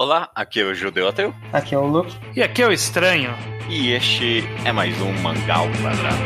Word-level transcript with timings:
Olá, 0.00 0.30
aqui 0.32 0.60
é 0.60 0.64
o 0.64 0.72
Judeu 0.72 1.08
Ateu. 1.08 1.34
Aqui 1.52 1.74
é 1.74 1.78
o 1.78 1.84
Luke. 1.84 2.16
E 2.36 2.40
aqui 2.40 2.62
é 2.62 2.68
o 2.68 2.72
Estranho. 2.72 3.34
E 3.68 3.90
este 3.90 4.44
é 4.64 4.70
mais 4.70 4.94
um 5.00 5.12
Mangal 5.22 5.66
Quadrado. 5.82 6.16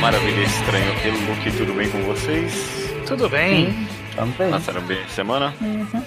Maravilha, 0.00 0.42
Estranho 0.44 0.94
e 1.04 1.26
Luke, 1.26 1.58
tudo 1.58 1.74
bem 1.74 1.90
com 1.90 1.98
vocês? 2.04 2.90
Tudo 3.06 3.28
bem? 3.28 3.86
Também. 4.14 4.50
Passaram 4.50 4.80
bem 4.80 5.02
a 5.02 5.08
semana? 5.08 5.54
Uhum. 5.60 6.02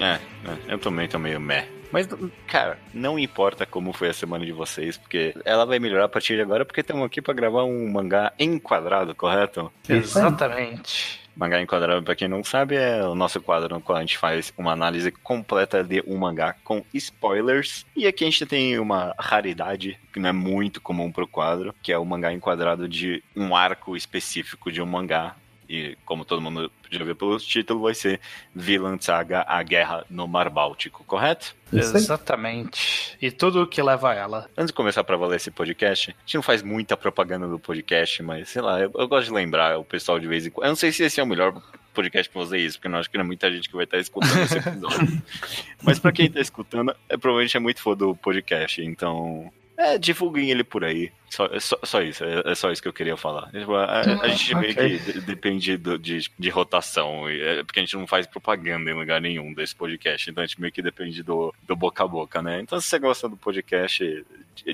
É, 0.00 0.14
é, 0.14 0.18
eu 0.66 0.78
também 0.78 1.06
tô 1.06 1.20
meio 1.20 1.40
meh. 1.40 1.81
Mas, 1.92 2.08
cara, 2.46 2.78
não 2.94 3.18
importa 3.18 3.66
como 3.66 3.92
foi 3.92 4.08
a 4.08 4.14
semana 4.14 4.46
de 4.46 4.52
vocês, 4.52 4.96
porque 4.96 5.34
ela 5.44 5.66
vai 5.66 5.78
melhorar 5.78 6.06
a 6.06 6.08
partir 6.08 6.36
de 6.36 6.42
agora, 6.42 6.64
porque 6.64 6.80
estamos 6.80 7.04
aqui 7.04 7.20
pra 7.20 7.34
gravar 7.34 7.64
um 7.64 7.90
mangá 7.90 8.32
enquadrado, 8.38 9.14
correto? 9.14 9.70
Exatamente. 9.86 11.20
Mangá 11.34 11.60
enquadrado, 11.60 12.02
pra 12.02 12.14
quem 12.14 12.28
não 12.28 12.44
sabe, 12.44 12.76
é 12.76 13.02
o 13.04 13.14
nosso 13.14 13.40
quadro 13.40 13.74
no 13.74 13.80
qual 13.80 13.96
a 13.96 14.00
gente 14.02 14.18
faz 14.18 14.52
uma 14.56 14.72
análise 14.72 15.10
completa 15.10 15.82
de 15.82 16.02
um 16.06 16.18
mangá 16.18 16.54
com 16.62 16.84
spoilers. 16.92 17.86
E 17.96 18.06
aqui 18.06 18.24
a 18.24 18.30
gente 18.30 18.44
tem 18.44 18.78
uma 18.78 19.14
raridade, 19.18 19.98
que 20.12 20.20
não 20.20 20.28
é 20.28 20.32
muito 20.32 20.80
comum 20.80 21.10
pro 21.10 21.26
quadro, 21.26 21.74
que 21.82 21.92
é 21.92 21.98
o 21.98 22.04
mangá 22.04 22.32
enquadrado 22.32 22.86
de 22.86 23.22
um 23.34 23.56
arco 23.56 23.96
específico 23.96 24.70
de 24.70 24.82
um 24.82 24.86
mangá. 24.86 25.34
E 25.72 25.96
como 26.04 26.22
todo 26.22 26.42
mundo 26.42 26.70
já 26.90 27.02
viu 27.02 27.16
pelo 27.16 27.38
título, 27.38 27.80
vai 27.80 27.94
ser 27.94 28.20
Villain 28.54 29.00
Saga, 29.00 29.42
a 29.48 29.62
Guerra 29.62 30.04
no 30.10 30.28
Mar 30.28 30.50
Báltico, 30.50 31.02
correto? 31.04 31.56
Exatamente. 31.72 33.16
E 33.22 33.30
tudo 33.30 33.62
o 33.62 33.66
que 33.66 33.80
leva 33.80 34.10
a 34.10 34.14
ela. 34.14 34.50
Antes 34.54 34.66
de 34.66 34.74
começar 34.74 35.02
pra 35.02 35.16
valer 35.16 35.36
esse 35.36 35.50
podcast, 35.50 36.10
a 36.10 36.20
gente 36.20 36.34
não 36.34 36.42
faz 36.42 36.62
muita 36.62 36.94
propaganda 36.94 37.48
do 37.48 37.58
podcast, 37.58 38.22
mas 38.22 38.50
sei 38.50 38.60
lá, 38.60 38.80
eu, 38.80 38.92
eu 38.94 39.08
gosto 39.08 39.28
de 39.28 39.32
lembrar 39.32 39.78
o 39.78 39.84
pessoal 39.84 40.20
de 40.20 40.26
vez 40.26 40.46
em 40.46 40.50
quando. 40.50 40.66
Eu 40.66 40.70
não 40.72 40.76
sei 40.76 40.92
se 40.92 41.04
esse 41.04 41.18
é 41.18 41.22
o 41.22 41.26
melhor 41.26 41.54
podcast 41.94 42.30
pra 42.30 42.42
fazer 42.42 42.58
isso, 42.58 42.76
porque 42.76 42.88
eu 42.88 42.92
não 42.92 42.98
acho 42.98 43.10
que 43.10 43.16
não 43.16 43.24
é 43.24 43.26
muita 43.26 43.50
gente 43.50 43.66
que 43.66 43.74
vai 43.74 43.84
estar 43.84 43.96
escutando 43.96 44.42
esse 44.42 44.58
episódio. 44.58 45.22
mas 45.82 45.98
pra 45.98 46.12
quem 46.12 46.30
tá 46.30 46.38
escutando, 46.38 46.94
é, 47.08 47.16
provavelmente 47.16 47.56
é 47.56 47.60
muito 47.60 47.80
fã 47.80 47.96
do 47.96 48.14
podcast, 48.14 48.82
então. 48.82 49.50
É, 49.84 49.98
divulguem 49.98 50.50
ele 50.50 50.62
por 50.62 50.84
aí. 50.84 51.10
Só, 51.28 51.46
é 51.46 51.58
só, 51.58 51.76
só 51.82 52.02
isso, 52.02 52.22
é, 52.24 52.42
é 52.52 52.54
só 52.54 52.70
isso 52.70 52.80
que 52.80 52.86
eu 52.88 52.92
queria 52.92 53.16
falar. 53.16 53.50
Tipo, 53.50 53.74
A, 53.74 53.84
a- 53.84 54.22
a 54.22 54.28
gente 54.28 54.54
meio 54.54 54.72
ok. 54.72 54.98
que 54.98 55.12
de- 55.12 55.20
depende 55.22 55.76
do- 55.76 55.98
de, 55.98 56.30
de 56.38 56.48
rotação, 56.50 57.28
é 57.28 57.62
porque 57.64 57.80
a 57.80 57.82
gente 57.82 57.96
não 57.96 58.06
faz 58.06 58.26
propaganda 58.26 58.90
em 58.90 58.94
lugar 58.94 59.20
nenhum 59.20 59.52
desse 59.52 59.74
podcast, 59.74 60.30
então 60.30 60.44
a 60.44 60.46
gente 60.46 60.60
meio 60.60 60.72
que 60.72 60.82
depende 60.82 61.22
do, 61.22 61.52
do 61.66 61.74
boca 61.74 62.04
a 62.04 62.06
boca, 62.06 62.40
né? 62.42 62.60
Então 62.60 62.80
se 62.80 62.86
você 62.88 62.98
gosta 62.98 63.28
do 63.28 63.36
podcast, 63.36 64.24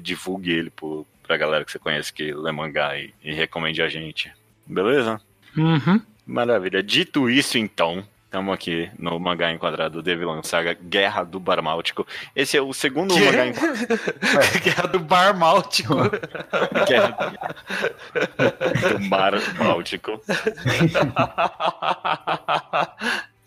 divulgue 0.02 0.50
ele 0.52 0.70
pro, 0.70 1.06
pra 1.22 1.36
galera 1.36 1.64
que 1.64 1.72
você 1.72 1.78
conhece 1.78 2.12
que 2.12 2.32
lê 2.32 2.52
mangá 2.52 2.98
e, 2.98 3.14
e 3.22 3.32
recomende 3.32 3.80
a 3.80 3.88
gente. 3.88 4.30
Beleza? 4.66 5.20
Uhum. 5.56 6.00
Maravilha. 6.26 6.82
Dito 6.82 7.30
isso, 7.30 7.56
então, 7.56 8.04
estamos 8.28 8.54
aqui 8.54 8.90
no 8.98 9.18
mangá 9.18 9.50
enquadrado 9.50 10.02
de 10.02 10.14
Vilã 10.14 10.42
Saga 10.42 10.74
Guerra 10.74 11.24
do 11.24 11.40
Barmáltico. 11.40 12.06
Esse 12.36 12.58
é 12.58 12.62
o 12.62 12.74
segundo 12.74 13.14
Que? 13.14 13.20
mangá 13.24 13.46
enquadrado. 13.46 13.98
Guerra 14.62 14.86
do 14.88 14.98
Bar 15.00 15.36
Máltico. 15.36 15.94
Guerra 16.86 17.32
do 18.92 19.00
Mar 19.08 19.32
Báltico. 19.58 20.20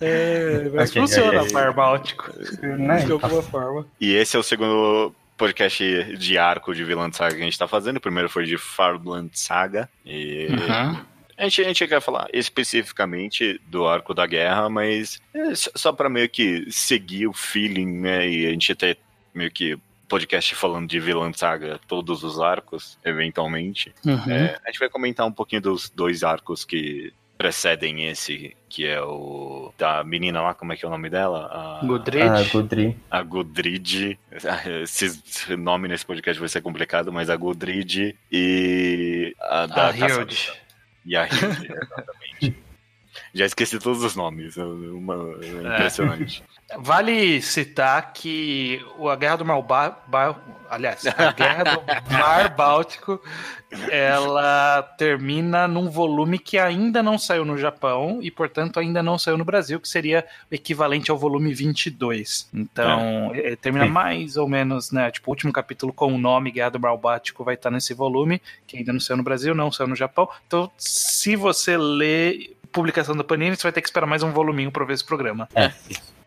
é, 0.01 0.69
mas 0.73 0.89
Ok, 0.89 1.01
funciona 1.01 1.41
ok. 1.41 1.53
Bar 1.53 1.73
Báltico. 1.73 2.31
Né? 2.61 2.97
De 3.05 3.11
alguma 3.11 3.41
forma. 3.43 3.85
E 3.99 4.13
esse 4.15 4.35
é 4.35 4.39
o 4.39 4.43
segundo 4.43 5.13
podcast 5.37 6.17
de 6.17 6.37
arco 6.39 6.73
de 6.73 6.83
Vilã 6.83 7.11
Saga 7.11 7.35
que 7.35 7.41
a 7.41 7.45
gente 7.45 7.57
tá 7.57 7.67
fazendo. 7.67 7.97
O 7.97 8.01
primeiro 8.01 8.29
foi 8.29 8.45
de 8.45 8.57
Farland 8.57 9.29
Saga. 9.33 9.87
E 10.05 10.47
Uhum. 10.49 10.97
A, 11.41 11.49
gente, 11.49 11.61
a 11.61 11.63
gente 11.65 11.87
quer 11.87 12.01
falar 12.01 12.27
especificamente 12.33 13.59
do 13.67 13.87
arco 13.87 14.13
da 14.13 14.25
guerra, 14.25 14.69
mas 14.69 15.19
é 15.33 15.53
só- 15.55 15.91
pra 15.91 16.09
meio 16.09 16.29
que 16.29 16.65
seguir 16.71 17.27
o 17.27 17.33
feeling, 17.33 17.99
né? 17.99 18.29
E 18.29 18.45
a 18.47 18.51
gente 18.51 18.73
ter 18.75 18.97
meio 19.33 19.51
que 19.51 19.77
podcast 20.07 20.53
falando 20.55 20.89
de 20.89 20.99
Vilã 20.99 21.31
Saga, 21.33 21.79
todos 21.87 22.23
os 22.23 22.39
arcos, 22.39 22.97
eventualmente. 23.03 23.93
Uhum. 24.05 24.29
É, 24.31 24.59
a 24.65 24.69
gente 24.71 24.79
vai 24.79 24.89
comentar 24.89 25.25
um 25.25 25.31
pouquinho 25.31 25.61
dos 25.61 25.89
dois 25.89 26.23
arcos 26.23 26.65
que 26.65 27.13
precedem 27.37 28.05
esse, 28.07 28.55
que 28.69 28.85
é 28.85 29.01
o 29.01 29.73
da 29.77 30.03
menina 30.03 30.41
lá, 30.41 30.53
como 30.53 30.73
é 30.73 30.75
que 30.77 30.85
é 30.85 30.87
o 30.87 30.91
nome 30.91 31.09
dela? 31.09 31.79
A, 31.81 31.85
Gudrid. 31.85 32.21
Ah, 32.23 32.43
Gudri. 32.51 32.97
a 33.09 33.23
Gudrid. 33.23 34.17
Esse, 34.83 35.05
esse 35.05 35.55
nome 35.55 35.87
nesse 35.87 36.05
podcast 36.05 36.39
vai 36.39 36.47
ser 36.49 36.61
complicado, 36.61 37.11
mas 37.11 37.29
a 37.31 37.35
Gudrid 37.35 38.13
e 38.31 39.35
a 39.39 39.65
da 39.65 39.89
a 39.89 39.93
caça- 39.93 40.19
Hild. 40.21 40.53
E 41.05 41.15
a 41.15 41.25
Hilde, 41.25 41.67
exatamente. 41.73 42.70
Já 43.33 43.45
esqueci 43.45 43.79
todos 43.79 44.03
os 44.03 44.15
nomes, 44.15 44.57
é 44.57 44.63
uma- 44.63 45.35
é 45.41 45.75
impressionante. 45.75 46.43
Vale 46.79 47.41
citar 47.41 48.13
que 48.13 48.81
a 49.09 49.15
Guerra 49.15 49.35
do 49.37 49.45
Mar 49.45 49.61
aliás, 50.69 51.05
a 51.05 51.31
Guerra 51.33 51.63
do 51.63 51.81
Mar 52.11 52.55
Báltico, 52.55 53.21
ela 53.89 54.81
termina 54.97 55.67
num 55.67 55.89
volume 55.89 56.39
que 56.39 56.57
ainda 56.57 57.01
não 57.03 57.17
saiu 57.17 57.43
no 57.45 57.57
Japão 57.57 58.19
e, 58.21 58.31
portanto, 58.31 58.79
ainda 58.79 59.01
não 59.03 59.17
saiu 59.17 59.37
no 59.37 59.45
Brasil, 59.45 59.79
que 59.79 59.87
seria 59.87 60.25
o 60.49 60.55
equivalente 60.55 61.11
ao 61.11 61.17
volume 61.17 61.53
22. 61.53 62.49
Então, 62.53 63.31
eh, 63.35 63.55
termina 63.55 63.85
mais 63.85 64.37
ou 64.37 64.47
menos, 64.47 64.91
né, 64.91 65.11
tipo, 65.11 65.29
o 65.29 65.33
último 65.33 65.51
capítulo 65.53 65.91
com 65.93 66.13
o 66.13 66.17
nome 66.17 66.51
Guerra 66.51 66.71
do 66.71 66.79
Mar 66.79 66.95
Báltico 66.97 67.43
vai 67.43 67.55
estar 67.55 67.71
nesse 67.71 67.93
volume, 67.93 68.41
que 68.67 68.77
ainda 68.77 68.93
não 68.93 68.99
saiu 68.99 69.17
no 69.17 69.23
Brasil, 69.23 69.53
não 69.55 69.71
saiu 69.71 69.87
no 69.87 69.95
Japão. 69.95 70.27
Então, 70.47 70.71
se 70.77 71.35
você 71.35 71.77
lê 71.77 72.51
publicação 72.71 73.15
da 73.15 73.23
Panini, 73.23 73.55
você 73.55 73.63
vai 73.63 73.71
ter 73.71 73.81
que 73.81 73.87
esperar 73.87 74.05
mais 74.07 74.23
um 74.23 74.31
voluminho 74.31 74.71
para 74.71 74.85
ver 74.85 74.93
esse 74.93 75.05
programa. 75.05 75.47
É. 75.55 75.71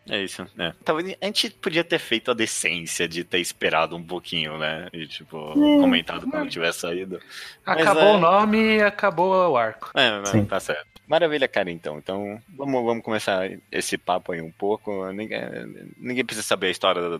É 0.07 0.21
isso, 0.23 0.45
né? 0.55 0.71
Talvez 0.83 1.17
a 1.19 1.25
gente 1.25 1.49
podia 1.49 1.83
ter 1.83 1.97
feito 1.97 2.29
a 2.29 2.33
decência 2.35 3.07
de 3.07 3.23
ter 3.23 3.39
esperado 3.39 3.95
um 3.95 4.03
pouquinho, 4.03 4.55
né? 4.59 4.87
E, 4.93 5.07
tipo, 5.07 5.53
comentado 5.53 6.29
quando 6.29 6.47
tiver 6.47 6.71
saído. 6.73 7.19
Mas 7.65 7.81
Acabou 7.81 8.03
é- 8.03 8.11
o 8.13 8.17
nome 8.19 8.75
e 8.77 8.81
acabou 8.83 9.51
o 9.51 9.57
arco. 9.57 9.89
É, 9.95 10.19
né, 10.19 10.25
Sim. 10.27 10.45
tá 10.45 10.59
certo. 10.59 10.85
Maravilha, 11.07 11.47
cara, 11.47 11.71
então. 11.71 11.97
Então, 11.97 12.39
vamos, 12.55 12.85
vamos 12.85 13.03
começar 13.03 13.49
esse 13.71 13.97
papo 13.97 14.31
aí 14.31 14.41
um 14.41 14.51
pouco. 14.51 15.11
Ninguém, 15.11 15.41
ninguém 15.97 16.23
precisa 16.23 16.45
saber 16.45 16.67
a 16.67 16.71
história 16.71 17.19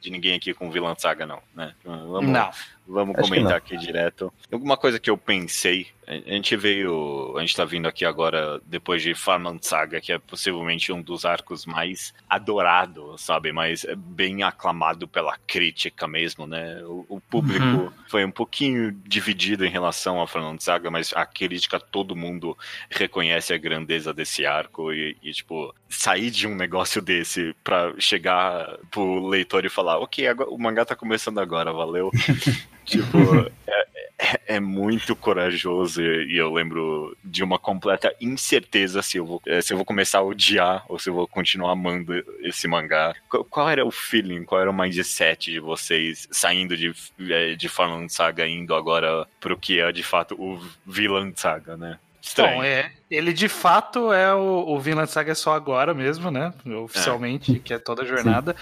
de 0.00 0.10
ninguém 0.10 0.34
aqui 0.34 0.52
com 0.52 0.70
Vilã 0.70 0.94
Saga, 0.98 1.24
não, 1.24 1.40
né? 1.54 1.74
Vamos, 1.84 2.28
Não. 2.30 2.50
Vamos 2.86 3.16
Acho 3.16 3.28
comentar 3.28 3.56
aqui 3.56 3.76
direto. 3.76 4.32
Alguma 4.50 4.76
coisa 4.76 4.98
que 4.98 5.10
eu 5.10 5.18
pensei, 5.18 5.88
a 6.06 6.14
gente 6.14 6.56
veio, 6.56 7.34
a 7.36 7.40
gente 7.40 7.56
tá 7.56 7.64
vindo 7.64 7.88
aqui 7.88 8.04
agora 8.04 8.60
depois 8.64 9.02
de 9.02 9.14
Farmland 9.14 9.66
Saga, 9.66 10.00
que 10.00 10.12
é 10.12 10.18
possivelmente 10.18 10.92
um 10.92 11.02
dos 11.02 11.24
arcos 11.24 11.66
mais 11.66 12.14
adorados, 12.28 13.20
sabe? 13.20 13.52
Mas 13.52 13.84
é 13.84 13.96
bem 13.96 14.44
aclamado 14.44 15.08
pela 15.08 15.36
crítica 15.46 16.06
mesmo, 16.06 16.46
né? 16.46 16.80
O, 16.84 17.04
o 17.08 17.20
público 17.20 17.66
Uhum. 17.66 17.90
foi 18.08 18.24
um 18.24 18.30
pouquinho 18.30 18.92
dividido 19.04 19.64
em 19.64 19.70
relação 19.70 20.22
a 20.22 20.26
Farmland 20.28 20.62
Saga, 20.62 20.90
mas 20.90 21.12
a 21.14 21.26
crítica, 21.26 21.80
todo 21.80 22.14
mundo 22.14 22.56
reconhece 22.88 23.52
a 23.52 23.58
grandeza 23.58 24.14
desse 24.14 24.46
arco 24.46 24.92
e, 24.92 25.16
e, 25.22 25.32
tipo, 25.32 25.74
sair 25.88 26.30
de 26.30 26.46
um 26.46 26.54
negócio 26.54 27.02
desse 27.02 27.54
pra 27.64 27.92
chegar 27.98 28.78
pro 28.90 29.26
leitor 29.26 29.64
e 29.64 29.68
falar, 29.68 29.98
ok, 29.98 30.26
agora, 30.28 30.50
o 30.50 30.58
mangá 30.58 30.84
tá 30.84 30.94
começando 30.94 31.38
agora, 31.38 31.72
valeu. 31.72 32.10
Tipo, 32.86 33.18
é, 33.66 33.86
é- 34.18 34.40
é 34.56 34.60
muito 34.60 35.14
corajoso 35.14 36.00
e 36.00 36.34
e 36.34 36.38
eu 36.38 36.52
lembro 36.52 37.16
de 37.22 37.42
uma 37.44 37.58
completa 37.58 38.14
incerteza 38.20 39.02
se 39.02 39.18
eu 39.18 39.26
vou, 39.26 39.42
eh, 39.46 39.60
se 39.60 39.72
eu 39.72 39.76
vou 39.76 39.84
começar 39.84 40.18
a 40.18 40.22
odiar 40.22 40.84
ou 40.88 40.98
se 40.98 41.10
eu 41.10 41.14
vou 41.14 41.26
continuar 41.28 41.72
amando 41.72 42.14
esse 42.40 42.66
mangá. 42.66 43.14
Qual, 43.28 43.44
qual 43.44 43.68
era 43.68 43.84
o 43.84 43.90
feeling, 43.90 44.44
qual 44.44 44.60
era 44.60 44.70
o 44.70 44.74
mindset 44.74 45.50
de 45.52 45.60
vocês 45.60 46.26
saindo 46.30 46.76
de, 46.76 46.94
eh, 47.28 47.54
de 47.56 47.68
Farland 47.68 48.10
Saga 48.12 48.46
indo 48.48 48.74
agora 48.74 49.26
pro 49.40 49.58
que 49.58 49.80
é 49.80 49.90
de 49.92 50.02
fato 50.02 50.34
o 50.40 50.58
Vilã 50.86 51.30
Saga, 51.34 51.76
né? 51.76 51.98
Estranho. 52.22 52.56
Bom, 52.56 52.64
é, 52.64 52.90
ele 53.10 53.32
de 53.32 53.48
fato 53.48 54.12
é 54.12 54.34
o, 54.34 54.64
o 54.68 54.80
Vinland 54.80 55.08
Saga 55.10 55.30
é 55.32 55.34
só 55.34 55.52
agora 55.54 55.94
mesmo, 55.94 56.28
né? 56.30 56.52
Oficialmente, 56.82 57.58
que 57.60 57.72
é 57.74 57.78
toda 57.78 58.02
a 58.02 58.06
jornada. 58.06 58.56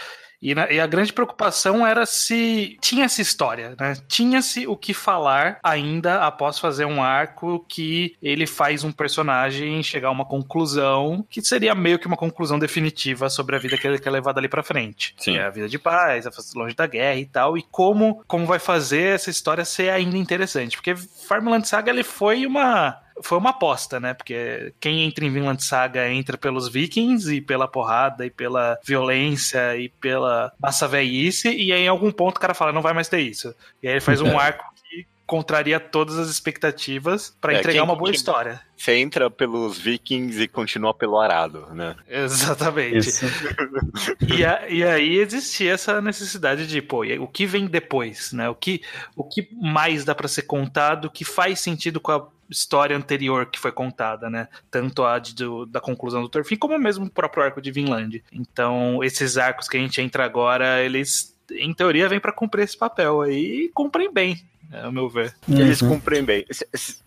E, 0.45 0.55
na- 0.55 0.71
e 0.71 0.79
a 0.79 0.87
grande 0.87 1.11
preocupação 1.13 1.87
era 1.87 2.05
se 2.05 2.77
tinha 2.81 3.07
essa 3.07 3.23
história, 3.23 3.75
né? 3.81 3.97
Tinha-se 4.07 4.67
o 4.67 4.77
que 4.77 4.93
falar 4.93 5.59
ainda 5.63 6.23
após 6.27 6.59
fazer 6.59 6.85
um 6.85 7.03
arco 7.03 7.65
que 7.67 8.15
ele 8.23 8.47
faz 8.47 8.85
um 8.85 8.93
personagem 8.93 9.83
chegar 9.83 10.09
a 10.09 10.11
uma 10.13 10.27
conclusão 10.27 11.27
que 11.31 11.41
seria 11.41 11.75
meio 11.75 11.99
que 11.99 12.07
uma 12.07 12.17
conclusão 12.17 12.59
definitiva 12.59 13.31
sobre 13.31 13.57
a 13.57 13.59
vida 13.59 13.79
que 13.79 13.87
ele 13.87 13.99
quer 13.99 14.11
levar 14.11 14.33
dali 14.33 14.49
pra 14.49 14.63
frente. 14.63 15.15
Sim. 15.19 15.33
Que 15.33 15.39
é 15.39 15.45
a 15.45 15.51
vida 15.51 15.69
de 15.69 15.79
paz, 15.79 16.27
longe 16.55 16.75
da 16.75 16.87
guerra 16.87 17.19
e 17.19 17.25
tal, 17.27 17.57
e 17.57 17.63
como, 17.71 18.23
como 18.27 18.45
vai 18.45 18.59
fazer 18.59 19.15
essa 19.15 19.31
história 19.31 19.65
ser 19.65 19.89
ainda 19.91 20.19
interessante. 20.19 20.77
Porque 20.77 20.95
Farmland 20.95 21.67
Saga 21.67 21.91
ele 21.91 22.03
foi 22.03 22.45
uma 22.45 23.01
foi 23.23 23.39
uma 23.39 23.51
aposta, 23.51 24.01
né? 24.01 24.13
Porque 24.15 24.73
quem 24.81 25.03
entra 25.05 25.25
em 25.25 25.31
Vinland 25.33 25.63
Saga 25.63 26.09
entra 26.11 26.37
pelos 26.37 26.69
vikings 26.69 27.33
e 27.35 27.41
pela 27.41 27.69
porrada 27.69 28.27
e 28.27 28.31
pela 28.31 28.79
violência 28.85 29.77
e 29.77 29.89
pela 29.89 30.53
massa 30.61 30.89
velhice, 30.89 31.49
e 31.55 31.73
aí 31.73 31.83
em 31.83 31.89
algum 31.89 32.11
ponto 32.11 32.37
o 32.37 32.41
cara 32.41 32.55
fala, 32.55 32.73
não 32.73 32.83
vai 32.83 32.93
mais 32.93 33.09
ter 33.09 33.21
isso. 33.21 33.55
E 33.83 33.87
aí 33.89 33.95
ele 33.95 34.01
faz 34.01 34.21
um 34.21 34.39
arco 34.39 34.65
que 34.75 35.07
contraria 35.27 35.81
todas 35.81 36.19
as 36.19 36.29
expectativas 36.29 37.35
para 37.41 37.55
É, 37.55 37.59
entregar 37.59 37.83
uma 37.83 37.95
boa 37.95 38.11
continua- 38.11 38.15
história. 38.17 38.61
Você 38.77 38.97
entra 38.99 39.31
pelos 39.31 39.79
vikings 39.79 40.43
e 40.43 40.47
continua 40.49 40.93
pelo 40.93 41.19
arado, 41.19 41.67
né? 41.73 41.97
Exatamente. 42.09 43.09
E, 44.37 44.45
a- 44.45 44.69
e 44.69 44.83
aí 44.85 45.17
existia 45.19 45.73
essa 45.73 46.01
necessidade 46.01 46.67
de, 46.67 46.83
pô, 46.83 47.05
e 47.05 47.19
o 47.19 47.27
que 47.27 47.47
vem 47.47 47.67
depois, 47.67 48.33
né? 48.33 48.49
O 48.49 48.55
que, 48.55 48.83
o 49.17 49.25
que 49.25 49.49
mais 49.53 50.05
dá 50.05 50.15
pra 50.15 50.29
ser 50.29 50.43
contado 50.43 51.11
que 51.11 51.25
faz 51.25 51.61
sentido 51.61 52.01
com 52.01 52.13
a 52.13 52.27
história 52.51 52.97
anterior 52.97 53.47
que 53.47 53.59
foi 53.59 53.73
contada, 53.73 54.29
né? 54.31 54.49
Tanto 54.71 55.05
a 55.05 55.19
de- 55.19 55.35
do- 55.35 55.67
da 55.67 55.81
conclusão 55.81 56.23
do 56.23 56.29
Torfin, 56.29 56.57
como 56.57 56.79
mesmo 56.79 57.07
o 57.07 57.11
próprio 57.11 57.43
arco 57.43 57.61
de 57.61 57.71
Vinland. 57.71 58.23
Então, 58.33 59.03
esses 59.03 59.37
arcos 59.37 59.69
que 59.69 59.77
a 59.77 59.81
gente 59.81 60.01
entra 60.01 60.25
agora, 60.25 60.83
eles, 60.83 61.37
em 61.53 61.73
teoria, 61.75 62.09
vêm 62.09 62.21
pra 62.21 62.33
cumprir 62.33 62.63
esse 62.65 62.77
papel 62.77 63.21
aí 63.23 63.65
e 63.65 63.69
cumprem 63.71 64.13
bem, 64.13 64.43
né, 64.71 64.83
ao 64.85 64.93
meu 64.93 65.09
ver. 65.09 65.35
Eles 65.49 65.81
Uhum. 65.83 65.91
cumprem 65.91 66.23
bem. 66.25 66.45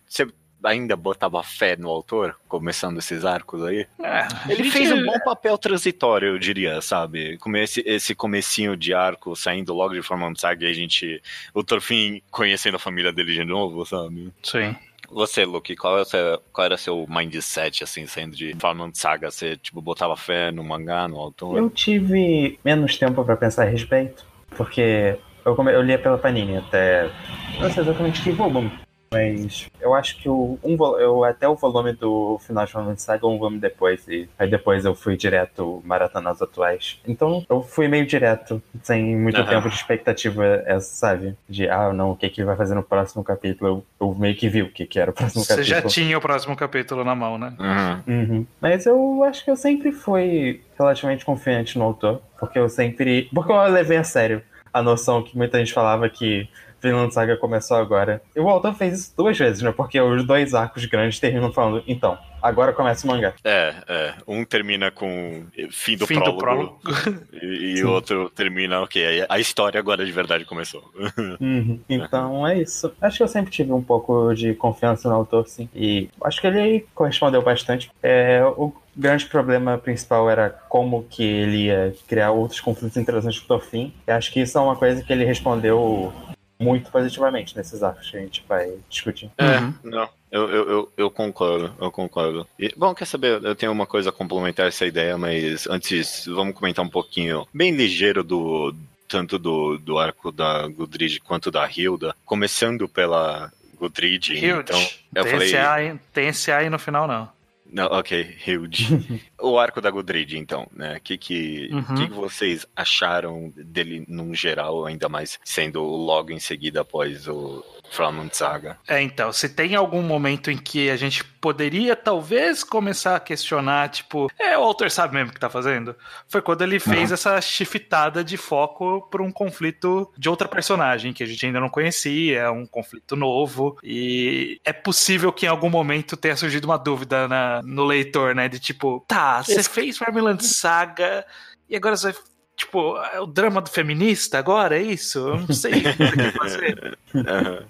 Você 0.08 0.26
ainda 0.64 0.96
botava 0.96 1.40
fé 1.44 1.76
no 1.76 1.88
autor, 1.88 2.34
começando 2.48 2.98
esses 2.98 3.24
arcos 3.24 3.62
aí? 3.62 3.86
É, 4.02 4.26
Ele 4.48 4.64
gente- 4.64 4.72
fez 4.72 4.90
um 4.90 5.04
bom 5.04 5.16
papel 5.20 5.56
transitório, 5.56 6.30
eu 6.30 6.38
diria, 6.38 6.80
sabe? 6.80 7.38
Como 7.38 7.56
esse, 7.56 7.80
esse 7.86 8.12
comecinho 8.12 8.76
de 8.76 8.92
arco 8.92 9.36
saindo 9.36 9.72
logo 9.72 9.94
de 9.94 10.02
Forman 10.02 10.34
Saga 10.34 10.66
e 10.66 10.70
a 10.70 10.72
gente. 10.72 11.22
O 11.54 11.62
Torfin 11.62 12.20
conhecendo 12.28 12.74
a 12.74 12.80
família 12.80 13.12
dele 13.12 13.32
de 13.34 13.44
novo, 13.44 13.86
sabe? 13.86 14.32
Sim. 14.42 14.74
Você, 15.10 15.44
Luke, 15.44 15.74
qual, 15.76 15.98
é 15.98 16.04
seu, 16.04 16.42
qual 16.52 16.64
era 16.66 16.76
seu 16.76 17.06
mindset, 17.08 17.82
assim, 17.82 18.06
saindo 18.06 18.36
de 18.36 18.54
Forman 18.58 18.90
Saga? 18.92 19.30
Você, 19.30 19.56
tipo, 19.56 19.80
botava 19.80 20.16
fé 20.16 20.50
no 20.50 20.62
mangá, 20.62 21.08
no 21.08 21.18
autor? 21.18 21.56
Eu 21.56 21.70
tive 21.70 22.58
menos 22.64 22.96
tempo 22.98 23.24
pra 23.24 23.36
pensar 23.36 23.62
a 23.62 23.70
respeito, 23.70 24.26
porque 24.56 25.18
eu, 25.44 25.54
come... 25.54 25.72
eu 25.72 25.82
lia 25.82 25.98
pela 25.98 26.18
Panini 26.18 26.58
até. 26.58 27.10
Não 27.58 27.70
sei 27.70 27.82
exatamente 27.82 28.22
que 28.22 28.30
volume. 28.30 28.70
Mas 29.10 29.68
eu 29.80 29.94
acho 29.94 30.18
que 30.18 30.28
o, 30.28 30.58
um, 30.62 30.76
eu, 30.98 31.24
até 31.24 31.48
o 31.48 31.54
volume 31.54 31.92
do 31.92 32.38
final 32.46 32.64
de 32.64 32.72
Final 32.72 32.96
Saga 32.96 33.26
um 33.26 33.38
volume 33.38 33.58
depois. 33.58 34.06
E 34.08 34.28
aí 34.38 34.48
depois 34.48 34.84
eu 34.84 34.94
fui 34.94 35.16
direto 35.16 35.82
maratonar 35.84 36.32
os 36.32 36.42
atuais. 36.42 37.00
Então 37.06 37.44
eu 37.48 37.62
fui 37.62 37.88
meio 37.88 38.06
direto, 38.06 38.62
sem 38.82 39.16
muito 39.16 39.40
Aham. 39.40 39.48
tempo 39.48 39.68
de 39.68 39.74
expectativa, 39.74 40.44
é, 40.66 40.78
sabe? 40.80 41.36
De, 41.48 41.68
ah, 41.68 41.92
não, 41.92 42.12
o 42.12 42.16
que, 42.16 42.28
que 42.28 42.40
ele 42.40 42.46
vai 42.46 42.56
fazer 42.56 42.74
no 42.74 42.82
próximo 42.82 43.24
capítulo? 43.24 43.84
Eu, 44.00 44.06
eu 44.08 44.14
meio 44.14 44.34
que 44.34 44.48
vi 44.48 44.62
o 44.62 44.70
que, 44.70 44.86
que 44.86 44.98
era 44.98 45.10
o 45.10 45.14
próximo 45.14 45.42
Você 45.42 45.56
capítulo. 45.56 45.82
já 45.82 45.88
tinha 45.88 46.18
o 46.18 46.20
próximo 46.20 46.56
capítulo 46.56 47.04
na 47.04 47.14
mão, 47.14 47.38
né? 47.38 47.54
Uhum. 47.58 48.14
Uhum. 48.14 48.46
Mas 48.60 48.86
eu 48.86 49.24
acho 49.24 49.44
que 49.44 49.50
eu 49.50 49.56
sempre 49.56 49.92
fui 49.92 50.60
relativamente 50.78 51.24
confiante 51.24 51.78
no 51.78 51.84
autor, 51.84 52.20
porque 52.38 52.58
eu 52.58 52.68
sempre. 52.68 53.28
Porque 53.34 53.50
eu 53.50 53.62
levei 53.68 53.96
a 53.96 54.04
sério 54.04 54.42
a 54.72 54.82
noção 54.82 55.22
que 55.22 55.36
muita 55.36 55.58
gente 55.58 55.72
falava 55.72 56.08
que 56.08 56.48
Vinland 56.80 57.12
Saga 57.12 57.36
começou 57.36 57.76
agora. 57.76 58.22
E 58.34 58.40
o 58.40 58.48
autor 58.48 58.74
fez 58.74 58.98
isso 59.00 59.14
duas 59.16 59.36
vezes, 59.36 59.62
né? 59.62 59.72
Porque 59.72 60.00
os 60.00 60.24
dois 60.26 60.54
arcos 60.54 60.84
grandes 60.86 61.18
terminam 61.18 61.52
falando, 61.52 61.82
então, 61.86 62.18
agora 62.42 62.72
começa 62.72 63.06
o 63.06 63.10
mangá. 63.10 63.34
É, 63.44 63.74
é. 63.88 64.14
Um 64.26 64.44
termina 64.44 64.90
com 64.90 65.44
fim 65.70 65.96
do 65.96 66.06
Fim 66.06 66.20
do 66.20 66.36
prólogo. 66.36 66.78
prólogo. 66.82 67.18
E, 67.40 67.82
o 67.82 67.90
outro 67.90 68.30
termina, 68.30 68.80
ok, 68.80 69.24
a 69.28 69.38
história 69.38 69.78
agora 69.78 70.04
de 70.04 70.12
verdade 70.12 70.44
começou. 70.44 70.82
Uhum. 71.40 71.80
Então 71.88 72.46
é 72.46 72.58
isso. 72.58 72.92
Acho 73.00 73.18
que 73.18 73.22
eu 73.22 73.28
sempre 73.28 73.50
tive 73.50 73.72
um 73.72 73.82
pouco 73.82 74.34
de 74.34 74.54
confiança 74.54 75.08
no 75.08 75.14
autor, 75.14 75.46
sim. 75.46 75.68
E 75.74 76.08
acho 76.22 76.40
que 76.40 76.46
ele 76.46 76.86
correspondeu 76.94 77.42
bastante. 77.42 77.90
É, 78.02 78.42
o 78.44 78.72
grande 78.96 79.26
problema 79.26 79.78
principal 79.78 80.28
era 80.28 80.50
como 80.50 81.04
que 81.04 81.22
ele 81.22 81.66
ia 81.66 81.94
criar 82.06 82.32
outros 82.32 82.60
conflitos 82.60 82.96
interessantes 82.96 83.38
com 83.40 83.54
o 83.54 83.60
fim. 83.60 83.92
E 84.06 84.10
acho 84.10 84.32
que 84.32 84.40
isso 84.40 84.58
é 84.58 84.60
uma 84.60 84.76
coisa 84.76 85.02
que 85.02 85.12
ele 85.12 85.24
respondeu 85.24 86.12
muito 86.58 86.90
positivamente 86.90 87.56
nesses 87.56 87.82
arcos 87.82 88.10
que 88.10 88.16
a 88.16 88.20
gente 88.20 88.44
vai 88.48 88.72
discutir. 88.88 89.30
É, 89.38 89.58
Uhum. 89.58 89.74
não. 89.84 90.08
Eu, 90.30 90.50
eu, 90.50 90.70
eu, 90.70 90.92
eu 90.98 91.10
concordo, 91.10 91.72
eu 91.80 91.90
concordo. 91.90 92.46
E, 92.58 92.70
bom, 92.76 92.94
quer 92.94 93.06
saber? 93.06 93.42
Eu 93.42 93.54
tenho 93.54 93.72
uma 93.72 93.86
coisa 93.86 94.10
a 94.10 94.12
complementar 94.12 94.66
essa 94.68 94.84
ideia, 94.84 95.16
mas 95.16 95.66
antes 95.66 96.26
vamos 96.26 96.54
comentar 96.54 96.84
um 96.84 96.88
pouquinho, 96.88 97.46
bem 97.54 97.70
ligeiro 97.70 98.22
do 98.22 98.74
tanto 99.08 99.38
do, 99.38 99.78
do 99.78 99.98
arco 99.98 100.30
da 100.30 100.68
Gudrid 100.68 101.18
quanto 101.20 101.50
da 101.50 101.66
Hilda, 101.66 102.14
começando 102.26 102.86
pela 102.86 103.50
Gudrid. 103.80 104.32
Huge. 104.32 104.46
Então, 104.46 104.78
eu 105.14 105.22
tem, 105.22 105.32
falei, 105.32 105.46
esse 105.48 105.56
A, 105.56 105.96
tem 106.12 106.28
esse 106.28 106.52
A 106.52 106.58
aí 106.58 106.68
no 106.68 106.78
final, 106.78 107.08
não. 107.08 107.26
não, 107.72 107.86
ok, 107.86 108.36
huge. 108.46 109.22
o 109.40 109.58
arco 109.58 109.80
da 109.80 109.90
Gudrid, 109.90 110.32
então, 110.34 110.66
né? 110.74 110.96
O 110.96 111.00
que 111.00 111.16
que, 111.16 111.68
Uhum. 111.72 111.94
que 111.96 112.08
que 112.08 112.14
vocês 112.14 112.66
acharam 112.74 113.52
dele 113.56 114.04
num 114.08 114.34
geral, 114.34 114.84
ainda 114.86 115.08
mais 115.08 115.38
sendo 115.44 115.82
logo 115.82 116.32
em 116.32 116.38
seguida 116.40 116.80
após 116.80 117.26
o 117.28 117.64
Framant 117.90 118.32
Saga? 118.32 118.78
É, 118.86 119.00
então, 119.00 119.32
se 119.32 119.48
tem 119.48 119.74
algum 119.74 120.02
momento 120.02 120.50
em 120.50 120.56
que 120.58 120.90
a 120.90 120.96
gente 120.96 121.22
poderia 121.24 121.94
talvez 121.94 122.64
começar 122.64 123.16
a 123.16 123.20
questionar, 123.20 123.88
tipo, 123.90 124.28
é, 124.38 124.58
o 124.58 124.62
autor 124.62 124.90
sabe 124.90 125.14
mesmo 125.14 125.30
o 125.30 125.34
que 125.34 125.40
tá 125.40 125.48
fazendo? 125.48 125.94
Foi 126.28 126.42
quando 126.42 126.62
ele 126.62 126.80
fez 126.80 127.12
essa 127.12 127.40
shiftada 127.40 128.24
de 128.24 128.36
foco 128.36 129.06
pra 129.10 129.22
um 129.22 129.30
conflito 129.30 130.10
de 130.18 130.28
outra 130.28 130.48
personagem 130.48 131.12
que 131.12 131.22
a 131.22 131.26
gente 131.26 131.46
ainda 131.46 131.60
não 131.60 131.68
conhecia, 131.68 132.40
é 132.40 132.50
um 132.50 132.66
conflito 132.66 133.14
novo, 133.14 133.78
e 133.82 134.60
é 134.64 134.72
possível 134.72 135.32
que 135.32 135.46
em 135.46 135.48
algum 135.48 135.70
momento 135.70 136.16
tenha 136.16 136.36
surgido 136.36 136.66
uma 136.66 136.76
dúvida 136.78 137.28
na- 137.28 137.62
no 137.62 137.84
leitor, 137.84 138.34
né, 138.34 138.48
de 138.48 138.58
tipo, 138.58 139.04
tá, 139.06 139.27
você 139.42 139.54
Esse- 139.60 139.70
fez 139.70 139.96
Farmland 139.98 140.44
Saga 140.44 141.24
e 141.68 141.76
agora 141.76 141.96
você 141.96 142.12
vai... 142.12 142.22
Tipo, 142.56 142.96
é 143.12 143.20
o 143.20 143.26
drama 143.26 143.60
do 143.60 143.70
feminista 143.70 144.36
agora, 144.36 144.76
é 144.76 144.82
isso? 144.82 145.18
Eu 145.20 145.36
não 145.42 145.54
sei 145.54 145.74
o 145.74 145.74
que 145.80 146.30
fazer. 146.36 146.98
Aham. 147.14 147.64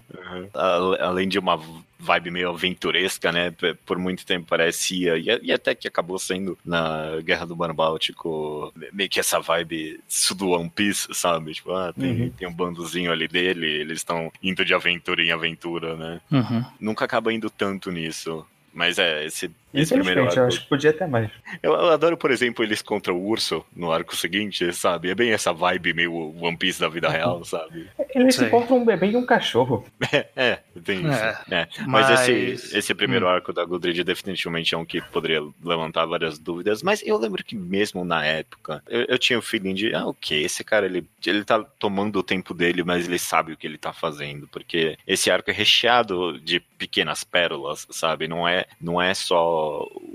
A- 0.55 1.05
Além 1.09 1.29
de 1.29 1.39
uma 1.39 1.61
vibe 1.99 2.31
meio 2.31 2.49
aventuresca, 2.49 3.31
né? 3.31 3.53
Por 3.85 3.99
muito 3.99 4.25
tempo 4.25 4.47
parecia, 4.49 5.19
e, 5.19 5.53
até 5.53 5.75
que 5.75 5.87
acabou 5.87 6.19
sendo 6.19 6.57
na 6.65 7.21
Guerra 7.23 7.45
do 7.45 7.55
Mar 7.55 7.71
Báltico, 7.75 8.73
meio 8.91 9.11
que 9.11 9.21
essa 9.21 9.39
vibe 9.41 10.01
do 10.35 10.51
One 10.53 10.71
Piece, 10.71 11.07
sabe? 11.13 11.53
Tipo, 11.53 11.73
ah, 11.75 11.93
tem, 11.93 12.23
Uhum. 12.23 12.31
tem 12.31 12.49
um 12.49 12.53
bandozinho 12.55 13.13
ali 13.13 13.29
dele, 13.29 13.67
eles 13.67 13.99
estão 13.99 14.33
indo 14.43 14.65
de 14.65 14.73
aventura 14.73 15.23
em 15.23 15.33
aventura, 15.33 15.97
né? 15.97 16.21
Uhum. 16.31 16.65
Nunca 16.81 17.05
acaba 17.05 17.31
indo 17.31 17.51
tanto 17.51 17.91
nisso. 17.91 18.47
Mas 18.73 18.99
é, 18.99 19.25
esse, 19.27 19.51
esse 19.75 19.93
primeiro 19.95 20.21
Infelizmente, 20.23 20.37
eu 20.39 20.47
acho 20.47 20.61
que 20.63 20.69
podia 20.69 20.93
ter 20.93 21.07
mais. 21.07 21.31
Eu, 21.63 21.73
eu 21.73 21.91
adoro, 21.91 22.17
por 22.17 22.31
exemplo, 22.31 22.65
eles 22.65 22.81
contra 22.83 23.13
o 23.13 23.27
urso 23.27 23.65
no 23.75 23.93
arco 23.93 24.17
seguinte, 24.17 24.73
sabe? 24.73 25.11
É 25.11 25.15
bem 25.15 25.31
essa 25.33 25.53
vibe 25.53 25.93
meio 25.95 26.13
One 26.41 26.57
Piece 26.57 26.81
da 26.81 26.89
vida 26.89 27.09
real, 27.09 27.45
sabe? 27.45 27.89
Eles 28.15 28.35
Sei. 28.37 28.47
encontram 28.49 28.79
um 28.79 28.85
bebê 28.85 29.09
e 29.11 29.17
um 29.17 29.27
cachorro. 29.27 29.85
É, 30.35 30.61
tem 30.85 31.01
isso. 31.01 31.19
É, 31.23 31.39
É, 31.51 31.69
Mas, 31.87 32.09
mas- 32.09 32.29
esse, 32.29 32.79
esse 32.79 32.95
primeiro 32.95 33.29
arco 33.29 33.53
da 33.53 33.65
Gudrid 33.65 34.03
definitivamente 34.05 34.75
é 34.75 34.79
um 34.79 34.85
que 34.85 35.01
poderia 35.01 35.43
levantar 35.63 36.07
várias 36.07 36.39
dúvidas. 36.39 36.83
Mas 36.83 37.03
eu 37.07 37.19
lembro 37.19 37.43
que 37.45 37.55
mesmo 37.57 38.05
na 38.05 38.25
época, 38.25 38.83
eu, 38.89 39.03
eu 39.09 39.19
tinha 39.19 39.39
o 39.39 39.43
feeling 39.43 39.75
de, 39.75 39.95
ah, 39.95 40.07
ok, 40.07 40.43
esse 40.43 40.65
cara, 40.65 40.87
ele, 40.87 41.07
ele 41.27 41.45
tá 41.45 41.63
tomando 41.79 42.19
o 42.19 42.23
tempo 42.23 42.55
dele, 42.55 42.83
mas 42.83 43.07
ele 43.07 43.19
sabe 43.19 43.53
o 43.53 43.57
que 43.57 43.67
ele 43.67 43.77
tá 43.79 43.93
fazendo. 43.93 44.49
Porque 44.49 44.97
esse 45.07 45.31
arco 45.31 45.51
é 45.51 45.53
recheado 45.55 46.39
de 46.41 46.61
pequenas 46.61 47.25
pérolas, 47.25 47.87
sabe? 47.91 48.27
Não 48.29 48.47
é, 48.49 48.65
não 48.81 49.01
é 49.03 49.13
só 49.15 49.58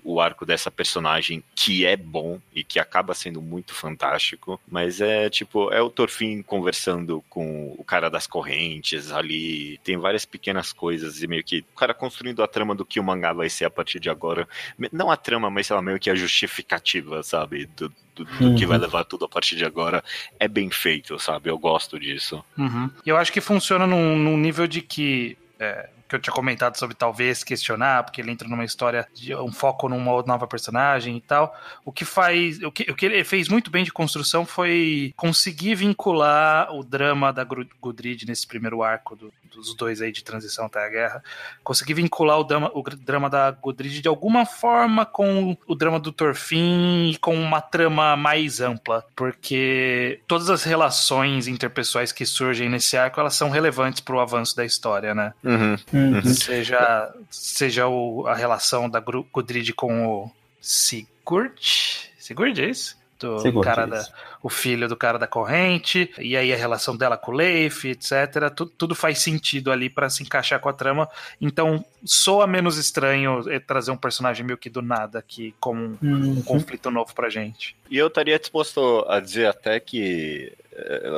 o 0.03 0.19
arco 0.19 0.45
dessa 0.45 0.69
personagem 0.69 1.43
que 1.55 1.85
é 1.85 1.95
bom 1.95 2.39
e 2.53 2.63
que 2.63 2.79
acaba 2.79 3.13
sendo 3.13 3.41
muito 3.41 3.73
fantástico, 3.73 4.59
mas 4.67 4.99
é 5.01 5.29
tipo, 5.29 5.71
é 5.71 5.81
o 5.81 5.89
Torfin 5.89 6.41
conversando 6.41 7.23
com 7.29 7.73
o 7.77 7.83
cara 7.83 8.09
das 8.09 8.27
correntes 8.27 9.11
ali, 9.11 9.77
tem 9.83 9.97
várias 9.97 10.25
pequenas 10.25 10.71
coisas 10.73 11.21
e 11.23 11.27
meio 11.27 11.43
que 11.43 11.59
o 11.73 11.77
cara 11.77 11.93
construindo 11.93 12.43
a 12.43 12.47
trama 12.47 12.75
do 12.75 12.85
que 12.85 12.99
o 12.99 13.03
mangá 13.03 13.33
vai 13.33 13.49
ser 13.49 13.65
a 13.65 13.69
partir 13.69 13.99
de 13.99 14.09
agora. 14.09 14.47
Não 14.91 15.09
a 15.09 15.17
trama, 15.17 15.49
mas 15.49 15.67
sei 15.67 15.75
lá, 15.75 15.81
meio 15.81 15.99
que 15.99 16.09
a 16.09 16.15
justificativa, 16.15 17.23
sabe? 17.23 17.65
Do, 17.75 17.89
do, 18.15 18.25
do 18.25 18.55
que 18.55 18.63
Uhum. 18.63 18.67
vai 18.69 18.77
levar 18.77 19.03
tudo 19.05 19.25
a 19.25 19.29
partir 19.29 19.55
de 19.55 19.65
agora. 19.65 20.03
É 20.39 20.47
bem 20.47 20.69
feito, 20.69 21.17
sabe? 21.19 21.49
Eu 21.49 21.57
gosto 21.57 21.99
disso. 21.99 22.43
Uhum. 22.57 22.89
Eu 23.05 23.17
acho 23.17 23.31
que 23.31 23.41
funciona 23.41 23.87
num, 23.87 24.17
num 24.17 24.37
nível 24.37 24.67
de 24.67 24.81
que. 24.81 25.37
É, 25.59 25.89
que 26.13 26.17
eu 26.17 26.21
tinha 26.21 26.33
comentado 26.33 26.77
sobre 26.77 26.95
talvez 26.95 27.43
questionar, 27.43 28.03
porque 28.03 28.21
ele 28.21 28.31
entra 28.31 28.47
numa 28.47 28.63
história 28.63 29.07
de 29.13 29.33
um 29.35 29.51
foco 29.51 29.89
numa 29.89 30.21
nova 30.23 30.45
personagem 30.47 31.17
e 31.17 31.21
tal. 31.21 31.55
O 31.83 31.91
que 31.91 32.05
faz. 32.05 32.61
O 32.63 32.71
que, 32.71 32.89
o 32.91 32.95
que 32.95 33.05
ele 33.05 33.23
fez 33.23 33.47
muito 33.49 33.71
bem 33.71 33.83
de 33.83 33.91
construção 33.91 34.45
foi 34.45 35.13
conseguir 35.17 35.75
vincular 35.75 36.71
o 36.73 36.83
drama 36.83 37.31
da 37.33 37.43
Gudrid 37.43 38.23
nesse 38.27 38.45
primeiro 38.47 38.83
arco 38.83 39.15
do- 39.15 39.33
dos 39.53 39.75
dois 39.75 40.01
aí 40.01 40.11
de 40.11 40.23
transição 40.23 40.65
até 40.65 40.83
a 40.83 40.89
guerra. 40.89 41.23
Conseguir 41.63 41.93
vincular 41.93 42.39
o 42.39 42.43
drama, 42.43 42.71
o 42.73 42.81
drama 42.81 43.29
da 43.29 43.51
Gudrid 43.51 44.01
de 44.01 44.07
alguma 44.07 44.45
forma 44.47 45.05
com 45.05 45.55
o 45.67 45.75
drama 45.75 45.99
do 45.99 46.11
Torfin 46.11 47.11
e 47.11 47.17
com 47.19 47.35
uma 47.35 47.61
trama 47.61 48.15
mais 48.15 48.59
ampla. 48.61 49.05
Porque 49.15 50.19
todas 50.27 50.49
as 50.49 50.63
relações 50.63 51.47
interpessoais 51.47 52.11
que 52.11 52.25
surgem 52.25 52.67
nesse 52.67 52.97
arco, 52.97 53.19
elas 53.19 53.35
são 53.35 53.49
relevantes 53.49 53.99
pro 54.01 54.19
avanço 54.19 54.55
da 54.55 54.65
história, 54.65 55.13
né? 55.13 55.33
Uhum. 55.43 55.75
Uhum. 56.11 56.23
Seja, 56.33 57.13
seja 57.29 57.87
o, 57.87 58.25
a 58.27 58.35
relação 58.35 58.89
da 58.89 58.99
Gudrid 58.99 59.71
com 59.73 60.07
o 60.07 60.31
Sigurd. 60.61 61.53
Sigurd, 62.17 62.61
é 62.61 62.69
isso? 62.69 63.01
Do 63.19 63.39
Sigurd, 63.39 63.65
cara 63.65 63.83
isso. 63.99 64.09
da, 64.11 64.17
o 64.41 64.49
filho 64.49 64.87
do 64.89 64.97
cara 64.97 65.17
da 65.17 65.27
corrente, 65.27 66.11
e 66.19 66.35
aí 66.35 66.51
a 66.51 66.57
relação 66.57 66.97
dela 66.97 67.15
com 67.17 67.31
o 67.31 67.35
Leif, 67.35 67.85
etc. 67.87 68.49
Tu- 68.53 68.65
tudo 68.65 68.93
faz 68.95 69.19
sentido 69.19 69.71
ali 69.71 69.89
pra 69.89 70.09
se 70.09 70.23
encaixar 70.23 70.59
com 70.59 70.67
a 70.67 70.73
trama. 70.73 71.07
Então, 71.39 71.85
soa 72.03 72.45
menos 72.45 72.77
estranho 72.77 73.41
eh, 73.49 73.59
trazer 73.59 73.91
um 73.91 73.97
personagem 73.97 74.45
meio 74.45 74.57
que 74.57 74.69
do 74.69 74.81
nada 74.81 75.19
aqui 75.19 75.55
como 75.59 75.81
um, 75.81 75.97
um 76.01 76.07
Uhum. 76.35 76.41
conflito 76.41 76.91
novo 76.91 77.13
pra 77.13 77.29
gente. 77.29 77.75
E 77.89 77.97
eu 77.97 78.07
estaria 78.07 78.37
disposto 78.37 79.05
a 79.07 79.19
dizer 79.21 79.47
até 79.47 79.79
que 79.79 80.51
é, 80.51 80.62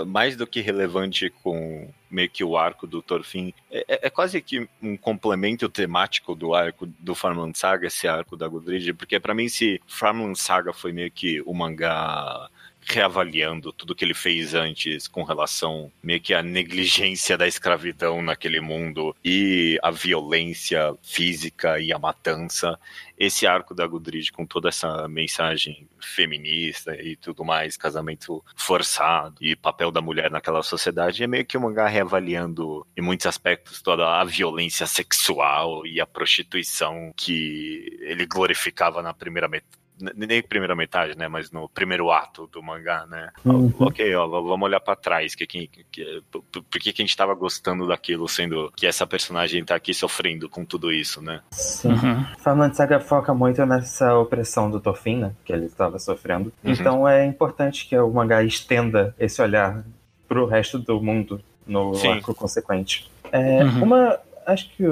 mais 0.06 0.36
do 0.36 0.46
que 0.48 0.62
relevante 0.62 1.30
com 1.30 1.90
meio 2.10 2.30
que 2.30 2.44
o 2.44 2.58
arco 2.58 2.88
do 2.88 3.02
Thorfinn, 3.02 3.54
é, 3.72 3.86
é- 3.88 4.00
é 4.08 4.10
quase 4.10 4.42
que 4.42 4.68
um 4.82 4.96
complemento 4.96 5.68
temático 5.68 6.36
do 6.36 6.54
arco 6.54 6.86
do 7.00 7.14
Farmland 7.16 7.58
Saga, 7.58 7.88
esse 7.88 8.08
arco 8.08 8.38
da 8.38 8.48
Gudrid, 8.48 8.94
porque 8.94 9.20
pra 9.20 9.34
mim 9.34 9.50
se 9.50 9.82
Farmland 9.88 10.40
Saga 10.40 10.72
foi 10.74 10.92
meio 10.94 11.12
que 11.12 11.42
o 11.46 11.54
mangá 11.54 12.50
reavaliando 12.86 13.74
tudo 13.74 13.96
que 13.96 14.06
ele 14.06 14.14
fez 14.14 14.54
antes 14.54 15.08
com 15.08 15.24
relação 15.24 15.92
meio 16.02 16.22
que 16.22 16.34
à 16.34 16.42
negligência 16.42 17.38
da 17.38 17.48
escravidão 17.48 18.22
naquele 18.22 18.60
mundo 18.60 19.16
e 19.24 19.80
a 19.82 19.92
violência 19.92 20.96
física 21.02 21.80
e 21.80 21.92
a 21.92 22.00
matança 22.00 22.80
esse 23.18 23.48
arco 23.48 23.74
da 23.74 23.88
Gudrid 23.88 24.32
com 24.32 24.46
toda 24.46 24.70
essa 24.70 25.08
mensagem 25.08 25.88
feminista 26.00 26.96
e 27.02 27.16
tudo 27.16 27.46
mais, 27.46 27.78
casamento 27.78 28.44
forçado 28.56 29.38
e 29.42 29.56
papel 29.56 29.92
da 29.92 30.02
mulher 30.02 30.30
naquela 30.30 30.62
sociedade, 30.62 31.24
é 31.24 31.28
meio 31.28 31.46
que 31.46 31.58
um 31.58 31.62
mangá 31.62 31.88
reavaliando 31.88 32.86
em 32.96 33.02
muitos 33.02 33.26
aspectos 33.26 33.82
toda 33.82 34.20
a 34.20 34.24
violência 34.24 34.86
sexual 34.86 35.86
e 35.86 36.02
a 36.02 36.06
prostituição 36.06 37.14
que 37.16 37.98
ele 38.02 38.26
glorificava 38.26 39.02
na 39.02 39.14
primeira 39.14 39.48
metade. 39.48 39.85
Nem 40.16 40.42
primeira 40.42 40.76
metade, 40.76 41.18
né? 41.18 41.28
Mas 41.28 41.52
no 41.52 41.70
primeiro 41.70 42.12
ato 42.12 42.48
do 42.48 42.62
mangá, 42.62 43.06
né? 43.08 43.30
Uhum. 43.44 43.74
Ok, 43.80 44.14
ó, 44.16 44.28
vamos 44.28 44.66
olhar 44.66 44.80
pra 44.80 44.96
trás. 44.96 45.36
Que, 45.36 45.48
que, 45.48 45.68
que, 45.92 46.24
por, 46.32 46.44
que, 46.70 46.92
que 46.92 47.02
a 47.02 47.06
gente 47.06 47.16
tava 47.16 47.34
gostando 47.34 47.88
daquilo, 47.88 48.28
sendo 48.28 48.72
que 48.76 48.86
essa 48.86 49.08
personagem 49.08 49.64
tá 49.64 49.76
aqui 49.76 49.94
sofrendo 49.94 50.50
com 50.50 50.66
tudo 50.66 50.92
isso, 50.92 51.22
né? 51.22 51.42
Sim. 51.52 51.96
Farmland 52.40 52.76
Saga 52.76 53.00
foca 53.00 53.34
muito 53.34 53.66
nessa 53.66 54.18
opressão 54.18 54.70
do 54.70 54.80
Thorfinn, 54.80 55.20
né, 55.20 55.32
que 55.46 55.54
ele 55.54 55.66
estava 55.66 55.98
sofrendo. 56.00 56.52
Uhum. 56.64 56.72
Então 56.72 57.08
é 57.08 57.26
importante 57.26 57.88
que 57.88 57.98
o 57.98 58.10
mangá 58.10 58.44
estenda 58.44 59.16
esse 59.18 59.42
olhar 59.42 59.84
pro 60.28 60.46
resto 60.46 60.78
do 60.80 61.02
mundo 61.02 61.42
no 61.66 61.96
Sim. 61.96 62.10
arco 62.10 62.34
consequente. 62.36 63.10
É, 63.32 63.64
Uhum. 63.64 63.84
Uma, 63.84 64.20
acho 64.46 64.70
que 64.70 64.84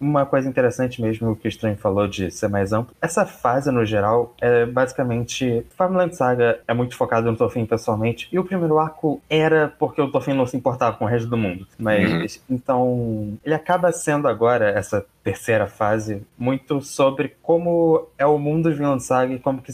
uma 0.00 0.26
coisa 0.26 0.48
interessante 0.48 1.00
mesmo 1.00 1.36
que 1.36 1.46
o 1.46 1.48
Estranho 1.48 1.76
falou 1.76 2.06
de 2.06 2.30
ser 2.30 2.48
mais 2.48 2.72
amplo. 2.72 2.94
Essa 3.00 3.24
fase, 3.24 3.70
no 3.70 3.84
geral, 3.84 4.34
é 4.40 4.66
basicamente. 4.66 5.64
Farmland 5.76 6.14
Saga 6.14 6.60
é 6.66 6.74
muito 6.74 6.96
focado 6.96 7.30
no 7.30 7.36
Thorfinn 7.36 7.66
pessoalmente, 7.66 8.28
e 8.32 8.38
o 8.38 8.44
primeiro 8.44 8.78
arco 8.78 9.20
era 9.28 9.72
porque 9.78 10.00
o 10.00 10.10
Thorfinn 10.10 10.34
não 10.34 10.46
se 10.46 10.56
importava 10.56 10.96
com 10.96 11.04
o 11.04 11.08
resto 11.08 11.28
do 11.28 11.36
mundo. 11.36 11.66
Mas, 11.78 12.42
então, 12.48 13.38
ele 13.44 13.54
acaba 13.54 13.92
sendo 13.92 14.28
agora, 14.28 14.70
essa 14.70 15.04
terceira 15.22 15.66
fase, 15.66 16.22
muito 16.38 16.80
sobre 16.80 17.34
como 17.42 18.06
é 18.16 18.26
o 18.26 18.38
mundo 18.38 18.70
de 18.70 18.76
Vinland 18.76 19.02
Saga 19.02 19.34
e 19.34 19.38
como 19.38 19.60
que 19.60 19.72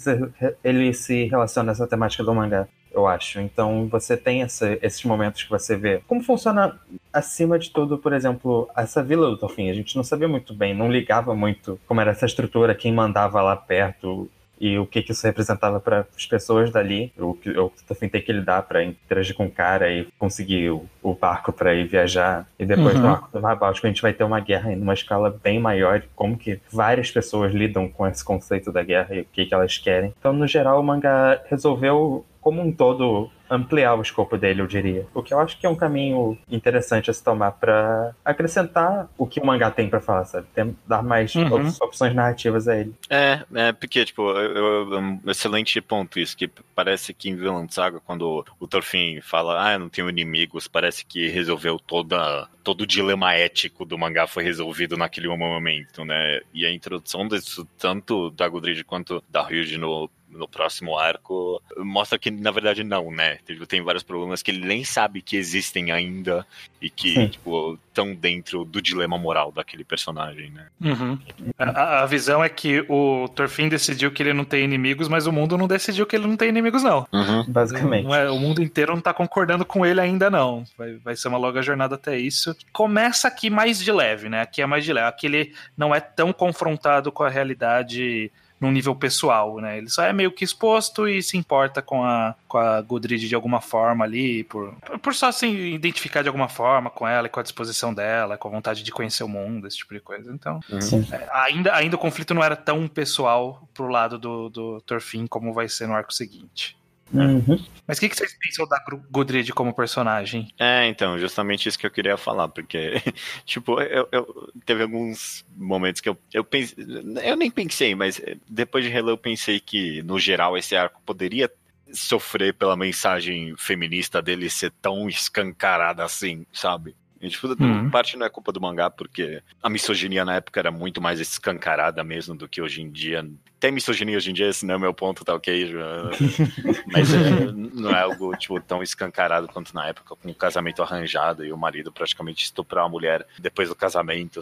ele 0.65 0.93
se 0.95 1.25
relaciona 1.25 1.71
a 1.71 1.73
essa 1.73 1.87
temática 1.87 2.25
do 2.25 2.35
mangá. 2.35 2.67
Eu 2.95 3.07
acho. 3.07 3.41
Então 3.41 3.89
você 3.91 4.17
tem 4.17 4.43
essa- 4.43 4.77
esses 4.83 5.03
momentos 5.05 5.43
que 5.43 5.51
você 5.51 5.77
vê 5.77 6.03
como 6.07 6.23
funciona 6.23 6.79
acima 7.13 7.59
de 7.59 7.71
tudo, 7.71 7.97
por 7.99 8.13
exemplo, 8.13 8.69
essa 8.77 9.03
vila 9.03 9.29
do 9.31 9.37
Thorfinn. 9.39 9.71
A 9.71 9.75
gente 9.75 9.97
não 9.97 10.05
sabia 10.05 10.29
muito 10.29 10.53
bem, 10.55 10.75
não 10.75 10.91
ligava 10.91 11.35
muito 11.35 11.79
como 11.87 12.01
era 12.01 12.11
essa 12.11 12.27
estrutura, 12.27 12.75
quem 12.75 12.93
mandava 12.93 13.41
lá 13.43 13.57
perto 13.57 14.29
e 14.61 14.79
o 14.79 14.87
que, 14.87 15.03
que 15.03 15.11
isso 15.11 15.27
representava 15.27 15.81
para 15.81 16.07
as 16.17 16.25
pessoas 16.27 16.71
dali. 16.71 17.13
O 17.19 17.35
que 17.35 17.51
o 17.51 17.73
Thorfinn 17.89 18.09
tem 18.09 18.23
que 18.23 18.33
lidar 18.33 18.63
para 18.63 18.85
interagir 18.85 19.35
com 19.35 19.47
o 19.47 19.51
cara 19.51 19.91
e 19.91 20.07
conseguir 20.19 20.71
o, 20.71 20.87
o 21.03 21.15
barco 21.15 21.53
para 21.53 21.75
ir 21.75 21.87
viajar. 21.89 22.47
E 22.59 22.65
depois 22.65 22.95
Uhum. 22.95 23.03
no 23.03 23.09
arco 23.09 23.29
do 23.33 23.41
Mar 23.41 23.57
Báltico 23.57 23.87
a 23.87 23.91
gente 23.91 24.01
vai 24.03 24.13
ter 24.13 24.23
uma 24.23 24.39
guerra 24.39 24.73
em 24.73 24.81
uma 24.81 24.95
escala 24.95 25.37
bem 25.43 25.59
maior 25.59 26.03
como 26.15 26.37
que 26.39 26.61
várias 26.71 27.11
pessoas 27.11 27.53
lidam 27.53 27.89
com 27.89 28.07
esse 28.07 28.25
conceito 28.25 28.71
da 28.71 28.83
guerra 28.85 29.15
e 29.17 29.21
o 29.23 29.27
que, 29.33 29.47
que 29.47 29.55
elas 29.55 29.77
querem. 29.79 30.15
Então, 30.19 30.33
no 30.33 30.47
geral, 30.47 30.79
o 30.79 30.85
mangá 30.85 31.41
resolveu 31.51 32.25
como 32.43 32.61
um 32.61 32.71
todo 32.73 33.31
ampliar 33.49 33.95
o 33.95 34.03
escopo 34.03 34.37
dele, 34.39 34.63
eu 34.63 34.67
diria. 34.67 35.07
O 35.15 35.23
que 35.23 35.33
eu 35.35 35.39
acho 35.39 35.59
que 35.59 35.67
é 35.67 35.69
um 35.69 35.77
caminho 35.77 36.39
interessante 36.51 37.11
a 37.11 37.15
se 37.15 37.23
tomar 37.23 37.53
pra 37.53 38.15
acrescentar 38.25 39.09
o 39.19 39.27
que 39.27 39.39
o 39.41 39.45
mangá 39.47 39.71
tem 39.71 39.89
pra 39.91 40.01
falar, 40.01 40.25
sabe? 40.25 40.47
Tem, 40.55 40.75
dar 40.87 41.03
mais 41.03 41.35
Uhum. 41.35 41.53
op- 41.53 41.83
opções 41.83 42.15
narrativas 42.15 42.67
a 42.67 42.77
ele. 42.79 42.95
É, 43.11 43.41
é 43.55 43.73
porque, 43.73 44.05
tipo, 44.07 44.23
eu, 44.23 44.57
eu- 44.89 44.95
é 44.95 44.99
um 44.99 45.21
excelente 45.27 45.81
ponto 45.83 46.19
isso, 46.19 46.35
que 46.37 46.49
parece 46.75 47.13
que 47.13 47.29
em 47.29 47.37
Vinland 47.37 47.73
Saga, 47.73 48.01
quando 48.01 48.43
o 48.59 48.67
Thorfinn 48.67 49.21
fala, 49.21 49.63
ah, 49.69 49.73
eu 49.75 49.79
não 49.79 49.89
tenho 49.91 50.09
inimigos, 50.09 50.67
parece 50.67 51.05
que 51.05 51.29
resolveu 51.29 51.79
toda, 51.79 52.49
todo 52.65 52.81
o 52.83 52.87
dilema 52.87 53.35
ético 53.35 53.85
do 53.85 53.99
mangá 53.99 54.27
foi 54.27 54.43
resolvido 54.45 54.97
naquele 54.97 55.29
momento, 55.29 56.05
né? 56.07 56.41
E 56.55 56.65
a 56.65 56.73
introdução 56.73 57.29
disso, 57.29 57.69
tanto 57.79 58.31
da 58.31 58.49
Gudrid 58.49 58.83
quanto 58.85 59.23
da 59.29 59.43
Ryuji 59.43 59.77
no 59.77 60.09
no 60.33 60.49
próximo 60.49 60.99
arco, 60.99 61.63
mostra 61.77 62.19
que, 62.19 62.31
na 62.31 62.51
verdade, 62.51 62.83
não, 62.83 63.11
né? 63.11 63.39
Tipo, 63.47 63.67
Tem 63.67 63.83
vários 63.83 64.03
problemas 64.03 64.43
que 64.43 64.51
ele 64.51 64.67
nem 64.67 64.83
sabe 64.85 65.23
que 65.23 65.37
existem 65.37 65.93
ainda 65.93 66.47
e 66.81 66.91
que, 66.91 67.15
Sim. 67.15 67.29
tipo, 67.29 67.79
estão 67.89 68.15
dentro 68.15 68.65
do 68.65 68.81
dilema 68.81 69.19
moral 69.19 69.53
daquele 69.53 69.85
personagem, 69.85 70.51
né? 70.51 70.67
Uhum. 70.81 71.19
A, 71.59 72.03
a 72.03 72.07
visão 72.07 72.43
é 72.43 72.49
que 72.49 72.85
o 72.89 73.29
Thorfinn 73.29 73.69
decidiu 73.69 74.11
que 74.11 74.23
ele 74.23 74.33
não 74.33 74.45
tem 74.45 74.65
inimigos, 74.65 75.07
mas 75.09 75.27
o 75.27 75.33
mundo 75.33 75.57
não 75.59 75.69
decidiu 75.69 76.07
que 76.07 76.17
ele 76.17 76.27
não 76.27 76.37
tem 76.37 76.49
inimigos, 76.49 76.83
não. 76.83 77.07
Basicamente. 77.47 78.05
Não 78.05 78.15
é- 78.15 78.31
o 78.31 78.39
mundo 78.39 78.63
inteiro 78.63 78.95
não 78.95 79.01
tá 79.01 79.13
concordando 79.13 79.65
com 79.65 79.85
ele 79.85 80.01
ainda, 80.01 80.31
não. 80.31 80.65
Vai, 80.77 80.95
vai 80.95 81.15
ser 81.15 81.29
uma 81.29 81.39
longa 81.39 81.63
jornada 81.63 81.95
até 81.95 82.19
isso. 82.19 82.57
Começa 82.73 83.29
aqui 83.29 83.51
mais 83.51 83.79
de 83.79 83.93
leve, 83.93 84.29
né? 84.29 84.41
Aqui 84.43 84.63
é 84.63 84.67
mais 84.67 84.85
de 84.85 84.93
leve. 84.93 85.09
Aqui 85.09 85.27
ele 85.27 85.55
não 85.77 85.95
é 85.95 86.01
tão 86.01 86.33
confrontado 86.33 87.13
com 87.13 87.23
a 87.23 87.29
realidade 87.29 88.31
num 88.63 88.71
nível 88.71 88.95
pessoal, 88.95 89.57
né? 89.57 89.77
Ele 89.77 89.91
só 89.91 90.05
é 90.05 90.13
meio 90.13 90.31
que 90.31 90.45
exposto 90.45 91.09
e 91.09 91.21
se 91.21 91.37
importa 91.37 91.83
com 91.83 92.05
a, 92.05 92.37
com 92.47 92.59
a 92.59 92.81
Gudrid 92.81 93.29
de 93.29 93.35
alguma 93.35 93.61
forma 93.61 94.05
ali, 94.05 94.45
por, 94.45 94.73
por 95.03 95.13
só 95.17 95.33
se 95.33 95.49
identificar 95.49 96.23
de 96.23 96.29
alguma 96.29 96.49
forma 96.49 96.89
com 96.89 97.07
ela 97.07 97.27
e 97.27 97.31
com 97.31 97.41
a 97.41 97.43
disposição 97.43 97.93
dela, 97.93 98.39
com 98.39 98.47
a 98.47 98.51
vontade 98.53 98.85
de 98.85 98.93
conhecer 98.93 99.25
o 99.25 99.29
mundo, 99.29 99.67
esse 99.67 99.79
tipo 99.79 99.93
de 99.93 99.99
coisa. 99.99 100.33
Então, 100.33 100.61
Sim. 100.81 101.05
é, 101.11 101.29
ainda, 101.33 101.75
ainda 101.75 101.97
o 101.97 101.99
conflito 101.99 102.33
não 102.33 102.45
era 102.45 102.55
tão 102.55 102.87
pessoal 102.87 103.69
pro 103.75 103.89
lado 103.89 104.17
do, 104.17 104.49
do 104.49 104.81
Thorfinn 104.83 105.27
como 105.27 105.53
vai 105.53 105.69
ser 105.69 105.89
no 105.89 105.95
arco 105.95 106.15
seguinte. 106.15 106.77
Uhum. 107.13 107.63
Mas 107.87 107.99
o 107.99 108.01
que, 108.01 108.09
que 108.09 108.17
vocês 108.17 108.35
pensam 108.39 108.67
da 108.67 108.83
Gudrid 109.11 109.51
como 109.51 109.75
personagem? 109.75 110.49
É, 110.59 110.87
então, 110.87 111.19
justamente 111.19 111.69
isso 111.69 111.79
que 111.79 111.87
eu 111.87 111.91
queria 111.91 112.17
falar, 112.17 112.49
porque, 112.49 112.95
tipo, 113.45 113.81
eu, 113.81 114.09
eu- 114.11 114.53
teve 114.65 114.83
alguns 114.83 115.45
momentos 115.57 116.01
que 116.01 116.09
eu, 116.09 116.17
eu 116.33 116.43
pensei, 116.43 116.77
eu 117.23 117.37
nem 117.37 117.51
pensei, 117.51 117.95
mas 117.95 118.21
depois 118.49 118.85
de 118.85 118.91
reler 118.91 119.13
eu 119.13 119.19
pensei 119.19 119.61
que, 119.61 120.03
no 120.03 120.19
geral, 120.19 120.57
esse 120.57 120.75
arco 120.75 121.03
poderia 121.05 121.51
sofrer 121.93 122.55
pela 122.55 122.77
mensagem 122.77 123.55
feminista 123.59 124.23
dele 124.23 124.49
ser 124.49 124.73
tão 124.81 125.09
escancarada 125.09 126.03
assim, 126.03 126.47
sabe? 126.53 126.95
E, 127.23 127.29
tipo, 127.29 127.47
Uhum. 127.63 127.89
parte 127.89 128.17
não 128.17 128.27
é 128.27 128.29
culpa 128.29 128.51
do 128.51 128.61
mangá, 128.61 128.91
porque 128.91 129.41
a 129.63 129.71
misoginia 129.71 130.25
na 130.25 130.35
época 130.35 130.59
era 130.59 130.71
muito 130.73 131.01
mais 131.01 131.21
escancarada 131.21 132.03
mesmo 132.03 132.35
do 132.35 132.49
que 132.49 132.61
hoje 132.61 132.83
em 132.83 132.91
dia. 132.91 133.25
Tem 133.61 133.71
misoginia 133.71 134.17
hoje 134.17 134.31
em 134.31 134.35
dia, 134.35 134.49
esse 134.49 134.67
não 134.67 134.75
é 134.75 134.77
o 134.77 134.81
meu 134.81 134.93
ponto, 134.93 135.25
tá 135.25 135.33
ok? 135.33 135.73
Mas 136.87 137.15
é, 137.15 137.53
não 137.53 137.91
é 137.91 138.03
algo 138.03 138.35
tipo, 138.37 138.61
tão 138.61 138.83
escancarado 138.83 139.47
quanto 139.47 139.73
na 139.73 139.87
época, 139.87 140.17
com 140.17 140.29
o 140.31 140.35
casamento 140.35 140.83
arranjado 140.83 141.45
e 141.45 141.53
o 141.53 141.57
marido 141.57 141.93
praticamente 141.93 142.45
estuprar 142.45 142.85
a 142.85 142.89
mulher 142.89 143.25
depois 143.39 143.69
do 143.69 143.75
casamento, 143.77 144.41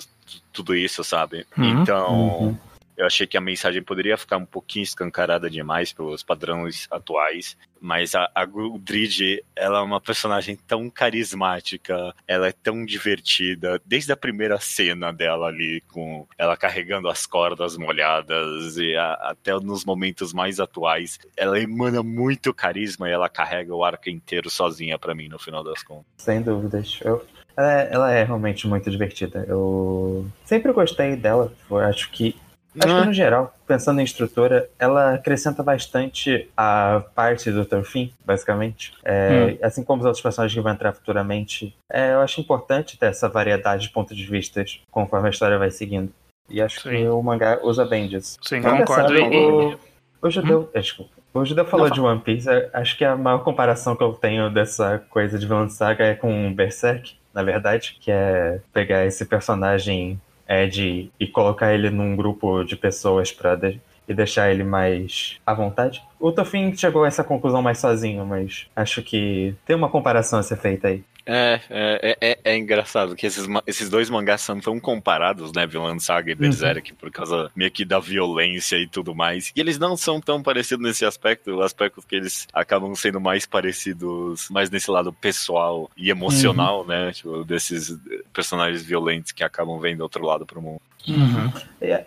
tudo 0.52 0.75
isso, 0.75 1.04
sabe? 1.04 1.46
Uhum. 1.58 1.82
Então, 1.82 2.38
Uhum. 2.40 2.58
Eu 3.00 3.07
achei 3.07 3.26
que 3.26 3.37
a 3.37 3.40
mensagem 3.40 3.83
poderia 3.83 4.16
ficar 4.19 4.37
um 4.37 4.45
pouquinho 4.45 4.83
escancarada 4.83 5.49
demais 5.49 5.90
pelos 5.90 6.23
padrões 6.23 6.87
atuais, 6.90 7.57
mas 7.80 8.14
a, 8.14 8.30
a 8.35 8.45
Gudrid, 8.45 9.38
ela 9.57 9.78
é 9.78 9.83
uma 9.83 10.00
personagem 10.00 10.54
tão 10.54 10.90
carismática, 10.90 12.14
ela 12.28 12.49
é 12.49 12.52
tão 12.52 12.85
divertida, 12.85 13.80
desde 13.87 14.12
a 14.12 14.16
primeira 14.16 14.61
cena 14.61 15.12
dela 15.12 15.47
ali, 15.47 15.80
com 15.88 16.26
ela 16.37 16.57
carregando 16.59 17.09
as 17.09 17.25
cordas 17.25 17.76
molhadas, 17.78 18.76
e 18.76 18.95
a- 18.97 19.14
até 19.30 19.52
nos 19.54 19.85
momentos 19.85 20.35
mais 20.35 20.61
atuais, 20.61 21.19
ela 21.37 21.59
emana 21.59 22.02
muito 22.02 22.52
carisma 22.52 23.09
e 23.09 23.12
ela 23.12 23.28
carrega 23.30 23.75
o 23.75 23.83
arco 23.83 24.11
inteiro 24.11 24.50
sozinha 24.50 24.99
pra 24.99 25.14
mim, 25.14 25.28
no 25.28 25.38
final 25.38 25.64
das 25.64 25.83
contas. 25.83 26.04
Sem 26.19 26.42
dúvidas. 26.42 26.99
Eu- 27.02 27.25
ela, 27.57 27.73
é, 27.80 27.88
ela 27.92 28.12
é 28.12 28.25
realmente 28.25 28.66
muito 28.69 28.90
divertida. 28.90 29.45
Eu 29.49 30.26
sempre 30.45 30.73
gostei 30.73 31.16
dela. 31.16 31.52
Eu 31.71 31.78
acho 31.78 32.11
que 32.11 32.37
Acho 32.79 33.00
que 33.00 33.07
no 33.07 33.12
geral, 33.12 33.55
pensando 33.67 34.00
em 34.00 34.05
estrutura, 34.05 34.69
ela 34.79 35.15
acrescenta 35.15 35.62
bastante 35.62 36.49
a 36.57 37.03
parte 37.15 37.50
do 37.50 37.65
Thorfinn, 37.65 38.12
basicamente. 38.25 38.93
É, 39.05 39.57
hum. 39.61 39.67
Assim 39.67 39.83
como 39.83 40.00
os 40.00 40.07
outros 40.07 40.23
personagens 40.23 40.55
que 40.55 40.62
vão 40.62 40.73
entrar 40.73 40.93
futuramente. 40.93 41.75
É, 41.91 42.12
eu 42.12 42.21
acho 42.21 42.41
importante 42.41 42.97
ter 42.99 43.07
essa 43.07 43.29
variedade 43.29 43.83
de 43.83 43.91
pontos 43.91 44.17
de 44.17 44.25
vista 44.25 44.65
conforme 44.91 45.29
a 45.29 45.31
história 45.31 45.59
vai 45.59 45.71
seguindo. 45.71 46.12
E 46.49 46.61
acho 46.61 46.81
Sim. 46.81 46.91
que 46.91 47.09
o 47.09 47.23
mangá 47.23 47.59
usa 47.62 47.85
bem 47.85 48.09
disso. 48.09 48.39
Sim, 48.43 48.62
concordo. 48.62 49.15
O, 49.15 49.79
o 50.23 50.31
judeu. 50.31 50.61
Hum? 50.62 50.69
É, 50.75 50.81
desculpa. 50.81 51.21
O 51.33 51.45
Judeu 51.45 51.65
falou 51.65 51.87
Não, 51.87 51.95
de 51.95 52.00
One 52.00 52.21
Piece, 52.21 52.49
acho 52.73 52.99
que 52.99 53.05
a 53.05 53.17
maior 53.17 53.45
comparação 53.45 53.95
que 53.95 54.03
eu 54.03 54.12
tenho 54.12 54.50
dessa 54.50 54.99
coisa 55.11 55.39
de 55.39 55.47
Vinland 55.47 55.73
Saga 55.73 56.05
é 56.05 56.15
com 56.15 56.53
Berserk, 56.53 57.15
na 57.33 57.45
verdade, 57.45 57.97
que 58.00 58.11
é 58.11 58.61
pegar 58.73 59.07
esse 59.07 59.25
personagem 59.25 60.21
Ed 60.50 61.11
e 61.21 61.26
colocar 61.28 61.73
ele 61.73 61.88
num 61.90 62.16
grupo 62.16 62.64
de 62.64 62.76
pessoas 62.76 63.30
para 63.30 63.54
de 63.54 63.80
e 64.09 64.14
deixar 64.14 64.50
ele 64.50 64.64
mais 64.64 65.38
à 65.47 65.54
vontade. 65.54 66.02
O 66.19 66.33
Tofin 66.33 66.75
chegou 66.76 67.04
a 67.04 67.07
essa 67.07 67.23
conclusão 67.23 67.62
mais 67.62 67.78
sozinho, 67.78 68.26
mas 68.26 68.66
acho 68.75 69.02
que 69.02 69.54
tem 69.64 69.76
uma 69.76 69.88
comparação 69.88 70.40
a 70.40 70.42
ser 70.42 70.57
feita 70.57 70.88
aí. 70.88 71.04
É, 71.27 71.61
é, 71.71 72.19
é, 72.21 72.39
é, 72.45 72.57
engraçado 72.57 73.15
que 73.15 73.27
esses, 73.27 73.47
esses 73.67 73.89
dois 73.89 74.09
mangás 74.09 74.41
são 74.41 74.59
tão 74.61 74.81
comparados, 74.81 75.53
né? 75.53 75.67
Vinland 75.67 76.03
Saga 76.03 76.33
e 76.33 76.35
Berserk, 76.35 76.91
uhum. 76.91 76.97
por 76.97 77.11
causa 77.11 77.50
meio 77.55 77.71
que 77.71 77.85
da 77.85 77.99
violência 77.99 78.77
e 78.77 78.87
tudo 78.87 79.15
mais. 79.15 79.53
E 79.55 79.61
eles 79.61 79.79
não 79.79 79.97
são 79.97 80.21
tão 80.21 80.43
parecidos 80.43 80.85
nesse 80.85 81.05
aspecto, 81.05 81.50
o 81.50 81.62
aspecto 81.62 82.03
que 82.07 82.17
eles 82.17 82.47
acabam 82.53 82.95
sendo 82.95 83.21
mais 83.21 83.47
parecidos, 83.47 84.49
mais 84.50 84.71
nesse 84.71 84.91
lado 84.91 85.12
pessoal 85.12 85.91
e 85.97 86.11
emocional, 86.11 86.81
uhum. 86.81 86.87
né? 86.87 87.12
Tipo, 87.12 87.45
desses 87.45 87.99
personagens 88.33 88.83
violentos 88.83 89.33
que 89.33 89.45
acabam 89.45 89.79
vendo 89.79 90.00
outro 90.00 90.25
lado 90.25 90.47
pro 90.47 90.61
mundo. 90.61 90.81
Uhum. 91.09 91.53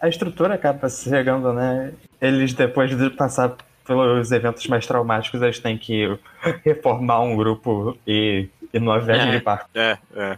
A 0.01 0.07
estrutura 0.07 0.55
acaba 0.55 0.89
chegando, 0.89 1.53
né? 1.53 1.93
Eles 2.21 2.53
depois 2.53 2.95
de 2.95 3.09
passar 3.09 3.55
pelos 3.85 4.31
eventos 4.31 4.65
mais 4.67 4.85
traumáticos, 4.87 5.41
eles 5.41 5.59
têm 5.59 5.77
que 5.77 6.07
reformar 6.63 7.21
um 7.21 7.35
grupo 7.35 7.97
e, 8.07 8.47
e 8.73 8.79
no 8.79 8.91
avião 8.91 9.15
é, 9.15 9.31
gripar. 9.31 9.69
É, 9.73 9.97
é. 10.15 10.37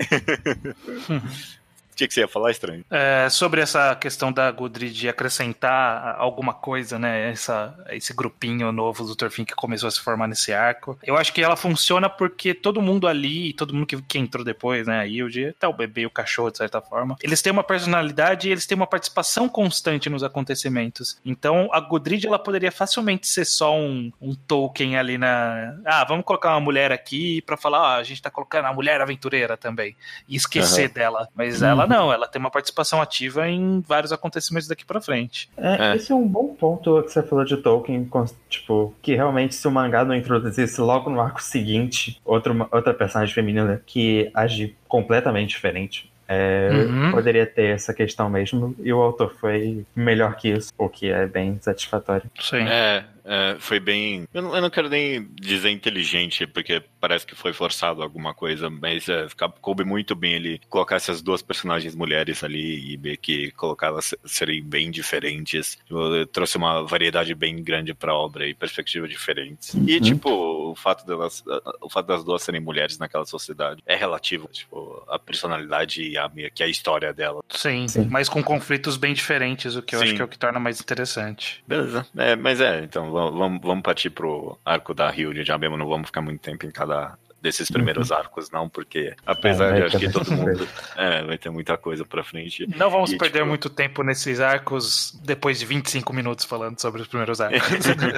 tinha 2.00 2.08
que 2.08 2.14
você 2.14 2.20
ia 2.20 2.28
falar, 2.28 2.50
estranho? 2.50 2.84
É, 2.90 3.28
sobre 3.28 3.60
essa 3.60 3.94
questão 3.94 4.32
da 4.32 4.50
Gudrid 4.50 5.08
acrescentar 5.08 6.16
alguma 6.18 6.54
coisa, 6.54 6.98
né? 6.98 7.30
Essa, 7.30 7.74
esse 7.90 8.14
grupinho 8.14 8.72
novo 8.72 9.04
do 9.04 9.14
Torfin 9.14 9.44
que 9.44 9.54
começou 9.54 9.88
a 9.88 9.90
se 9.90 10.00
formar 10.00 10.26
nesse 10.26 10.52
arco. 10.52 10.98
Eu 11.02 11.16
acho 11.16 11.32
que 11.32 11.42
ela 11.42 11.56
funciona 11.56 12.08
porque 12.08 12.54
todo 12.54 12.80
mundo 12.80 13.06
ali, 13.06 13.52
todo 13.52 13.74
mundo 13.74 13.86
que, 13.86 14.00
que 14.02 14.18
entrou 14.18 14.44
depois, 14.44 14.86
né? 14.86 15.00
A 15.00 15.02
Yuji, 15.02 15.48
até 15.48 15.68
o 15.68 15.72
bebê 15.72 16.02
e 16.02 16.06
o 16.06 16.10
cachorro, 16.10 16.50
de 16.50 16.58
certa 16.58 16.80
forma, 16.80 17.16
eles 17.22 17.42
têm 17.42 17.52
uma 17.52 17.64
personalidade 17.64 18.48
e 18.48 18.52
eles 18.52 18.66
têm 18.66 18.76
uma 18.76 18.86
participação 18.86 19.48
constante 19.48 20.08
nos 20.08 20.22
acontecimentos. 20.22 21.18
Então, 21.24 21.68
a 21.72 21.80
Gudrid, 21.80 22.26
ela 22.26 22.38
poderia 22.38 22.72
facilmente 22.72 23.26
ser 23.26 23.44
só 23.44 23.76
um, 23.76 24.10
um 24.20 24.34
token 24.34 24.96
ali 24.96 25.18
na. 25.18 25.76
Ah, 25.84 26.04
vamos 26.04 26.24
colocar 26.24 26.50
uma 26.50 26.60
mulher 26.60 26.92
aqui 26.92 27.42
para 27.42 27.56
falar, 27.56 27.78
ah, 27.78 27.96
a 27.96 28.02
gente 28.02 28.22
tá 28.22 28.30
colocando 28.30 28.66
a 28.66 28.72
mulher 28.72 29.00
aventureira 29.00 29.56
também. 29.56 29.96
E 30.28 30.36
esquecer 30.36 30.88
uhum. 30.88 30.94
dela. 30.94 31.28
Mas 31.34 31.62
ela 31.62 31.89
não, 31.90 32.12
ela 32.12 32.26
tem 32.26 32.40
uma 32.40 32.50
participação 32.50 33.02
ativa 33.02 33.48
em 33.48 33.80
vários 33.80 34.12
acontecimentos 34.12 34.68
daqui 34.68 34.84
para 34.84 35.00
frente. 35.00 35.50
É, 35.56 35.92
é. 35.92 35.96
Esse 35.96 36.12
é 36.12 36.14
um 36.14 36.26
bom 36.26 36.54
ponto 36.54 37.02
que 37.02 37.10
você 37.10 37.22
falou 37.22 37.44
de 37.44 37.56
Tolkien, 37.56 38.08
tipo, 38.48 38.94
que 39.02 39.14
realmente 39.14 39.54
se 39.54 39.66
o 39.66 39.70
mangá 39.70 40.04
não 40.04 40.14
introduzisse 40.14 40.80
logo 40.80 41.10
no 41.10 41.20
arco 41.20 41.42
seguinte 41.42 42.20
outro, 42.24 42.68
outra 42.70 42.94
personagem 42.94 43.34
feminina 43.34 43.82
que 43.84 44.30
age 44.34 44.76
completamente 44.88 45.50
diferente, 45.50 46.10
é, 46.32 46.70
uhum. 46.72 47.10
Poderia 47.10 47.44
ter 47.44 47.74
essa 47.74 47.92
questão 47.92 48.30
mesmo, 48.30 48.72
e 48.78 48.92
o 48.92 49.02
autor 49.02 49.34
foi 49.40 49.84
melhor 49.96 50.36
que 50.36 50.50
isso, 50.50 50.72
o 50.78 50.88
que 50.88 51.10
é 51.10 51.26
bem 51.26 51.58
satisfatório. 51.60 52.30
Sim. 52.38 52.68
É, 52.68 53.04
é, 53.24 53.56
foi 53.58 53.80
bem. 53.80 54.26
Eu 54.32 54.42
não, 54.42 54.54
eu 54.54 54.62
não, 54.62 54.70
quero 54.70 54.88
nem 54.88 55.28
dizer 55.34 55.70
inteligente, 55.70 56.46
porque 56.46 56.82
parece 57.00 57.26
que 57.26 57.34
foi 57.34 57.52
forçado 57.52 58.02
alguma 58.02 58.34
coisa, 58.34 58.70
mas 58.70 59.08
é, 59.08 59.26
coube 59.60 59.84
muito 59.84 60.14
bem 60.14 60.34
ele 60.34 60.60
colocar 60.68 60.96
essas 60.96 61.20
duas 61.20 61.42
personagens 61.42 61.94
mulheres 61.94 62.42
ali 62.42 62.92
e 62.92 62.96
ver 62.96 63.16
que 63.16 63.50
colocá-las 63.52 64.14
serem 64.24 64.62
bem 64.62 64.90
diferentes. 64.90 65.78
Eu, 65.88 66.26
trouxe 66.26 66.56
uma 66.56 66.82
variedade 66.82 67.34
bem 67.34 67.62
grande 67.62 67.94
pra 67.94 68.14
obra 68.14 68.46
e 68.46 68.54
perspectivas 68.54 69.10
diferentes. 69.10 69.74
E, 69.74 69.96
uhum. 69.96 70.00
tipo, 70.00 70.30
o 70.70 70.74
fato 70.74 71.06
delas. 71.06 71.42
O 71.80 71.88
fato 71.88 72.06
das 72.06 72.24
duas 72.24 72.42
serem 72.42 72.60
mulheres 72.60 72.98
naquela 72.98 73.24
sociedade 73.24 73.82
é 73.86 73.96
relativo. 73.96 74.48
Tipo, 74.48 75.04
a 75.08 75.18
personalidade 75.18 76.02
e 76.02 76.18
a, 76.20 76.30
que 76.54 76.62
é 76.62 76.66
a 76.66 76.68
história 76.68 77.12
dela. 77.12 77.42
Sim, 77.48 77.88
Sim, 77.88 78.06
mas 78.10 78.28
com 78.28 78.42
conflitos 78.42 78.96
bem 78.96 79.14
diferentes, 79.14 79.76
o 79.76 79.82
que 79.82 79.94
eu 79.94 80.00
Sim. 80.00 80.04
acho 80.06 80.14
que 80.14 80.22
é 80.22 80.24
o 80.24 80.28
que 80.28 80.38
torna 80.38 80.60
mais 80.60 80.80
interessante. 80.80 81.62
Beleza. 81.66 82.06
É, 82.16 82.36
mas 82.36 82.60
é, 82.60 82.84
então 82.84 83.10
vamos, 83.10 83.60
vamos 83.62 83.82
partir 83.82 84.10
pro 84.10 84.58
arco 84.64 84.94
da 84.94 85.10
Rio 85.10 85.34
de 85.34 85.44
Jabema, 85.44 85.76
não 85.76 85.88
vamos 85.88 86.06
ficar 86.06 86.20
muito 86.20 86.40
tempo 86.40 86.66
em 86.66 86.70
cada 86.70 87.18
desses 87.40 87.70
primeiros 87.70 88.10
uhum. 88.10 88.16
arcos, 88.16 88.50
não, 88.50 88.68
porque 88.68 89.14
apesar 89.24 89.76
é, 89.76 89.80
de 89.80 89.82
acho 89.84 89.98
que 89.98 90.12
todo 90.12 90.30
mundo 90.32 90.68
é, 90.96 91.22
vai 91.22 91.38
ter 91.38 91.50
muita 91.50 91.76
coisa 91.76 92.04
pra 92.04 92.22
frente. 92.22 92.66
Não 92.76 92.90
vamos 92.90 93.12
e, 93.12 93.18
perder 93.18 93.38
tipo... 93.38 93.48
muito 93.48 93.70
tempo 93.70 94.02
nesses 94.02 94.40
arcos 94.40 95.18
depois 95.24 95.58
de 95.58 95.66
25 95.66 96.12
minutos 96.12 96.44
falando 96.44 96.80
sobre 96.80 97.02
os 97.02 97.08
primeiros 97.08 97.40
arcos. 97.40 97.60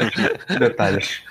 Detalhes. 0.58 1.22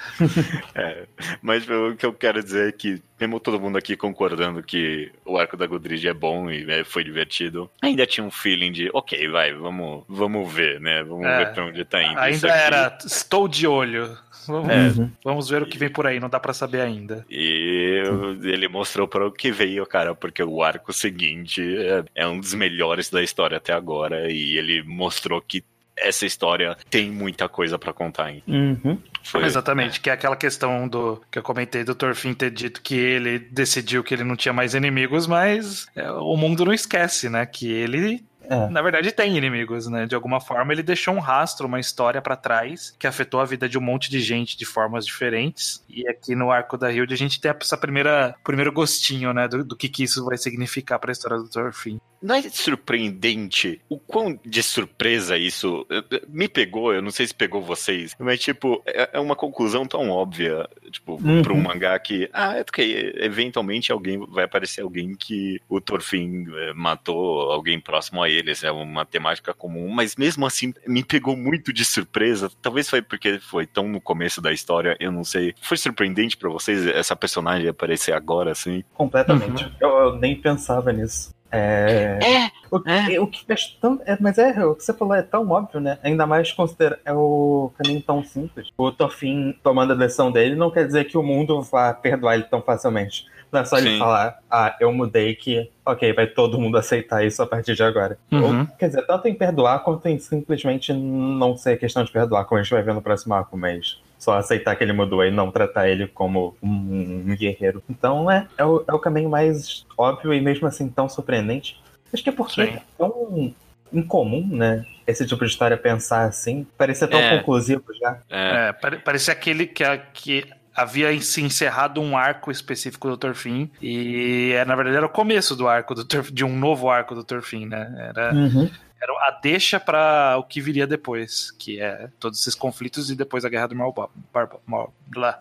É, 0.76 1.06
mas 1.42 1.68
o 1.70 1.96
que 1.96 2.06
eu 2.06 2.14
quero 2.14 2.44
dizer 2.44 2.70
é 2.70 2.72
que, 2.72 3.02
mesmo 3.20 3.40
todo 3.40 3.60
mundo 3.60 3.78
aqui 3.78 3.96
concordando 3.98 4.64
que 4.64 5.12
o 5.26 5.38
arco 5.38 5.58
da 5.58 5.68
Godrid 5.68 6.08
é 6.08 6.14
bom 6.14 6.50
e 6.50 6.66
né, 6.66 6.84
foi 6.84 7.04
divertido, 7.04 7.70
ainda 7.82 8.06
tinha 8.06 8.26
um 8.26 8.32
feeling 8.32 8.72
de, 8.72 8.90
ok, 8.94 9.28
vai, 9.30 9.54
vamos, 9.54 10.04
vamos 10.08 10.52
ver, 10.52 10.80
né? 10.80 11.04
Vamos 11.04 11.26
é, 11.26 11.38
ver 11.38 11.54
pra 11.54 11.66
onde 11.66 11.86
tá 11.86 12.02
indo. 12.02 12.20
Ainda 12.20 12.48
era, 12.48 12.98
estou 13.06 13.48
de 13.48 13.68
olho. 13.68 14.18
Vamos, 14.48 14.70
é. 14.70 15.02
Uhum. 15.02 15.12
vamos 15.24 15.50
ver 15.50 15.62
o 15.62 15.66
que 15.66 15.78
vem 15.78 15.90
por 15.90 16.08
aí, 16.08 16.20
não 16.20 16.30
dá 16.30 16.40
para 16.40 16.54
saber 16.54 16.82
ainda. 16.82 17.26
E 17.30 18.04
ele 18.44 18.68
mostrou 18.68 19.08
para 19.08 19.26
o 19.26 19.32
que 19.32 19.52
veio, 19.52 19.86
cara, 19.86 20.16
porque 20.16 20.44
o 20.44 20.64
arco 20.64 20.94
seguinte 20.94 21.62
é, 21.78 22.04
é 22.16 22.28
um 22.28 22.40
dos 22.40 22.54
melhores 22.54 23.10
da 23.10 23.22
história 23.22 23.58
até 23.58 23.74
agora 23.74 24.32
e 24.32 24.58
ele 24.58 24.84
mostrou 24.84 25.42
que 25.42 25.64
essa 26.02 26.26
história 26.26 26.76
tem 26.90 27.12
muita 27.12 27.48
coisa 27.48 27.78
para 27.78 27.94
contar 27.94 28.26
ainda. 28.26 28.44
Uhum. 28.48 28.98
Foi... 29.24 29.44
Exatamente, 29.46 30.00
que 30.00 30.10
é 30.10 30.14
aquela 30.14 30.36
questão 30.36 30.88
do 30.88 31.22
que 31.30 31.38
eu 31.38 31.44
comentei 31.44 31.84
do 31.84 31.94
Thorfinn 31.94 32.34
ter 32.34 32.50
dito 32.50 32.82
que 32.82 32.96
ele 32.96 33.38
decidiu 33.40 34.04
que 34.04 34.14
ele 34.14 34.24
não 34.24 34.36
tinha 34.36 34.54
mais 34.54 34.74
inimigos, 34.74 35.28
mas 35.28 35.86
é, 35.96 36.10
o 36.12 36.36
mundo 36.36 36.66
não 36.66 36.74
esquece, 36.74 37.30
né? 37.30 37.46
Que 37.46 37.72
ele 37.72 38.24
é. 38.52 38.70
Na 38.70 38.82
verdade, 38.82 39.12
tem 39.14 39.38
inimigos, 39.38 39.88
né? 39.88 40.06
De 40.06 40.14
alguma 40.14 40.42
forma, 40.42 40.74
ele 40.74 40.84
deixou 40.84 41.14
um 41.14 41.20
rastro, 41.20 41.68
uma 41.68 41.80
história 41.80 42.22
para 42.22 42.36
trás 42.36 42.94
que 43.00 43.08
afetou 43.08 43.40
a 43.40 43.46
vida 43.46 43.70
de 43.70 43.78
um 43.78 43.82
monte 43.82 44.12
de 44.12 44.20
gente 44.20 44.58
de 44.58 44.66
formas 44.66 45.06
diferentes. 45.06 45.84
E 45.88 46.06
aqui 46.08 46.36
no 46.36 46.52
arco 46.52 46.78
da 46.78 46.92
Hilde 46.92 47.14
a 47.14 47.18
gente 47.18 47.40
tem 47.40 47.50
essa 47.60 47.78
primeira 47.78 48.36
primeiro 48.44 48.72
gostinho, 48.72 49.34
né, 49.34 49.48
do, 49.48 49.64
do 49.64 49.78
que, 49.78 49.88
que 49.88 50.04
isso 50.04 50.26
vai 50.26 50.38
significar 50.38 51.00
para 51.00 51.12
a 51.12 51.14
história 51.14 51.38
do 51.38 51.50
Thorfinn. 51.50 52.00
Não 52.22 52.36
é 52.36 52.42
surpreendente 52.44 53.82
o 53.90 53.98
quão 53.98 54.40
de 54.46 54.62
surpresa 54.62 55.38
isso 55.38 55.86
me 56.28 56.48
pegou, 56.48 56.94
eu 56.94 57.02
não 57.02 57.12
sei 57.12 57.28
se 57.28 57.34
pegou 57.34 57.62
vocês, 57.62 58.16
mas 58.20 58.40
tipo, 58.40 58.82
é, 58.86 59.12
é 59.14 59.20
uma 59.20 59.36
conclusão 59.36 59.86
tão 59.86 60.10
óbvia, 60.10 60.68
tipo, 60.92 61.14
uhum. 61.14 61.42
para 61.42 61.54
um 61.54 61.62
mangá 61.62 61.98
que, 62.00 62.30
ah, 62.34 62.58
é 62.58 62.64
porque 62.64 63.14
eventualmente 63.18 63.92
alguém 63.92 64.20
vai 64.28 64.46
aparecer 64.46 64.82
alguém 64.82 65.16
que 65.16 65.60
o 65.68 65.82
Thorfinn 65.82 66.46
eh, 66.54 66.74
matou 66.74 67.52
alguém 67.52 67.80
próximo 67.80 68.22
a 68.22 68.30
eles, 68.30 68.64
é 68.64 68.72
uma 68.72 69.06
temática 69.06 69.54
comum, 69.54 69.90
mas 69.90 70.16
mesmo 70.16 70.46
assim 70.46 70.74
me 70.88 71.04
pegou 71.04 71.36
muito 71.36 71.74
de 71.74 71.84
surpresa. 71.84 72.52
Talvez 72.62 72.90
foi 72.90 73.02
porque 73.02 73.40
foi 73.40 73.66
tão 73.66 73.88
no 73.88 74.02
começo 74.02 74.42
da 74.42 74.52
história, 74.52 74.96
eu 75.00 75.12
não 75.12 75.24
sei. 75.24 75.54
Foi 75.62 75.78
surpreendente 75.78 76.38
para 76.38 76.50
vocês 76.50 76.86
essa 76.88 77.16
personagem 77.16 77.68
aparecer 77.68 78.14
agora, 78.14 78.52
assim? 78.52 78.84
Completamente. 78.94 79.64
Uhum. 79.64 79.72
Eu, 79.80 79.90
eu, 79.90 80.16
nem 80.18 80.36
pensava 80.36 80.92
nisso. 80.92 81.34
É. 81.52 82.20
é. 82.22 82.52
O, 82.72 82.82
é. 82.90 83.20
o 83.20 83.28
que 83.28 83.44
é 83.52 83.56
tão, 83.82 84.00
é, 84.06 84.18
mas 84.20 84.38
é, 84.38 84.66
o 84.66 84.74
que 84.74 84.84
você 84.84 84.94
falou 84.94 85.14
é 85.14 85.22
tão 85.22 85.50
óbvio, 85.50 85.82
né? 85.82 86.00
Ainda 86.02 86.26
mais 86.26 86.52
considera 86.54 87.00
é 87.04 87.12
o 87.12 87.72
caminho 87.78 88.02
tão 88.02 88.24
simples. 88.24 88.70
O 88.78 88.92
Tofin 88.92 89.54
tomando 89.62 89.92
a 89.92 89.96
decisão 89.96 90.32
dele 90.32 90.56
não 90.56 90.72
quer 90.72 90.86
dizer 90.86 91.06
que 91.06 91.18
o 91.18 91.24
mundo 91.24 91.62
vá 91.62 91.94
perdoar 91.94 92.36
ele 92.36 92.44
tão 92.44 92.62
facilmente. 92.62 93.26
Não 93.52 93.60
é 93.60 93.66
só 93.66 93.76
Sim. 93.76 93.88
ele 93.88 94.00
falar, 94.00 94.40
ah, 94.50 94.78
eu 94.80 94.94
mudei 94.94 95.36
que, 95.36 95.70
ok, 95.86 96.14
vai 96.14 96.26
todo 96.26 96.58
mundo 96.58 96.78
aceitar 96.78 97.26
isso 97.26 97.44
a 97.44 97.48
partir 97.48 97.76
de 97.76 97.84
agora. 97.84 98.18
Uhum. 98.32 98.62
Ou, 98.62 98.68
quer 98.80 98.88
dizer, 98.88 99.06
tanto 99.06 99.28
em 99.28 99.34
perdoar 99.34 99.80
quanto 99.84 100.08
em 100.08 100.18
simplesmente 100.18 100.94
não 100.94 101.58
ser 101.58 101.78
questão 101.78 102.06
de 102.06 102.12
perdoar, 102.12 102.46
como 102.46 102.60
a 102.60 102.64
gente 102.64 102.72
vai 102.72 102.82
ver 102.82 102.94
no 102.94 103.02
próximo 103.02 103.34
arco, 103.34 103.58
mas 103.58 104.00
só 104.22 104.38
aceitar 104.38 104.76
que 104.76 104.84
ele 104.84 104.94
mudou 104.94 105.26
e 105.26 105.32
não 105.32 105.52
tratar 105.52 105.90
ele 105.90 106.08
como 106.08 106.56
um, 106.62 107.36
guerreiro. 107.36 107.84
Então 107.90 108.30
é, 108.30 108.48
é 108.56 108.64
o, 108.64 108.84
é 108.88 108.94
o 108.94 109.00
caminho 109.00 109.30
mais 109.30 109.84
óbvio 109.98 110.32
e 110.32 110.40
mesmo 110.40 110.68
assim 110.68 110.88
tão 110.88 111.10
surpreendente. 111.10 111.82
Acho 112.14 112.24
que 112.24 112.30
é 112.30 112.34
porque 112.34 112.64
Sim. 112.64 112.74
é 112.74 112.82
tão 113.00 113.54
incomum, 113.92 114.48
né? 114.48 114.86
Esse 115.08 115.26
tipo 115.26 115.44
de 115.44 115.50
história 115.50 115.76
pensar 115.76 116.26
assim. 116.26 116.68
Parecia 116.78 117.08
tão 117.08 117.20
é. 117.20 117.40
conclusivo 117.40 117.84
já. 118.00 118.20
É, 118.30 118.70
é 118.70 118.96
parecia 118.98 119.34
aquele 119.34 119.66
que, 119.66 119.84
que 120.14 120.46
havia 120.76 121.20
se 121.20 121.42
encerrado 121.42 122.00
um 122.00 122.16
arco 122.16 122.52
específico 122.52 123.10
do 123.10 123.18
Torfin 123.18 123.72
e 123.82 124.52
é, 124.54 124.64
na 124.66 124.76
verdade 124.76 124.98
era 124.98 125.06
o 125.06 125.10
começo 125.10 125.56
do 125.56 125.68
arco 125.68 125.96
do 125.96 126.06
Turf, 126.06 126.32
de 126.32 126.46
um 126.46 126.56
novo 126.56 126.90
arco 126.92 127.16
do 127.16 127.24
Torfin, 127.24 127.66
né? 127.66 128.14
Era, 128.16 128.34
uhum. 128.36 128.70
Era 129.02 129.14
a 129.28 129.32
deixa 129.32 129.80
para 129.80 130.38
o 130.38 130.44
que 130.44 130.62
viria 130.62 130.86
depois, 130.86 131.52
que 131.52 131.82
é 131.82 132.10
todos 132.20 132.40
esses 132.40 132.54
conflitos 132.54 133.10
e 133.10 133.16
depois 133.16 133.44
a 133.44 133.50
guerra 133.50 133.68
do 133.68 133.76
Mar, 133.76 133.92
Bar, 133.92 134.50
Mar, 134.66 134.90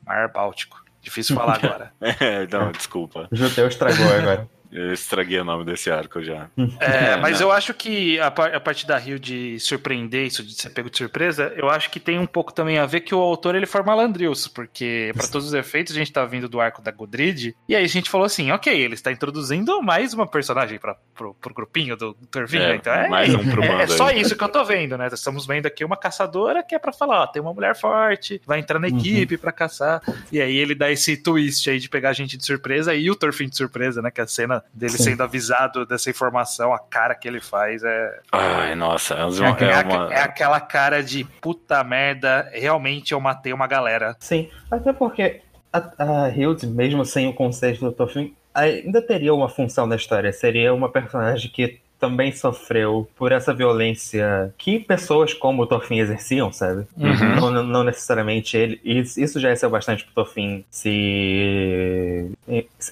Mar 0.04 0.32
Báltico. 0.32 0.82
Difícil 1.02 1.36
falar 1.36 1.62
agora. 1.62 1.92
é, 2.00 2.46
não, 2.46 2.72
desculpa. 2.72 3.28
O 3.30 3.36
judeu 3.36 3.68
estragou 3.68 4.06
agora. 4.06 4.48
Eu 4.72 4.92
estraguei 4.92 5.38
o 5.40 5.44
nome 5.44 5.64
desse 5.64 5.90
arco 5.90 6.22
já. 6.22 6.48
É, 6.80 7.16
mas 7.16 7.40
eu 7.40 7.52
acho 7.52 7.74
que 7.74 8.18
a, 8.20 8.28
a 8.28 8.60
parte 8.60 8.86
da 8.86 8.96
Rio 8.96 9.18
de 9.18 9.58
surpreender 9.60 10.26
isso, 10.26 10.42
de 10.42 10.54
ser 10.54 10.70
pego 10.70 10.88
de 10.88 10.96
surpresa, 10.96 11.52
eu 11.56 11.68
acho 11.68 11.90
que 11.90 12.00
tem 12.00 12.18
um 12.18 12.26
pouco 12.26 12.52
também 12.52 12.78
a 12.78 12.86
ver 12.86 13.00
que 13.00 13.14
o 13.14 13.18
autor 13.18 13.54
ele 13.54 13.66
for 13.66 13.84
malandrilso, 13.84 14.50
porque 14.52 15.12
para 15.14 15.26
todos 15.26 15.48
os 15.48 15.54
efeitos 15.54 15.94
a 15.94 15.98
gente 15.98 16.12
tá 16.12 16.24
vindo 16.24 16.48
do 16.48 16.60
arco 16.60 16.80
da 16.80 16.90
Godrid, 16.90 17.54
e 17.68 17.76
aí 17.76 17.84
a 17.84 17.88
gente 17.88 18.08
falou 18.08 18.24
assim, 18.24 18.50
ok, 18.50 18.72
ele 18.72 18.94
está 18.94 19.12
introduzindo 19.12 19.82
mais 19.82 20.14
uma 20.14 20.26
personagem 20.26 20.78
para 20.78 20.96
pro, 21.14 21.34
pro 21.34 21.54
grupinho 21.54 21.96
do 21.96 22.14
Torvinho, 22.30 22.62
é, 22.62 22.76
então 22.76 22.92
é, 22.92 23.08
mais 23.08 23.34
um 23.34 23.50
pro 23.50 23.62
é, 23.62 23.82
é 23.82 23.86
só 23.86 24.10
isso 24.10 24.36
que 24.36 24.44
eu 24.44 24.48
tô 24.48 24.64
vendo, 24.64 24.96
né? 24.96 25.08
Estamos 25.12 25.46
vendo 25.46 25.66
aqui 25.66 25.84
uma 25.84 25.96
caçadora 25.96 26.62
que 26.62 26.74
é 26.74 26.78
para 26.78 26.92
falar, 26.92 27.22
ó, 27.22 27.26
tem 27.26 27.42
uma 27.42 27.52
mulher 27.52 27.76
forte, 27.76 28.40
vai 28.46 28.58
entrar 28.58 28.78
na 28.78 28.88
uhum. 28.88 28.98
equipe 28.98 29.34
uhum. 29.34 29.40
para 29.40 29.52
caçar, 29.52 30.02
e 30.32 30.40
aí 30.40 30.56
ele 30.56 30.74
dá 30.74 30.90
esse 30.90 31.16
twist 31.16 31.68
aí 31.68 31.78
de 31.78 31.88
pegar 31.88 32.10
a 32.10 32.14
gente 32.14 32.36
de 32.36 32.44
surpresa 32.44 32.94
e 32.94 33.10
o 33.10 33.14
Torfinho 33.14 33.50
de 33.50 33.56
surpresa, 33.56 34.00
né? 34.00 34.10
Que 34.10 34.20
a 34.20 34.26
cena 34.26 34.59
dele 34.72 34.92
Sim. 34.92 35.04
sendo 35.04 35.22
avisado 35.22 35.86
dessa 35.86 36.10
informação, 36.10 36.72
a 36.72 36.78
cara 36.78 37.14
que 37.14 37.26
ele 37.26 37.40
faz 37.40 37.82
é. 37.82 38.20
Ai, 38.32 38.74
nossa, 38.74 39.14
é, 39.14 39.24
uma, 39.24 39.48
é, 39.58 39.82
uma... 39.82 40.12
é 40.12 40.20
aquela 40.22 40.60
cara 40.60 41.02
de 41.02 41.24
puta 41.24 41.82
merda, 41.84 42.48
realmente 42.52 43.12
eu 43.12 43.20
matei 43.20 43.52
uma 43.52 43.66
galera. 43.66 44.16
Sim, 44.20 44.48
até 44.70 44.92
porque 44.92 45.40
a, 45.72 46.24
a 46.24 46.28
Hilde, 46.30 46.66
mesmo 46.66 47.04
sem 47.04 47.28
o 47.28 47.32
conceito 47.32 47.80
do 47.80 47.92
Tofin, 47.92 48.34
ainda 48.54 49.00
teria 49.00 49.32
uma 49.34 49.48
função 49.48 49.86
na 49.86 49.96
história. 49.96 50.32
Seria 50.32 50.74
uma 50.74 50.90
personagem 50.90 51.50
que 51.50 51.80
também 52.00 52.32
sofreu 52.32 53.08
por 53.14 53.30
essa 53.30 53.52
violência 53.52 54.52
que 54.56 54.78
pessoas 54.78 55.34
como 55.34 55.62
o 55.62 55.66
Torfin 55.66 55.98
exerciam, 55.98 56.50
sabe? 56.50 56.86
Uhum. 56.96 57.50
Não, 57.52 57.62
não, 57.62 57.84
necessariamente 57.84 58.56
ele. 58.56 58.80
Isso 58.82 59.38
já 59.38 59.50
é 59.50 59.54
ser 59.54 59.68
bastante 59.68 60.04
pro 60.04 60.14
Torfin 60.14 60.64
se 60.70 62.30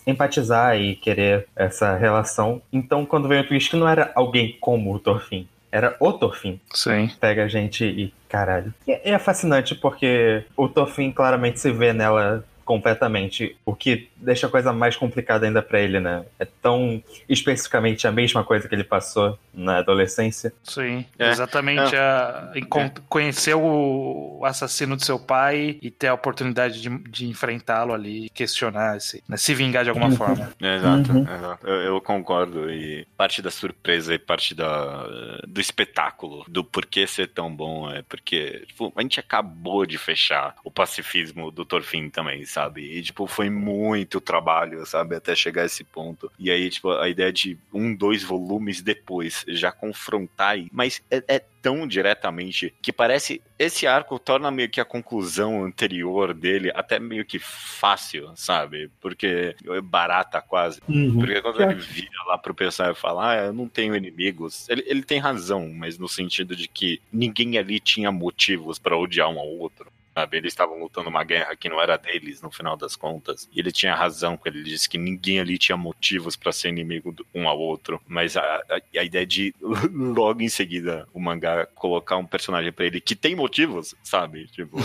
empatizar 0.06 0.78
e 0.78 0.94
querer 0.94 1.46
essa 1.56 1.96
relação. 1.96 2.60
Então, 2.72 3.06
quando 3.06 3.28
veio 3.28 3.42
o 3.42 3.46
twist, 3.46 3.74
não 3.74 3.88
era 3.88 4.12
alguém 4.14 4.56
como 4.60 4.94
o 4.94 4.98
Torfin. 4.98 5.48
Era 5.70 5.96
o 6.00 6.12
Torfin. 6.12 6.60
Sim. 6.72 7.10
Pega 7.20 7.44
a 7.44 7.48
gente 7.48 7.84
e 7.84 8.12
caralho. 8.28 8.72
E 8.86 8.92
é 8.92 9.18
fascinante 9.18 9.74
porque 9.74 10.44
o 10.56 10.68
Torfin 10.68 11.10
claramente 11.10 11.60
se 11.60 11.70
vê 11.70 11.92
nela 11.92 12.44
completamente, 12.68 13.56
o 13.64 13.74
que 13.74 14.10
deixa 14.14 14.46
a 14.46 14.50
coisa 14.50 14.74
mais 14.74 14.94
complicada 14.94 15.46
ainda 15.46 15.62
para 15.62 15.80
ele, 15.80 15.98
né? 16.00 16.22
É 16.38 16.44
tão 16.44 17.02
especificamente 17.26 18.06
a 18.06 18.12
mesma 18.12 18.44
coisa 18.44 18.68
que 18.68 18.74
ele 18.74 18.84
passou 18.84 19.38
na 19.54 19.78
adolescência. 19.78 20.52
Sim, 20.62 21.02
é. 21.18 21.30
exatamente. 21.30 21.96
É. 21.96 21.98
A, 21.98 22.52
é. 22.54 22.60
Conhecer 23.08 23.54
o 23.54 24.42
assassino 24.44 24.96
do 24.96 25.02
seu 25.02 25.18
pai 25.18 25.78
e 25.80 25.90
ter 25.90 26.08
a 26.08 26.14
oportunidade 26.14 26.82
de, 26.82 26.90
de 27.08 27.26
enfrentá-lo 27.26 27.94
ali, 27.94 28.28
questionar, 28.34 29.00
se, 29.00 29.24
né, 29.26 29.38
se 29.38 29.54
vingar 29.54 29.82
de 29.82 29.88
alguma 29.88 30.08
uhum. 30.08 30.16
forma. 30.16 30.52
É, 30.60 30.76
exato, 30.76 31.12
uhum. 31.12 31.22
exato. 31.22 31.66
Eu, 31.66 31.74
eu, 31.74 32.00
concordo. 32.02 32.70
E 32.70 33.06
parte 33.16 33.40
da 33.40 33.50
surpresa 33.50 34.12
e 34.12 34.18
parte 34.18 34.54
da, 34.54 35.06
do 35.46 35.58
espetáculo 35.58 36.44
do 36.46 36.62
porquê 36.62 37.06
ser 37.06 37.28
tão 37.28 37.54
bom 37.54 37.90
é 37.90 38.02
porque 38.02 38.64
tipo, 38.66 38.92
a 38.94 39.00
gente 39.00 39.18
acabou 39.18 39.86
de 39.86 39.96
fechar 39.96 40.54
o 40.62 40.70
pacifismo 40.70 41.50
do 41.50 41.64
Torfin 41.64 42.10
também, 42.10 42.44
sabe? 42.44 42.57
Sabe? 42.58 42.82
E, 42.82 43.02
tipo, 43.02 43.24
foi 43.28 43.48
muito 43.48 44.20
trabalho, 44.20 44.84
sabe? 44.84 45.14
Até 45.14 45.36
chegar 45.36 45.62
a 45.62 45.66
esse 45.66 45.84
ponto. 45.84 46.30
E 46.36 46.50
aí, 46.50 46.68
tipo, 46.68 46.90
a 46.90 47.08
ideia 47.08 47.32
de 47.32 47.56
um, 47.72 47.94
dois 47.94 48.24
volumes 48.24 48.82
depois 48.82 49.44
já 49.46 49.70
confrontar, 49.70 50.58
mas 50.72 51.00
é, 51.08 51.22
é 51.28 51.38
tão 51.62 51.86
diretamente 51.86 52.74
que 52.82 52.92
parece 52.92 53.40
esse 53.58 53.86
arco 53.86 54.18
torna 54.18 54.50
meio 54.50 54.68
que 54.68 54.80
a 54.80 54.84
conclusão 54.84 55.64
anterior 55.64 56.34
dele 56.34 56.72
até 56.74 56.98
meio 56.98 57.24
que 57.24 57.38
fácil, 57.38 58.32
sabe? 58.34 58.90
Porque 59.00 59.54
é 59.64 59.80
barata 59.80 60.40
quase. 60.40 60.80
Uhum. 60.88 61.14
Porque 61.14 61.40
quando 61.40 61.62
ele 61.62 61.74
vira 61.74 62.24
lá 62.26 62.36
pro 62.38 62.54
pessoal 62.54 62.90
e 62.90 62.96
fala, 62.96 63.30
ah, 63.30 63.36
eu 63.46 63.52
não 63.52 63.68
tenho 63.68 63.94
inimigos, 63.94 64.68
ele, 64.68 64.82
ele 64.86 65.02
tem 65.02 65.20
razão, 65.20 65.68
mas 65.72 65.96
no 65.96 66.08
sentido 66.08 66.56
de 66.56 66.66
que 66.66 67.00
ninguém 67.12 67.56
ali 67.56 67.78
tinha 67.78 68.10
motivos 68.10 68.80
para 68.80 68.96
odiar 68.96 69.28
um 69.28 69.38
ao 69.38 69.48
outro 69.48 69.92
sabe? 70.18 70.36
Eles 70.36 70.52
estavam 70.52 70.80
lutando 70.80 71.08
uma 71.08 71.22
guerra 71.22 71.54
que 71.54 71.68
não 71.68 71.80
era 71.80 71.96
deles, 71.96 72.42
no 72.42 72.50
final 72.50 72.76
das 72.76 72.96
contas. 72.96 73.48
E 73.54 73.60
ele 73.60 73.70
tinha 73.70 73.94
razão 73.94 74.36
quando 74.36 74.56
ele 74.56 74.64
disse 74.64 74.88
que 74.88 74.98
ninguém 74.98 75.38
ali 75.38 75.56
tinha 75.56 75.76
motivos 75.76 76.34
para 76.34 76.50
ser 76.50 76.70
inimigo 76.70 77.14
um 77.32 77.48
ao 77.48 77.58
outro. 77.58 78.00
Mas 78.06 78.36
a, 78.36 78.40
a, 78.42 78.80
a, 78.98 79.04
ideia 79.04 79.24
de 79.24 79.54
logo 79.92 80.42
em 80.42 80.48
seguida 80.48 81.06
o 81.14 81.20
mangá 81.20 81.66
colocar 81.66 82.16
um 82.16 82.26
personagem 82.26 82.72
para 82.72 82.86
ele 82.86 83.00
que 83.00 83.14
tem 83.14 83.36
motivos, 83.36 83.94
sabe? 84.02 84.46
Tipo, 84.48 84.76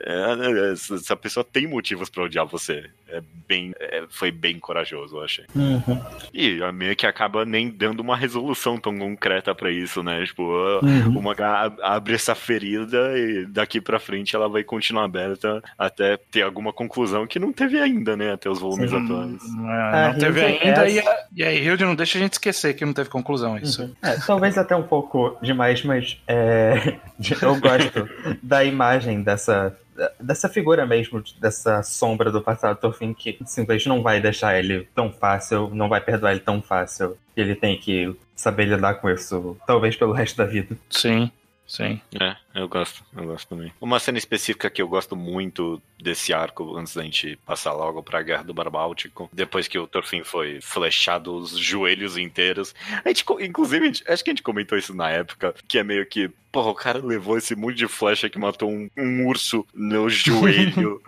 é, 0.00 0.72
essa 0.72 1.16
pessoa 1.16 1.44
tem 1.44 1.66
motivos 1.66 2.08
para 2.08 2.24
odiar 2.24 2.46
você. 2.46 2.88
É 3.08 3.22
bem, 3.46 3.74
é, 3.78 4.04
foi 4.08 4.30
bem 4.30 4.58
corajoso, 4.58 5.16
eu 5.16 5.24
achei. 5.24 5.44
Uhum. 5.54 6.00
E 6.32 6.62
a 6.62 6.72
meio 6.72 6.96
que 6.96 7.06
acaba 7.06 7.44
nem 7.44 7.68
dando 7.68 8.00
uma 8.00 8.16
resolução 8.16 8.78
tão 8.78 8.96
concreta 8.96 9.54
para 9.54 9.70
isso, 9.70 10.02
né? 10.02 10.24
Tipo, 10.24 10.42
uhum. 10.42 11.18
o 11.18 11.22
mangá 11.22 11.70
abre 11.82 12.14
essa 12.14 12.34
ferida 12.34 13.18
e 13.18 13.44
daqui 13.46 13.80
para 13.80 13.98
frente 13.98 14.34
ela 14.34 14.48
vai 14.48 14.62
continuar 14.70 15.04
aberta 15.04 15.60
até 15.76 16.16
ter 16.16 16.42
alguma 16.42 16.72
conclusão 16.72 17.26
que 17.26 17.40
não 17.40 17.52
teve 17.52 17.80
ainda, 17.80 18.16
né? 18.16 18.32
Até 18.32 18.48
os 18.48 18.60
volumes 18.60 18.88
Sim. 18.88 19.04
atuais. 19.04 19.56
Não, 19.56 19.70
é, 19.72 20.12
não 20.12 20.18
teve 20.20 20.44
ainda 20.44 20.86
é... 20.86 20.92
e, 20.92 21.00
a, 21.00 21.26
e 21.34 21.44
aí 21.44 21.66
Hilde 21.66 21.84
não 21.84 21.96
deixa 21.96 22.18
a 22.18 22.20
gente 22.20 22.34
esquecer 22.34 22.74
que 22.74 22.84
não 22.84 22.92
teve 22.92 23.10
conclusão 23.10 23.58
isso. 23.58 23.82
Uhum. 23.82 23.94
É, 24.00 24.16
talvez 24.24 24.56
até 24.56 24.76
um 24.76 24.84
pouco 24.84 25.36
demais, 25.42 25.82
mas 25.82 26.22
é, 26.28 26.98
eu 27.42 27.58
gosto 27.58 28.08
da 28.40 28.62
imagem 28.62 29.22
dessa 29.22 29.76
dessa 30.18 30.48
figura 30.48 30.86
mesmo, 30.86 31.22
dessa 31.38 31.82
sombra 31.82 32.30
do 32.30 32.40
passado 32.40 32.78
Thorfinn 32.78 33.12
que 33.12 33.38
simplesmente 33.44 33.86
não 33.86 34.02
vai 34.02 34.18
deixar 34.18 34.58
ele 34.58 34.88
tão 34.94 35.12
fácil, 35.12 35.68
não 35.74 35.90
vai 35.90 36.00
perdoar 36.00 36.30
ele 36.30 36.40
tão 36.40 36.62
fácil. 36.62 37.18
Ele 37.36 37.54
tem 37.54 37.76
que 37.76 38.16
saber 38.34 38.64
lidar 38.64 38.94
com 38.94 39.10
isso, 39.10 39.58
talvez 39.66 39.96
pelo 39.96 40.12
resto 40.12 40.38
da 40.38 40.44
vida. 40.44 40.74
Sim. 40.88 41.30
Sim. 41.70 42.00
É, 42.20 42.34
eu 42.52 42.68
gosto, 42.68 43.04
eu 43.16 43.26
gosto 43.26 43.46
também. 43.46 43.72
Uma 43.80 44.00
cena 44.00 44.18
específica 44.18 44.68
que 44.68 44.82
eu 44.82 44.88
gosto 44.88 45.14
muito 45.14 45.80
desse 46.02 46.34
arco, 46.34 46.76
antes 46.76 46.96
da 46.96 47.04
gente 47.04 47.38
passar 47.46 47.72
logo 47.72 48.02
pra 48.02 48.22
Guerra 48.22 48.42
do 48.42 48.52
Barbáltico, 48.52 49.30
depois 49.32 49.68
que 49.68 49.78
o 49.78 49.86
Thorfinn 49.86 50.24
foi 50.24 50.60
flechado 50.60 51.32
os 51.32 51.56
joelhos 51.56 52.16
inteiros. 52.16 52.74
A 53.04 53.08
gente, 53.08 53.24
inclusive, 53.38 53.84
a 53.84 53.86
gente, 53.86 54.04
acho 54.08 54.24
que 54.24 54.30
a 54.30 54.32
gente 54.32 54.42
comentou 54.42 54.76
isso 54.76 54.92
na 54.92 55.10
época, 55.10 55.54
que 55.68 55.78
é 55.78 55.84
meio 55.84 56.04
que, 56.04 56.28
porra, 56.50 56.70
o 56.70 56.74
cara 56.74 56.98
levou 56.98 57.38
esse 57.38 57.54
monte 57.54 57.76
de 57.76 57.86
flecha 57.86 58.28
que 58.28 58.36
matou 58.36 58.68
um, 58.68 58.90
um 58.98 59.28
urso 59.28 59.64
no 59.72 60.10
joelho. 60.10 61.00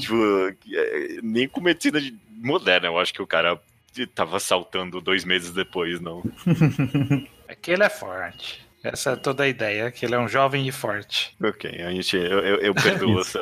tipo, 0.00 0.14
é, 0.72 1.18
nem 1.20 1.48
com 1.48 1.60
medicina 1.60 2.00
de 2.00 2.16
moderna, 2.30 2.86
eu 2.86 2.96
acho 2.96 3.12
que 3.12 3.22
o 3.22 3.26
cara 3.26 3.60
tava 4.14 4.38
saltando 4.38 5.00
dois 5.00 5.24
meses 5.24 5.50
depois, 5.50 6.00
não. 6.00 6.22
Aquele 7.48 7.82
é 7.82 7.88
forte. 7.88 8.65
Essa 8.92 9.10
é 9.10 9.16
toda 9.16 9.44
a 9.44 9.48
ideia, 9.48 9.90
que 9.90 10.04
ele 10.04 10.14
é 10.14 10.18
um 10.18 10.28
jovem 10.28 10.66
e 10.66 10.72
forte. 10.72 11.36
Ok, 11.42 11.82
a 11.82 11.90
gente, 11.90 12.16
eu, 12.16 12.38
eu, 12.40 12.56
eu 12.60 12.74
perdoo 12.74 13.18
essa, 13.20 13.38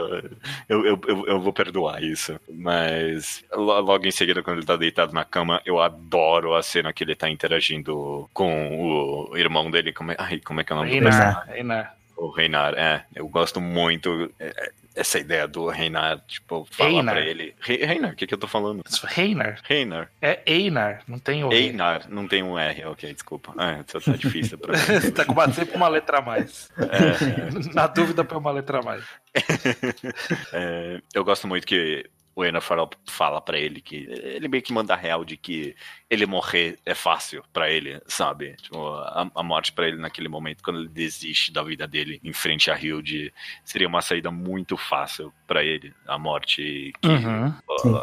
eu, 0.68 0.84
eu, 0.84 1.00
eu, 1.26 1.40
vou 1.40 1.52
perdoar 1.52 2.02
isso. 2.02 2.38
Mas 2.48 3.44
logo 3.52 4.06
em 4.06 4.10
seguida, 4.10 4.42
quando 4.42 4.58
ele 4.58 4.66
tá 4.66 4.76
deitado 4.76 5.12
na 5.12 5.24
cama, 5.24 5.60
eu 5.64 5.80
adoro 5.80 6.54
a 6.54 6.62
cena 6.62 6.92
que 6.92 7.04
ele 7.04 7.14
tá 7.14 7.28
interagindo 7.28 8.28
com 8.32 9.30
o 9.30 9.36
irmão 9.36 9.70
dele. 9.70 9.92
Como 9.92 10.12
é, 10.12 10.16
ai, 10.18 10.40
como 10.40 10.60
é 10.60 10.64
que 10.64 10.72
é 10.72 10.76
o 10.76 10.78
nome 10.78 10.90
Reinar, 10.90 11.46
Reinar. 11.48 11.96
O 12.16 12.28
Reinar, 12.28 12.74
é. 12.74 13.04
Eu 13.14 13.28
gosto 13.28 13.60
muito. 13.60 14.32
É, 14.38 14.72
essa 14.94 15.18
ideia 15.18 15.46
do 15.48 15.68
Reinar, 15.68 16.20
tipo, 16.26 16.66
falar 16.70 16.90
Einar. 16.90 17.14
pra 17.14 17.24
ele. 17.24 17.54
Reinar, 17.60 18.12
o 18.12 18.16
que, 18.16 18.26
que 18.26 18.34
eu 18.34 18.38
tô 18.38 18.46
falando? 18.46 18.82
Reinar. 19.04 19.60
Reinar. 19.64 20.10
É 20.22 20.40
Einar, 20.46 21.02
não 21.08 21.18
tem 21.18 21.44
o 21.44 21.52
Einar, 21.52 22.08
não 22.08 22.28
tem 22.28 22.42
um 22.42 22.58
R, 22.58 22.84
ok, 22.86 23.12
desculpa. 23.12 23.54
É, 23.58 23.82
tá, 23.82 24.00
tá 24.00 24.12
difícil 24.12 24.56
pra 24.58 24.72
mim. 24.78 25.10
tá 25.10 25.24
com 25.24 25.52
sempre 25.52 25.76
uma 25.76 25.88
letra 25.88 26.18
a 26.18 26.22
mais. 26.22 26.70
É, 26.78 26.84
é. 26.84 27.72
Na 27.74 27.86
dúvida, 27.86 28.24
põe 28.24 28.38
uma 28.38 28.52
letra 28.52 28.78
a 28.78 28.82
mais. 28.82 29.04
é, 30.52 31.00
eu 31.12 31.24
gosto 31.24 31.48
muito 31.48 31.66
que 31.66 32.08
o 32.36 32.44
Ena 32.44 32.60
fala, 32.60 32.88
fala 33.06 33.40
para 33.40 33.58
ele 33.58 33.80
que 33.80 34.06
ele 34.08 34.48
meio 34.48 34.62
que 34.62 34.72
manda 34.72 34.96
real 34.96 35.24
de 35.24 35.36
que 35.36 35.76
ele 36.10 36.26
morrer 36.26 36.78
é 36.84 36.94
fácil 36.94 37.44
para 37.52 37.70
ele, 37.70 38.00
sabe? 38.06 38.54
Tipo, 38.56 38.94
a, 38.96 39.30
a, 39.34 39.42
morte 39.42 39.72
para 39.72 39.88
ele 39.88 39.96
naquele 39.96 40.28
momento, 40.28 40.62
quando 40.62 40.80
ele 40.80 40.88
desiste 40.88 41.52
da 41.52 41.62
vida 41.62 41.86
dele 41.86 42.20
em 42.22 42.32
frente 42.32 42.70
a 42.70 42.78
Hilde, 42.78 43.32
seria 43.64 43.88
uma 43.88 44.02
saída 44.02 44.30
muito 44.30 44.76
fácil 44.76 45.32
para 45.46 45.62
ele. 45.62 45.94
A 46.06 46.18
morte 46.18 46.92
que 47.00 47.08
uhum, 47.08 47.52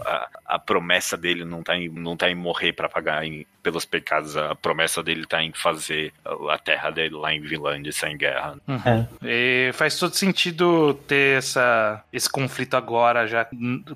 a, 0.05 0.29
a, 0.45 0.59
promessa 0.59 1.17
dele 1.17 1.43
não 1.43 1.61
tá 1.61 1.77
em, 1.77 1.89
não 1.89 2.15
tá 2.15 2.29
em 2.29 2.35
morrer 2.35 2.73
para 2.73 2.89
pagar 2.89 3.25
em 3.25 3.45
pelos 3.61 3.85
pecados, 3.85 4.35
a 4.35 4.55
promessa 4.55 5.03
dele 5.03 5.25
tá 5.25 5.43
em 5.43 5.51
fazer 5.53 6.13
a 6.49 6.57
terra 6.57 6.89
dele 6.89 7.15
lá 7.15 7.33
em 7.33 7.41
Vinlândia 7.41 7.91
sem 7.91 8.17
guerra. 8.17 8.55
Uhum. 8.67 9.07
É. 9.23 9.69
E 9.69 9.73
faz 9.73 9.97
todo 9.97 10.13
sentido 10.15 10.93
ter 11.07 11.37
essa, 11.37 12.03
esse 12.11 12.29
conflito 12.29 12.75
agora 12.75 13.27
já, 13.27 13.47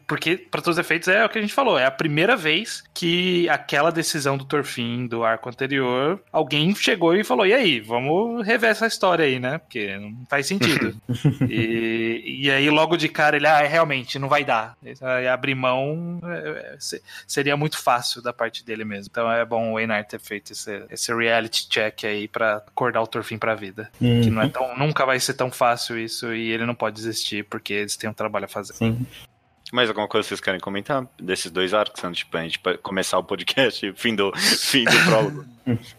porque 0.07 0.37
para 0.37 0.61
todos 0.61 0.77
os 0.77 0.85
efeitos 0.85 1.07
é 1.07 1.25
o 1.25 1.29
que 1.29 1.37
a 1.37 1.41
gente 1.41 1.53
falou, 1.53 1.77
é 1.77 1.85
a 1.85 1.91
primeira 1.91 2.35
vez 2.35 2.83
que 2.93 3.47
aquela 3.49 3.91
decisão 3.91 4.37
do 4.37 4.45
Torfin 4.45 5.07
do 5.07 5.23
arco 5.23 5.49
anterior, 5.49 6.19
alguém 6.31 6.73
chegou 6.75 7.15
e 7.15 7.23
falou, 7.23 7.45
e 7.45 7.53
aí, 7.53 7.79
vamos 7.79 8.45
rever 8.45 8.69
essa 8.69 8.87
história 8.87 9.25
aí, 9.25 9.39
né? 9.39 9.57
Porque 9.57 9.97
não 9.97 10.25
faz 10.29 10.47
sentido. 10.47 10.95
e, 11.49 12.41
e 12.43 12.51
aí 12.51 12.69
logo 12.69 12.97
de 12.97 13.09
cara 13.09 13.35
ele, 13.35 13.47
ah, 13.47 13.61
é, 13.61 13.67
realmente, 13.67 14.19
não 14.19 14.29
vai 14.29 14.43
dar. 14.43 14.77
E 14.83 15.27
abrir 15.27 15.55
mão 15.55 16.19
é, 16.23 16.77
seria 17.27 17.57
muito 17.57 17.81
fácil 17.81 18.21
da 18.21 18.33
parte 18.33 18.65
dele 18.65 18.85
mesmo. 18.85 19.09
Então 19.11 19.31
é 19.31 19.45
bom 19.45 19.54
o 19.73 19.79
Einar 19.79 20.05
ter 20.05 20.19
feito 20.19 20.51
esse, 20.51 20.85
esse 20.89 21.13
reality 21.13 21.67
check 21.69 22.03
aí 22.03 22.27
para 22.27 22.57
acordar 22.57 23.01
o 23.01 23.07
Torfin 23.07 23.37
pra 23.37 23.55
vida. 23.55 23.89
Uhum. 23.99 24.21
Que 24.21 24.29
não 24.29 24.41
é 24.41 24.49
tão, 24.49 24.77
nunca 24.77 25.05
vai 25.05 25.19
ser 25.19 25.33
tão 25.33 25.51
fácil 25.51 25.97
isso 25.97 26.33
e 26.33 26.51
ele 26.51 26.65
não 26.65 26.75
pode 26.75 26.95
desistir 26.95 27.45
porque 27.45 27.73
eles 27.73 27.95
têm 27.95 28.09
um 28.09 28.13
trabalho 28.13 28.45
a 28.45 28.49
fazer. 28.49 28.73
Sim. 28.73 29.05
Mais 29.71 29.89
alguma 29.89 30.07
coisa 30.07 30.27
vocês 30.27 30.39
querem 30.39 30.59
comentar 30.59 31.07
desses 31.19 31.51
dois 31.51 31.73
arcos 31.73 32.03
antes 32.03 32.25
de 32.25 32.37
a 32.37 32.41
gente 32.43 32.59
começar 32.83 33.17
o 33.17 33.23
podcast 33.23 33.91
fim 33.97 34.15
do, 34.15 34.31
fim 34.37 34.83
do 34.83 35.03
prólogo? 35.05 35.45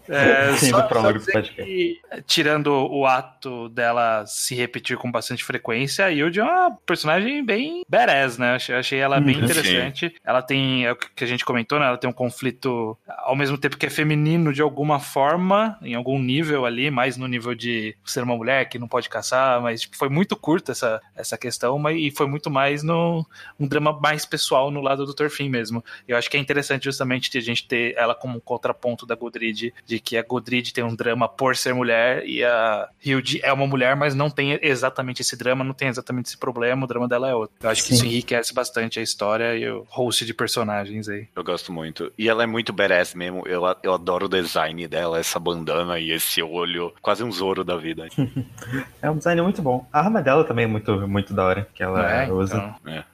É, 0.08 0.52
Sim, 0.58 0.70
só, 0.70 0.88
só 0.88 1.42
que, 1.42 2.00
tirando 2.26 2.68
o 2.68 3.04
ato 3.06 3.68
dela 3.68 4.24
se 4.26 4.54
repetir 4.54 4.96
com 4.96 5.10
bastante 5.10 5.44
frequência, 5.44 6.04
a 6.04 6.08
Yuji 6.08 6.40
é 6.40 6.44
uma 6.44 6.70
personagem 6.86 7.44
bem 7.44 7.82
badass, 7.88 8.38
né? 8.38 8.54
Achei, 8.54 8.74
achei 8.74 8.98
ela 8.98 9.20
bem 9.20 9.36
uhum. 9.36 9.44
interessante. 9.44 10.08
Sim. 10.08 10.14
Ela 10.24 10.42
tem, 10.42 10.86
é 10.86 10.92
o 10.92 10.96
que 10.96 11.24
a 11.24 11.26
gente 11.26 11.44
comentou, 11.44 11.80
né? 11.80 11.86
Ela 11.86 11.98
tem 11.98 12.08
um 12.08 12.12
conflito, 12.12 12.96
ao 13.08 13.34
mesmo 13.34 13.58
tempo 13.58 13.76
que 13.76 13.86
é 13.86 13.90
feminino 13.90 14.52
de 14.52 14.62
alguma 14.62 15.00
forma, 15.00 15.78
em 15.82 15.94
algum 15.94 16.18
nível 16.18 16.64
ali, 16.64 16.90
mais 16.90 17.16
no 17.16 17.26
nível 17.26 17.54
de 17.54 17.96
ser 18.04 18.22
uma 18.22 18.36
mulher 18.36 18.68
que 18.68 18.78
não 18.78 18.86
pode 18.86 19.08
caçar, 19.08 19.60
mas 19.60 19.82
tipo, 19.82 19.96
foi 19.96 20.08
muito 20.08 20.36
curta 20.36 20.72
essa, 20.72 21.00
essa 21.16 21.36
questão, 21.36 21.78
mas, 21.78 21.96
e 21.98 22.10
foi 22.10 22.26
muito 22.26 22.50
mais 22.50 22.82
no 22.82 23.26
um 23.58 23.66
drama 23.66 23.98
mais 24.00 24.24
pessoal 24.24 24.70
no 24.70 24.80
lado 24.80 25.04
do 25.04 25.14
Torfin 25.14 25.48
mesmo. 25.48 25.84
Eu 26.06 26.16
acho 26.16 26.30
que 26.30 26.36
é 26.36 26.40
interessante 26.40 26.84
justamente 26.84 27.36
a 27.36 27.40
gente 27.40 27.66
ter 27.66 27.94
ela 27.96 28.14
como 28.14 28.36
um 28.36 28.40
contraponto 28.40 29.06
da 29.06 29.14
Godrid 29.14 29.55
de 29.86 30.00
que 30.00 30.16
a 30.16 30.22
Godrid 30.22 30.72
tem 30.72 30.84
um 30.84 30.94
drama 30.94 31.28
por 31.28 31.56
ser 31.56 31.74
mulher 31.74 32.24
e 32.26 32.44
a 32.44 32.88
Hilde 33.04 33.40
é 33.42 33.52
uma 33.52 33.66
mulher, 33.66 33.96
mas 33.96 34.14
não 34.14 34.30
tem 34.30 34.58
exatamente 34.62 35.22
esse 35.22 35.36
drama, 35.36 35.64
não 35.64 35.72
tem 35.72 35.88
exatamente 35.88 36.26
esse 36.26 36.38
problema, 36.38 36.84
o 36.84 36.86
drama 36.86 37.08
dela 37.08 37.28
é 37.28 37.34
outro. 37.34 37.56
Eu 37.60 37.70
acho 37.70 37.82
Sim. 37.82 37.88
que 37.88 37.94
isso 37.94 38.06
enriquece 38.06 38.54
bastante 38.54 38.98
a 38.98 39.02
história 39.02 39.56
e 39.56 39.68
o 39.68 39.86
host 39.88 40.24
de 40.24 40.34
personagens 40.34 41.08
aí. 41.08 41.28
Eu 41.34 41.44
gosto 41.44 41.72
muito. 41.72 42.12
E 42.18 42.28
ela 42.28 42.42
é 42.42 42.46
muito 42.46 42.72
badass 42.72 43.14
mesmo. 43.14 43.42
Eu, 43.46 43.62
eu 43.82 43.94
adoro 43.94 44.26
o 44.26 44.28
design 44.28 44.86
dela, 44.86 45.18
essa 45.18 45.38
bandana 45.38 45.98
e 45.98 46.10
esse 46.10 46.42
olho, 46.42 46.92
quase 47.00 47.22
um 47.22 47.32
Zoro 47.32 47.64
da 47.64 47.76
vida. 47.76 48.08
é 49.00 49.10
um 49.10 49.16
design 49.16 49.42
muito 49.42 49.62
bom. 49.62 49.86
A 49.92 50.00
arma 50.00 50.22
dela 50.22 50.44
também 50.44 50.64
é 50.64 50.68
muito, 50.68 51.08
muito 51.08 51.34
da 51.34 51.44
hora, 51.44 51.68
que 51.74 51.82
ela 51.82 52.10
é, 52.10 52.30
usa. 52.30 52.56
Então. 52.82 52.92
É, 52.92 53.04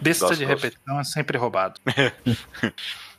Besta 0.00 0.34
de 0.34 0.44
repetição 0.44 1.00
é 1.00 1.04
sempre 1.04 1.38
roubado. 1.38 1.80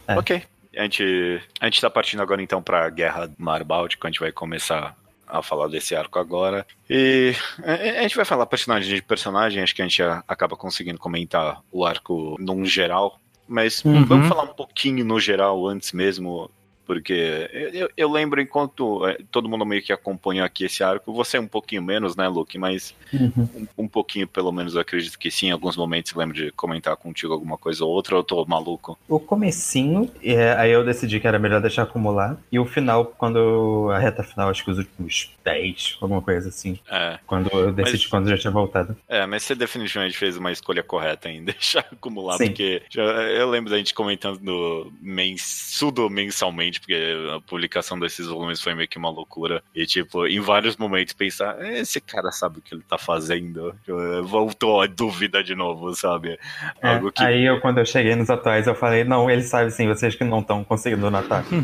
é. 0.08 0.18
Ok, 0.18 0.44
a 0.76 0.84
gente, 0.84 1.42
a 1.60 1.66
gente 1.66 1.82
tá 1.82 1.90
partindo 1.90 2.22
agora 2.22 2.42
então 2.42 2.62
pra 2.62 2.90
Guerra 2.90 3.28
do 3.28 3.36
Mar 3.38 3.64
Báltico, 3.64 4.06
a 4.06 4.10
gente 4.10 4.20
vai 4.20 4.32
começar 4.32 4.96
a 5.28 5.42
falar 5.42 5.68
desse 5.68 5.96
arco 5.96 6.20
agora. 6.20 6.66
E 6.90 7.34
a 7.64 8.02
gente 8.02 8.16
vai 8.16 8.26
falar 8.26 8.46
personagem 8.46 8.96
de 8.96 9.02
personagem, 9.02 9.64
acho 9.64 9.76
que 9.76 9.82
a 9.82 9.88
gente 9.88 10.02
acaba 10.28 10.56
conseguindo 10.56 11.00
comentar 11.00 11.62
o 11.72 11.86
arco 11.86 12.36
num 12.40 12.66
geral. 12.66 13.20
Mas 13.48 13.84
uhum. 13.84 14.06
vamos 14.06 14.28
falar 14.28 14.44
um 14.44 14.54
pouquinho 14.54 15.06
no 15.06 15.20
geral 15.20 15.68
antes 15.68 15.92
mesmo 15.92 16.50
porque 16.86 17.50
eu, 17.74 17.89
eu, 17.95 18.12
lembro 18.12 18.39
enquanto 18.39 19.06
é, 19.08 19.17
todo 19.32 19.50
mundo 19.50 19.65
meio 19.65 19.82
que 19.82 19.91
acompanha 19.91 20.45
aqui 20.45 20.65
esse 20.65 20.84
arco, 20.84 21.13
você 21.13 21.39
um 21.39 21.48
pouquinho 21.48 21.82
menos, 21.82 22.15
né, 22.15 22.28
Luke? 22.28 22.58
Mas 22.58 22.95
uhum. 23.13 23.67
um, 23.78 23.84
um, 23.84 23.88
pouquinho, 23.88 24.28
pelo 24.28 24.52
menos, 24.52 24.76
eu 24.76 24.82
acredito 24.82 25.17
que 25.17 25.32
sim. 25.32 25.48
Em 25.48 25.52
alguns 25.52 25.76
momentos 25.76 26.13
lembro 26.13 26.36
de 26.36 26.52
comentar 26.52 26.95
contigo 26.95 27.34
alguma 27.34 27.58
coisa 27.58 27.84
ou 27.84 27.91
outra, 27.91 28.15
ou 28.15 28.21
eu 28.21 28.24
tô 28.24 28.45
maluco? 28.45 28.98
O 29.08 29.19
comecinho, 29.19 30.12
é, 30.24 30.54
aí 30.54 30.71
eu 30.71 30.84
decidi 30.84 31.19
que 31.19 31.28
era 31.28 31.39
melhor 31.39 31.62
deixar 31.62 31.84
acumular. 31.84 32.38
E 32.52 32.60
o 32.60 32.65
final, 32.65 33.06
quando 33.06 33.89
a 33.91 34.00
reta 34.00 34.24
final, 34.24 34.50
acho 34.50 34.63
que 34.63 34.71
os 34.71 34.78
últimos 34.78 35.36
10, 35.43 35.98
alguma 36.02 36.21
coisa 36.21 36.50
assim. 36.50 36.80
É. 36.89 37.19
Quando 37.26 37.50
eu 37.52 37.71
decidi 37.71 38.04
mas, 38.04 38.08
quando 38.08 38.30
já 38.30 38.38
tinha 38.38 38.52
voltado. 38.52 38.95
É, 39.08 39.26
mas 39.26 39.43
você 39.43 39.56
definitivamente 39.56 40.17
fez 40.17 40.38
uma 40.38 40.52
escolha 40.52 40.84
correta 40.84 41.30
em 41.30 41.43
deixar 41.45 41.86
acumular, 41.91 42.38
sim. 42.38 42.48
porque 42.48 42.82
já, 42.89 43.02
eu 43.02 43.50
lembro 43.50 43.69
da 43.69 43.78
gente 43.78 43.93
comentando 43.93 44.91
mens, 45.02 45.43
sudo 45.43 46.10
mensalmente 46.10 46.75
porque 46.80 47.16
a 47.36 47.40
publicação 47.42 48.00
desses 48.00 48.28
volumes 48.28 48.62
foi 48.62 48.74
meio 48.74 48.88
que 48.88 48.98
uma 48.98 49.10
loucura. 49.10 49.64
E, 49.74 49.86
tipo, 49.86 50.28
em 50.28 50.40
vários 50.40 50.78
momentos 50.78 51.14
pensar, 51.14 51.64
esse 51.74 52.00
cara 52.02 52.32
sabe 52.32 52.60
o 52.60 52.62
que 52.62 52.74
ele 52.74 52.84
tá 52.88 52.98
fazendo. 52.98 53.76
Voltou 54.24 54.82
a 54.82 54.88
dúvida 54.88 55.44
de 55.44 55.56
novo, 55.56 55.94
sabe? 55.96 56.40
É, 56.82 56.96
Algo 56.96 57.12
que... 57.12 57.24
Aí 57.24 57.46
eu, 57.46 57.60
quando 57.60 57.80
eu 57.80 57.86
cheguei 57.86 58.16
nos 58.16 58.30
atuais, 58.30 58.68
eu 58.68 58.76
falei, 58.76 59.04
não, 59.04 59.30
ele 59.30 59.44
sabe 59.44 59.72
sim, 59.72 59.88
vocês 59.88 60.16
que 60.16 60.24
não 60.24 60.40
estão 60.40 60.64
conseguindo 60.64 61.10
notar. 61.10 61.44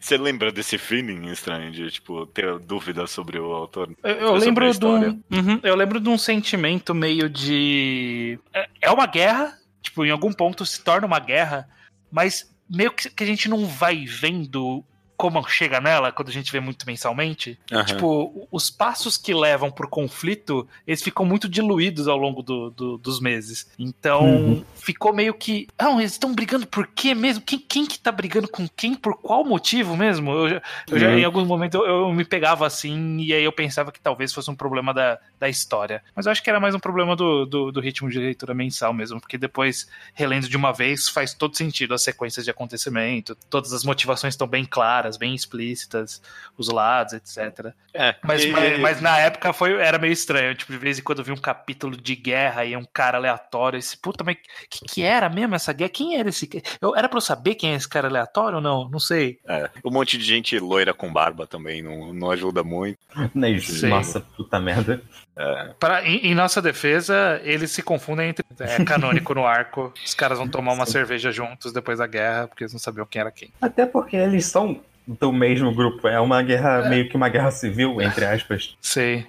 Você 0.00 0.16
lembra 0.16 0.52
desse 0.52 0.78
feeling 0.78 1.30
estranho 1.30 1.70
de, 1.70 1.90
tipo, 1.90 2.26
ter 2.26 2.58
dúvida 2.58 3.06
sobre 3.06 3.38
o 3.38 3.52
autor? 3.52 3.90
Eu, 4.02 4.10
eu 4.10 4.34
lembro 4.34 4.70
de 4.72 4.86
um. 4.86 5.22
Uhum, 5.30 5.60
eu 5.62 5.74
lembro 5.74 6.00
de 6.00 6.08
um 6.08 6.18
sentimento 6.18 6.94
meio 6.94 7.28
de. 7.28 8.38
É, 8.52 8.68
é 8.82 8.90
uma 8.90 9.06
guerra, 9.06 9.56
tipo, 9.82 10.04
em 10.04 10.10
algum 10.10 10.32
ponto 10.32 10.64
se 10.64 10.82
torna 10.82 11.06
uma 11.06 11.18
guerra, 11.18 11.68
mas 12.10 12.53
meio 12.68 12.92
que, 12.92 13.22
a 13.22 13.26
gente 13.26 13.48
não 13.48 13.66
vai 13.66 14.04
vendo 14.04 14.84
como 15.16 15.46
chega 15.48 15.80
nela 15.80 16.12
quando 16.12 16.28
a 16.28 16.32
gente 16.32 16.50
vê 16.50 16.60
muito 16.60 16.86
mensalmente. 16.86 17.58
Uhum. 17.70 17.84
Tipo, 17.84 18.48
os 18.50 18.70
passos 18.70 19.16
que 19.16 19.32
levam 19.32 19.70
pro 19.70 19.88
conflito, 19.88 20.66
eles 20.86 21.02
ficam 21.02 21.24
muito 21.24 21.48
diluídos 21.48 22.08
ao 22.08 22.16
longo 22.16 22.42
do, 22.42 22.70
do, 22.70 22.98
dos 22.98 23.20
meses. 23.20 23.70
Então, 23.78 24.24
uhum. 24.24 24.64
ficou 24.74 25.12
meio 25.12 25.34
que. 25.34 25.68
Não, 25.80 26.00
eles 26.00 26.12
estão 26.12 26.34
brigando 26.34 26.66
por 26.66 26.86
quê 26.86 27.14
mesmo? 27.14 27.42
Quem, 27.44 27.58
quem 27.58 27.86
que 27.86 27.98
tá 27.98 28.10
brigando 28.10 28.48
com 28.48 28.68
quem? 28.68 28.94
Por 28.94 29.16
qual 29.16 29.44
motivo 29.44 29.96
mesmo? 29.96 30.32
Eu, 30.32 30.48
já, 30.48 30.62
eu 30.90 30.98
já 30.98 31.08
uhum. 31.08 31.18
em 31.18 31.24
alguns 31.24 31.46
momentos, 31.46 31.80
eu, 31.80 31.86
eu, 31.86 32.12
me 32.12 32.24
pegava 32.24 32.66
assim, 32.66 33.18
e 33.20 33.32
aí 33.32 33.44
eu 33.44 33.52
pensava 33.52 33.92
que 33.92 34.00
talvez 34.00 34.32
fosse 34.32 34.50
um 34.50 34.56
problema 34.56 34.92
da, 34.92 35.18
da 35.38 35.48
história. 35.48 36.02
Mas 36.14 36.26
eu 36.26 36.32
acho 36.32 36.42
que 36.42 36.50
era 36.50 36.60
mais 36.60 36.74
um 36.74 36.80
problema 36.80 37.14
do, 37.14 37.46
do, 37.46 37.72
do 37.72 37.80
ritmo 37.80 38.10
de 38.10 38.18
leitura 38.18 38.54
mensal 38.54 38.92
mesmo, 38.92 39.20
porque 39.20 39.38
depois, 39.38 39.88
relendo 40.12 40.48
de 40.48 40.56
uma 40.56 40.72
vez, 40.72 41.08
faz 41.08 41.34
todo 41.34 41.56
sentido 41.56 41.94
as 41.94 42.02
sequências 42.02 42.44
de 42.44 42.50
acontecimento, 42.50 43.36
todas 43.48 43.72
as 43.72 43.84
motivações 43.84 44.34
estão 44.34 44.46
bem 44.46 44.64
claras 44.64 45.03
claras, 45.04 45.16
bem 45.16 45.34
explícitas, 45.34 46.22
os 46.56 46.68
lados, 46.68 47.12
etc. 47.12 47.72
É, 47.92 48.16
mas, 48.22 48.44
e... 48.44 48.50
mas, 48.50 48.80
mas, 48.80 49.00
na 49.00 49.18
época 49.18 49.52
foi, 49.52 49.74
era 49.74 49.98
meio 49.98 50.12
estranho. 50.12 50.54
Tipo, 50.54 50.72
de 50.72 50.78
vez 50.78 50.98
em 50.98 51.02
quando 51.02 51.18
eu 51.18 51.24
vi 51.24 51.32
um 51.32 51.36
capítulo 51.36 51.96
de 51.96 52.16
guerra 52.16 52.64
e 52.64 52.76
um 52.76 52.84
cara 52.84 53.18
aleatório. 53.18 53.78
Esse 53.78 53.96
puta, 53.96 54.24
mas 54.24 54.36
que, 54.68 54.84
que 54.84 55.02
era 55.02 55.28
mesmo 55.28 55.54
essa 55.54 55.72
guerra? 55.72 55.90
Quem 55.90 56.18
era 56.18 56.28
esse? 56.28 56.48
Eu, 56.80 56.96
era 56.96 57.08
pra 57.08 57.18
eu 57.18 57.22
saber 57.22 57.54
quem 57.54 57.72
é 57.72 57.74
esse 57.74 57.88
cara 57.88 58.08
aleatório 58.08 58.56
ou 58.56 58.62
não? 58.62 58.88
Não 58.88 58.98
sei. 58.98 59.38
É, 59.46 59.70
um 59.84 59.90
monte 59.90 60.16
de 60.16 60.24
gente 60.24 60.58
loira 60.58 60.94
com 60.94 61.12
barba 61.12 61.46
também 61.46 61.82
não, 61.82 62.12
não 62.12 62.30
ajuda 62.30 62.64
muito. 62.64 62.98
Nossa, 63.88 64.20
puta 64.20 64.58
merda. 64.58 65.02
É. 65.36 65.74
Pra, 65.80 66.04
em, 66.04 66.28
em, 66.28 66.34
nossa 66.34 66.62
defesa, 66.62 67.40
eles 67.42 67.70
se 67.72 67.82
confundem 67.82 68.28
entre. 68.28 68.44
É 68.60 68.84
canônico 68.84 69.34
no 69.34 69.46
arco. 69.46 69.92
Os 70.04 70.14
caras 70.14 70.38
vão 70.38 70.48
tomar 70.48 70.72
uma 70.72 70.86
Sim. 70.86 70.92
cerveja 70.92 71.32
juntos 71.32 71.72
depois 71.72 71.98
da 71.98 72.06
guerra, 72.06 72.46
porque 72.46 72.64
eles 72.64 72.72
não 72.72 72.80
sabiam 72.80 73.06
quem 73.06 73.20
era 73.20 73.30
quem. 73.30 73.50
Até 73.60 73.84
porque 73.84 74.16
eles 74.16 74.46
são 74.46 74.80
do 75.06 75.32
mesmo 75.32 75.72
grupo. 75.72 76.08
É 76.08 76.20
uma 76.20 76.42
guerra, 76.42 76.86
é. 76.86 76.88
meio 76.88 77.08
que 77.08 77.16
uma 77.16 77.28
guerra 77.28 77.50
civil, 77.50 78.00
entre 78.00 78.24
aspas. 78.24 78.76
Sei. 78.80 79.26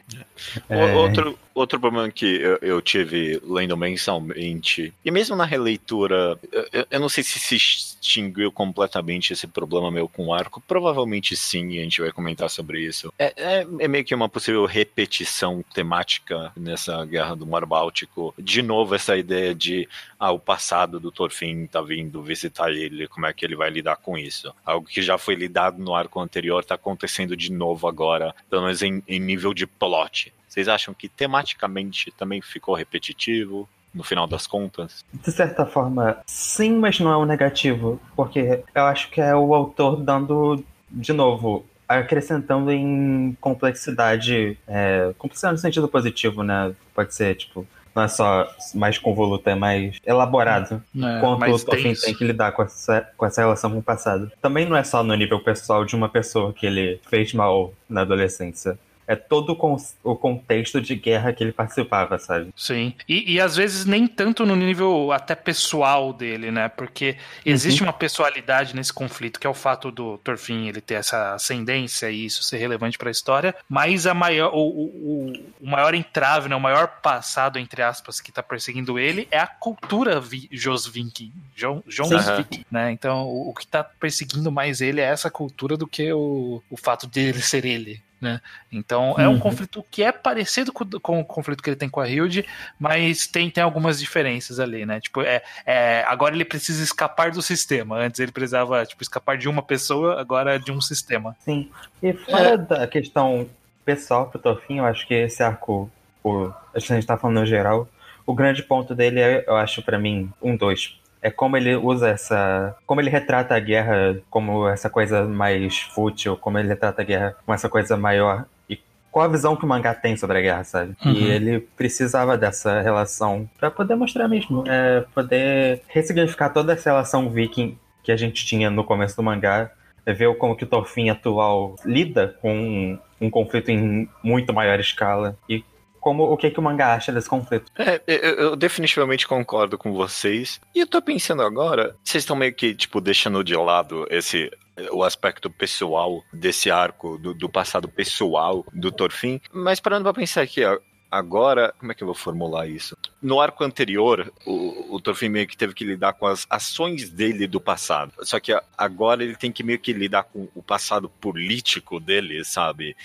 É... 0.69 0.93
Outro, 0.95 1.37
outro 1.53 1.79
problema 1.79 2.09
que 2.11 2.25
eu, 2.25 2.59
eu, 2.61 2.81
tive 2.81 3.41
lendo 3.43 3.75
mensalmente, 3.77 4.93
e 5.03 5.11
mesmo 5.11 5.35
na 5.35 5.45
releitura, 5.45 6.37
eu, 6.51 6.85
eu, 6.91 6.99
não 6.99 7.09
sei 7.09 7.23
se 7.23 7.39
se 7.39 7.55
extinguiu 7.55 8.51
completamente 8.51 9.33
esse 9.33 9.47
problema 9.47 9.89
meu 9.89 10.07
com 10.07 10.27
o 10.27 10.33
arco. 10.33 10.61
Provavelmente 10.67 11.35
sim, 11.35 11.69
e 11.69 11.79
a 11.79 11.83
gente 11.83 12.01
vai 12.01 12.11
comentar 12.11 12.49
sobre 12.49 12.81
isso. 12.81 13.13
É, 13.17 13.33
é, 13.37 13.67
é, 13.79 13.87
meio 13.87 14.03
que 14.03 14.13
uma 14.13 14.29
possível 14.29 14.65
repetição 14.65 15.63
temática 15.73 16.51
nessa 16.55 17.03
guerra 17.05 17.35
do 17.35 17.47
Mar 17.47 17.65
Báltico. 17.65 18.33
De 18.37 18.61
novo, 18.61 18.93
essa 18.93 19.15
ideia 19.17 19.55
de 19.55 19.87
ah, 20.19 20.31
o 20.31 20.39
passado 20.39 20.99
do 20.99 21.11
Thorfinn 21.11 21.67
tá 21.67 21.81
vindo 21.81 22.21
visitar 22.21 22.71
ele, 22.71 23.07
como 23.07 23.25
é 23.25 23.33
que 23.33 23.45
ele 23.45 23.55
vai 23.55 23.69
lidar 23.69 23.95
com 23.97 24.17
isso. 24.17 24.53
Algo 24.65 24.87
que 24.87 25.01
já 25.01 25.17
foi 25.17 25.35
lidado 25.35 25.64
no 25.71 25.93
arco 25.93 26.19
anterior 26.19 26.63
tá 26.63 26.75
acontecendo 26.75 27.35
de 27.35 27.51
novo 27.51 27.87
agora, 27.87 28.33
pelo 28.49 28.63
menos 28.63 28.81
em, 28.81 29.03
em 29.07 29.19
nível 29.19 29.53
de 29.53 29.67
plot. 29.67 30.33
Vocês 30.47 30.67
acham 30.67 30.93
que 30.93 31.09
tematicamente 31.09 32.11
também 32.11 32.41
ficou 32.41 32.75
repetitivo? 32.75 33.67
no 33.93 34.03
final 34.03 34.27
das 34.27 34.45
contas? 34.45 35.05
De 35.13 35.31
certa 35.31 35.65
forma, 35.65 36.17
sim, 36.25 36.73
mas 36.73 36.99
não 36.99 37.13
é 37.13 37.17
um 37.17 37.23
negativo, 37.23 37.97
porque 38.13 38.61
eu 38.75 38.83
acho 38.83 39.09
que 39.09 39.21
é 39.21 39.33
o 39.33 39.55
autor 39.55 39.95
dando, 39.95 40.61
de 40.91 41.13
novo, 41.13 41.65
acrescentando 41.87 42.71
em 42.71 43.37
complexidade, 43.39 44.57
é, 44.67 45.13
complexidade 45.17 45.53
no 45.53 45.59
sentido 45.59 45.87
positivo, 45.87 46.43
né? 46.43 46.75
Pode 46.93 47.13
ser, 47.15 47.35
tipo, 47.35 47.65
não 47.95 48.03
é 48.03 48.07
só 48.09 48.47
mais 48.73 48.97
convoluto, 48.97 49.49
é 49.49 49.55
mais 49.55 49.97
elaborado. 50.05 50.83
É, 50.95 51.19
quanto 51.21 51.39
mais 51.39 51.63
o 51.63 51.71
denso. 51.71 52.05
tem 52.05 52.13
que 52.13 52.25
lidar 52.25 52.51
com 52.51 52.61
essa, 52.61 53.07
com 53.15 53.25
essa 53.25 53.41
relação 53.41 53.71
com 53.71 53.79
o 53.79 53.83
passado. 53.83 54.29
Também 54.41 54.67
não 54.67 54.75
é 54.75 54.83
só 54.83 55.01
no 55.01 55.15
nível 55.15 55.39
pessoal 55.39 55.85
de 55.85 55.95
uma 55.95 56.09
pessoa 56.09 56.51
que 56.51 56.65
ele 56.65 56.99
fez 57.09 57.33
mal 57.33 57.73
na 57.89 58.01
adolescência. 58.01 58.77
É 59.07 59.15
todo 59.15 59.51
o 59.51 59.55
con- 59.55 59.77
o 60.03 60.15
contexto 60.15 60.81
de 60.81 60.95
guerra 60.95 61.31
que 61.33 61.43
ele 61.43 61.51
participava, 61.51 62.17
sabe? 62.17 62.51
Sim. 62.55 62.93
E, 63.07 63.33
e 63.33 63.39
às 63.39 63.55
vezes 63.55 63.85
nem 63.85 64.07
tanto 64.07 64.45
no 64.45 64.55
nível 64.55 65.11
até 65.11 65.35
pessoal 65.35 66.11
dele, 66.11 66.49
né? 66.51 66.67
Porque 66.69 67.15
existe 67.45 67.83
uma 67.83 67.93
pessoalidade 67.93 68.75
nesse 68.75 68.91
conflito, 68.91 69.39
que 69.39 69.45
é 69.45 69.49
o 69.49 69.53
fato 69.53 69.91
do 69.91 70.17
Thorfinn 70.19 70.67
ele 70.67 70.81
ter 70.81 70.95
essa 70.95 71.33
ascendência 71.35 72.09
e 72.09 72.25
isso 72.25 72.41
ser 72.43 72.57
relevante 72.57 72.97
para 72.97 73.09
a 73.09 73.11
história, 73.11 73.53
mas 73.69 74.07
a 74.07 74.13
maior, 74.13 74.51
o, 74.53 74.59
o, 74.59 75.33
o- 75.61 75.67
maior 75.67 75.93
entrave, 75.93 76.49
né? 76.49 76.55
o 76.55 76.59
maior 76.59 76.87
passado, 77.01 77.59
entre 77.59 77.81
aspas, 77.81 78.19
que 78.19 78.31
tá 78.31 78.41
perseguindo 78.41 78.97
ele 78.97 79.27
é 79.31 79.37
a 79.39 79.47
cultura 79.47 80.19
vi, 80.19 80.47
Josvink, 80.51 81.31
Jo- 81.55 81.83
Jonsvik, 81.87 82.65
né? 82.71 82.91
Então 82.91 83.27
o, 83.27 83.49
o 83.49 83.53
que 83.53 83.67
tá 83.67 83.83
perseguindo 83.83 84.51
mais 84.51 84.81
ele 84.81 85.01
é 85.01 85.05
essa 85.05 85.29
cultura 85.29 85.77
do 85.77 85.85
que 85.87 86.11
o, 86.11 86.61
o 86.69 86.77
fato 86.77 87.07
dele 87.07 87.41
ser 87.41 87.65
ele. 87.65 88.01
Né? 88.21 88.39
Então 88.71 89.15
é 89.19 89.27
um 89.27 89.33
Uhum. 89.33 89.39
conflito 89.39 89.85
que 89.91 90.01
é 90.01 90.11
parecido 90.11 90.71
com, 90.71 90.85
com 90.99 91.19
o 91.19 91.25
conflito 91.25 91.61
que 91.61 91.69
ele 91.69 91.75
tem 91.75 91.89
com 91.89 91.99
a 91.99 92.07
Hilde, 92.09 92.45
mas 92.79 93.27
tem, 93.27 93.49
tem 93.51 93.63
algumas 93.63 93.99
diferenças 93.99 94.59
ali, 94.59 94.85
né? 94.85 95.01
Tipo, 95.01 95.21
é, 95.21 95.43
é, 95.65 96.03
agora 96.07 96.33
ele 96.33 96.45
precisa 96.45 96.81
escapar 96.81 97.31
do 97.31 97.41
sistema. 97.41 97.97
Antes 97.97 98.19
ele 98.21 98.31
precisava 98.31 98.85
tipo, 98.85 99.03
escapar 99.03 99.37
de 99.37 99.49
uma 99.49 99.61
pessoa, 99.61 100.19
agora 100.19 100.55
é 100.55 100.59
de 100.59 100.71
um 100.71 100.79
sistema. 100.79 101.35
Sim. 101.41 101.69
E 102.01 102.13
fora 102.13 102.57
da 102.57 102.87
questão 102.87 103.47
pessoal 103.83 104.27
pro 104.29 104.39
Thorfinn, 104.39 104.77
eu 104.77 104.85
acho 104.85 105.05
que 105.05 105.13
esse 105.13 105.43
arco, 105.43 105.91
o, 106.23 106.51
a 106.73 106.79
gente 106.79 107.05
tá 107.05 107.17
falando 107.17 107.41
no 107.41 107.45
geral, 107.45 107.87
o 108.25 108.33
grande 108.33 108.63
ponto 108.63 108.95
dele 108.95 109.19
é, 109.19 109.43
eu 109.45 109.55
acho 109.57 109.83
pra 109.83 109.99
mim, 109.99 110.31
um 110.41 110.55
dois. 110.55 110.97
É 111.25 111.31
como 111.31 111.57
ele 111.57 111.75
usa 111.75 112.09
essa. 112.09 112.75
Como 112.85 113.01
ele 113.01 113.09
retrata 113.09 113.55
a 113.55 113.59
guerra 113.59 114.15
como 114.29 114.67
essa 114.69 114.91
coisa 114.91 115.25
mais 115.25 115.79
fútil, 115.81 116.37
como 116.37 116.59
ele 116.59 116.67
retrata 116.67 117.01
a 117.01 117.05
guerra 117.05 117.35
como 117.43 117.55
essa 117.55 117.67
coisa 117.67 117.97
maior. 117.97 118.45
E 118.69 118.79
qual 119.11 119.25
a 119.25 119.27
visão 119.27 119.55
que 119.55 119.65
o 119.65 119.67
mangá 119.67 119.95
tem 119.95 120.15
sobre 120.15 120.37
a 120.37 120.41
guerra, 120.41 120.63
sabe? 120.63 120.95
Uhum. 121.03 121.13
E 121.13 121.23
ele 121.23 121.59
precisava 121.75 122.37
dessa 122.37 122.79
relação 122.79 123.49
pra 123.59 123.71
poder 123.71 123.95
mostrar 123.95 124.27
mesmo. 124.27 124.65
É, 124.67 125.03
poder 125.15 125.81
ressignificar 125.87 126.49
toda 126.49 126.73
essa 126.73 126.91
relação 126.91 127.27
viking 127.27 127.75
que 128.03 128.11
a 128.11 128.15
gente 128.15 128.45
tinha 128.45 128.69
no 128.69 128.83
começo 128.83 129.15
do 129.15 129.23
mangá 129.23 129.71
é 130.05 130.13
ver 130.13 130.31
como 130.35 130.55
que 130.55 130.63
o 130.63 130.67
Thorfinn 130.67 131.09
atual 131.09 131.75
lida 131.83 132.37
com 132.39 132.53
um, 132.55 132.99
um 133.19 133.29
conflito 133.31 133.69
em 133.71 134.07
muito 134.21 134.53
maior 134.53 134.79
escala 134.79 135.35
e 135.49 135.63
como 136.05 136.31
o 136.31 136.37
que, 136.37 136.51
que 136.51 136.59
o 136.59 136.61
mangá 136.61 136.93
acha 136.93 137.11
desse 137.11 137.27
conflito. 137.27 137.65
É, 137.75 137.99
eu, 138.05 138.35
eu 138.35 138.55
definitivamente 138.55 139.27
concordo 139.27 139.75
com 139.75 139.91
vocês. 139.91 140.61
E 140.75 140.79
eu 140.81 140.85
tô 140.85 141.01
pensando 141.01 141.41
agora, 141.41 141.95
vocês 142.03 142.21
estão 142.21 142.35
meio 142.35 142.53
que, 142.53 142.75
tipo, 142.75 143.01
deixando 143.01 143.43
de 143.43 143.55
lado 143.55 144.05
esse 144.11 144.51
o 144.91 145.01
aspecto 145.03 145.49
pessoal 145.49 146.21
desse 146.31 146.69
arco, 146.69 147.17
do, 147.17 147.33
do 147.33 147.49
passado 147.49 147.87
pessoal 147.87 148.63
do 148.71 148.91
Thorfinn. 148.91 149.39
Mas 149.51 149.79
parando 149.79 150.03
pra 150.03 150.13
pensar 150.13 150.43
aqui, 150.43 150.63
ó, 150.63 150.77
agora, 151.09 151.73
como 151.79 151.91
é 151.91 151.95
que 151.95 152.03
eu 152.03 152.07
vou 152.07 152.13
formular 152.13 152.67
isso? 152.67 152.95
No 153.19 153.39
arco 153.41 153.63
anterior, 153.63 154.31
o, 154.45 154.97
o 154.97 155.01
meio 155.27 155.47
que 155.47 155.57
teve 155.57 155.73
que 155.73 155.83
lidar 155.85 156.13
com 156.13 156.27
as 156.27 156.45
ações 156.47 157.09
dele 157.09 157.47
do 157.47 157.59
passado. 157.59 158.11
Só 158.21 158.39
que 158.39 158.51
agora 158.77 159.23
ele 159.23 159.35
tem 159.35 159.51
que 159.51 159.63
meio 159.63 159.79
que 159.79 159.91
lidar 159.91 160.21
com 160.23 160.47
o 160.53 160.61
passado 160.61 161.09
político 161.09 161.99
dele, 161.99 162.43
sabe? 162.45 162.95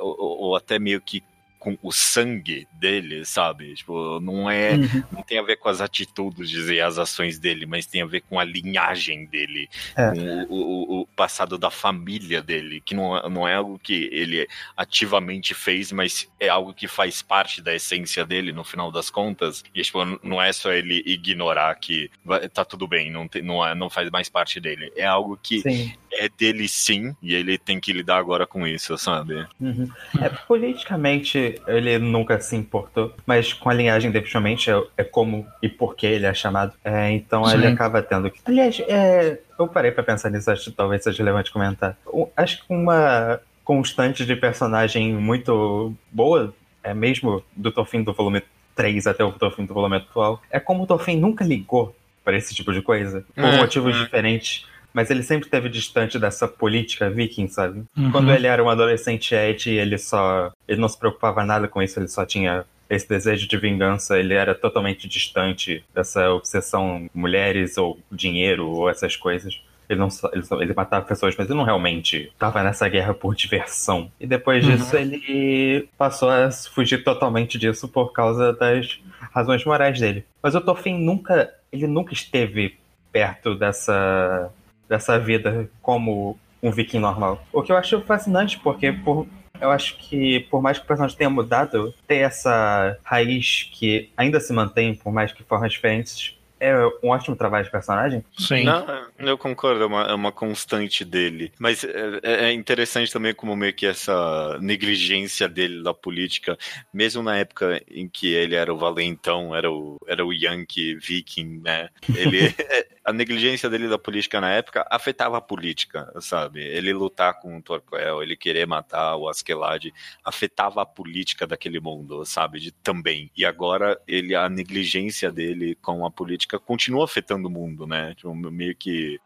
Ou, 0.00 0.16
ou- 0.18 0.38
ou 0.40 0.56
até 0.56 0.78
meio 0.80 1.00
que 1.00 1.22
com 1.60 1.78
o 1.82 1.92
sangue 1.92 2.66
dele, 2.72 3.24
sabe? 3.24 3.74
Tipo, 3.74 4.18
não 4.18 4.50
é 4.50 4.76
não 5.12 5.22
tem 5.22 5.38
a 5.38 5.42
ver 5.42 5.56
com 5.56 5.68
as 5.68 5.80
atitudes 5.80 6.68
e 6.68 6.80
as 6.80 6.98
ações 6.98 7.38
dele, 7.38 7.66
mas 7.66 7.86
tem 7.86 8.00
a 8.02 8.06
ver 8.06 8.22
com 8.22 8.40
a 8.40 8.44
linhagem 8.44 9.26
dele, 9.26 9.68
É. 9.94 10.10
com 10.10 10.42
o, 10.48 10.56
o- 10.56 11.00
o 11.02 11.06
passado 11.08 11.58
da 11.58 11.70
família 11.70 12.40
dele, 12.42 12.80
que 12.80 12.94
não, 12.94 13.16
é- 13.16 13.28
não 13.28 13.46
é 13.46 13.54
algo 13.54 13.78
que 13.78 14.08
ele 14.10 14.48
ativamente 14.76 15.52
fez, 15.54 15.92
mas 15.92 16.28
é 16.40 16.48
algo 16.48 16.72
que 16.72 16.88
faz 16.88 17.20
parte 17.22 17.60
da 17.62 17.74
essência 17.74 18.24
dele 18.24 18.52
no 18.52 18.64
final 18.64 18.90
das 18.90 19.10
contas. 19.10 19.62
E 19.74 19.82
tipo, 19.82 19.98
não 20.26 20.40
é 20.42 20.52
só 20.52 20.72
ele 20.72 21.02
ignorar 21.06 21.74
que 21.76 22.10
tá 22.54 22.64
tudo 22.64 22.88
bem, 22.88 23.10
não, 23.10 23.28
tem, 23.28 23.42
não, 23.42 23.64
é, 23.64 23.74
não 23.74 23.90
faz 23.90 24.10
mais 24.10 24.28
parte 24.30 24.58
dele. 24.58 24.90
É 24.96 25.04
algo 25.04 25.38
que 25.42 25.60
Sim. 25.60 25.92
É 26.12 26.28
dele 26.28 26.66
sim, 26.68 27.14
e 27.22 27.34
ele 27.34 27.56
tem 27.58 27.78
que 27.80 27.92
lidar 27.92 28.16
agora 28.18 28.46
com 28.46 28.66
isso, 28.66 28.96
sabe? 28.98 29.46
Uhum. 29.60 29.88
É, 30.20 30.28
politicamente, 30.46 31.60
ele 31.66 31.98
nunca 31.98 32.40
se 32.40 32.56
importou, 32.56 33.14
mas 33.26 33.52
com 33.52 33.70
a 33.70 33.74
linhagem, 33.74 34.10
definitivamente, 34.10 34.70
é, 34.70 34.82
é 34.96 35.04
como 35.04 35.46
e 35.62 35.68
por 35.68 35.94
que 35.94 36.06
ele 36.06 36.26
é 36.26 36.34
chamado. 36.34 36.72
É, 36.84 37.10
então 37.12 37.48
ele 37.52 37.66
Sim. 37.68 37.74
acaba 37.74 38.02
tendo 38.02 38.30
que. 38.30 38.40
Aliás, 38.44 38.80
é, 38.80 39.38
eu 39.58 39.68
parei 39.68 39.90
pra 39.90 40.02
pensar 40.02 40.30
nisso, 40.30 40.50
acho 40.50 40.64
que 40.70 40.76
talvez 40.76 41.02
seja 41.02 41.18
relevante 41.18 41.50
comentar. 41.52 41.96
Um- 42.12 42.26
acho 42.36 42.58
que 42.58 42.72
uma 42.72 43.40
constante 43.64 44.24
de 44.26 44.34
personagem 44.36 45.12
muito 45.14 45.94
boa, 46.10 46.52
é 46.82 46.92
mesmo 46.94 47.42
do 47.54 47.70
Thorfinn 47.70 48.02
do 48.02 48.12
volume 48.12 48.42
3 48.74 49.06
até 49.06 49.22
o 49.22 49.32
Thorfinn 49.32 49.66
do 49.66 49.74
volume 49.74 49.96
atual, 49.96 50.40
é 50.50 50.58
como 50.58 50.82
o 50.82 50.86
Thorfinn 50.86 51.18
nunca 51.20 51.44
ligou 51.44 51.94
pra 52.24 52.36
esse 52.36 52.54
tipo 52.54 52.72
de 52.72 52.82
coisa, 52.82 53.24
por 53.34 53.44
É, 53.44 53.56
motivos 53.58 53.94
é. 53.96 53.98
diferentes. 54.02 54.66
Mas 54.92 55.10
ele 55.10 55.22
sempre 55.22 55.46
esteve 55.46 55.68
distante 55.68 56.18
dessa 56.18 56.48
política 56.48 57.08
viking, 57.10 57.48
sabe? 57.48 57.84
Uhum. 57.96 58.10
Quando 58.10 58.32
ele 58.32 58.46
era 58.46 58.62
um 58.62 58.68
adolescente 58.68 59.34
Ed, 59.34 59.70
ele 59.70 59.98
só. 59.98 60.50
Ele 60.66 60.80
não 60.80 60.88
se 60.88 60.98
preocupava 60.98 61.44
nada 61.44 61.68
com 61.68 61.82
isso, 61.82 61.98
ele 61.98 62.08
só 62.08 62.24
tinha 62.24 62.64
esse 62.88 63.08
desejo 63.08 63.46
de 63.46 63.56
vingança, 63.56 64.18
ele 64.18 64.34
era 64.34 64.52
totalmente 64.52 65.06
distante 65.06 65.84
dessa 65.94 66.28
obsessão 66.32 67.08
mulheres 67.14 67.78
ou 67.78 67.98
dinheiro 68.10 68.68
ou 68.68 68.90
essas 68.90 69.14
coisas. 69.14 69.62
Ele 69.88 69.98
não 70.00 70.10
só, 70.10 70.28
ele, 70.32 70.42
ele 70.60 70.74
matava 70.74 71.04
pessoas, 71.04 71.36
mas 71.36 71.48
ele 71.48 71.56
não 71.56 71.64
realmente 71.64 72.30
estava 72.32 72.62
nessa 72.64 72.88
guerra 72.88 73.14
por 73.14 73.34
diversão. 73.36 74.10
E 74.20 74.26
depois 74.26 74.64
Uhum. 74.64 74.74
disso 74.76 74.96
ele 74.96 75.88
passou 75.96 76.30
a 76.30 76.50
fugir 76.50 77.04
totalmente 77.04 77.58
disso 77.58 77.88
por 77.88 78.12
causa 78.12 78.52
das 78.52 79.00
razões 79.32 79.64
morais 79.64 79.98
dele. 80.00 80.24
Mas 80.42 80.54
o 80.56 80.60
Thorfinn 80.60 80.98
nunca, 80.98 81.52
ele 81.72 81.86
nunca 81.86 82.12
esteve 82.12 82.76
perto 83.12 83.54
dessa 83.56 84.50
dessa 84.90 85.16
vida 85.18 85.70
como 85.80 86.36
um 86.60 86.72
viking 86.72 86.98
normal. 86.98 87.42
O 87.52 87.62
que 87.62 87.70
eu 87.70 87.76
acho 87.76 88.00
fascinante, 88.02 88.58
porque 88.58 88.92
por, 88.92 89.26
eu 89.60 89.70
acho 89.70 89.96
que 89.96 90.40
por 90.50 90.60
mais 90.60 90.78
que 90.78 90.84
o 90.84 90.86
personagem 90.88 91.16
tenha 91.16 91.30
mudado, 91.30 91.94
ter 92.06 92.16
essa 92.16 92.98
raiz 93.04 93.70
que 93.72 94.10
ainda 94.16 94.40
se 94.40 94.52
mantém, 94.52 94.94
por 94.94 95.12
mais 95.12 95.32
que 95.32 95.44
formas 95.44 95.72
diferentes, 95.72 96.36
é 96.60 96.76
um 97.02 97.08
ótimo 97.08 97.34
trabalho 97.34 97.64
de 97.64 97.70
personagem. 97.70 98.22
Sim. 98.38 98.64
Não, 98.64 98.84
eu 99.18 99.38
concordo, 99.38 99.82
é 99.82 99.86
uma, 99.86 100.02
é 100.02 100.14
uma 100.14 100.30
constante 100.30 101.04
dele. 101.06 101.50
Mas 101.58 101.82
é, 101.82 102.20
é 102.22 102.52
interessante 102.52 103.10
também 103.10 103.34
como 103.34 103.56
meio 103.56 103.72
que 103.72 103.86
essa 103.86 104.58
negligência 104.60 105.48
dele 105.48 105.82
da 105.82 105.94
política, 105.94 106.58
mesmo 106.92 107.22
na 107.22 107.38
época 107.38 107.82
em 107.90 108.06
que 108.06 108.34
ele 108.34 108.54
era 108.54 108.72
o 108.72 108.76
valentão, 108.76 109.56
era 109.56 109.70
o, 109.70 109.96
era 110.06 110.24
o 110.24 110.34
Yankee 110.34 110.96
viking, 110.96 111.62
né? 111.64 111.88
Ele, 112.14 112.54
a 113.04 113.12
negligência 113.12 113.68
dele 113.70 113.88
da 113.88 113.98
política 113.98 114.40
na 114.40 114.50
época 114.50 114.86
afetava 114.90 115.38
a 115.38 115.40
política, 115.40 116.12
sabe? 116.20 116.60
Ele 116.62 116.92
lutar 116.92 117.40
com 117.40 117.56
o 117.56 117.62
Torquel, 117.62 118.22
ele 118.22 118.36
querer 118.36 118.66
matar 118.66 119.16
o 119.16 119.28
Askeladd, 119.28 119.92
afetava 120.24 120.82
a 120.82 120.86
política 120.86 121.46
daquele 121.46 121.80
mundo, 121.80 122.24
sabe? 122.24 122.60
De, 122.60 122.70
também. 122.72 123.30
E 123.36 123.44
agora 123.44 124.00
ele 124.06 124.34
a 124.34 124.48
negligência 124.48 125.30
dele 125.32 125.76
com 125.80 126.04
a 126.04 126.10
política 126.10 126.58
continua 126.58 127.04
afetando 127.04 127.48
o 127.48 127.50
mundo, 127.50 127.86
né? 127.86 128.14
Tipo, 128.14 128.34
meio 128.34 128.76
que 128.76 129.18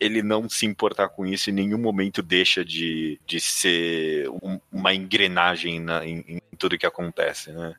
ele 0.00 0.22
não 0.22 0.48
se 0.48 0.64
importar 0.66 1.08
com 1.08 1.26
isso 1.26 1.50
em 1.50 1.52
nenhum 1.52 1.78
momento 1.78 2.22
deixa 2.22 2.64
de, 2.64 3.20
de 3.26 3.40
ser 3.40 4.28
um- 4.42 4.60
uma 4.72 4.94
engrenagem 4.94 5.80
na- 5.80 6.06
em, 6.06 6.24
em 6.28 6.40
tudo 6.56 6.78
que 6.78 6.86
acontece, 6.86 7.50
né? 7.52 7.74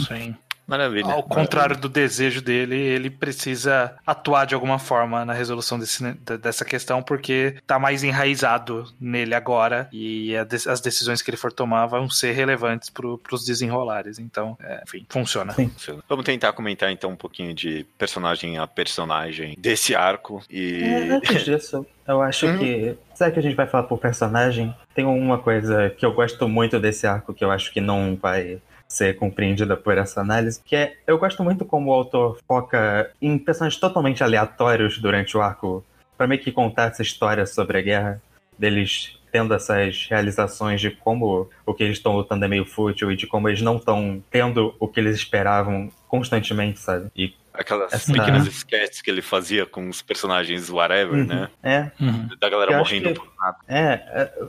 Sim. 0.00 0.34
Maravilha. 0.68 1.10
Ao 1.12 1.22
contrário 1.22 1.76
do 1.76 1.88
desejo 1.88 2.42
dele, 2.42 2.76
ele 2.76 3.08
precisa 3.10 3.94
atuar 4.06 4.44
de 4.44 4.54
alguma 4.54 4.78
forma 4.78 5.24
na 5.24 5.32
resolução 5.32 5.78
desse- 5.78 6.12
dessa 6.40 6.64
questão, 6.64 7.02
porque 7.02 7.56
tá 7.66 7.78
mais 7.78 8.04
enraizado 8.04 8.84
nele 9.00 9.34
agora 9.34 9.88
e 9.92 10.36
a 10.36 10.46
as 10.68 10.80
decisões 10.80 11.22
que 11.22 11.30
ele 11.30 11.36
for 11.38 11.52
tomar 11.52 11.86
vão 11.86 12.10
ser 12.10 12.32
relevantes 12.32 12.90
pro, 12.90 13.16
pros 13.18 13.44
desenrolares. 13.44 14.18
Então, 14.18 14.56
é, 14.62 14.82
enfim, 14.86 15.06
funciona. 15.08 15.52
Sim. 15.54 15.70
Vamos 16.08 16.24
tentar 16.24 16.52
comentar 16.52 16.90
então 16.92 17.10
um 17.10 17.16
pouquinho 17.16 17.54
de 17.54 17.86
personagem 17.96 18.58
a 18.58 18.66
personagem 18.66 19.54
desse 19.58 19.94
arco 19.94 20.42
e 20.50 20.82
É, 20.82 21.10
antes 21.14 21.44
disso, 21.44 21.86
eu 22.06 22.20
acho 22.20 22.46
Uhum. 22.46 22.58
que. 22.58 22.96
Será 23.14 23.30
que 23.30 23.38
a 23.38 23.42
gente 23.42 23.54
vai 23.56 23.66
falar 23.66 23.84
por 23.84 23.98
personagem? 23.98 24.74
Tem 24.94 25.04
uma 25.04 25.38
coisa 25.38 25.90
que 25.90 26.04
eu 26.04 26.12
gosto 26.12 26.48
muito 26.48 26.78
desse 26.78 27.06
arco 27.06 27.32
que 27.34 27.44
eu 27.44 27.50
acho 27.50 27.72
que 27.72 27.80
não 27.80 28.16
vai 28.20 28.58
ser 28.88 29.16
compreendida 29.16 29.76
por 29.76 29.98
essa 29.98 30.20
análise, 30.22 30.60
que 30.64 30.74
é 30.74 30.96
eu 31.06 31.18
gosto 31.18 31.44
muito 31.44 31.64
como 31.64 31.90
o 31.90 31.94
autor 31.94 32.38
foca 32.48 33.10
em 33.20 33.36
personagens 33.38 33.78
totalmente 33.78 34.24
aleatórios 34.24 34.98
durante 34.98 35.36
o 35.36 35.42
arco, 35.42 35.84
pra 36.16 36.26
meio 36.26 36.40
que 36.40 36.50
contar 36.50 36.84
essa 36.90 37.02
história 37.02 37.44
sobre 37.46 37.78
a 37.78 37.82
guerra, 37.82 38.22
deles 38.58 39.16
tendo 39.30 39.52
essas 39.52 40.06
realizações 40.08 40.80
de 40.80 40.90
como 40.90 41.50
o 41.66 41.74
que 41.74 41.84
eles 41.84 41.98
estão 41.98 42.16
lutando 42.16 42.46
é 42.46 42.48
meio 42.48 42.64
fútil 42.64 43.12
e 43.12 43.16
de 43.16 43.26
como 43.26 43.46
eles 43.48 43.60
não 43.60 43.76
estão 43.76 44.22
tendo 44.30 44.74
o 44.80 44.88
que 44.88 44.98
eles 44.98 45.16
esperavam 45.16 45.90
constantemente, 46.08 46.80
sabe? 46.80 47.10
E 47.14 47.34
Aquelas 47.52 47.92
Essa- 47.92 48.12
pequenas 48.12 48.46
sketches 48.46 49.02
que 49.02 49.10
ele 49.10 49.20
fazia 49.20 49.66
com 49.66 49.88
os 49.88 50.00
personagens 50.00 50.70
whatever, 50.70 51.14
Uhum. 51.18 51.24
né? 51.26 51.48
é, 51.60 51.90
Uhum. 52.00 52.28
Da 52.38 52.48
galera 52.48 52.70
Eu 52.70 52.78
morrendo 52.78 53.08
que- 53.08 53.14
por 53.18 53.28
nada. 53.36 53.56
É, 53.66 53.82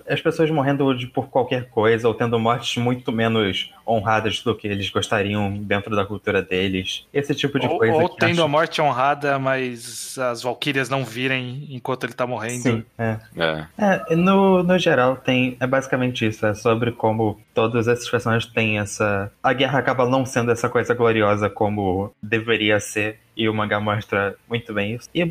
é, 0.06 0.14
as 0.14 0.22
pessoas 0.22 0.52
morrendo 0.52 0.94
de- 0.96 1.08
por 1.08 1.28
qualquer 1.28 1.70
coisa 1.70 2.08
ou 2.08 2.14
tendo 2.14 2.38
mortes 2.38 2.78
muito 2.78 3.12
menos 3.12 3.74
honradas 3.90 4.42
do 4.42 4.54
que 4.56 4.68
eles 4.68 4.90
gostariam 4.90 5.52
dentro 5.58 5.96
da 5.96 6.06
cultura 6.06 6.42
deles. 6.42 7.06
Esse 7.14 7.34
tipo 7.34 7.60
de 7.60 7.66
Ou, 7.68 7.78
coisa. 7.78 7.94
ou 7.94 8.10
que 8.10 8.18
tendo 8.18 8.34
acho- 8.34 8.44
a 8.44 8.48
morte 8.48 8.82
honrada, 8.82 9.40
mas 9.40 10.18
as 10.18 10.44
valquírias 10.44 10.90
não 10.90 11.04
virem 11.04 11.66
enquanto 11.72 12.04
ele 12.06 12.14
tá 12.14 12.28
morrendo. 12.28 12.62
Sim, 12.62 12.86
é. 12.98 13.18
É. 13.36 13.66
É, 14.12 14.16
no, 14.16 14.62
no 14.64 14.78
geral 14.78 15.16
tem. 15.16 15.58
É 15.60 15.66
basicamente 15.68 16.26
isso. 16.28 16.46
É 16.46 16.54
sobre 16.54 16.92
como 16.92 17.40
todos 17.54 17.88
esses 17.88 18.10
personagens 18.10 18.52
têm 18.52 18.80
essa. 18.80 19.32
A 19.42 19.54
guerra 19.54 19.80
acaba 19.80 20.08
não 20.08 20.26
sendo 20.26 20.52
essa 20.52 20.70
coisa 20.70 20.94
gloriosa 20.94 21.50
como 21.50 22.14
deveria 22.22 22.80
ser. 22.80 23.20
E 23.36 23.48
o 23.48 23.54
mangá 23.54 23.80
mostra 23.80 24.36
muito 24.50 24.74
bem 24.74 24.96
isso. 24.96 25.10
E 25.16 25.26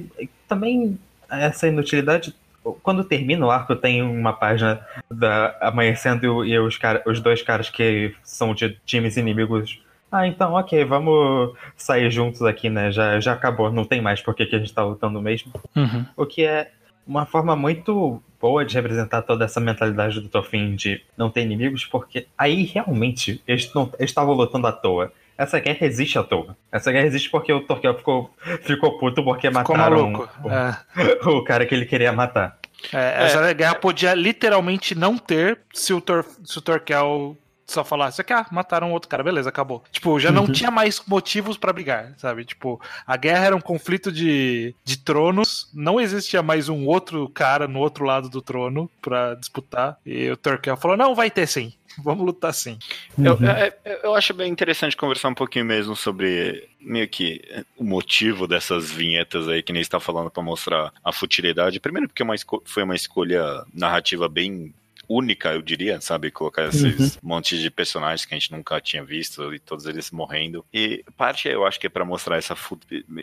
também 0.49 0.99
essa 1.31 1.69
inutilidade. 1.69 2.35
Quando 2.83 3.05
termina 3.05 3.47
o 3.47 3.51
arco, 3.51 3.77
tem 3.77 4.03
uma 4.03 4.33
página 4.33 4.81
da 5.11 5.57
amanhecendo 5.61 6.45
e 6.45 6.59
os, 6.59 6.77
cara, 6.77 7.03
os 7.07 7.21
dois 7.21 7.43
caras 7.43 7.71
que 7.71 8.15
são 8.23 8.55
de 8.55 8.79
times 8.85 9.17
inimigos. 9.17 9.81
Ah, 10.11 10.27
então, 10.27 10.55
ok, 10.55 10.85
vamos 10.85 11.55
sair 11.77 12.11
juntos 12.11 12.43
aqui, 12.43 12.71
né? 12.71 12.91
Já, 12.91 13.21
já 13.21 13.35
acabou, 13.35 13.71
não 13.71 13.85
tem 13.85 14.01
mais 14.01 14.23
por 14.23 14.35
que 14.35 14.43
a 14.43 14.59
gente 14.59 14.73
tá 14.73 14.83
lutando 14.83 15.21
mesmo. 15.21 15.53
Uhum. 15.77 16.07
O 16.17 16.25
que 16.25 16.45
é 16.45 16.71
uma 17.07 17.27
forma 17.27 17.55
muito 17.55 18.23
boa 18.41 18.65
de 18.65 18.75
representar 18.75 19.23
toda 19.23 19.45
essa 19.45 19.61
mentalidade 19.61 20.21
do 20.21 20.29
Tofin 20.29 20.77
de 20.77 21.03
não 21.17 21.31
ter 21.31 21.43
inimigos, 21.43 21.85
porque 21.85 22.27
aí 22.37 22.65
realmente 22.65 23.43
eles 23.47 23.73
não 23.75 23.91
eles 23.99 24.11
estavam 24.11 24.35
lutando 24.35 24.67
à 24.67 24.73
toa. 24.73 25.13
Essa 25.39 25.61
guerra 25.61 25.87
existe 25.87 26.19
à 26.19 26.25
toa. 26.25 26.57
Essa 26.73 26.91
guerra 26.91 27.07
existe 27.07 27.31
porque 27.31 27.53
o 27.53 27.61
Torquel 27.61 27.97
ficou, 27.97 28.35
ficou 28.63 28.99
puto 28.99 29.23
porque 29.23 29.47
Ficou 29.47 29.77
mataram 29.77 30.11
maluco. 30.11 30.29
o, 30.43 30.51
É. 30.51 30.77
o 31.31 31.45
cara 31.45 31.65
que 31.65 31.73
ele 31.73 31.87
queria 31.87 32.13
matar. 32.13 32.59
É, 32.93 33.25
essa 33.25 33.53
guerra 33.53 33.77
podia 33.77 34.15
literalmente 34.15 34.95
não 34.97 35.17
ter 35.17 35.61
se 35.73 35.93
o, 35.93 36.01
Tor, 36.01 36.25
se 36.45 36.59
o 36.59 36.61
Torquel 36.61 37.37
só 37.69 37.85
falasse 37.85 38.25
que 38.25 38.33
ah, 38.33 38.47
mataram 38.51 38.91
outro 38.93 39.09
cara, 39.11 39.23
beleza, 39.23 39.51
acabou. 39.51 39.85
Tipo, 39.93 40.19
já 40.19 40.33
não 40.33 40.45
Uhum. 40.45 40.53
tinha 40.53 40.71
mais 40.71 41.03
motivos 41.07 41.59
pra 41.59 41.73
brigar, 41.73 42.15
sabe? 42.17 42.45
Tipo, 42.45 42.81
a 43.07 43.17
guerra 43.17 43.45
era 43.47 43.57
um 43.57 43.61
conflito 43.61 44.11
de, 44.11 44.75
de 44.83 44.97
tronos, 44.99 45.69
não 45.75 46.01
existia 46.01 46.43
mais 46.43 46.69
um 46.71 46.87
outro 46.87 47.29
cara 47.29 47.69
no 47.69 47.79
outro 47.79 48.05
lado 48.07 48.29
do 48.31 48.41
trono 48.41 48.91
pra 49.03 49.35
disputar. 49.35 49.99
E 50.05 50.31
o 50.31 50.37
Torquel 50.37 50.77
falou: 50.79 50.97
não, 50.97 51.15
vai 51.15 51.31
ter 51.31 51.47
sim. 51.47 51.73
Vamos 52.03 52.25
lutar 52.25 52.55
sim. 52.55 52.79
Eu, 53.19 53.35
Uhum. 53.35 53.49
é- 53.49 53.73
é- 53.85 54.01
eu 54.05 54.15
acho 54.15 54.33
bem 54.33 54.51
interessante 54.51 54.97
conversar 54.97 55.29
um 55.29 55.35
pouquinho 55.35 55.65
mesmo 55.65 55.97
sobre 55.97 56.69
meio 56.81 57.09
que 57.09 57.43
o 57.77 57.83
motivo 57.85 58.47
dessas 58.47 58.91
vinhetas 58.91 59.49
aí 59.49 59.63
que 59.63 59.73
nem 59.73 59.83
está 59.83 59.99
falando 59.99 60.31
para 60.31 60.43
mostrar 60.43 60.93
a 61.03 61.13
futilidade. 61.13 61.81
Primeiro 61.81 62.09
porque 62.09 62.23
é 62.23 62.25
uma 62.25 62.35
foi 62.65 62.83
uma 62.85 62.95
escolha 62.95 63.65
narrativa 63.75 64.29
bem 64.29 64.73
única, 65.09 65.53
eu 65.53 65.63
diria, 65.63 66.01
sabe? 66.01 66.31
Colocar 66.31 66.67
esses 66.69 67.19
montes 67.23 67.59
de 67.61 67.71
personagens 67.71 68.25
que 68.27 68.35
a 68.35 68.39
gente 68.39 68.53
nunca 68.53 68.81
tinha 68.81 69.03
visto 69.05 69.55
e 69.55 69.59
todos 69.59 69.87
eles 69.87 70.11
morrendo. 70.11 70.65
E 70.73 71.05
parte 71.17 71.49
eu 71.49 71.65
acho 71.67 71.81
que 71.81 71.87
é 71.87 71.91
para 71.91 72.05
mostrar 72.05 72.37
essa, 72.37 72.55
fu- 72.55 72.79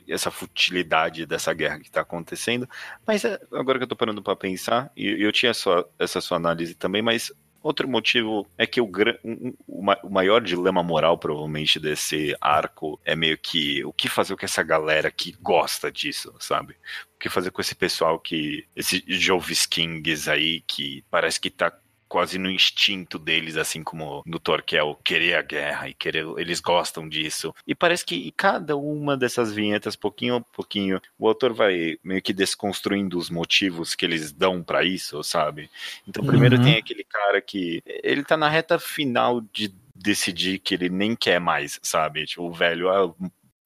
essa 0.07 0.31
futilidade 0.31 1.25
dessa 1.25 1.53
guerra 1.53 1.79
que 1.79 1.91
tá 1.91 2.01
acontecendo. 2.01 2.67
Mas 3.05 3.23
é, 3.23 3.39
agora 3.53 3.77
que 3.77 3.83
eu 3.83 3.87
tô 3.87 3.95
parando 3.95 4.21
para 4.23 4.35
pensar, 4.35 4.91
e 4.95 5.23
eu 5.23 5.31
tinha 5.31 5.53
só 5.53 5.87
essa 5.99 6.19
sua 6.21 6.37
análise 6.37 6.73
também, 6.73 7.01
mas 7.01 7.31
Outro 7.65 7.87
motivo 7.87 8.47
é 8.59 8.67
que 8.67 8.79
o, 8.79 8.85
um- 9.23 9.55
o 10.03 10.09
maior 10.11 10.39
dilema 10.39 10.83
moral, 10.83 11.17
provavelmente, 11.17 11.79
desse 11.79 12.35
arco 12.39 12.99
é 13.03 13.15
meio 13.15 13.39
que 13.39 13.83
o 13.83 13.91
que 13.91 14.07
fazer 14.07 14.35
com 14.37 14.45
essa 14.45 14.61
galera 14.61 15.09
que 15.09 15.31
gosta 15.41 15.91
disso, 15.91 16.31
sabe? 16.39 16.73
O 17.15 17.19
que 17.19 17.27
fazer 17.27 17.49
com 17.49 17.59
esse 17.61 17.73
pessoal 17.73 18.19
que. 18.19 18.67
Esses 18.75 19.01
Jovis 19.07 19.65
Kings 19.65 20.29
aí, 20.29 20.61
que 20.67 21.03
parece 21.09 21.41
que 21.41 21.49
tá 21.49 21.73
quase 22.07 22.37
no 22.37 22.49
instinto 22.49 23.17
deles, 23.19 23.57
assim 23.57 23.83
como 23.83 24.23
no 24.25 24.39
Torquel, 24.39 24.99
querer 25.03 25.35
a 25.35 25.41
guerra 25.41 25.89
e 25.89 25.93
querer. 25.93 26.25
Eles 26.37 26.59
gostam 26.59 27.07
disso. 27.09 27.53
E 27.67 27.73
parece 27.75 28.05
que 28.05 28.31
cada 28.31 28.75
uma 28.75 29.17
dessas 29.17 29.53
vinhetas, 29.53 29.95
pouquinho 29.95 30.35
a 30.37 30.41
pouquinho, 30.41 31.01
o 31.17 31.27
autor 31.27 31.53
vai 31.53 31.97
meio 32.03 32.21
que 32.21 32.33
desconstruindo 32.33 33.17
os 33.17 33.29
motivos 33.29 33.95
que 33.95 34.05
eles 34.05 34.31
dão 34.31 34.63
pra 34.63 34.83
isso, 34.83 35.23
sabe? 35.23 35.69
Então, 36.07 36.23
primeiro 36.25 36.55
Uhum. 36.57 36.61
tem 36.63 36.77
aquele 36.77 37.03
cara 37.03 37.41
que. 37.41 37.81
Ele 37.85 38.23
tá 38.23 38.37
na 38.37 38.49
reta 38.49 38.77
final 38.79 39.41
de 39.53 39.73
decidir 39.95 40.59
que 40.59 40.73
ele 40.73 40.89
nem 40.89 41.15
quer 41.15 41.39
mais, 41.39 41.79
sabe? 41.81 42.25
Tipo, 42.25 42.43
o 42.43 42.51
velho, 42.53 42.89
ah, 42.89 43.13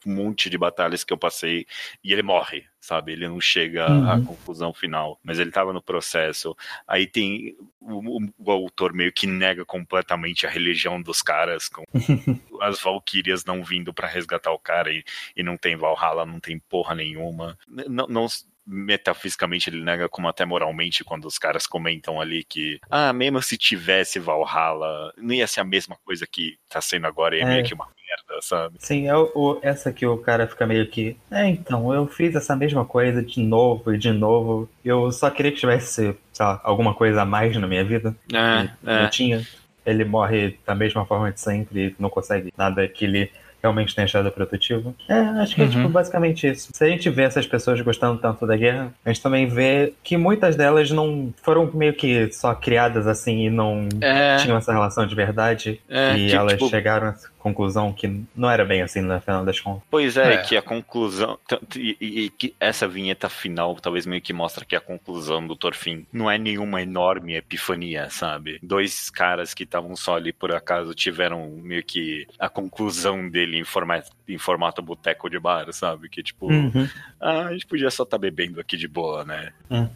um 0.05 0.13
monte 0.15 0.49
de 0.49 0.57
batalhas 0.57 1.03
que 1.03 1.11
eu 1.11 1.17
passei 1.17 1.65
e 2.03 2.13
ele 2.13 2.21
morre, 2.23 2.63
sabe? 2.79 3.11
Ele 3.11 3.27
não 3.27 3.41
chega 3.41 3.85
à 3.85 4.15
Uhum. 4.15 4.25
conclusão 4.25 4.73
final, 4.73 5.19
mas 5.23 5.39
ele 5.39 5.51
tava 5.51 5.73
no 5.73 5.81
processo. 5.81 6.55
Aí 6.87 7.05
tem 7.05 7.55
o, 7.81 8.17
o- 8.17 8.33
o 8.37 8.51
autor 8.51 8.93
meio 8.93 9.11
que 9.11 9.27
nega 9.27 9.65
completamente 9.65 10.47
a 10.47 10.49
religião 10.49 11.01
dos 11.01 11.21
caras, 11.21 11.67
com 11.67 11.83
as 12.61 12.79
valquírias 12.81 13.43
não 13.45 13.63
vindo 13.63 13.93
pra 13.93 14.07
resgatar 14.07 14.51
o 14.51 14.59
cara 14.59 14.91
e, 14.91 15.03
e 15.35 15.43
não 15.43 15.57
tem 15.57 15.75
Valhalla, 15.75 16.25
não 16.25 16.39
tem 16.39 16.57
porra 16.59 16.95
nenhuma. 16.95 17.57
Não, 17.67 18.07
não- 18.07 18.27
metafisicamente 18.71 19.69
ele 19.69 19.81
nega 19.83 20.07
como 20.07 20.27
até 20.27 20.45
moralmente 20.45 21.03
quando 21.03 21.25
os 21.25 21.39
caras 21.39 21.65
comentam 21.65 22.21
ali 22.21 22.43
que 22.43 22.79
ah, 22.89 23.11
mesmo 23.11 23.41
se 23.41 23.57
tivesse 23.57 24.19
Valhalla, 24.19 25.11
não 25.17 25.33
ia 25.33 25.47
ser 25.47 25.61
a 25.61 25.63
mesma 25.63 25.97
coisa 26.05 26.27
que 26.27 26.55
tá 26.69 26.79
sendo 26.79 27.07
agora, 27.07 27.35
é, 27.35 27.41
É. 27.41 27.45
meio 27.45 27.63
que 27.63 27.73
uma 27.73 27.87
merda, 28.09 28.41
sabe? 28.41 28.75
Sim, 28.79 29.07
é 29.07 29.15
o, 29.15 29.31
o- 29.35 29.59
essa 29.61 29.91
que 29.93 30.05
o 30.05 30.17
cara 30.17 30.47
fica 30.47 30.65
meio 30.65 30.87
que. 30.87 31.15
É, 31.31 31.47
então, 31.47 31.93
eu 31.93 32.07
fiz 32.07 32.35
essa 32.35 32.55
mesma 32.55 32.85
coisa 32.85 33.21
de 33.21 33.41
novo 33.41 33.93
e 33.93 33.97
de 33.97 34.11
novo. 34.11 34.69
Eu 34.83 35.11
só 35.11 35.29
queria 35.29 35.51
que 35.51 35.59
tivesse, 35.59 36.15
sei 36.33 36.45
lá, 36.45 36.59
alguma 36.63 36.93
coisa 36.93 37.21
a 37.21 37.25
mais 37.25 37.55
na 37.57 37.67
minha 37.67 37.83
vida. 37.83 38.15
É, 38.33 38.69
E 38.83 39.03
Não 39.03 39.09
tinha. 39.09 39.41
Ele 39.85 40.03
morre 40.05 40.57
da 40.65 40.75
mesma 40.75 41.05
forma 41.05 41.31
de 41.31 41.39
sempre 41.39 41.87
e 41.87 41.95
não 41.97 42.09
consegue 42.09 42.53
nada 42.57 42.87
que 42.87 43.05
ele 43.05 43.31
realmente 43.61 43.93
tenha 43.93 44.05
achado 44.05 44.31
produtivo. 44.31 44.95
É, 45.07 45.13
acho 45.41 45.53
que 45.55 45.61
é 45.61 45.65
Uhum. 45.65 45.69
tipo, 45.71 45.89
basicamente 45.89 46.47
isso. 46.47 46.69
Se 46.73 46.81
a 46.83 46.87
gente 46.87 47.09
vê 47.09 47.23
essas 47.23 47.45
pessoas 47.45 47.81
gostando 47.81 48.17
tanto 48.21 48.45
da 48.47 48.55
guerra, 48.55 48.93
a 49.03 49.09
gente 49.09 49.21
também 49.21 49.47
vê 49.47 49.93
que 50.01 50.15
muitas 50.15 50.55
delas 50.55 50.89
não 50.91 51.33
foram 51.43 51.69
meio 51.73 51.93
que 51.93 52.31
só 52.31 52.53
criadas 52.55 53.05
assim 53.07 53.47
e 53.47 53.49
não 53.49 53.89
É, 53.99 54.37
tinham 54.37 54.55
essa 54.57 54.71
relação 54.71 55.05
de 55.05 55.13
verdade. 55.13 55.81
é, 55.89 56.15
e 56.15 56.27
que, 56.29 56.35
elas 56.35 56.53
tipo, 56.53 56.69
chegaram 56.69 57.07
a 57.07 57.15
conclusão 57.39 57.91
que 57.93 58.21
não 58.35 58.49
era 58.49 58.63
bem 58.65 58.81
assim 58.81 59.01
no 59.01 59.19
final 59.21 59.43
das 59.45 59.59
contas. 59.59 59.81
Pois 59.89 60.17
é, 60.17 60.33
É. 60.35 60.37
que 60.37 60.55
a 60.57 60.61
conclusão. 60.61 61.37
tanto- 61.47 61.79
E, 61.79 61.97
e- 61.99 62.19
e 62.25 62.29
que 62.29 62.53
essa 62.59 62.87
vinheta 62.87 63.29
final 63.29 63.75
talvez 63.75 64.05
meio 64.05 64.21
que 64.21 64.33
mostra 64.33 64.65
que 64.65 64.75
a 64.75 64.81
conclusão 64.81 65.45
do 65.47 65.55
Torfin 65.55 66.05
não 66.11 66.29
é 66.29 66.37
nenhuma 66.37 66.81
enorme 66.81 67.35
epifania, 67.35 68.09
sabe? 68.09 68.59
Dois 68.61 69.09
caras 69.09 69.53
que 69.53 69.63
estavam 69.63 69.95
só 69.95 70.15
ali 70.15 70.31
por 70.33 70.53
acaso 70.53 70.93
tiveram 70.93 71.49
meio 71.63 71.83
que 71.83 72.27
a 72.37 72.49
conclusão 72.49 73.27
dele 73.29 73.57
em 73.57 73.63
formato, 73.63 74.09
em 74.33 74.37
formato 74.37 74.81
boteco 74.81 75.29
de 75.29 75.39
bar, 75.39 75.71
sabe? 75.73 76.09
Que 76.09 76.21
tipo, 76.23 76.47
Uhum. 76.51 76.87
ah, 77.21 77.47
a 77.47 77.51
gente 77.53 77.65
podia 77.67 77.89
só 77.89 78.03
estar 78.03 78.17
bebendo 78.17 78.59
aqui 78.59 78.77
de 78.77 78.87
boa, 78.87 79.23
né? 79.25 79.51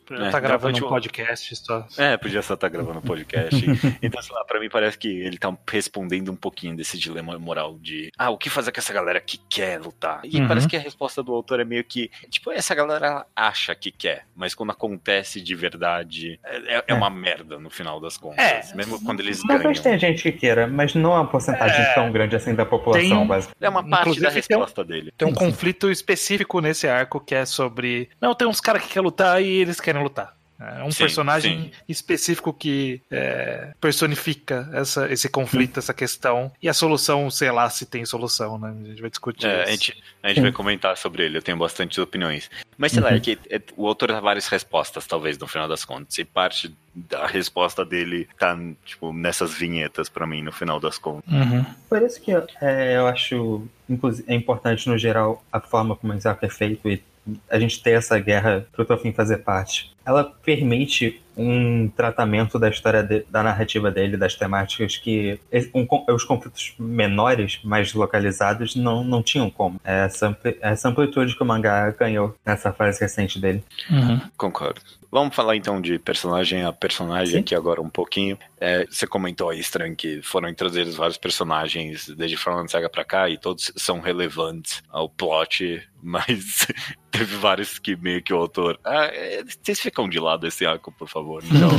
Já 0.09 0.27
É, 0.27 0.29
tá 0.29 0.39
gravando 0.39 0.73
tipo- 0.73 0.87
um 0.87 0.89
podcast 0.89 1.55
só. 1.55 1.87
É, 1.97 2.17
podia 2.17 2.41
só 2.41 2.53
estar 2.53 2.69
gravando 2.69 3.01
podcast. 3.01 3.55
então, 4.01 4.21
sei 4.21 4.35
lá, 4.35 4.43
pra 4.45 4.59
mim 4.59 4.69
parece 4.69 4.97
que 4.97 5.07
ele 5.07 5.37
tá 5.37 5.55
respondendo 5.69 6.31
um 6.31 6.35
pouquinho 6.35 6.75
desse 6.75 6.97
dilema 6.97 7.37
moral 7.39 7.77
de 7.79 8.11
ah, 8.17 8.29
o 8.29 8.37
que 8.37 8.49
fazer 8.49 8.71
com 8.71 8.79
essa 8.79 8.93
galera 8.93 9.19
que 9.21 9.37
quer 9.49 9.79
lutar? 9.79 10.21
E 10.23 10.39
Uhum. 10.39 10.47
parece 10.47 10.67
que 10.67 10.75
a 10.75 10.79
resposta 10.79 11.21
do 11.23 11.33
autor 11.33 11.59
é 11.59 11.65
meio 11.65 11.83
que, 11.83 12.09
tipo, 12.29 12.51
essa 12.51 12.73
galera 12.75 13.25
acha 13.35 13.73
que 13.75 13.91
quer, 13.91 14.25
mas 14.35 14.53
quando 14.55 14.71
acontece 14.71 15.41
de 15.41 15.55
verdade, 15.55 16.39
é, 16.43 16.77
é 16.77 16.83
É. 16.87 16.93
uma 16.93 17.09
merda 17.09 17.57
no 17.59 17.69
final 17.69 17.99
das 17.99 18.17
contas. 18.17 18.71
É. 18.71 18.75
Mesmo 18.75 18.99
quando 19.03 19.19
eles 19.19 19.41
Talvez 19.41 19.61
ganham. 19.79 19.83
tenha 19.83 19.97
gente 19.97 20.23
que 20.23 20.31
queira, 20.31 20.67
mas 20.67 20.93
não 20.95 21.11
é 21.13 21.15
uma 21.15 21.27
porcentagem 21.27 21.81
É. 21.81 21.93
tão 21.93 22.11
grande 22.11 22.35
assim 22.35 22.53
da 22.55 22.65
população, 22.65 23.19
Tem- 23.19 23.27
basicamente. 23.27 23.63
É 23.63 23.69
uma 23.69 23.87
parte 23.89 24.19
Inclusive, 24.29 24.41
da 24.41 24.47
tem 24.47 24.57
um- 24.57 24.59
resposta 24.59 24.83
dele. 24.83 25.13
Tem 25.17 25.27
um 25.27 25.33
conflito 25.33 25.89
específico 25.91 26.59
nesse 26.61 26.87
arco 26.87 27.19
que 27.19 27.35
é 27.35 27.45
sobre. 27.45 28.09
Não, 28.21 28.33
tem 28.35 28.47
uns 28.47 28.59
caras 28.61 28.81
que 28.83 28.89
querem 28.89 29.03
lutar 29.03 29.41
e 29.41 29.47
eles 29.47 29.79
querem 29.79 30.01
lutar. 30.01 30.35
É 30.59 30.83
um 30.83 30.91
Sim, 30.91 30.99
personagem 30.99 31.59
sim. 31.63 31.71
específico 31.89 32.53
que 32.53 33.01
é, 33.11 33.73
personifica 33.81 34.69
essa, 34.73 35.11
esse 35.11 35.27
conflito, 35.27 35.79
essa 35.79 35.93
questão. 35.93 36.51
E 36.61 36.69
a 36.69 36.73
solução, 36.73 37.29
sei 37.29 37.51
lá 37.51 37.69
se 37.69 37.85
tem 37.85 38.05
solução, 38.05 38.57
né? 38.57 38.73
A 38.83 38.87
gente 38.89 39.01
vai 39.01 39.09
discutir 39.09 39.45
É, 39.47 39.59
a 39.59 39.63
isso. 39.63 39.71
gente, 39.71 40.03
a 40.21 40.27
gente 40.29 40.41
vai 40.41 40.51
comentar 40.51 40.95
sobre 40.97 41.23
ele, 41.25 41.37
eu 41.37 41.41
tenho 41.41 41.57
bastante 41.57 41.99
opiniões. 41.99 42.49
Mas 42.77 42.91
sei 42.91 43.01
lá, 43.01 43.09
Uhum. 43.09 43.15
é 43.15 43.19
que 43.19 43.37
é- 43.49 43.61
o 43.75 43.87
autor 43.87 44.09
dá 44.09 44.19
várias 44.19 44.47
respostas, 44.47 45.05
talvez, 45.05 45.37
no 45.37 45.47
final 45.47 45.67
das 45.67 45.83
contas. 45.83 46.17
E 46.17 46.23
parte 46.25 46.73
da 46.95 47.25
resposta 47.27 47.83
dele 47.83 48.27
tá, 48.37 48.57
tipo, 48.85 49.11
nessas 49.11 49.53
vinhetas 49.53 50.07
pra 50.07 50.25
mim, 50.27 50.41
no 50.43 50.51
final 50.51 50.79
das 50.79 50.97
contas. 50.97 51.31
Uhum. 51.33 51.65
Por 51.89 52.01
isso 52.03 52.21
que 52.21 52.31
é, 52.61 52.95
eu 52.97 53.07
acho 53.07 53.67
inclusive, 53.89 54.23
é 54.31 54.35
importante, 54.35 54.87
no 54.87 54.97
geral, 54.97 55.43
a 55.51 55.59
forma 55.59 55.95
como 55.95 56.13
esse 56.13 56.27
arco 56.27 56.45
é 56.45 56.49
feito 56.49 56.87
e 56.89 57.01
a 57.49 57.59
gente 57.59 57.81
ter 57.81 57.91
essa 57.91 58.19
guerra 58.19 58.67
pro 58.71 58.85
Tofin 58.85 59.13
fazer 59.13 59.37
parte. 59.39 59.91
Ela 60.05 60.23
permite 60.23 61.21
um 61.35 61.87
tratamento 61.89 62.59
da 62.59 62.69
história, 62.69 63.03
de, 63.03 63.25
da 63.29 63.43
narrativa 63.43 63.89
dele, 63.91 64.17
das 64.17 64.35
temáticas 64.35 64.97
que 64.97 65.39
um, 65.73 65.87
os 66.13 66.23
conflitos 66.23 66.73
menores, 66.77 67.59
mais 67.63 67.93
localizados, 67.93 68.75
não, 68.75 69.03
não 69.03 69.21
tinham 69.23 69.49
como. 69.49 69.79
É 69.83 70.05
essa, 70.05 70.37
essa 70.61 70.89
amplitude 70.89 71.35
que 71.35 71.43
o 71.43 71.45
mangá 71.45 71.89
ganhou 71.91 72.35
nessa 72.45 72.71
fase 72.71 72.99
recente 72.99 73.39
dele. 73.39 73.63
Uhum. 73.89 74.21
Concordo. 74.37 74.81
Vamos 75.13 75.35
falar 75.35 75.55
então 75.55 75.79
de 75.79 75.99
personagem 75.99 76.63
a 76.63 76.73
personagem 76.73 77.35
Sim. 77.35 77.39
aqui 77.41 77.53
agora 77.53 77.79
um 77.79 77.89
pouquinho. 77.89 78.35
É, 78.59 78.83
você 78.87 79.05
comentou 79.05 79.51
aí, 79.51 79.59
Stran, 79.59 79.93
que 79.93 80.23
foram 80.23 80.49
introduzidos 80.49 80.95
vários 80.95 81.19
personagens 81.19 82.09
desde 82.09 82.35
Fallen 82.35 82.67
Saga 82.67 82.89
pra 82.89 83.05
cá 83.05 83.29
e 83.29 83.37
todos 83.37 83.71
são 83.75 83.99
relevantes 83.99 84.81
ao 84.89 85.07
plot, 85.07 85.87
mas 86.01 86.65
teve 87.11 87.35
vários 87.35 87.77
que 87.77 87.95
meio 87.95 88.23
que 88.23 88.33
o 88.33 88.37
autor. 88.37 88.79
Ah, 88.83 89.05
é, 89.05 89.43
vocês 89.43 89.79
ficam 89.79 90.09
de 90.09 90.19
lado 90.19 90.47
esse 90.47 90.65
arco, 90.65 90.91
por 90.91 91.07
favor. 91.07 91.22
Então, 91.51 91.69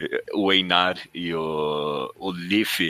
é, 0.00 0.22
o 0.32 0.52
Einar 0.52 0.96
e 1.12 1.34
o, 1.34 2.12
o 2.16 2.30
Leaf 2.30 2.80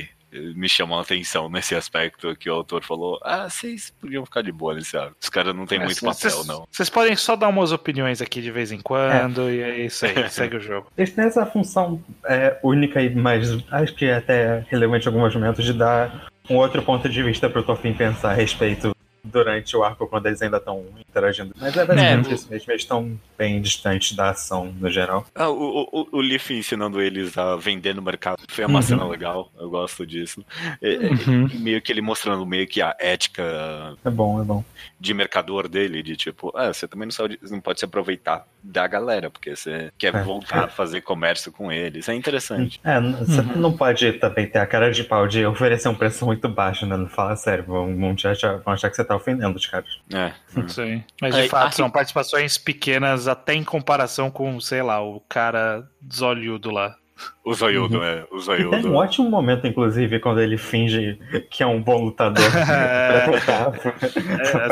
me 0.55 0.68
chamou 0.68 0.99
a 0.99 1.03
atenção 1.03 1.49
nesse 1.49 1.75
aspecto 1.75 2.35
que 2.37 2.51
o 2.51 2.55
autor 2.55 2.83
falou: 2.83 3.20
ah, 3.22 3.49
vocês 3.49 3.93
podiam 4.01 4.25
ficar 4.25 4.43
de 4.43 4.53
boa 4.53 4.75
nesse 4.75 4.97
arco. 4.97 5.16
Os 5.20 5.29
caras 5.29 5.55
não 5.55 5.66
tem 5.66 5.79
é, 5.79 5.85
muito 5.85 5.99
cês, 5.99 6.35
papel, 6.35 6.45
não. 6.45 6.66
Vocês 6.70 6.91
podem 6.91 7.14
só 7.16 7.37
dar 7.37 7.49
umas 7.49 7.72
opiniões 7.72 8.20
aqui 8.20 8.41
de 8.43 8.51
vez 8.51 8.72
em 8.72 8.81
quando, 8.81 9.49
é. 9.49 9.55
e 9.55 9.61
é 9.61 9.87
isso 9.87 10.07
aí, 10.07 10.14
segue 10.31 10.57
o 10.57 10.61
jogo. 10.61 10.89
Eles 10.97 11.12
têm 11.12 11.25
essa 11.25 11.47
função 11.47 12.03
é, 12.27 12.59
única 12.62 13.01
e 13.01 13.14
mais, 13.14 13.51
acho 13.70 13.95
que 13.95 14.07
é 14.07 14.16
até 14.16 14.64
relevante 14.68 15.07
em 15.07 15.12
alguns 15.12 15.35
momentos, 15.35 15.64
de 15.64 15.72
dar 15.72 16.29
um 16.49 16.57
outro 16.57 16.83
ponto 16.83 17.09
de 17.09 17.22
vista 17.22 17.49
para 17.49 17.61
o 17.61 17.64
Tofin 17.64 17.95
pensar 17.95 18.31
a 18.31 18.35
respeito 18.35 18.93
durante 19.25 19.77
o 19.77 19.83
arco 19.83 20.07
quando 20.07 20.27
eles 20.27 20.43
ainda 20.43 20.59
estão 20.59 20.85
interagindo. 21.09 21.55
Mas 21.59 21.77
é 21.77 21.85
basicamente 21.85 22.31
é, 22.31 22.35
isso 22.35 22.49
mesmo, 22.51 22.70
eles 22.70 22.83
estão 22.83 23.18
bem 23.39 23.61
distantes 23.61 24.14
da 24.14 24.31
ação 24.31 24.75
no 24.79 24.91
geral. 24.91 25.27
Ah, 25.35 25.49
o, 25.49 25.89
o, 25.91 26.09
o 26.12 26.20
Leaf 26.20 26.51
ensinando 26.51 27.01
eles 27.01 27.37
a 27.39 27.57
vender 27.57 27.95
no 27.95 28.03
mercado 28.03 28.43
foi 28.49 28.64
uma 28.66 28.81
uhum. 28.81 28.83
cena 28.83 29.09
legal, 29.09 29.51
eu 29.59 29.70
gosto 29.70 30.07
disso. 30.07 30.45
É, 30.83 30.95
é, 30.95 30.99
uhum. 31.09 31.49
Meio 31.55 31.81
que 31.81 31.91
ele 31.91 32.03
mostrando 32.03 32.45
meio 32.45 32.66
que 32.66 32.83
a 32.83 32.95
ética. 32.99 33.97
É 34.05 34.11
bom, 34.11 34.41
é 34.41 34.45
bom. 34.45 34.64
De 35.01 35.14
mercador 35.14 35.68
dele, 35.68 36.03
de 36.03 36.16
tipo, 36.16 36.53
ah, 36.55 36.72
você 36.72 36.87
também 36.87 37.07
não, 37.07 37.12
sabe, 37.12 37.39
não 37.51 37.61
pode 37.61 37.79
se 37.79 37.85
aproveitar 37.85 38.47
da 38.65 38.87
galera, 38.87 39.31
porque 39.31 39.55
você 39.55 39.93
quer 39.99 40.15
é, 40.15 40.23
voltar 40.23 40.65
a 40.65 40.69
fazer 40.69 41.03
comércio 41.03 41.53
com 41.53 41.71
eles. 41.71 42.09
É 42.09 42.15
interessante. 42.15 42.81
É, 42.83 42.99
você 42.99 43.41
uhum. 43.41 43.57
não 43.57 43.77
pode 43.77 44.15
também 44.15 44.47
ter 44.47 44.59
a 44.59 44.67
cara 44.67 44.91
de 44.91 45.05
pau 45.05 45.29
de 45.29 45.45
oferecer 45.45 45.89
um 45.89 45.95
preço 45.95 46.25
muito 46.25 46.49
baixo, 46.49 46.87
né? 46.87 46.97
Não 46.97 47.09
fala 47.09 47.37
sério, 47.37 47.65
vão, 47.65 47.95
vão, 47.95 48.17
achar, 48.25 48.59
vão 48.59 48.73
achar 48.73 48.89
que 48.89 48.97
você 48.97 49.05
tá 49.05 49.15
ofendendo 49.15 49.57
os 49.57 49.67
caras. 49.67 50.01
É. 50.12 50.33
Sim. 50.67 51.05
Mas 51.21 51.35
de 51.35 51.43
Aí, 51.43 51.49
fato, 51.49 51.75
são 51.77 51.91
participações 51.91 52.57
pequenas 52.57 53.29
até 53.29 53.53
em 53.53 53.65
comparação 53.65 54.31
com, 54.31 54.59
sei 54.61 54.83
lá, 54.83 55.03
o 55.03 55.21
cara 55.21 55.87
zolhudo 56.12 56.71
lá. 56.71 56.97
O 57.45 57.55
zoiudo, 57.55 57.99
uhum. 57.99 58.05
é. 58.05 58.27
O 58.31 58.41
zoiudo. 58.41 58.71
Tem 58.71 58.87
um 58.87 58.97
ótimo 58.97 59.29
momento, 59.29 59.67
inclusive, 59.67 60.19
quando 60.19 60.41
ele 60.41 60.57
finge 60.57 61.19
que 61.51 61.62
é 61.62 61.67
um 61.67 61.79
bom 61.81 62.05
lutador. 62.05 62.43
é, 62.55 63.27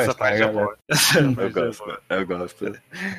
essa 0.01 0.15
parte 0.15 0.43
é 0.43 0.49
boa. 0.49 0.77
Eu 1.39 1.51
gosto, 1.51 2.01
eu 2.09 2.27
gosto. 2.27 2.67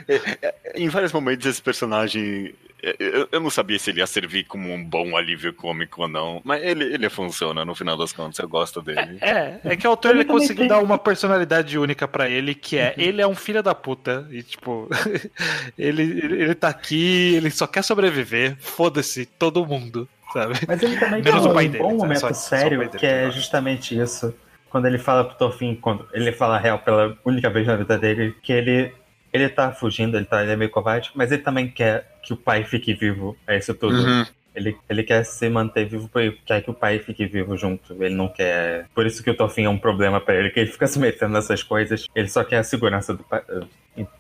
É, 0.08 0.16
é, 0.42 0.56
em 0.76 0.90
vários 0.90 1.14
momentos 1.14 1.46
esse 1.46 1.62
personagem 1.62 2.56
eu, 3.00 3.30
eu, 3.32 3.40
não 3.40 3.50
sabia 3.50 3.80
se 3.80 3.90
ele 3.90 4.02
ia 4.02 4.08
servir 4.08 4.44
como 4.44 4.70
um 4.70 4.84
bom 4.84 5.16
alívio 5.16 5.54
cômico 5.54 6.02
ou 6.02 6.08
não, 6.10 6.42
mas 6.44 6.62
ele, 6.62 6.84
ele 6.84 7.10
funciona 7.10 7.64
no 7.64 7.74
final 7.74 7.96
das 7.96 8.12
contas, 8.12 8.38
eu 8.40 8.50
gosto 8.50 8.82
dele. 8.82 9.20
É, 9.22 9.30
é, 9.30 9.60
é 9.64 9.76
que 9.78 9.88
o 9.88 9.90
autor 9.90 10.12
ele 10.12 10.26
conseguiu 10.26 10.68
dar 10.68 10.80
uma 10.80 10.98
personalidade 10.98 11.78
única 11.80 12.06
para 12.10 12.30
ele, 12.30 12.54
que 12.54 12.78
é 12.78 12.94
ele 12.98 13.22
é 13.22 13.28
um 13.28 13.36
filho 13.36 13.64
da 13.64 13.74
puta. 13.74 14.28
E 14.30 14.44
tipo, 14.44 14.90
ele, 15.80 16.04
ele 16.04 16.56
tá 16.56 16.68
aqui, 16.68 17.36
ele 17.36 17.50
só 17.50 17.66
quer 17.66 17.84
sobreviver, 17.84 18.58
foda-se, 18.60 19.26
todo 19.26 19.66
mundo. 19.66 20.08
Sabe? 20.34 20.56
Mas 20.68 20.84
ele 20.84 20.98
também 20.98 21.22
tem 21.22 21.34
um 21.34 21.54
dele, 21.54 21.78
bom 21.78 21.96
momento 21.96 22.20
só, 22.20 22.34
sério, 22.34 22.84
só 22.92 22.98
que 22.98 23.06
é 23.06 23.32
justamente 23.32 23.98
isso. 23.98 24.34
Quando 24.70 24.88
ele 24.88 24.98
fala 24.98 25.24
pro 25.24 25.38
Tofin, 25.38 25.76
quando 25.76 26.06
ele 26.12 26.32
fala 26.32 26.58
real 26.58 26.80
pela 26.80 27.16
única 27.24 27.50
vez 27.50 27.66
na 27.66 27.76
vida 27.76 27.98
dele, 27.98 28.36
que 28.42 28.52
ele 28.52 28.92
ele 29.34 29.50
tá 29.50 29.72
fugindo, 29.72 30.16
ele, 30.16 30.26
tá, 30.26 30.44
ele 30.44 30.52
é 30.52 30.56
meio 30.56 30.70
covarde, 30.70 31.12
mas 31.16 31.32
ele 31.32 31.42
também 31.42 31.68
quer 31.68 32.20
que 32.22 32.32
o 32.32 32.38
pai 32.38 32.64
fique 32.64 32.94
vivo. 32.94 33.36
É 33.48 33.58
isso 33.58 33.74
tudo. 33.74 33.96
Uhum. 33.96 34.26
Ele, 34.56 34.78
ele 34.90 35.04
quer 35.04 35.24
se 35.26 35.50
manter 35.50 35.86
vivo 35.86 36.08
porque 36.08 36.38
quer 36.46 36.62
que 36.62 36.70
o 36.70 36.74
pai 36.74 37.00
fique 37.00 37.26
vivo 37.26 37.58
junto. 37.58 37.94
Ele 38.04 38.14
não 38.14 38.28
quer. 38.28 38.88
Por 38.94 39.06
isso 39.06 39.24
que 39.24 39.30
o 39.30 39.36
Tofin 39.36 39.64
é 39.64 39.70
um 39.70 39.78
problema 39.78 40.22
para 40.22 40.36
ele, 40.36 40.50
que 40.52 40.60
ele 40.60 40.72
fica 40.72 40.86
se 40.88 41.00
metendo 41.00 41.34
nessas 41.34 41.64
coisas. 41.64 42.06
Ele 42.14 42.28
só 42.28 42.44
quer 42.44 42.58
a 42.58 42.64
segurança 42.64 43.14
do 43.14 43.24
pai. 43.24 43.42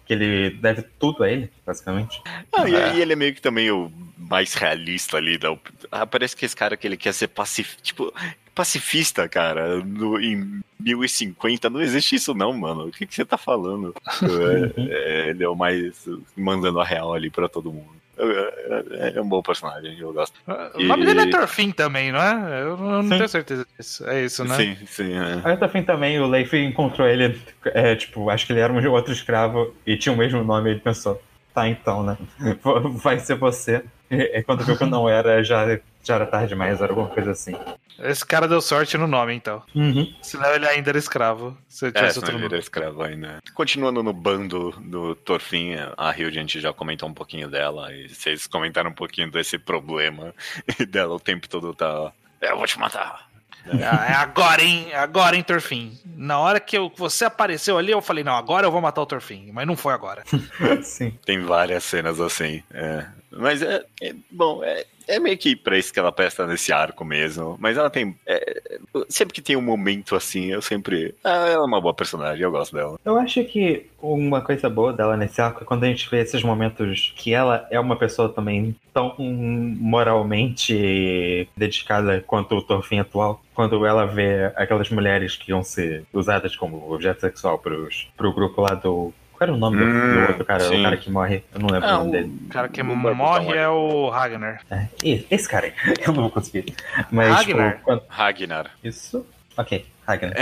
Que 0.06 0.14
ele 0.14 0.52
deve 0.52 0.84
tudo 1.00 1.24
a 1.24 1.32
ele, 1.32 1.50
basicamente. 1.66 2.22
Ah, 2.56 2.70
e, 2.70 2.76
é. 2.76 2.96
e, 2.96 3.02
ele 3.02 3.14
é 3.14 3.16
meio 3.16 3.34
que 3.34 3.42
também 3.42 3.72
o 3.72 3.92
mais 4.18 4.54
realista 4.54 5.18
ali. 5.18 5.38
Da... 5.38 5.56
Ah, 5.92 6.06
parece 6.06 6.36
que 6.36 6.46
esse 6.46 6.56
cara 6.56 6.78
que 6.78 6.86
ele 6.86 6.98
quer 6.98 7.14
ser 7.14 7.28
pacífico. 7.28 7.82
Tipo, 7.82 8.14
pacifista, 8.54 9.28
cara, 9.28 9.84
no, 9.84 10.20
em 10.20 10.62
1050. 10.80 11.70
Não 11.70 11.82
existe 11.82 12.16
isso, 12.16 12.34
não, 12.34 12.54
mano. 12.54 12.88
O 12.88 12.92
que, 12.92 13.06
que 13.06 13.16
você 13.16 13.26
tá 13.26 13.38
falando? 13.38 13.96
é, 14.78 14.82
é, 14.82 15.30
ele 15.30 15.44
é 15.44 15.50
o 15.50 15.56
mais 15.56 16.06
mandando 16.36 16.80
a 16.80 16.86
real 16.86 17.14
ali 17.14 17.30
pra 17.30 17.50
todo 17.50 17.72
mundo. 17.72 18.03
É, 18.16 19.14
é 19.16 19.22
um 19.22 19.28
bom 19.28 19.42
personagem, 19.42 19.98
eu 19.98 20.14
gosto. 20.14 20.36
O 20.76 20.82
e... 20.82 20.86
nome 20.86 21.06
dele 21.06 21.22
é 21.22 21.30
Thorfinn 21.30 21.72
também, 21.72 22.12
não 22.12 22.22
é? 22.22 22.62
Eu 22.62 22.78
não 22.78 23.04
sim. 23.04 23.10
tenho 23.10 23.28
certeza 23.28 23.66
disso. 23.78 24.08
É 24.08 24.24
isso, 24.24 24.44
né? 24.46 24.56
Sim, 24.56 24.78
sim. 24.86 25.14
É. 25.44 25.56
Thorfinn 25.56 25.84
também, 25.84 26.20
o 26.20 26.28
Leif 26.28 26.54
encontrou 26.54 27.08
ele, 27.08 27.42
é, 27.66 27.96
tipo, 27.96 28.30
acho 28.30 28.46
que 28.46 28.54
ele 28.54 28.60
era 28.60 28.72
um 28.72 28.92
outro 28.92 29.12
escravo 29.12 29.74
e 29.86 29.98
tinha 29.98 30.14
o 30.14 30.18
mesmo 30.18 30.44
nome, 30.44 30.70
ele 30.70 30.80
pensou, 30.80 31.22
tá 31.54 31.68
então, 31.68 32.04
né? 32.04 32.18
Vai 32.96 33.20
ser 33.20 33.36
você. 33.36 33.84
E 34.10 34.44
quando 34.44 34.64
viu 34.64 34.78
que 34.78 34.86
não 34.86 35.10
era, 35.10 35.44
já, 35.44 35.80
já 36.04 36.16
era 36.16 36.26
tarde 36.26 36.50
demais, 36.50 36.82
era 36.82 36.92
alguma 36.92 37.08
coisa 37.08 37.32
assim. 37.32 37.56
Esse 38.00 38.26
cara 38.26 38.48
deu 38.48 38.62
sorte 38.62 38.98
no 38.98 39.08
nome, 39.08 39.34
então. 39.34 39.64
Uhum. 39.74 40.14
Senão 40.22 40.54
ele 40.54 40.68
ainda 40.68 40.92
era 40.92 40.98
escravo. 40.98 41.58
Se 41.68 41.92
é, 41.94 42.10
senão 42.10 42.36
ele 42.36 42.46
era 42.46 42.58
escravo 42.58 43.02
ainda. 43.02 43.40
Continuando 43.54 44.04
no 44.04 44.14
bando 44.14 44.72
do 44.80 45.16
Torfin, 45.16 45.76
a 45.98 46.12
Rio 46.12 46.28
a 46.28 46.32
gente 46.32 46.60
já 46.60 46.74
comentou 46.74 47.08
um 47.08 47.14
pouquinho 47.14 47.50
dela. 47.50 47.94
E 47.94 48.10
vocês 48.10 48.46
comentaram 48.48 48.92
um 48.92 48.96
pouquinho 48.96 49.32
desse 49.32 49.58
problema 49.58 50.34
dela 50.90 51.16
o 51.16 51.20
tempo 51.20 51.48
todo 51.48 51.74
tá. 51.74 52.12
É, 52.42 52.52
eu 52.52 52.58
vou 52.58 52.68
te 52.68 52.80
matar. 52.80 53.33
É, 53.66 54.12
é 54.12 54.14
agora, 54.14 54.62
hein? 54.62 54.88
É 54.92 54.98
agora, 54.98 55.36
hein, 55.36 55.44
Torfin. 55.44 55.98
Na 56.06 56.40
hora 56.40 56.60
que 56.60 56.78
eu, 56.78 56.92
você 56.96 57.26
apareceu 57.26 57.78
ali, 57.78 57.92
eu 57.92 58.02
falei, 58.02 58.24
não, 58.24 58.34
agora 58.34 58.68
eu 58.68 58.72
vou 58.72 58.82
matar 58.82 59.02
o 59.02 59.06
Torfin. 59.06 59.52
Mas 59.52 59.66
não 59.66 59.76
foi 59.76 59.94
agora. 59.94 60.24
Sim. 60.84 61.18
Tem 61.26 61.42
várias 61.42 61.84
cenas 61.84 62.20
assim. 62.20 62.62
É. 62.74 63.06
Mas 63.38 63.62
é, 63.62 63.84
é 64.02 64.16
bom, 64.32 64.64
é, 64.64 64.86
é 65.08 65.20
meio 65.20 65.38
que 65.38 65.56
pra 65.56 65.78
isso 65.78 65.94
que 65.94 66.00
ela 66.00 66.12
presta 66.12 66.48
nesse 66.48 66.72
arco 66.72 67.04
mesmo. 67.04 67.58
Mas 67.60 67.78
ela 67.78 67.90
tem. 67.90 68.16
É, 68.26 68.62
sempre 69.10 69.34
que 69.34 69.42
tem 69.42 69.56
um 69.56 69.62
momento 69.62 70.16
assim, 70.16 70.52
eu 70.52 70.62
sempre. 70.62 71.16
Ah, 71.24 71.48
ela 71.48 71.64
é 71.64 71.68
uma 71.68 71.82
boa 71.82 71.94
personagem, 71.94 72.44
eu 72.44 72.52
gosto 72.52 72.76
dela. 72.76 73.00
Eu 73.04 73.18
acho 73.18 73.44
que 73.46 73.88
uma 74.02 74.42
coisa 74.42 74.70
boa 74.70 74.94
dela 74.94 75.18
nesse 75.18 75.42
arco 75.42 75.64
é 75.64 75.66
quando 75.66 75.84
a 75.84 75.88
gente 75.88 76.10
vê 76.10 76.22
esses 76.22 76.44
momentos 76.44 77.14
que 77.16 77.34
ela 77.34 77.68
é 77.70 77.80
uma 77.80 77.96
pessoa 77.96 78.30
também 78.30 78.76
tão 78.94 79.16
moralmente 79.18 81.50
dedicada 81.56 82.24
quanto 82.26 82.56
o 82.56 82.62
Torfin 82.62 83.00
atual. 83.00 83.42
Quando 83.54 83.86
ela 83.86 84.06
vê 84.06 84.52
aquelas 84.56 84.90
mulheres 84.90 85.36
que 85.36 85.52
iam 85.52 85.64
ser 85.64 86.06
usadas 86.12 86.56
como 86.56 86.92
objeto 86.92 87.22
sexual 87.22 87.60
pros, 87.60 88.10
pro 88.18 88.34
grupo 88.34 88.62
lá 88.62 88.74
do 88.74 89.14
qual 89.44 89.50
era 89.50 89.54
o 89.54 89.58
nome 89.58 89.84
hum, 89.84 90.14
do 90.14 90.28
outro 90.28 90.46
cara? 90.46 90.64
Sim. 90.64 90.80
O 90.80 90.84
cara 90.84 90.98
que 90.98 91.12
morre? 91.12 91.44
Eu 91.54 91.60
não 91.60 91.70
lembro 91.70 91.90
ah, 91.90 91.96
o 91.96 91.98
nome 92.00 92.12
dele. 92.12 92.40
O 92.46 92.50
cara 92.50 92.70
que 92.70 92.84
morre 92.84 93.58
é 93.58 93.68
o 93.68 94.10
Ragnar. 94.10 94.62
É, 94.72 94.88
esse 95.04 95.48
cara 95.48 95.68
aí. 95.68 95.74
Eu 96.06 96.14
não 96.14 96.24
vou 96.24 96.32
conseguir. 96.32 96.74
Mas, 97.12 97.40
tipo, 97.40 97.58
Ragnar. 97.58 97.72
Tipo, 97.74 97.84
quando... 97.84 98.04
Ragnar. 98.08 98.72
Isso? 98.84 99.26
Ok, 99.58 99.86
Ragnar. 100.08 100.34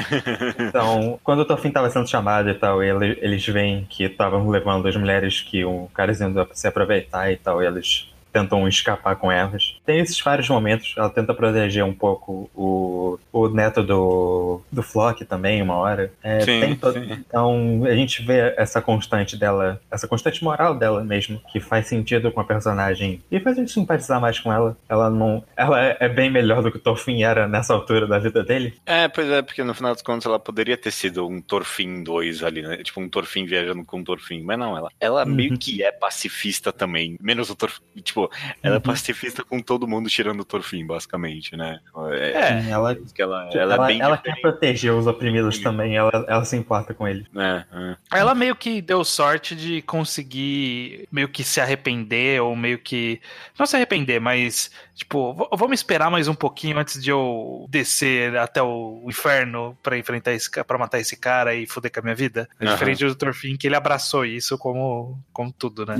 então, 0.60 1.20
quando 1.24 1.40
o 1.40 1.46
Thorfinn 1.46 1.72
tava 1.72 1.90
sendo 1.90 2.08
chamado 2.08 2.50
e 2.50 2.54
tal, 2.54 2.82
eles 2.84 3.46
veem 3.46 3.86
que 3.90 4.04
estavam 4.04 4.48
levando 4.50 4.88
as 4.88 4.96
mulheres 4.96 5.42
que 5.42 5.66
o 5.66 5.90
cara 5.94 6.12
indo 6.12 6.48
se 6.54 6.68
aproveitar 6.68 7.32
e 7.32 7.38
tal, 7.38 7.62
e 7.62 7.66
eles 7.66 8.11
tentam 8.32 8.68
escapar 8.68 9.16
com 9.16 9.32
elas. 9.32 9.78
Tem 9.86 10.00
esses 10.00 10.20
vários 10.20 10.48
momentos, 10.50 10.94
ela 10.98 11.10
tenta 11.10 11.34
proteger 11.34 11.84
um 11.84 11.94
pouco 11.94 12.50
o, 12.56 13.20
o 13.32 13.50
neto 13.50 13.84
do, 13.84 14.62
do 14.72 14.84
Flock 14.84 15.26
também, 15.26 15.62
uma 15.62 15.76
hora. 15.76 16.12
É, 16.24 16.40
sim, 16.42 16.76
to... 16.76 16.92
sim. 16.94 17.12
Então 17.12 17.84
a 17.86 17.96
gente 17.96 18.22
vê 18.22 18.54
essa 18.58 18.82
constante 18.82 19.38
dela, 19.38 19.82
essa 19.90 20.08
constante 20.08 20.44
moral 20.44 20.76
dela 20.76 21.04
mesmo, 21.04 21.42
que 21.52 21.60
faz 21.60 21.88
sentido 21.88 22.32
com 22.32 22.40
a 22.40 22.44
personagem 22.44 23.22
e 23.32 23.40
faz 23.40 23.58
a 23.58 23.62
gente 23.62 23.72
simpatizar 23.72 24.20
mais 24.20 24.40
com 24.40 24.52
ela. 24.52 24.78
Ela 24.88 25.10
não. 25.10 25.44
Ela 25.56 25.98
é 26.00 26.10
bem 26.10 26.30
melhor 26.30 26.62
do 26.62 26.72
que 26.72 26.78
o 26.78 26.82
Torfin 26.82 27.24
era 27.24 27.48
nessa 27.48 27.74
altura 27.74 28.08
da 28.08 28.20
vida 28.20 28.44
dele. 28.44 28.74
É, 28.86 29.08
pois 29.08 29.30
é, 29.30 29.42
porque 29.42 29.64
no 29.64 29.74
final 29.74 29.94
dos 29.94 30.02
contos 30.02 30.26
ela 30.26 30.40
poderia 30.40 30.78
ter 30.78 30.92
sido 30.92 31.28
um 31.28 31.42
Torfin 31.42 32.04
2 32.04 32.44
ali, 32.44 32.62
né? 32.62 32.78
Tipo 32.78 33.02
um 33.02 33.10
Torfin 33.10 33.46
viajando 33.46 33.84
com 33.86 34.00
um 34.00 34.04
Torfin, 34.04 34.42
mas 34.44 34.58
não, 34.58 34.78
ela, 34.78 34.90
ela 35.00 35.26
uhum. 35.26 35.34
meio 35.34 35.58
que 35.58 35.84
é 35.84 35.92
pacifista 35.92 36.72
também, 36.72 37.18
menos 37.22 37.50
o 37.50 37.56
Torfin. 37.56 37.82
Tipo, 38.04 38.21
tipo, 38.28 38.58
ela 38.62 38.76
é 38.76 38.80
pacifista 38.80 39.44
com 39.44 39.60
todo 39.60 39.88
mundo 39.88 40.10
tirando 40.10 40.42
o 40.42 40.46
Torfin, 40.46 40.86
basicamente, 40.86 41.56
né? 41.56 41.80
É, 42.12 42.32
É, 42.32 42.70
ela, 42.70 42.96
que 42.96 43.22
ela, 43.22 43.50
ela, 43.54 43.74
ela 43.74 43.86
é 43.86 43.88
bem 43.88 44.02
ela 44.02 44.18
quer 44.18 44.40
proteger 44.42 44.94
os 44.94 45.08
oprimidos 45.08 45.60
também, 45.60 45.96
ela, 45.96 46.26
ela 46.28 46.46
se 46.46 46.56
importa 46.56 46.94
com 46.94 47.08
eles. 47.08 47.26
É, 47.36 47.64
é. 47.72 48.20
Ela 48.20 48.36
meio 48.36 48.56
que 48.56 48.82
deu 48.82 49.04
sorte 49.04 49.56
de 49.56 49.82
conseguir 49.82 51.08
meio 51.12 51.30
que 51.30 51.44
se 51.44 51.60
arrepender, 51.62 52.42
ou 52.42 52.56
meio 52.56 52.78
que. 52.80 53.22
Não 53.58 53.66
se 53.66 53.76
arrepender, 53.76 54.20
mas, 54.20 54.72
tipo, 55.02 55.34
vamos 55.58 55.80
esperar 55.80 56.12
mais 56.12 56.28
um 56.28 56.34
pouquinho 56.36 56.78
antes 56.78 57.02
de 57.02 57.10
eu 57.10 57.66
descer 57.70 58.38
até 58.38 58.62
o 58.62 59.04
inferno 59.08 59.76
pra 59.82 59.98
enfrentar 59.98 60.32
esse 60.32 60.50
pra 60.64 60.78
matar 60.78 61.00
esse 61.00 61.18
cara 61.18 61.56
e 61.56 61.66
foder 61.66 61.92
com 61.92 62.00
a 62.02 62.04
minha 62.04 62.16
vida. 62.16 62.48
É 62.60 62.66
Aham. 62.66 62.74
diferente 62.74 63.04
do 63.06 63.16
Thorfinn, 63.16 63.58
que 63.58 63.68
ele 63.68 63.76
abraçou 63.76 64.24
isso 64.26 64.58
como, 64.60 65.20
como 65.34 65.52
tudo, 65.52 65.86
né? 65.88 65.96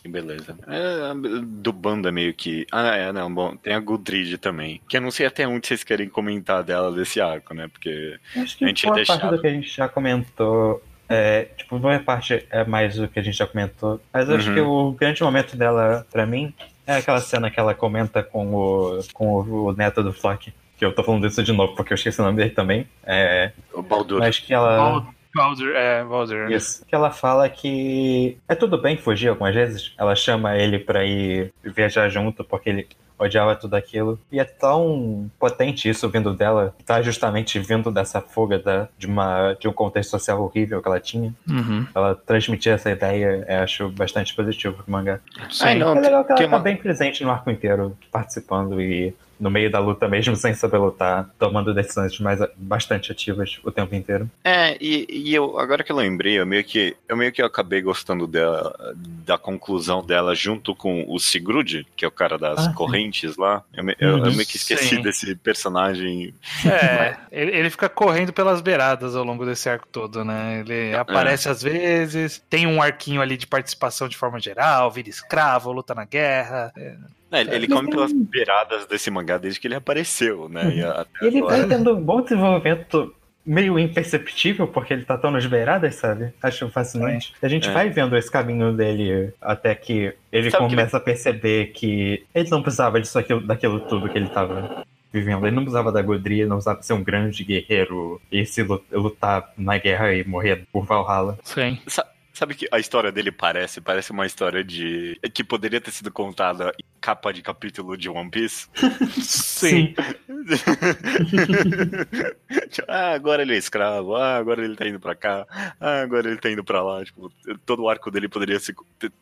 Que 0.00 0.08
beleza. 0.08 0.56
É, 0.68 1.12
do 1.42 1.72
bando 1.72 2.06
é 2.08 2.12
meio 2.12 2.32
que. 2.32 2.66
Ah, 2.70 2.94
é, 2.96 3.12
não, 3.12 3.32
bom. 3.34 3.56
Tem 3.56 3.74
a 3.74 3.80
Gudrid 3.80 4.36
também. 4.38 4.80
Que 4.88 4.96
eu 4.96 5.00
não 5.00 5.10
sei 5.10 5.26
até 5.26 5.46
onde 5.46 5.66
vocês 5.66 5.82
querem 5.82 6.08
comentar 6.08 6.62
dela 6.62 6.92
desse 6.92 7.20
arco, 7.20 7.52
né? 7.52 7.66
Porque. 7.66 8.16
Acho 8.36 8.56
que 8.56 8.64
A 8.64 8.68
gente 8.68 8.84
boa 8.84 8.94
deixava. 8.96 9.20
parte 9.20 9.34
do 9.34 9.40
que 9.40 9.46
a 9.48 9.50
gente 9.52 9.68
já 9.76 9.88
comentou. 9.88 10.80
É, 11.08 11.46
tipo, 11.56 11.78
boa 11.78 11.98
parte 11.98 12.46
é 12.50 12.64
mais 12.64 12.94
do 12.96 13.08
que 13.08 13.18
a 13.18 13.22
gente 13.22 13.36
já 13.36 13.46
comentou. 13.46 14.00
Mas 14.12 14.30
acho 14.30 14.48
Uhum. 14.50 14.54
que 14.54 14.60
o 14.60 14.92
grande 14.92 15.22
momento 15.22 15.56
dela, 15.56 16.06
pra 16.12 16.24
mim, 16.26 16.52
é 16.86 16.96
aquela 16.96 17.20
cena 17.20 17.50
que 17.50 17.58
ela 17.58 17.74
comenta 17.74 18.22
com 18.22 18.54
o, 18.54 19.00
com 19.12 19.26
o, 19.40 19.66
o 19.66 19.72
neto 19.72 20.02
do 20.02 20.12
Flock. 20.12 20.52
Que 20.78 20.84
eu 20.84 20.94
tô 20.94 21.02
falando 21.02 21.26
disso 21.26 21.42
de 21.42 21.52
novo 21.52 21.74
porque 21.74 21.92
eu 21.92 21.94
esqueci 21.94 22.20
o 22.20 22.24
nome 22.24 22.36
dele 22.36 22.50
também. 22.50 22.86
É, 23.04 23.52
O 23.72 23.82
Baldur. 23.82 24.18
mas 24.20 24.38
que 24.38 24.52
ela. 24.52 24.76
Val- 24.76 25.06
Baldur, 25.34 25.74
é, 25.74 26.04
Baldur. 26.04 26.50
Isso. 26.50 26.84
Que 26.86 26.94
ela 26.94 27.10
fala 27.10 27.48
que 27.48 28.38
é 28.48 28.54
tudo 28.54 28.76
bem 28.80 28.96
fugir 28.96 29.28
algumas 29.28 29.54
vezes. 29.54 29.92
Ela 29.98 30.14
chama 30.14 30.56
ele 30.56 30.78
pra 30.78 31.04
ir 31.04 31.52
viajar 31.64 32.08
junto 32.08 32.42
porque 32.44 32.68
ele 32.70 32.88
odiava 33.18 33.56
tudo 33.56 33.74
aquilo. 33.74 34.18
E 34.30 34.38
é 34.38 34.44
tão 34.44 35.30
potente 35.38 35.88
isso 35.88 36.08
vindo 36.08 36.34
dela. 36.34 36.74
Tá 36.84 37.00
justamente 37.02 37.58
vindo 37.58 37.90
dessa 37.90 38.20
fuga 38.20 38.58
da, 38.58 38.88
de, 38.98 39.06
uma, 39.06 39.54
de 39.54 39.68
um 39.68 39.72
contexto 39.72 40.10
social 40.10 40.42
horrível 40.42 40.80
que 40.82 40.88
ela 40.88 41.00
tinha. 41.00 41.34
Uhum. 41.48 41.86
Ela 41.94 42.14
transmitir 42.14 42.72
essa 42.72 42.90
ideia, 42.90 43.44
eu 43.48 43.60
acho 43.60 43.88
bastante 43.90 44.34
positivo 44.34 44.74
pro 44.74 44.90
mangá. 44.90 45.20
Ah, 45.60 45.74
não, 45.74 45.96
é 45.96 46.00
legal 46.00 46.24
que 46.24 46.32
ela 46.32 46.40
tá 46.40 46.46
uma- 46.46 46.58
bem 46.58 46.76
presente 46.76 47.24
no 47.24 47.30
arco 47.30 47.50
inteiro, 47.50 47.96
participando 48.10 48.80
e 48.80 49.14
no 49.38 49.50
meio 49.50 49.70
da 49.70 49.78
luta 49.78 50.08
mesmo, 50.08 50.34
sem 50.36 50.54
saber 50.54 50.78
lutar, 50.78 51.28
tomando 51.38 51.74
decisões 51.74 52.18
mais, 52.20 52.40
bastante 52.56 53.12
ativas 53.12 53.58
o 53.62 53.70
tempo 53.70 53.94
inteiro. 53.94 54.30
É, 54.44 54.76
e, 54.80 55.06
e 55.08 55.34
eu, 55.34 55.58
agora 55.58 55.84
que 55.84 55.92
eu 55.92 55.96
lembrei, 55.96 56.38
eu 56.40 56.46
meio 56.46 56.64
que, 56.64 56.96
eu 57.08 57.16
meio 57.16 57.30
que 57.32 57.42
acabei 57.42 57.80
gostando 57.82 58.26
dela, 58.26 58.74
da 58.96 59.36
conclusão 59.36 60.04
dela 60.04 60.34
junto 60.34 60.74
com 60.74 61.04
o 61.08 61.18
Sigrud, 61.18 61.86
que 61.96 62.04
é 62.04 62.08
o 62.08 62.10
cara 62.10 62.38
das 62.38 62.58
Ah, 62.60 62.62
sim. 62.70 62.74
correntes 62.74 63.36
lá. 63.36 63.62
Eu, 63.74 63.84
eu- 63.88 63.94
eu 63.98 64.14
Uhum. 64.16 64.22
meio 64.32 64.46
que 64.46 64.56
esqueci 64.56 64.96
Sim. 64.96 65.02
desse 65.02 65.34
personagem. 65.36 66.34
É, 66.64 67.16
ele, 67.30 67.56
ele 67.56 67.70
fica 67.70 67.88
correndo 67.88 68.32
pelas 68.32 68.60
beiradas 68.60 69.14
ao 69.14 69.24
longo 69.24 69.44
desse 69.44 69.68
arco 69.68 69.86
todo, 69.90 70.24
né? 70.24 70.60
Ele 70.60 70.94
aparece 70.96 71.48
às 71.48 71.62
vezes, 71.62 72.42
tem 72.48 72.66
um 72.66 72.80
arquinho 72.82 73.20
ali 73.20 73.36
de 73.36 73.46
participação 73.46 74.08
de 74.08 74.16
forma 74.16 74.40
geral, 74.40 74.90
vira 74.90 75.08
escravo, 75.08 75.72
luta 75.72 75.94
na 75.94 76.04
guerra. 76.04 76.72
É, 76.76 76.94
ele 77.40 77.54
ele 77.54 77.68
come 77.68 77.90
pelas 77.90 78.12
beiradas 78.12 78.86
desse 78.86 79.10
mangá 79.10 79.38
desde 79.38 79.58
que 79.60 79.66
ele 79.68 79.74
apareceu, 79.74 80.48
né? 80.48 80.62
Até 80.84 81.26
ele 81.26 81.38
agora. 81.38 81.56
vai 81.58 81.68
tendo 81.68 81.96
um 81.96 82.00
bom 82.02 82.20
desenvolvimento 82.22 83.14
meio 83.44 83.78
imperceptível, 83.78 84.66
porque 84.66 84.92
ele 84.92 85.04
tá 85.04 85.16
tão 85.16 85.30
nas 85.30 85.46
beiradas, 85.46 85.94
sabe? 85.94 86.32
Acho 86.42 86.68
fascinante. 86.68 87.32
A 87.40 87.46
gente 87.48 87.68
É. 87.68 87.72
vai 87.72 87.88
vendo 87.90 88.16
esse 88.16 88.28
caminho 88.30 88.72
dele 88.72 89.32
até 89.40 89.72
que 89.74 90.12
ele 90.32 90.50
Sabe 90.50 90.64
que 90.64 90.70
começa 90.70 90.96
a 90.96 91.00
perceber 91.00 91.66
que 91.66 92.24
ele 92.34 92.50
não 92.50 92.60
precisava 92.62 93.00
disso 93.00 93.16
aquilo, 93.18 93.40
daquilo 93.40 93.80
tudo 93.80 94.08
que 94.08 94.18
ele 94.18 94.28
tava 94.28 94.84
vivendo. 95.12 95.46
Ele 95.46 95.54
não 95.54 95.62
precisava 95.62 95.92
da 95.92 96.02
Godria, 96.02 96.44
não 96.46 96.56
precisava 96.56 96.82
ser 96.82 96.92
um 96.94 97.04
grande 97.04 97.44
guerreiro 97.44 98.20
e 98.32 98.44
se 98.44 98.62
lu- 98.64 98.82
lutar 98.92 99.52
na 99.56 99.78
guerra 99.78 100.12
e 100.12 100.24
morrer 100.26 100.64
por 100.72 100.84
Valhalla. 100.84 101.38
Sim. 101.44 101.78
Sa- 101.86 102.06
Sabe 102.36 102.54
que 102.54 102.68
a 102.70 102.78
história 102.78 103.10
dele 103.10 103.32
parece? 103.32 103.80
Parece 103.80 104.10
uma 104.10 104.26
história 104.26 104.62
de. 104.62 105.18
que 105.32 105.42
poderia 105.42 105.80
ter 105.80 105.90
sido 105.90 106.12
contada 106.12 106.70
em 106.78 106.84
capa 107.00 107.32
de 107.32 107.40
capítulo 107.40 107.96
de 107.96 108.10
One 108.10 108.30
Piece. 108.30 108.68
Sim. 109.22 109.94
ah, 112.86 113.12
agora 113.12 113.40
ele 113.40 113.54
é 113.54 113.56
escravo. 113.56 114.16
Ah, 114.16 114.36
agora 114.36 114.62
ele 114.62 114.76
tá 114.76 114.86
indo 114.86 115.00
pra 115.00 115.14
cá. 115.14 115.46
Ah, 115.80 116.02
agora 116.02 116.28
ele 116.28 116.36
tá 116.36 116.50
indo 116.50 116.62
pra 116.62 116.82
lá. 116.82 117.02
Tipo, 117.02 117.32
todo 117.64 117.84
o 117.84 117.88
arco 117.88 118.10
dele 118.10 118.28
poderia 118.28 118.60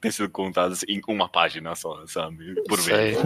ter, 0.00 0.12
sido 0.12 0.28
contado 0.28 0.72
assim, 0.72 0.86
em 0.88 1.00
uma 1.06 1.28
página 1.28 1.72
só, 1.76 2.04
sabe? 2.08 2.60
Por 2.66 2.80
vez. 2.80 3.16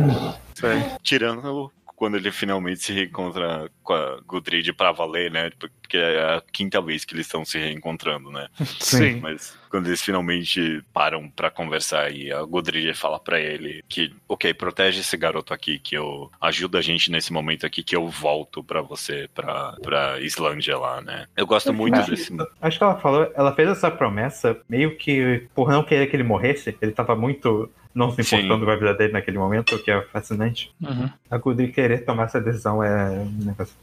Tirando 1.02 1.72
quando 1.98 2.16
ele 2.16 2.30
finalmente 2.30 2.80
se 2.80 2.92
reencontra 2.92 3.68
com 3.82 3.92
a 3.92 4.20
Gudrid 4.24 4.72
pra 4.72 4.92
valer, 4.92 5.32
né? 5.32 5.50
Porque 5.58 5.96
é 5.96 6.36
a 6.36 6.42
quinta 6.52 6.80
vez 6.80 7.04
que 7.04 7.12
eles 7.12 7.26
estão 7.26 7.44
se 7.44 7.58
reencontrando, 7.58 8.30
né? 8.30 8.48
Sim. 8.78 9.18
Mas 9.20 9.58
quando 9.70 9.86
eles 9.86 10.02
finalmente 10.02 10.82
param 10.92 11.28
pra 11.30 11.50
conversar 11.50 12.10
e 12.12 12.32
a 12.32 12.42
Godrid 12.42 12.92
fala 12.94 13.18
pra 13.18 13.38
ele 13.40 13.82
que, 13.88 14.12
ok, 14.28 14.52
protege 14.54 15.00
esse 15.00 15.16
garoto 15.16 15.52
aqui, 15.54 15.78
que 15.78 15.96
eu 15.96 16.30
ajuda 16.40 16.78
a 16.78 16.82
gente 16.82 17.10
nesse 17.10 17.32
momento 17.32 17.64
aqui, 17.66 17.82
que 17.82 17.94
eu 17.96 18.08
volto 18.08 18.62
pra 18.62 18.80
você, 18.80 19.28
pra, 19.34 19.72
pra 19.82 20.20
Islândia 20.20 20.76
lá, 20.78 21.00
né? 21.00 21.26
Eu 21.36 21.46
gosto 21.46 21.72
muito 21.72 21.98
Acho- 21.98 22.10
desse. 22.10 22.36
Acho 22.60 22.78
que 22.78 22.84
ela 22.84 22.96
falou, 22.98 23.30
ela 23.34 23.54
fez 23.54 23.68
essa 23.68 23.90
promessa 23.90 24.56
meio 24.68 24.96
que 24.96 25.46
por 25.54 25.70
não 25.70 25.82
querer 25.82 26.06
que 26.08 26.16
ele 26.16 26.22
morresse, 26.24 26.76
ele 26.80 26.92
tava 26.92 27.14
muito 27.16 27.70
não 27.94 28.12
se 28.12 28.22
Sim. 28.22 28.36
importando 28.36 28.64
com 28.64 28.70
a 28.70 28.76
vida 28.76 28.94
dele 28.94 29.12
naquele 29.12 29.38
momento, 29.38 29.74
o 29.74 29.78
que 29.82 29.90
é 29.90 30.00
fascinante. 30.12 30.70
Uhum. 30.80 31.08
A 31.30 31.36
Gudri 31.38 31.72
querer 31.72 32.04
tomar 32.04 32.24
essa 32.24 32.40
decisão 32.40 32.82
é 32.82 33.10
um 33.10 33.44
negócio. 33.44 33.74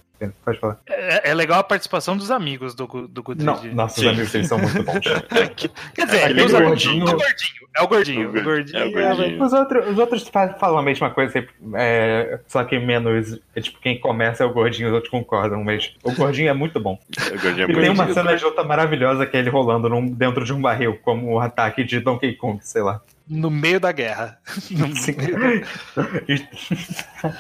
Pode 0.44 0.60
falar. 0.60 0.78
É, 0.88 1.32
é 1.32 1.34
legal 1.34 1.60
a 1.60 1.64
participação 1.64 2.16
dos 2.16 2.32
amigos 2.32 2.74
do, 2.74 2.86
do 3.08 3.22
Gudrid. 3.24 3.46
Não, 3.46 3.64
nossos 3.74 4.00
Sim. 4.02 4.10
amigos 4.10 4.34
eles 4.34 4.48
são 4.48 4.58
muito 4.58 4.82
bons. 4.84 5.00
Quer 5.94 6.06
dizer, 6.06 6.24
Aquele 6.24 6.44
dos 6.44 6.54
amigos- 6.54 6.86
gordinho- 6.86 7.06
é 7.08 7.12
o 7.12 7.18
gordinho. 7.18 7.66
É 7.76 7.82
o 7.82 7.88
gordinho. 7.88 8.30
O 8.30 8.32
O 8.34 8.38
é 8.38 8.86
o 8.86 8.92
gordinho. 9.18 9.44
Os 9.44 9.54
outros, 9.54 9.88
os 9.90 9.98
outros 10.00 10.28
fa- 10.30 10.54
falam 10.54 10.78
a 10.80 10.82
mesma 10.84 11.10
coisa, 11.10 11.46
é, 11.76 12.40
só 12.48 12.64
que 12.64 12.80
menos. 12.80 13.40
é, 13.56 13.62
tipo, 13.62 13.80
quem 13.82 14.00
começa 14.00 14.44
é 14.44 14.46
o 14.48 14.54
gordinho, 14.54 14.88
os 14.90 14.94
outros 14.96 15.12
concordam, 15.12 15.64
mas 15.64 15.94
o 16.04 16.14
gordinho 16.14 16.50
é 16.50 16.54
muito 16.54 16.80
bom. 16.80 16.98
O 17.18 17.42
Gordinho 17.42 17.68
é 17.68 17.72
E 17.72 17.74
tem 17.82 17.90
uma 17.90 18.14
cena 18.14 18.36
de 18.36 18.44
luta 18.44 18.64
maravilhosa 18.64 19.26
que 19.26 19.36
é 19.36 19.40
ele 19.42 19.50
rolando 19.50 19.90
num- 19.90 20.08
dentro 20.08 20.46
de 20.46 20.54
um 20.54 20.62
barril, 20.62 20.98
como 21.04 21.34
o 21.34 21.40
ataque 21.40 21.84
de 21.84 22.00
Donkey 22.00 22.34
Kong, 22.36 22.60
sei 22.64 22.82
lá. 22.82 23.02
No 23.28 23.50
meio 23.50 23.80
da 23.80 23.92
guerra. 23.92 24.40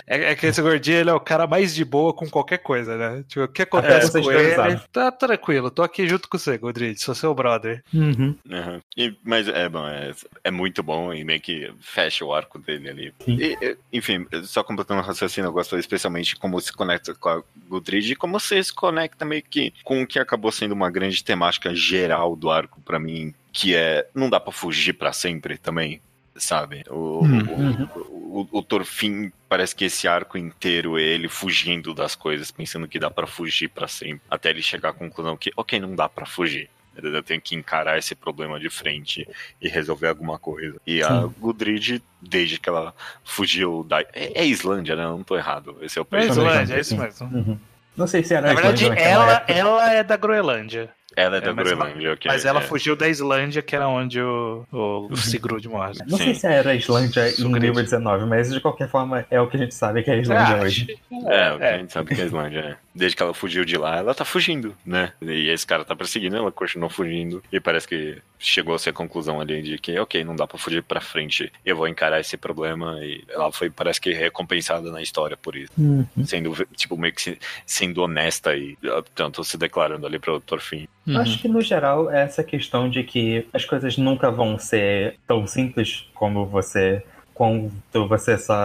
É, 0.08 0.32
é 0.32 0.36
que 0.36 0.48
esse 0.48 0.62
gordinho 0.62 0.98
ele 0.98 1.10
é 1.10 1.14
o 1.14 1.20
cara 1.20 1.46
mais 1.46 1.76
de 1.76 1.86
boa 1.86 2.12
com 2.14 2.28
qualquer 2.28 2.58
coisa, 2.58 2.98
né? 2.98 3.24
Tipo, 3.28 3.44
o 3.44 3.48
que 3.48 3.62
acontece 3.62 4.12
vocês 4.12 4.26
com 4.26 4.32
ele? 4.32 4.56
sabem. 4.56 4.82
Tá 4.92 5.12
tranquilo, 5.12 5.70
tô 5.70 5.84
aqui 5.84 6.08
junto 6.08 6.28
com 6.28 6.38
você, 6.40 6.58
Gudrid. 6.58 6.98
Sou 6.98 7.14
seu 7.14 7.34
brother. 7.36 7.84
Uhum. 7.94 8.36
Uhum. 8.50 8.82
E- 8.98 9.16
mas 9.24 9.48
é 9.48 9.70
bom, 9.70 9.88
é, 9.88 10.12
é 10.44 10.50
muito 10.52 10.82
bom 10.82 11.14
e 11.14 11.24
meio 11.24 11.40
que 11.40 11.72
fecha 11.80 12.26
o 12.26 12.34
arco 12.34 12.58
dele 12.58 12.90
ali. 12.90 13.14
E, 13.28 13.78
enfim, 13.94 14.26
só 14.44 14.64
completando 14.64 15.02
o 15.02 15.06
raciocínio, 15.06 15.50
eu 15.50 15.54
gosto 15.54 15.78
especialmente 15.78 16.36
como 16.36 16.60
se 16.60 16.74
conecta 16.74 17.14
com 17.14 17.30
a 17.30 17.44
Gudrid 17.68 18.12
e 18.12 18.16
como 18.16 18.40
você 18.40 18.64
se 18.64 18.74
conecta 18.74 19.24
meio 19.24 19.44
que 19.44 19.72
com 19.84 20.02
o 20.02 20.08
que 20.08 20.18
acabou 20.20 20.52
sendo 20.52 20.72
uma 20.72 20.90
grande 20.90 21.24
temática 21.24 21.76
geral 21.76 22.36
do 22.36 22.50
arco 22.50 22.82
pra 22.82 23.00
mim, 23.00 23.34
que 23.56 23.74
é 23.74 24.06
não 24.14 24.30
dá 24.30 24.38
pra 24.38 24.52
fugir 24.52 24.92
pra 24.94 25.14
sempre 25.14 25.58
também. 25.58 26.02
Sabe? 26.38 26.84
O, 26.90 27.22
Uhum. 27.24 27.88
o, 27.96 28.40
o, 28.52 28.58
o 28.60 28.62
Torfin 28.62 29.32
parece 29.48 29.74
que 29.74 29.86
esse 29.86 30.06
arco 30.06 30.38
inteiro 30.38 31.00
é 31.00 31.02
ele 31.02 31.30
fugindo 31.30 31.94
das 31.94 32.14
coisas, 32.14 32.52
pensando 32.52 32.90
que 32.90 33.00
dá 33.00 33.10
pra 33.10 33.26
fugir 33.26 33.70
pra 33.70 33.88
sempre, 33.88 34.20
até 34.30 34.50
ele 34.50 34.62
chegar 34.62 34.90
à 34.90 34.94
conclusão 34.94 35.38
que, 35.38 35.54
ok, 35.56 35.80
não 35.80 35.96
dá 35.96 36.10
pra 36.10 36.26
fugir. 36.26 36.70
Eu 37.02 37.24
tenho 37.24 37.40
que 37.40 37.56
encarar 37.56 37.98
esse 37.98 38.14
problema 38.16 38.60
de 38.60 38.70
frente 38.70 39.26
e 39.62 39.70
resolver 39.70 40.08
alguma 40.08 40.38
coisa. 40.38 40.76
E 40.86 41.02
a 41.02 41.22
Sim. 41.22 41.34
Gudrid, 41.40 42.02
desde 42.22 42.60
que 42.60 42.68
ela 42.68 42.94
fugiu 43.24 43.86
da. 43.88 44.02
É, 44.02 44.42
é 44.42 44.46
Islândia, 44.46 44.96
né? 44.98 45.04
Eu 45.04 45.10
não 45.12 45.24
tô 45.24 45.38
errado. 45.38 45.78
Esse 45.82 45.98
é 45.98 46.02
o 46.02 46.04
É 46.04 46.06
país. 46.06 46.30
Islândia, 46.32 46.52
Islândia, 46.52 46.76
é 46.76 46.80
isso 46.82 46.98
mesmo. 46.98 47.28
Uhum. 47.38 47.60
Não 47.98 48.08
sei 48.08 48.24
se 48.24 48.34
era 48.34 48.48
Na 48.48 48.54
verdade, 48.54 48.88
ela, 48.98 49.44
ela 49.48 49.94
é 49.94 50.04
da 50.04 50.18
Groenlândia. 50.18 50.90
Ela 51.16 51.38
é 51.38 51.42
da 51.42 51.50
É, 51.50 51.54
mas 51.54 51.68
ela- 51.68 51.76
Groenlândia, 51.86 52.14
ok. 52.14 52.32
Mas 52.32 52.46
ela 52.46 52.60
é. 52.60 52.64
fugiu 52.64 52.96
da 52.96 53.08
Islândia, 53.08 53.62
que 53.62 53.76
era 53.76 53.88
onde 53.88 54.22
o, 54.22 54.66
o, 54.72 55.08
o 55.12 55.16
Sigrud 55.18 55.68
morre. 55.70 55.94
Não 56.08 56.18
sei 56.18 56.34
Sim. 56.34 56.40
se 56.42 56.48
era 56.48 56.76
Islândia 56.76 57.28
em 57.28 57.32
Sugrid. 57.32 57.72
2019, 57.72 58.26
mas 58.26 58.52
de 58.52 58.60
qualquer 58.60 58.90
forma 58.90 59.26
é 59.32 59.40
o 59.40 59.48
que 59.48 59.56
a 59.56 59.60
gente 59.60 59.74
sabe 59.74 60.04
que 60.04 60.12
é 60.12 60.16
a 60.16 60.18
Islândia 60.18 60.56
Ah, 60.58 60.62
hoje. 60.62 60.88
É, 61.28 61.52
o 61.54 61.58
que 61.58 61.64
a 61.64 61.68
É. 61.68 61.78
gente 61.80 61.94
sabe 61.94 62.14
que 62.16 62.20
é 62.22 62.24
a 62.24 62.28
Islândia, 62.28 62.60
é. 62.60 62.85
Desde 62.96 63.18
que 63.18 63.22
ela 63.22 63.34
fugiu 63.34 63.66
de 63.66 63.78
lá, 63.78 63.98
ela 63.98 64.16
tá 64.16 64.24
fugindo, 64.24 64.74
né? 64.86 65.12
E 65.22 65.50
esse 65.50 65.68
cara 65.68 65.84
tá 65.84 65.94
perseguindo, 65.96 66.38
ela 66.38 66.50
continuou 66.52 66.90
fugindo. 66.90 67.44
E 67.52 67.60
parece 67.60 67.86
que 67.88 68.18
chegou-se 68.40 68.88
à 68.90 68.94
conclusão 68.94 69.42
ali 69.42 69.62
de 69.62 69.78
que, 69.78 70.00
ok, 70.00 70.24
não 70.24 70.34
dá 70.36 70.48
pra 70.48 70.58
fugir 70.58 70.82
pra 70.82 71.02
frente. 71.02 71.52
Eu 71.66 71.76
vou 71.76 71.88
encarar 71.90 72.22
esse 72.22 72.38
problema. 72.38 72.98
E 73.04 73.22
ela 73.30 73.52
foi, 73.52 73.70
parece 73.70 74.00
que, 74.00 74.14
recompensada 74.14 74.90
na 74.92 75.02
história 75.02 75.36
por 75.36 75.56
isso. 75.58 75.72
Uhum. 75.78 76.06
Sendo, 76.26 76.54
tipo, 76.76 76.98
meio 76.98 77.14
que 77.14 77.22
se- 77.22 77.40
sendo 77.66 78.02
honesta 78.02 78.56
e, 78.56 78.78
ah, 78.86 79.04
tanto, 79.14 79.44
se 79.44 79.58
declarando 79.58 80.08
ali 80.08 80.18
pro 80.18 80.40
Torfin. 80.40 80.88
Uhum. 81.06 81.18
Acho 81.20 81.38
que 81.42 81.48
no 81.50 81.62
geral 81.62 82.10
é 82.10 82.22
essa 82.24 82.44
questão 82.46 82.90
de 82.90 83.04
que 83.04 83.46
as 83.52 83.66
coisas 83.66 83.98
nunca 83.98 84.32
vão 84.32 84.58
ser 84.58 85.18
tão 85.28 85.46
simples 85.46 86.08
como 86.14 86.46
você 86.46 87.04
quando 87.36 87.70
você 88.08 88.38
só 88.38 88.56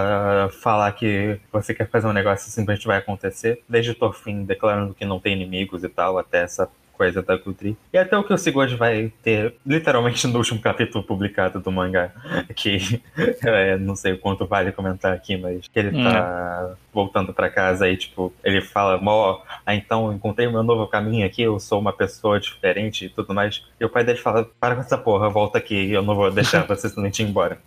falar 0.63 0.93
que 0.93 1.39
você 1.53 1.75
quer 1.75 1.89
fazer 1.91 2.07
um 2.07 2.13
negócio 2.13 2.51
simplesmente 2.51 2.87
vai 2.87 2.99
acontecer, 2.99 3.63
desde 3.69 3.91
o 3.91 3.95
Thorfinn 3.95 4.45
declarando 4.45 4.95
que 4.95 5.05
não 5.05 5.19
tem 5.19 5.35
inimigos 5.35 5.83
e 5.83 5.89
tal, 5.89 6.17
até 6.17 6.43
essa 6.43 6.71
coisa 7.01 7.23
da 7.23 7.35
Gudri. 7.35 7.79
E 7.93 7.97
até 7.97 8.17
o 8.17 8.23
que 8.23 8.33
o 8.33 8.37
Sigurd 8.37 8.77
vai 8.77 9.11
ter, 9.23 9.55
literalmente, 9.67 10.27
no 10.27 10.37
último 10.37 10.61
capítulo 10.61 11.03
publicado 11.03 11.59
do 11.59 11.73
mangá, 11.73 12.13
que 12.55 13.03
é, 13.43 13.79
não 13.79 13.97
sei 13.97 14.13
o 14.13 14.19
quanto 14.19 14.47
vale 14.47 14.71
comentar 14.71 15.15
aqui, 15.15 15.35
mas 15.35 15.67
que 15.67 15.79
ele 15.79 16.05
tá 16.05 16.75
voltando 16.93 17.33
para 17.33 17.49
casa 17.49 17.89
e, 17.89 17.97
tipo, 17.97 18.31
ele 18.45 18.61
fala, 18.61 18.99
mó, 18.99 19.41
ah, 19.65 19.75
então 19.75 20.13
encontrei 20.13 20.47
meu 20.47 20.63
novo 20.63 20.87
caminho 20.87 21.25
aqui, 21.27 21.41
eu 21.41 21.59
sou 21.59 21.81
uma 21.81 21.93
pessoa 21.93 22.39
diferente 22.39 23.07
e 23.07 23.09
tudo 23.09 23.33
mais. 23.33 23.65
E 23.81 23.85
o 23.85 23.89
pai 23.89 24.05
dele 24.05 24.19
fala, 24.19 24.47
para 24.61 24.75
com 24.75 24.83
essa 24.83 24.99
porra, 24.99 25.31
volta 25.31 25.57
aqui, 25.57 25.91
eu 25.91 26.03
não 26.03 26.15
vou 26.15 26.31
deixar 26.31 26.67
você 26.67 26.87
simplesmente 26.87 27.23
ir 27.23 27.27
embora. 27.27 27.59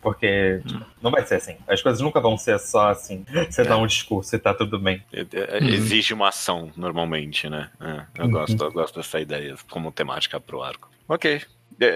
Porque 0.00 0.60
não 1.02 1.10
vai 1.10 1.24
ser 1.24 1.36
assim. 1.36 1.56
As 1.68 1.82
coisas 1.82 2.00
nunca 2.00 2.20
vão 2.20 2.36
ser 2.36 2.58
só 2.58 2.90
assim. 2.90 3.24
Você 3.48 3.62
é. 3.62 3.64
dá 3.64 3.76
um 3.76 3.86
discurso 3.86 4.34
e 4.34 4.38
tá 4.38 4.52
tudo 4.52 4.78
bem. 4.78 5.02
É, 5.12 5.26
é, 5.32 5.58
exige 5.64 6.12
uma 6.14 6.28
ação, 6.28 6.70
normalmente, 6.76 7.48
né? 7.48 7.70
É, 7.80 8.20
eu, 8.20 8.24
uhum. 8.24 8.30
gosto, 8.30 8.64
eu 8.64 8.72
gosto 8.72 8.96
dessa 8.96 9.20
ideia 9.20 9.54
como 9.68 9.92
temática 9.92 10.40
pro 10.40 10.62
arco. 10.62 10.90
Ok. 11.08 11.42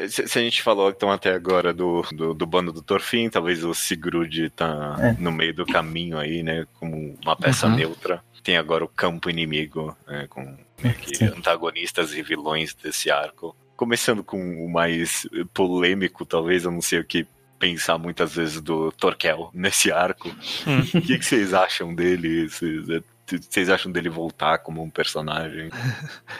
Se, 0.08 0.38
a 0.38 0.42
gente 0.42 0.62
falou 0.62 0.88
então 0.88 1.10
até 1.10 1.34
agora 1.34 1.72
do, 1.74 2.02
do, 2.12 2.32
do 2.32 2.46
bando 2.46 2.72
do 2.72 2.80
Torfin, 2.80 3.28
talvez 3.28 3.62
o 3.64 3.74
Sigrud 3.74 4.48
tá 4.50 4.96
é. 4.98 5.12
no 5.20 5.30
meio 5.30 5.52
do 5.52 5.66
caminho 5.66 6.18
aí, 6.18 6.42
né? 6.42 6.66
Como 6.80 7.18
uma 7.22 7.36
peça 7.36 7.66
uhum. 7.66 7.76
neutra. 7.76 8.22
Tem 8.42 8.56
agora 8.56 8.84
o 8.84 8.88
campo 8.88 9.28
inimigo, 9.28 9.96
né, 10.06 10.26
com 10.28 10.56
antagonistas 11.34 12.12
e 12.12 12.22
vilões 12.22 12.74
desse 12.74 13.10
arco. 13.10 13.56
Começando 13.74 14.22
com 14.22 14.64
o 14.64 14.70
mais 14.70 15.26
polêmico, 15.52 16.26
talvez, 16.26 16.64
eu 16.64 16.70
não 16.70 16.82
sei 16.82 17.00
o 17.00 17.04
que 17.04 17.26
pensar 17.58 17.98
muitas 17.98 18.34
vezes 18.34 18.60
do 18.60 18.92
Torquel 18.92 19.50
nesse 19.52 19.92
arco. 19.92 20.28
O 20.28 21.00
que, 21.00 21.18
que, 21.18 21.24
vocês 21.24 21.54
acham 21.54 21.94
dele? 21.94 22.48
Vocês 22.48 23.70
acham 23.70 23.90
dele 23.90 24.08
voltar 24.08 24.58
como 24.58 24.82
um 24.82 24.90
personagem? 24.90 25.70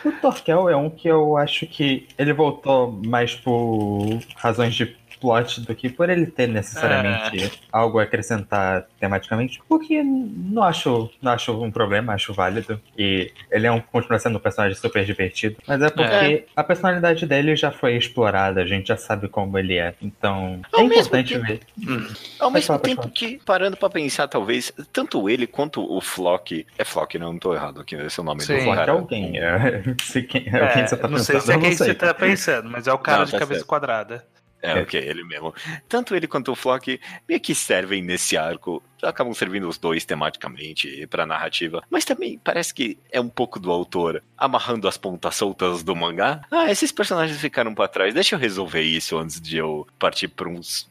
O 0.05 0.13
Torquel 0.13 0.69
é 0.69 0.77
um 0.77 0.91
que 0.91 1.09
eu 1.09 1.37
acho 1.37 1.67
que 1.67 2.07
ele 2.19 2.33
voltou 2.33 2.93
mais 2.93 3.35
por 3.35 4.21
razões 4.37 4.75
de 4.75 4.87
plot 5.25 5.63
do 5.63 5.75
que 5.75 5.89
por 5.89 6.11
ele 6.11 6.27
ter 6.27 6.47
necessariamente 6.47 7.45
é. 7.45 7.51
algo 7.73 7.99
a 7.99 8.03
acrescentar 8.03 8.87
tematicamente, 9.01 9.59
o 9.71 9.79
que 9.79 10.03
não 10.03 10.63
acho, 10.63 11.11
não 11.23 11.33
acho 11.33 11.53
um 11.63 11.71
problema, 11.71 12.13
acho 12.13 12.35
válido. 12.35 12.79
E 12.97 13.33
ele 13.51 13.67
é 13.67 13.73
um, 13.73 13.81
continua 13.81 14.19
sendo 14.19 14.37
um 14.37 14.41
personagem 14.41 14.77
super 14.77 15.03
divertido, 15.03 15.57
mas 15.67 15.81
é 15.81 15.89
porque 15.89 16.15
é. 16.15 16.45
a 16.55 16.63
personalidade 16.63 17.25
dele 17.25 17.57
já 17.57 17.71
foi 17.71 17.97
explorada, 17.97 18.61
a 18.61 18.67
gente 18.67 18.89
já 18.89 18.99
sabe 18.99 19.29
como 19.29 19.59
ele 19.59 19.79
é. 19.79 19.95
Então, 20.03 20.61
é 20.75 20.81
Ao 20.81 20.85
importante 20.85 21.39
ver. 21.39 21.61
Hum. 21.79 22.07
Ao 22.39 22.51
mesmo 22.51 22.67
falar, 22.67 22.81
tempo 22.81 23.09
que, 23.09 23.41
parando 23.47 23.79
pra 23.79 23.89
pensar, 23.89 24.29
talvez, 24.29 24.73
tanto 24.93 25.31
ele 25.31 25.47
quanto 25.47 25.83
o 25.91 26.03
Flock. 26.03 26.67
É 26.77 26.85
Flock, 26.85 27.19
não, 27.19 27.33
não 27.33 27.39
tô 27.39 27.55
errado 27.55 27.81
aqui, 27.81 27.97
esse 27.97 28.21
é 28.21 28.23
o 28.23 28.27
nome 28.27 28.43
Sim. 28.43 28.57
do 28.57 28.63
Flock. 28.65 28.79
É 28.79 28.91
alguém. 28.91 29.39
É, 29.39 29.83
se 30.03 30.23
quem, 30.23 30.47
é, 30.47 30.67
quem 30.69 30.87
você 30.87 30.97
tá 30.99 31.09
não 31.09 31.19
sei 31.19 31.41
se 31.41 31.51
é 31.51 31.59
quem 31.59 31.73
você 31.75 31.95
tá 31.95 32.13
pensando, 32.13 32.69
mas 32.69 32.87
é 32.87 32.93
o 32.93 32.99
cara 32.99 33.21
não, 33.21 33.25
de 33.25 33.33
tá 33.33 33.39
cabeça 33.39 33.61
certo. 33.61 33.69
quadrada. 33.69 34.34
É, 34.65 34.81
ok, 34.81 34.99
ele 34.99 35.23
mesmo. 35.25 35.55
Tanto 35.87 36.15
ele 36.15 36.27
quanto 36.27 36.51
o 36.51 36.55
Flock 36.55 36.99
meio 37.29 37.41
que 37.41 37.55
servem 37.55 38.03
nesse 38.03 38.35
arco. 38.37 38.83
Acabam 39.05 39.35
servindo 39.35 39.69
os 39.69 39.79
dois 39.79 40.05
tematicamente 40.05 41.07
pra 41.09 41.27
narrativa. 41.27 41.83
Mas 41.91 42.05
também 42.05 42.39
parece 42.43 42.75
que 42.75 42.99
é 43.11 43.21
um 43.21 43.29
pouco 43.29 43.59
do 43.61 43.71
autor 43.71 44.23
amarrando 44.37 44.89
as 44.89 44.97
pontas 44.97 45.37
soltas 45.37 45.83
do 45.83 45.95
mangá. 45.95 46.43
Ah, 46.51 46.71
esses 46.71 46.93
personagens 46.93 47.41
ficaram 47.41 47.75
para 47.75 47.89
trás. 47.89 48.15
Deixa 48.15 48.35
eu 48.35 48.39
resolver 48.39 48.83
isso 48.83 49.19
antes 49.19 49.41
de 49.41 49.57
eu 49.57 49.87
partir 49.99 50.29
pra 50.29 50.49
uns 50.49 50.89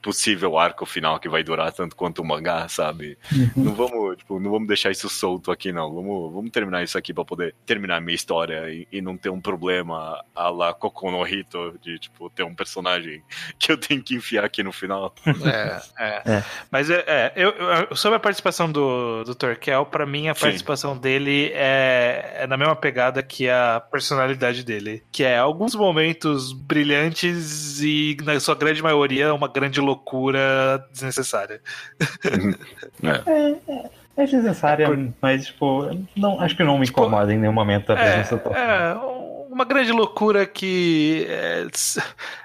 possível 0.00 0.58
arco 0.58 0.86
final 0.86 1.18
que 1.18 1.28
vai 1.28 1.42
durar 1.42 1.72
tanto 1.72 1.96
quanto 1.96 2.22
o 2.22 2.24
mangá, 2.24 2.68
sabe? 2.68 3.18
Uhum. 3.32 3.64
Não 3.64 3.74
vamos, 3.74 4.16
tipo, 4.18 4.38
não 4.38 4.50
vamos 4.50 4.68
deixar 4.68 4.90
isso 4.90 5.08
solto 5.08 5.50
aqui, 5.50 5.72
não. 5.72 5.92
Vamos, 5.92 6.32
vamos 6.32 6.50
terminar 6.50 6.82
isso 6.82 6.96
aqui 6.96 7.12
para 7.12 7.24
poder 7.24 7.54
terminar 7.64 7.96
a 7.96 8.00
minha 8.00 8.14
história 8.14 8.70
e, 8.70 8.86
e, 8.92 9.00
não 9.00 9.16
ter 9.16 9.30
um 9.30 9.40
problema 9.40 10.22
a 10.34 10.48
la 10.50 10.72
Kokono 10.72 11.26
Hito 11.26 11.78
de, 11.82 11.98
tipo, 11.98 12.30
ter 12.30 12.44
um 12.44 12.54
personagem 12.54 13.22
que 13.58 13.72
eu 13.72 13.76
tenho 13.76 14.02
que 14.02 14.14
enfiar 14.14 14.44
aqui 14.44 14.62
no 14.62 14.72
final. 14.72 15.14
É, 15.44 15.82
é. 15.98 16.22
é. 16.36 16.44
Mas 16.70 16.90
é, 16.90 17.04
é 17.06 17.32
eu, 17.34 17.50
sobre 17.94 18.16
a 18.16 18.20
participação 18.20 18.70
do, 18.70 19.24
do 19.24 19.34
Torkel, 19.34 19.86
para 19.86 20.06
mim 20.06 20.28
a 20.28 20.34
participação 20.34 20.94
Sim. 20.94 21.00
dele 21.00 21.50
é, 21.54 22.38
é 22.40 22.46
na 22.46 22.56
mesma 22.56 22.76
pegada 22.76 23.22
que 23.22 23.48
a 23.48 23.82
personalidade 23.90 24.64
dele, 24.64 25.02
que 25.10 25.24
é 25.24 25.38
alguns 25.38 25.74
momentos 25.74 26.52
brilhantes 26.52 27.80
e 27.82 28.16
na 28.24 28.38
sua 28.40 28.54
grande 28.54 28.82
maioria 28.82 29.32
uma 29.34 29.48
grande 29.48 29.80
loucura 29.80 30.84
desnecessária. 30.92 31.60
é. 33.02 33.30
É, 33.30 33.50
é, 33.68 33.90
é 34.16 34.24
desnecessária, 34.24 34.86
é 34.86 35.08
mas, 35.20 35.46
tipo, 35.46 35.90
não, 36.16 36.40
acho 36.40 36.56
que 36.56 36.64
não 36.64 36.78
me 36.78 36.86
incomoda 36.86 37.26
tipo, 37.26 37.32
em 37.32 37.40
nenhum 37.40 37.52
momento 37.52 37.92
a 37.92 37.96
presença 37.96 38.34
é, 38.54 38.58
é, 38.58 38.94
uma 39.56 39.64
grande 39.64 39.90
loucura 39.90 40.44
que 40.44 41.26
é, 41.30 41.66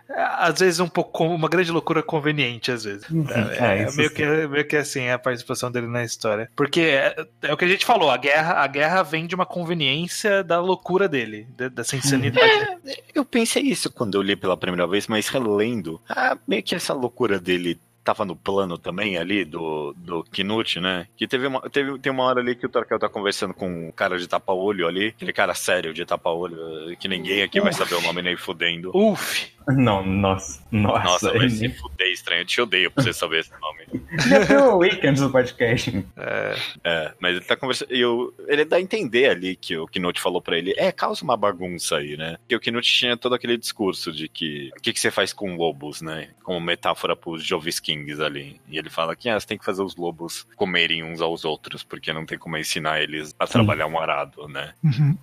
às 0.07 0.59
vezes 0.59 0.79
um 0.79 0.87
pouco 0.87 1.25
uma 1.25 1.49
grande 1.49 1.69
loucura 1.69 2.01
conveniente 2.01 2.71
às 2.71 2.85
vezes. 2.85 3.07
Uhum. 3.09 3.25
é, 3.29 3.79
é, 3.79 3.83
é 3.83 3.91
meio 3.91 4.09
que 4.09 4.25
meio 4.47 4.65
que 4.65 4.77
assim 4.77 5.09
a 5.09 5.19
participação 5.19 5.69
dele 5.69 5.87
na 5.87 6.05
história. 6.05 6.49
Porque 6.55 6.79
é, 6.79 7.15
é, 7.41 7.53
o 7.53 7.57
que 7.57 7.65
a 7.65 7.67
gente 7.67 7.85
falou 7.85 8.09
a 8.09 8.15
guerra 8.15 8.53
a 8.53 8.67
guerra 8.67 9.03
vem 9.03 9.27
de 9.27 9.35
uma 9.35 9.45
conveniência 9.45 10.41
da 10.41 10.61
loucura 10.61 11.09
dele 11.09 11.45
dessa 11.73 11.97
insanidade. 11.97 12.49
É, 12.87 13.03
eu 13.13 13.25
pensei 13.25 13.63
isso 13.63 13.91
quando 13.91 14.15
eu 14.15 14.21
li 14.21 14.37
pela 14.37 14.55
primeira 14.55 14.87
vez 14.87 15.07
mas 15.07 15.27
relendo 15.27 15.99
ah, 16.07 16.37
meio 16.47 16.63
que 16.63 16.73
essa 16.73 16.93
loucura 16.93 17.37
dele 17.39 17.77
tava 18.03 18.25
no 18.25 18.35
plano 18.35 18.77
também 18.77 19.17
ali 19.17 19.45
do, 19.45 19.93
do 19.97 20.23
Knut, 20.31 20.79
né? 20.79 21.07
Que 21.15 21.27
teve 21.27 21.47
uma, 21.47 21.61
teve, 21.69 21.97
tem 21.99 22.11
uma 22.11 22.23
hora 22.23 22.39
ali 22.39 22.55
que 22.55 22.65
o 22.65 22.69
Torquel 22.69 22.99
tá 22.99 23.07
conversando 23.07 23.53
com 23.53 23.87
um 23.87 23.91
cara 23.91 24.17
de 24.17 24.27
tapa-olho 24.27 24.87
ali, 24.87 25.07
aquele 25.07 25.33
cara 25.33 25.53
sério 25.53 25.93
de 25.93 26.05
tapa-olho, 26.05 26.95
que 26.97 27.07
ninguém 27.07 27.43
aqui 27.43 27.59
Uf. 27.59 27.63
vai 27.63 27.73
saber 27.73 27.95
o 27.95 28.01
nome 28.01 28.21
nem 28.21 28.35
fudendo. 28.35 28.91
Uf! 28.95 29.51
Não, 29.75 30.05
nossa, 30.05 30.61
nossa. 30.71 31.03
Nossa, 31.03 31.33
vai 31.33 31.49
se 31.49 31.69
fuder 31.69 32.07
estranho. 32.11 32.41
Eu 32.41 32.45
te 32.45 32.61
odeio 32.61 32.91
pra 32.91 33.03
você 33.03 33.13
saber 33.13 33.39
esse 33.39 33.51
nome. 33.51 34.03
Já 34.47 34.69
o 34.69 34.77
Weekend 34.77 35.19
do 35.19 35.29
podcast. 35.29 36.05
É, 36.17 36.55
é, 36.83 37.13
mas 37.19 37.35
ele 37.35 37.45
tá 37.45 37.55
conversando. 37.55 37.91
Eu, 37.91 38.33
ele 38.47 38.65
dá 38.65 38.77
a 38.77 38.81
entender 38.81 39.29
ali 39.29 39.55
que 39.55 39.77
o 39.77 39.87
Knut 39.87 40.19
falou 40.19 40.41
pra 40.41 40.57
ele: 40.57 40.73
é, 40.77 40.91
causa 40.91 41.23
uma 41.23 41.37
bagunça 41.37 41.97
aí, 41.97 42.17
né? 42.17 42.37
Que 42.47 42.55
o 42.55 42.59
Knut 42.59 42.87
tinha 42.87 43.17
todo 43.17 43.35
aquele 43.35 43.57
discurso 43.57 44.11
de 44.11 44.27
que 44.27 44.71
o 44.77 44.81
que, 44.81 44.93
que 44.93 44.99
você 44.99 45.11
faz 45.11 45.33
com 45.33 45.55
lobos, 45.55 46.01
né? 46.01 46.29
Como 46.43 46.59
metáfora 46.59 47.15
pros 47.15 47.43
Joviskings 47.43 48.19
ali. 48.19 48.59
E 48.67 48.77
ele 48.77 48.89
fala 48.89 49.15
que 49.15 49.29
ah, 49.29 49.39
você 49.39 49.47
tem 49.47 49.57
que 49.57 49.65
fazer 49.65 49.83
os 49.83 49.95
lobos 49.95 50.47
comerem 50.55 51.03
uns 51.03 51.21
aos 51.21 51.45
outros, 51.45 51.83
porque 51.83 52.13
não 52.13 52.25
tem 52.25 52.37
como 52.37 52.57
ensinar 52.57 53.01
eles 53.01 53.35
a 53.39 53.45
trabalhar 53.47 53.87
um 53.87 53.99
arado, 53.99 54.47
né? 54.47 54.73
Uhum. 54.83 55.17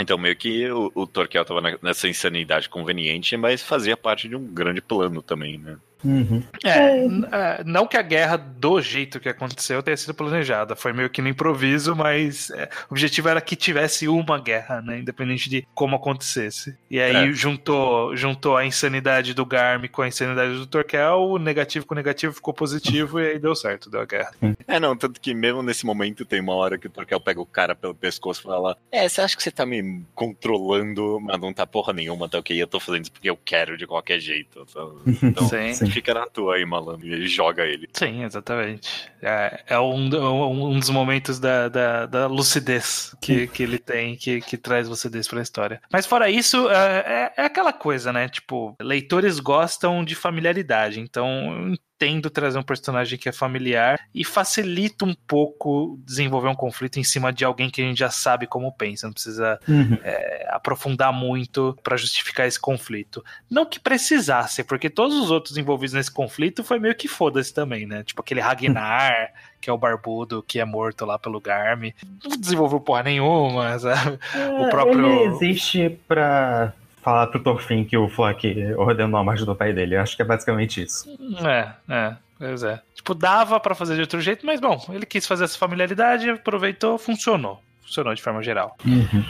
Então, 0.00 0.16
meio 0.16 0.34
que 0.36 0.70
o, 0.70 0.90
o 0.94 1.06
Torquel 1.06 1.44
tava 1.44 1.60
nessa 1.82 2.08
insanidade 2.08 2.68
conveniente, 2.68 3.36
mas 3.36 3.62
fazia 3.62 3.96
parte 3.96 4.28
de 4.28 4.34
um 4.34 4.46
grande 4.46 4.80
plano 4.80 5.22
também, 5.22 5.58
né? 5.58 5.76
Uhum. 6.04 6.42
É, 6.64 7.58
é, 7.60 7.64
não 7.64 7.86
que 7.86 7.96
a 7.96 8.02
guerra 8.02 8.36
do 8.36 8.80
jeito 8.80 9.20
que 9.20 9.28
aconteceu 9.28 9.82
tenha 9.82 9.96
sido 9.96 10.14
planejada, 10.14 10.74
foi 10.74 10.92
meio 10.92 11.10
que 11.10 11.22
no 11.22 11.28
improviso, 11.28 11.94
mas 11.94 12.50
é, 12.50 12.68
o 12.88 12.94
objetivo 12.94 13.28
era 13.28 13.40
que 13.40 13.56
tivesse 13.56 14.08
uma 14.08 14.38
guerra, 14.38 14.80
né, 14.82 14.98
independente 14.98 15.48
de 15.48 15.66
como 15.74 15.96
acontecesse. 15.96 16.76
E 16.90 17.00
aí 17.00 17.30
é. 17.30 17.32
juntou, 17.32 18.16
juntou 18.16 18.56
a 18.56 18.64
insanidade 18.64 19.34
do 19.34 19.46
Garm 19.46 19.86
com 19.86 20.02
a 20.02 20.08
insanidade 20.08 20.54
do 20.54 20.66
Torquel, 20.66 21.20
o 21.20 21.38
negativo 21.38 21.86
com 21.86 21.94
o 21.94 21.96
negativo 21.96 22.32
ficou 22.32 22.54
positivo 22.54 23.20
e 23.20 23.32
aí 23.32 23.38
deu 23.38 23.54
certo, 23.54 23.90
deu 23.90 24.00
a 24.00 24.04
guerra. 24.04 24.32
É, 24.66 24.80
não, 24.80 24.96
tanto 24.96 25.20
que 25.20 25.34
mesmo 25.34 25.62
nesse 25.62 25.86
momento 25.86 26.24
tem 26.24 26.40
uma 26.40 26.54
hora 26.54 26.78
que 26.78 26.86
o 26.86 26.90
Torquel 26.90 27.20
pega 27.20 27.40
o 27.40 27.46
cara 27.46 27.74
pelo 27.74 27.94
pescoço 27.94 28.40
e 28.40 28.44
fala: 28.44 28.76
É, 28.90 29.08
você 29.08 29.20
acha 29.20 29.36
que 29.36 29.42
você 29.42 29.50
tá 29.50 29.64
me 29.64 30.04
controlando, 30.14 31.20
mas 31.20 31.40
não 31.40 31.52
tá 31.52 31.66
porra 31.66 31.92
nenhuma, 31.92 32.28
tá 32.28 32.38
ok? 32.38 32.60
Eu 32.60 32.66
tô 32.66 32.80
fazendo 32.80 33.02
isso 33.02 33.12
porque 33.12 33.30
eu 33.30 33.36
quero 33.36 33.76
de 33.76 33.86
qualquer 33.86 34.18
jeito. 34.18 34.66
Então, 35.22 35.48
sim. 35.48 35.72
sim 35.72 35.91
fica 35.92 36.14
na 36.14 36.26
tua 36.26 36.56
aí, 36.56 36.64
malandro. 36.64 37.06
E 37.06 37.12
ele 37.12 37.26
joga 37.26 37.64
ele. 37.64 37.88
Sim, 37.92 38.24
exatamente. 38.24 39.10
É, 39.20 39.62
é 39.68 39.78
um, 39.78 40.72
um 40.72 40.78
dos 40.78 40.90
momentos 40.90 41.38
da, 41.38 41.68
da, 41.68 42.06
da 42.06 42.26
lucidez 42.26 43.14
que, 43.20 43.46
que 43.46 43.62
ele 43.62 43.78
tem, 43.78 44.16
que, 44.16 44.40
que 44.40 44.56
traz 44.56 44.88
lucidez 44.88 45.28
pra 45.28 45.42
história. 45.42 45.80
Mas 45.92 46.06
fora 46.06 46.30
isso, 46.30 46.68
é, 46.70 47.32
é, 47.36 47.42
é 47.42 47.44
aquela 47.44 47.72
coisa, 47.72 48.12
né? 48.12 48.28
Tipo, 48.28 48.74
leitores 48.80 49.38
gostam 49.38 50.04
de 50.04 50.14
familiaridade. 50.14 51.00
Então, 51.00 51.74
tendo 52.02 52.28
trazer 52.28 52.58
um 52.58 52.64
personagem 52.64 53.16
que 53.16 53.28
é 53.28 53.32
familiar 53.32 54.08
e 54.12 54.24
facilita 54.24 55.04
um 55.04 55.14
pouco 55.14 56.00
desenvolver 56.04 56.48
um 56.48 56.54
conflito 56.54 56.98
em 56.98 57.04
cima 57.04 57.32
de 57.32 57.44
alguém 57.44 57.70
que 57.70 57.80
a 57.80 57.84
gente 57.84 57.96
já 57.96 58.10
sabe 58.10 58.44
como 58.44 58.72
pensa, 58.72 59.06
não 59.06 59.12
precisa 59.12 59.60
uhum. 59.68 59.96
é, 60.02 60.48
aprofundar 60.50 61.12
muito 61.12 61.78
para 61.80 61.96
justificar 61.96 62.48
esse 62.48 62.58
conflito. 62.58 63.24
Não 63.48 63.64
que 63.64 63.78
precisasse, 63.78 64.64
porque 64.64 64.90
todos 64.90 65.16
os 65.16 65.30
outros 65.30 65.56
envolvidos 65.56 65.94
nesse 65.94 66.10
conflito 66.10 66.64
foi 66.64 66.80
meio 66.80 66.96
que 66.96 67.06
foda-se 67.06 67.54
também, 67.54 67.86
né? 67.86 68.02
Tipo 68.02 68.20
aquele 68.20 68.40
Ragnar, 68.40 69.32
que 69.62 69.70
é 69.70 69.72
o 69.72 69.78
barbudo 69.78 70.42
que 70.42 70.58
é 70.58 70.64
morto 70.64 71.04
lá 71.04 71.20
pelo 71.20 71.40
Garm, 71.40 71.92
não 72.24 72.36
desenvolveu 72.36 72.80
porra 72.80 73.04
nenhuma, 73.04 73.78
sabe? 73.78 74.18
É, 74.34 74.60
o 74.60 74.68
próprio. 74.70 75.06
Ele 75.06 75.36
existe 75.36 76.00
pra 76.08 76.72
falar 77.02 77.26
pro 77.26 77.40
Thorfinn 77.42 77.84
que 77.84 77.96
o 77.96 78.08
Flock 78.08 78.54
ordenou 78.76 79.20
a 79.20 79.24
morte 79.24 79.44
do 79.44 79.54
pai 79.54 79.72
dele. 79.72 79.96
Eu 79.96 80.00
acho 80.00 80.16
que 80.16 80.22
é 80.22 80.24
basicamente 80.24 80.82
isso. 80.82 81.08
É, 81.46 81.72
é. 81.88 82.16
Pois 82.38 82.62
é. 82.62 82.80
Tipo, 82.94 83.14
dava 83.14 83.58
para 83.60 83.74
fazer 83.74 83.94
de 83.94 84.00
outro 84.00 84.20
jeito, 84.20 84.44
mas 84.46 84.60
bom, 84.60 84.84
ele 84.90 85.04
quis 85.06 85.26
fazer 85.26 85.44
essa 85.44 85.58
familiaridade, 85.58 86.28
aproveitou, 86.30 86.98
funcionou. 86.98 87.62
Funcionou 87.82 88.14
de 88.14 88.22
forma 88.22 88.42
geral. 88.42 88.76
Uhum. 88.84 89.24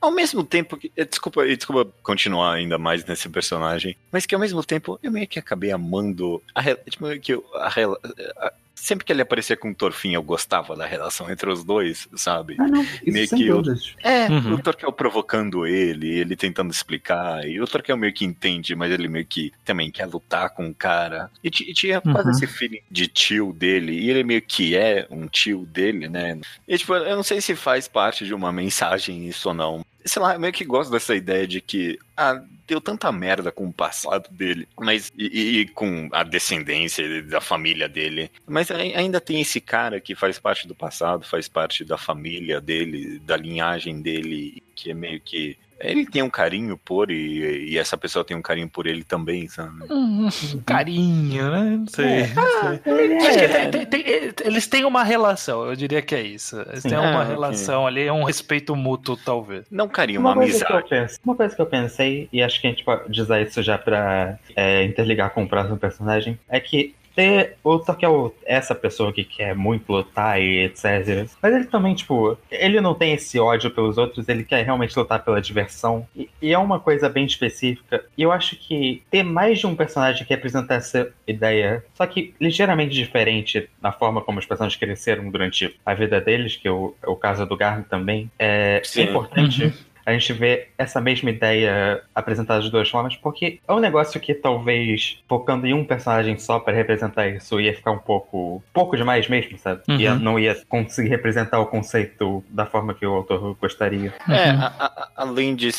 Ao 0.00 0.10
mesmo 0.10 0.42
tempo 0.42 0.76
que. 0.76 0.90
eh, 0.96 1.04
Desculpa, 1.04 1.46
desculpa 1.46 1.88
continuar 2.02 2.54
ainda 2.54 2.76
mais 2.76 3.04
nesse 3.04 3.28
personagem. 3.28 3.96
Mas 4.10 4.26
que 4.26 4.34
ao 4.34 4.40
mesmo 4.40 4.62
tempo 4.64 4.98
eu 5.02 5.12
meio 5.12 5.28
que 5.28 5.38
acabei 5.38 5.70
amando. 5.70 6.42
A, 6.54 6.62
tipo, 6.62 7.06
meio 7.06 7.20
que 7.20 7.40
a, 7.54 7.68
rela- 7.68 7.98
a- 8.38 8.52
sempre 8.82 9.04
que 9.06 9.12
ele 9.12 9.22
aparecia 9.22 9.56
com 9.56 9.70
o 9.70 9.74
Torfin, 9.74 10.12
eu 10.14 10.22
gostava 10.22 10.74
da 10.74 10.84
relação 10.84 11.30
entre 11.30 11.48
os 11.48 11.62
dois, 11.62 12.08
sabe? 12.16 12.56
Ah, 12.58 12.66
não. 12.66 12.82
Isso 12.82 13.02
Meio 13.06 13.28
que 13.28 13.46
eu-. 13.46 13.62
É, 14.02 14.28
Uhum. 14.28 14.54
o 14.54 14.58
Torquel 14.62 14.92
provocando 14.92 15.64
ele, 15.66 16.08
ele 16.18 16.34
tentando 16.34 16.70
explicar, 16.72 17.46
e 17.48 17.60
o 17.60 17.66
Torquel 17.66 17.96
meio 17.96 18.12
que 18.12 18.24
entende, 18.24 18.74
mas 18.74 18.90
ele 18.90 19.06
meio 19.08 19.24
que 19.24 19.52
também 19.64 19.90
quer 19.90 20.06
lutar 20.06 20.50
com 20.50 20.66
o 20.68 20.74
cara. 20.74 21.30
E, 21.44 21.48
e 21.48 21.72
tinha 21.72 22.00
quase 22.00 22.24
Uhum. 22.28 22.30
esse 22.32 22.46
feeling 22.48 22.80
de 22.90 23.06
tio 23.06 23.52
dele, 23.52 23.92
e 23.92 24.10
ele 24.10 24.24
meio 24.24 24.42
que 24.42 24.76
é 24.76 25.06
um 25.10 25.26
tio 25.28 25.64
dele, 25.66 26.08
né? 26.08 26.38
E 26.66 26.76
tipo, 26.76 26.92
eu 26.94 27.14
não 27.16 27.22
sei 27.22 27.40
se 27.40 27.54
faz 27.54 27.86
parte 27.86 28.24
de 28.26 28.34
uma 28.34 28.50
mensagem 28.50 29.28
isso 29.28 29.48
ou 29.48 29.54
não. 29.54 29.84
Sei 30.04 30.20
lá, 30.22 30.38
meio 30.38 30.52
que 30.52 30.64
gosto 30.64 30.90
dessa 30.90 31.14
ideia 31.14 31.46
de 31.46 31.60
que, 31.60 31.98
ah, 32.16 32.42
deu 32.66 32.80
tanta 32.80 33.10
merda 33.12 33.50
com 33.52 33.66
o 33.66 33.72
passado 33.72 34.28
dele, 34.30 34.66
mas 34.78 35.12
e, 35.16 35.60
e- 35.60 35.68
com 35.68 36.08
a 36.12 36.22
descendência 36.22 37.22
da 37.24 37.40
família 37.40 37.88
dele. 37.88 38.30
Mas 38.46 38.70
ai- 38.70 38.94
ainda 38.94 39.20
tem 39.20 39.40
esse 39.40 39.60
cara 39.60 40.00
que 40.00 40.14
faz 40.14 40.38
parte 40.38 40.66
do 40.66 40.74
passado, 40.74 41.24
faz 41.26 41.48
parte 41.48 41.84
da 41.84 41.98
família 41.98 42.60
dele, 42.60 43.18
da 43.20 43.36
linhagem 43.36 44.00
dele, 44.00 44.62
que 44.74 44.90
é 44.90 44.94
meio 44.94 45.20
que. 45.20 45.56
Ele 45.82 46.06
tem 46.06 46.22
um 46.22 46.30
carinho 46.30 46.78
por 46.78 47.10
e, 47.10 47.70
e 47.72 47.78
essa 47.78 47.96
pessoa 47.96 48.24
tem 48.24 48.36
um 48.36 48.42
carinho 48.42 48.68
por 48.68 48.86
ele 48.86 49.02
também, 49.04 49.48
sabe? 49.48 49.72
Hum, 49.90 50.28
carinho, 50.64 51.50
né? 51.50 51.76
Não 51.78 51.86
sei. 51.88 52.26
não 52.34 53.26
é- 53.26 53.48
tem- 53.68 53.86
tem- 53.86 54.02
tem- 54.04 54.46
eles 54.46 54.66
têm 54.66 54.84
uma 54.84 55.02
relação, 55.02 55.66
eu 55.66 55.74
diria 55.76 56.00
que 56.02 56.14
é 56.14 56.22
isso. 56.22 56.60
Eles 56.68 56.82
Sim. 56.82 56.90
têm 56.90 56.98
uma 56.98 57.20
Ah, 57.20 57.24
relação 57.24 57.86
ali, 57.86 58.02
é 58.06 58.12
um 58.12 58.24
respeito 58.24 58.74
mútuo, 58.76 59.16
talvez. 59.16 59.66
Não 59.70 59.88
carinho, 59.88 60.20
uma, 60.20 60.30
Uma 60.30 60.42
coisa, 60.42 60.64
que 60.64 60.72
eu 60.72 60.76
amizade. 60.76 60.88
penso, 60.88 61.18
uma 61.24 61.34
coisa 61.34 61.54
que 61.56 61.62
eu 61.62 61.66
pensei, 61.66 62.28
e 62.32 62.42
acho 62.42 62.60
que 62.60 62.66
a 62.66 62.70
gente 62.70 62.84
pode 62.84 63.20
usar 63.20 63.40
isso 63.40 63.62
já 63.62 63.76
pra 63.78 64.38
é, 64.56 64.84
interligar 64.84 65.30
com 65.30 65.44
o 65.44 65.48
próximo 65.48 65.76
personagem, 65.76 66.38
é 66.48 66.60
que 66.60 66.94
ter 67.14 67.56
o 67.62 67.78
Torquel 67.78 68.34
é 68.44 68.56
essa 68.56 68.74
pessoa 68.74 69.12
que 69.12 69.24
quer 69.24 69.54
muito 69.54 69.90
lutar 69.90 70.40
e 70.40 70.64
etc. 70.64 71.28
Mas 71.40 71.54
ele 71.54 71.64
também, 71.64 71.94
tipo, 71.94 72.36
ele 72.50 72.80
não 72.80 72.94
tem 72.94 73.14
esse 73.14 73.38
ódio 73.38 73.70
pelos 73.70 73.98
outros, 73.98 74.28
ele 74.28 74.44
quer 74.44 74.64
realmente 74.64 74.96
lutar 74.98 75.24
pela 75.24 75.40
diversão. 75.40 76.06
E, 76.14 76.28
e 76.40 76.52
é 76.52 76.58
uma 76.58 76.78
coisa 76.78 77.08
bem 77.08 77.24
específica. 77.24 78.04
E 78.16 78.22
eu 78.22 78.32
acho 78.32 78.56
que 78.56 79.02
ter 79.10 79.22
mais 79.22 79.58
de 79.58 79.66
um 79.66 79.74
personagem 79.74 80.24
que 80.24 80.34
representa 80.34 80.74
essa 80.74 81.12
ideia, 81.26 81.84
só 81.94 82.06
que 82.06 82.34
ligeiramente 82.40 82.94
diferente 82.94 83.68
na 83.80 83.92
forma 83.92 84.20
como 84.20 84.38
os 84.38 84.46
personagens 84.46 84.78
cresceram 84.78 85.30
durante 85.30 85.74
a 85.84 85.94
vida 85.94 86.20
deles, 86.20 86.56
que 86.56 86.68
é 86.68 86.70
o, 86.70 86.94
é 87.02 87.08
o 87.08 87.16
caso 87.16 87.46
do 87.46 87.56
Garm 87.56 87.82
também, 87.82 88.30
é, 88.38 88.80
é 88.82 88.84
Sim. 88.84 89.02
importante 89.02 89.62
Uhum. 89.64 89.72
A 90.04 90.12
gente 90.12 90.32
vê 90.32 90.68
essa 90.76 91.00
mesma 91.00 91.30
ideia 91.30 92.02
apresentada 92.14 92.60
de 92.62 92.70
duas 92.70 92.88
formas, 92.88 93.16
porque 93.16 93.58
é 93.66 93.72
um 93.72 93.78
negócio 93.80 94.20
que 94.20 94.34
talvez 94.34 95.18
focando 95.28 95.66
em 95.66 95.72
um 95.74 95.84
personagem 95.84 96.38
só 96.38 96.58
para 96.58 96.74
representar 96.74 97.28
isso 97.28 97.60
ia 97.60 97.74
ficar 97.74 97.90
um 97.92 97.98
pouco, 97.98 98.62
pouco 98.72 98.96
demais 98.96 99.28
mesmo, 99.28 99.56
sabe? 99.58 99.82
Uhum. 99.88 99.96
Ia, 100.00 100.14
não 100.14 100.38
ia 100.38 100.54
conseguir 100.68 101.08
representar 101.08 101.60
o 101.60 101.66
conceito 101.66 102.44
da 102.48 102.66
forma 102.66 102.94
que 102.94 103.06
o 103.06 103.12
autor 103.12 103.56
gostaria. 103.60 104.12
É, 104.28 104.52
Uhum. 104.52 104.60
a- 104.60 104.74
a- 104.78 105.08
além 105.16 105.54
de, 105.54 105.70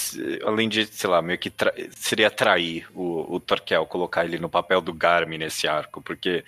além 0.46 0.70
de, 0.70 0.86
sei 0.86 1.10
lá, 1.10 1.22
meio 1.22 1.38
que 1.40 1.50
tra- 1.50 1.74
seria 1.92 2.30
trair 2.30 2.86
o, 2.94 3.36
o 3.36 3.40
Torquel, 3.40 3.86
colocar 3.86 4.26
ele 4.26 4.38
no 4.40 4.50
papel 4.50 4.82
do 4.82 4.94
Garmin 4.94 5.38
nesse 5.38 5.68
arco, 5.68 6.02
porque 6.02 6.44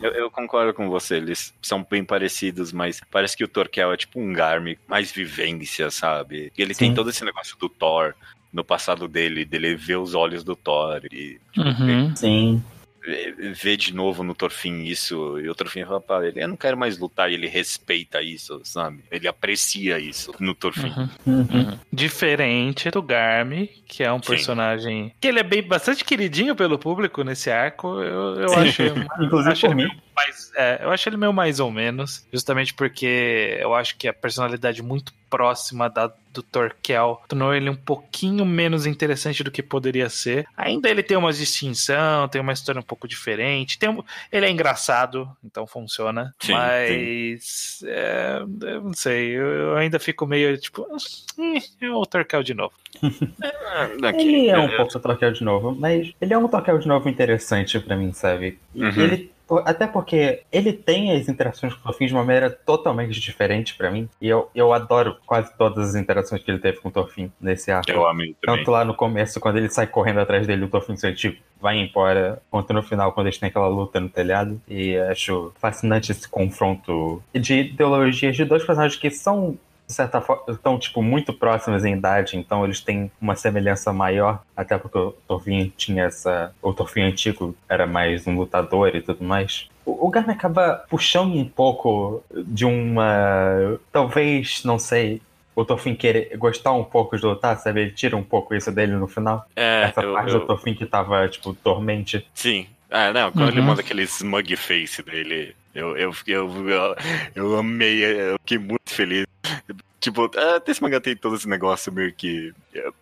eu, 0.00 0.12
eu 0.12 0.30
concordo 0.30 0.72
com 0.74 0.88
você, 0.88 1.16
eles 1.16 1.52
são 1.62 1.84
bem 1.88 2.04
parecidos, 2.04 2.72
mas 2.72 3.00
parece 3.10 3.36
que 3.36 3.44
o 3.44 3.48
Torquel 3.48 3.92
é 3.92 3.96
tipo 3.96 4.20
um 4.20 4.32
Garmin, 4.32 4.76
mais 4.86 5.10
vivência, 5.10 5.90
sabe? 5.90 6.52
E 6.56 6.62
ele 6.62 6.74
tem 6.74 6.88
Sim. 6.90 6.94
todo 6.94 7.12
esse 7.16 7.24
negócio 7.24 7.56
do 7.58 7.68
Thor 7.68 8.14
no 8.52 8.64
passado 8.64 9.08
dele, 9.08 9.44
dele 9.44 9.74
ver 9.74 9.96
os 9.96 10.14
olhos 10.14 10.44
do 10.44 10.54
Thor 10.54 11.00
e 11.12 11.38
tipo, 11.52 11.66
Uhum. 11.66 12.14
Sim. 12.16 12.62
ver- 13.04 13.34
ver 13.54 13.76
de 13.76 13.94
novo 13.94 14.22
no 14.24 14.34
Torfin 14.34 14.82
isso, 14.84 15.38
e 15.38 15.48
o 15.48 15.54
Torfin 15.54 15.84
fala 15.84 16.00
pra 16.00 16.26
ele, 16.26 16.42
eu 16.42 16.48
não 16.48 16.56
quero 16.56 16.76
mais 16.76 16.98
lutar, 16.98 17.30
e 17.30 17.34
ele 17.34 17.46
respeita 17.46 18.20
isso, 18.22 18.60
sabe? 18.64 19.04
Ele 19.10 19.28
aprecia 19.28 19.98
isso 19.98 20.32
no 20.40 20.54
Torfin. 20.54 20.88
Uhum. 20.96 21.08
Uhum. 21.26 21.48
Uhum. 21.52 21.78
Diferente 21.92 22.90
do 22.90 23.00
Garmy, 23.02 23.68
que 23.86 24.02
é 24.02 24.12
um 24.12 24.20
Sim. 24.22 24.30
personagem 24.30 25.12
que 25.20 25.28
ele 25.28 25.38
é 25.40 25.44
bem 25.44 25.62
bastante 25.62 26.04
queridinho 26.04 26.56
pelo 26.56 26.78
público 26.78 27.22
nesse 27.22 27.50
arco. 27.50 28.00
Eu, 28.00 28.34
eu 28.40 28.54
acho, 28.54 28.82
Inclusive 29.22 29.52
acho 29.52 29.66
por 29.66 29.74
mim. 29.76 29.84
meio 29.84 30.05
mais, 30.16 30.50
é, 30.56 30.80
eu 30.82 30.90
acho 30.90 31.08
ele 31.08 31.16
meio 31.16 31.32
mais 31.32 31.60
ou 31.60 31.70
menos, 31.70 32.26
justamente 32.32 32.72
porque 32.74 33.58
eu 33.60 33.74
acho 33.74 33.96
que 33.96 34.08
a 34.08 34.12
personalidade 34.14 34.82
muito 34.82 35.12
próxima 35.28 35.88
da 35.90 36.10
do 36.32 36.42
Torquel 36.42 37.18
tornou 37.26 37.54
ele 37.54 37.70
um 37.70 37.74
pouquinho 37.74 38.44
menos 38.44 38.84
interessante 38.84 39.42
do 39.42 39.50
que 39.50 39.62
poderia 39.62 40.10
ser. 40.10 40.46
Ainda 40.54 40.90
ele 40.90 41.02
tem 41.02 41.16
uma 41.16 41.32
distinção, 41.32 42.28
tem 42.28 42.42
uma 42.42 42.52
história 42.52 42.78
um 42.78 42.82
pouco 42.84 43.08
diferente. 43.08 43.78
Tem 43.78 43.88
um- 43.88 44.04
ele 44.30 44.44
é 44.44 44.50
engraçado, 44.50 45.26
então 45.42 45.66
funciona. 45.66 46.34
Sim, 46.38 46.52
mas 46.52 47.82
é, 47.86 48.38
eu 48.62 48.82
não 48.82 48.92
sei, 48.92 49.30
eu, 49.30 49.46
eu 49.46 49.76
ainda 49.76 49.98
fico 49.98 50.26
meio 50.26 50.58
tipo, 50.58 50.86
"Ih, 51.38 51.62
é 51.80 51.90
o 51.90 52.04
Torquel 52.04 52.42
de 52.42 52.52
novo. 52.54 52.74
Ah, 54.02 54.12
Ele 54.14 54.48
é 54.48 54.58
um 54.58 54.70
eu- 54.70 54.76
pouco 54.76 54.98
Torquel 55.00 55.32
de 55.32 55.42
novo, 55.44 55.74
mas 55.74 56.10
ele 56.20 56.32
é 56.32 56.38
um 56.38 56.48
Torquel 56.48 56.78
de 56.78 56.86
novo 56.88 57.08
interessante 57.08 57.78
pra 57.80 57.96
mim, 57.96 58.12
sabe? 58.12 58.58
Uhum. 58.74 58.88
Ele, 59.02 59.30
até 59.64 59.86
porque 59.86 60.42
ele 60.50 60.72
tem 60.72 61.12
as 61.12 61.28
interações 61.28 61.72
com 61.74 61.80
o 61.80 61.82
Thorfinn 61.84 62.06
de 62.06 62.14
uma 62.14 62.24
maneira 62.24 62.50
totalmente 62.50 63.20
diferente 63.20 63.74
pra 63.76 63.90
mim. 63.90 64.08
E 64.20 64.28
eu, 64.28 64.50
eu 64.54 64.72
adoro 64.72 65.16
quase 65.26 65.56
todas 65.56 65.90
as 65.90 65.94
interações 65.94 66.42
que 66.42 66.50
ele 66.50 66.58
teve 66.58 66.78
com 66.78 66.88
o 66.88 66.92
Thorfinn 66.92 67.30
nesse 67.40 67.70
arco. 67.70 67.90
Eu 67.90 68.06
amei 68.06 68.34
também. 68.40 68.58
Tanto 68.58 68.70
lá 68.70 68.84
no 68.84 68.94
começo, 68.94 69.40
quando 69.40 69.58
ele 69.58 69.68
sai 69.68 69.86
correndo 69.86 70.20
atrás 70.20 70.46
dele, 70.46 70.64
o 70.64 70.68
Thorfinn 70.68 70.96
tipo, 71.14 71.40
vai 71.60 71.78
embora, 71.78 72.42
quanto 72.50 72.72
no 72.72 72.82
final, 72.82 73.12
quando 73.12 73.26
eles 73.26 73.38
têm 73.38 73.48
aquela 73.48 73.68
luta 73.68 74.00
no 74.00 74.08
telhado. 74.08 74.60
E 74.68 74.96
acho 74.96 75.52
fascinante 75.60 76.12
esse 76.12 76.28
confronto 76.28 77.22
de 77.34 77.60
ideologias 77.60 78.36
de 78.36 78.44
dois 78.44 78.64
personagens 78.64 79.00
que 79.00 79.10
são, 79.10 79.56
de 79.86 79.92
certa 79.92 80.20
forma, 80.20 80.42
estão, 80.48 80.78
tipo, 80.78 81.00
muito 81.02 81.32
próximos 81.32 81.84
em 81.84 81.94
idade, 81.94 82.36
então 82.36 82.64
eles 82.64 82.80
têm 82.80 83.10
uma 83.20 83.36
semelhança 83.36 83.92
maior, 83.92 84.42
até 84.56 84.76
porque 84.76 84.98
o 84.98 85.12
Thorfinn 85.28 85.70
tinha 85.76 86.04
essa... 86.04 86.52
O 86.60 86.72
Thorfinn 86.72 87.02
antigo 87.04 87.54
era 87.68 87.86
mais 87.86 88.26
um 88.26 88.34
lutador 88.36 88.94
e 88.96 89.00
tudo 89.00 89.22
mais. 89.24 89.68
O 89.84 90.06
o 90.06 90.10
Garmin 90.10 90.32
acaba 90.32 90.84
puxando 90.90 91.34
um 91.36 91.44
pouco 91.44 92.22
de 92.34 92.64
uma... 92.64 93.78
Talvez, 93.92 94.62
não 94.64 94.78
sei, 94.78 95.22
o 95.54 95.64
Thorfinn 95.64 95.94
querer 95.94 96.36
gostar 96.36 96.72
um 96.72 96.84
pouco 96.84 97.16
de 97.16 97.24
lutar, 97.24 97.56
sabe? 97.58 97.80
Ele 97.82 97.90
tira 97.92 98.16
um 98.16 98.22
pouco 98.22 98.54
isso 98.54 98.70
dele 98.72 98.92
no 98.92 99.06
final. 99.06 99.46
É, 99.56 99.84
Essa 99.84 100.02
eu- 100.02 100.12
parte 100.12 100.32
eu- 100.32 100.40
do 100.40 100.46
Thorfinn 100.46 100.74
que 100.74 100.84
tava, 100.86 101.26
tipo, 101.28 101.56
dormente. 101.64 102.26
Sim. 102.34 102.66
Ah, 102.90 103.12
não, 103.12 103.32
quando 103.32 103.48
ele 103.48 103.60
Uhum. 103.60 103.66
manda 103.66 103.80
aquele 103.80 104.02
smug 104.02 104.54
face 104.56 105.02
dele, 105.02 105.56
eu, 105.76 105.96
eu, 105.96 106.12
eu, 106.26 106.68
eu, 106.68 106.96
eu 107.34 107.56
amei, 107.58 108.04
eu 108.04 108.36
fiquei 108.40 108.58
muito 108.58 108.88
feliz. 108.90 109.26
Tipo, 110.00 110.30
ah, 110.36 110.62
esse 110.66 110.82
mangá 110.82 111.00
tem 111.00 111.16
todo 111.16 111.36
esse 111.36 111.48
negócio 111.48 111.92
meio 111.92 112.12
que 112.12 112.52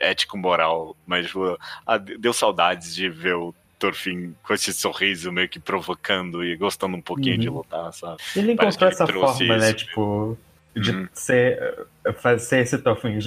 ético-moral, 0.01 0.97
mas 1.07 1.27
tipo, 1.27 1.59
ah, 1.87 1.99
deu 1.99 2.33
saudades 2.33 2.95
de 2.95 3.09
ver 3.09 3.35
o 3.35 3.55
Thorfinn 3.79 4.33
com 4.43 4.55
esse 4.55 4.73
sorriso 4.73 5.31
meio 5.33 5.49
que 5.49 5.59
provocando 5.59 6.45
e 6.45 6.57
gostando 6.57 6.97
um 6.97 7.01
pouquinho 7.03 7.35
Uhum. 7.35 7.41
de 7.41 7.49
lutar, 7.49 7.93
sabe? 7.93 8.17
Ele 8.37 8.53
encontrou 8.53 8.89
essa 8.89 9.07
forma, 9.07 9.57
né? 9.59 9.67
isso. 9.69 9.77
Tipo, 9.77 10.39
de 10.75 10.91
Uhum. 10.91 11.09
ser, 11.13 11.87
fazer 12.17 12.61
esse 12.61 12.77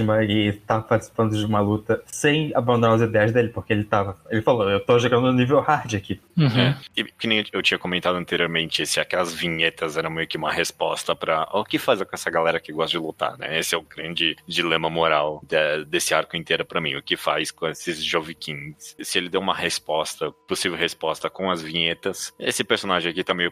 uma 0.03 0.23
e 0.23 0.47
estar 0.49 0.81
participando 0.81 1.35
de 1.35 1.45
uma 1.45 1.59
luta 1.59 2.01
sem 2.05 2.51
abandonar 2.53 2.95
as 2.95 3.01
ideias 3.01 3.31
dele, 3.31 3.49
porque 3.49 3.73
ele 3.73 3.83
tava. 3.83 4.15
Ele 4.29 4.41
falou, 4.41 4.69
eu 4.69 4.79
tô 4.79 4.99
jogando 4.99 5.23
no 5.27 5.33
nível 5.33 5.59
hard 5.59 5.93
aqui. 5.95 6.19
Uhum. 6.37 6.47
É. 6.59 6.77
E 6.95 7.03
que 7.03 7.27
nem 7.27 7.43
eu 7.51 7.61
tinha 7.61 7.77
comentado 7.79 8.15
anteriormente, 8.15 8.85
se 8.85 8.99
aquelas 8.99 9.33
vinhetas 9.33 9.97
eram 9.97 10.09
meio 10.11 10.27
que 10.27 10.37
uma 10.37 10.51
resposta 10.51 11.15
pra 11.15 11.47
o 11.53 11.63
que 11.63 11.77
faz 11.79 12.01
com 12.01 12.09
essa 12.13 12.29
galera 12.29 12.59
que 12.59 12.71
gosta 12.71 12.91
de 12.91 12.97
lutar, 13.03 13.37
né? 13.37 13.57
Esse 13.59 13.73
é 13.73 13.77
o 13.77 13.81
grande 13.81 14.35
dilema 14.47 14.89
moral 14.89 15.41
de- 15.47 15.85
desse 15.85 16.13
arco 16.13 16.35
inteiro 16.37 16.65
pra 16.65 16.81
mim. 16.81 16.95
O 16.95 17.01
que 17.03 17.17
faz 17.17 17.49
com 17.51 17.67
esses 17.67 18.03
Jovikins? 18.03 18.95
Se 19.01 19.17
ele 19.17 19.29
deu 19.29 19.41
uma 19.41 19.55
resposta, 19.55 20.31
possível 20.47 20.77
resposta 20.77 21.29
com 21.29 21.49
as 21.49 21.61
vinhetas, 21.61 22.33
esse 22.39 22.63
personagem 22.63 23.11
aqui 23.11 23.23
tá 23.23 23.33
meio 23.33 23.51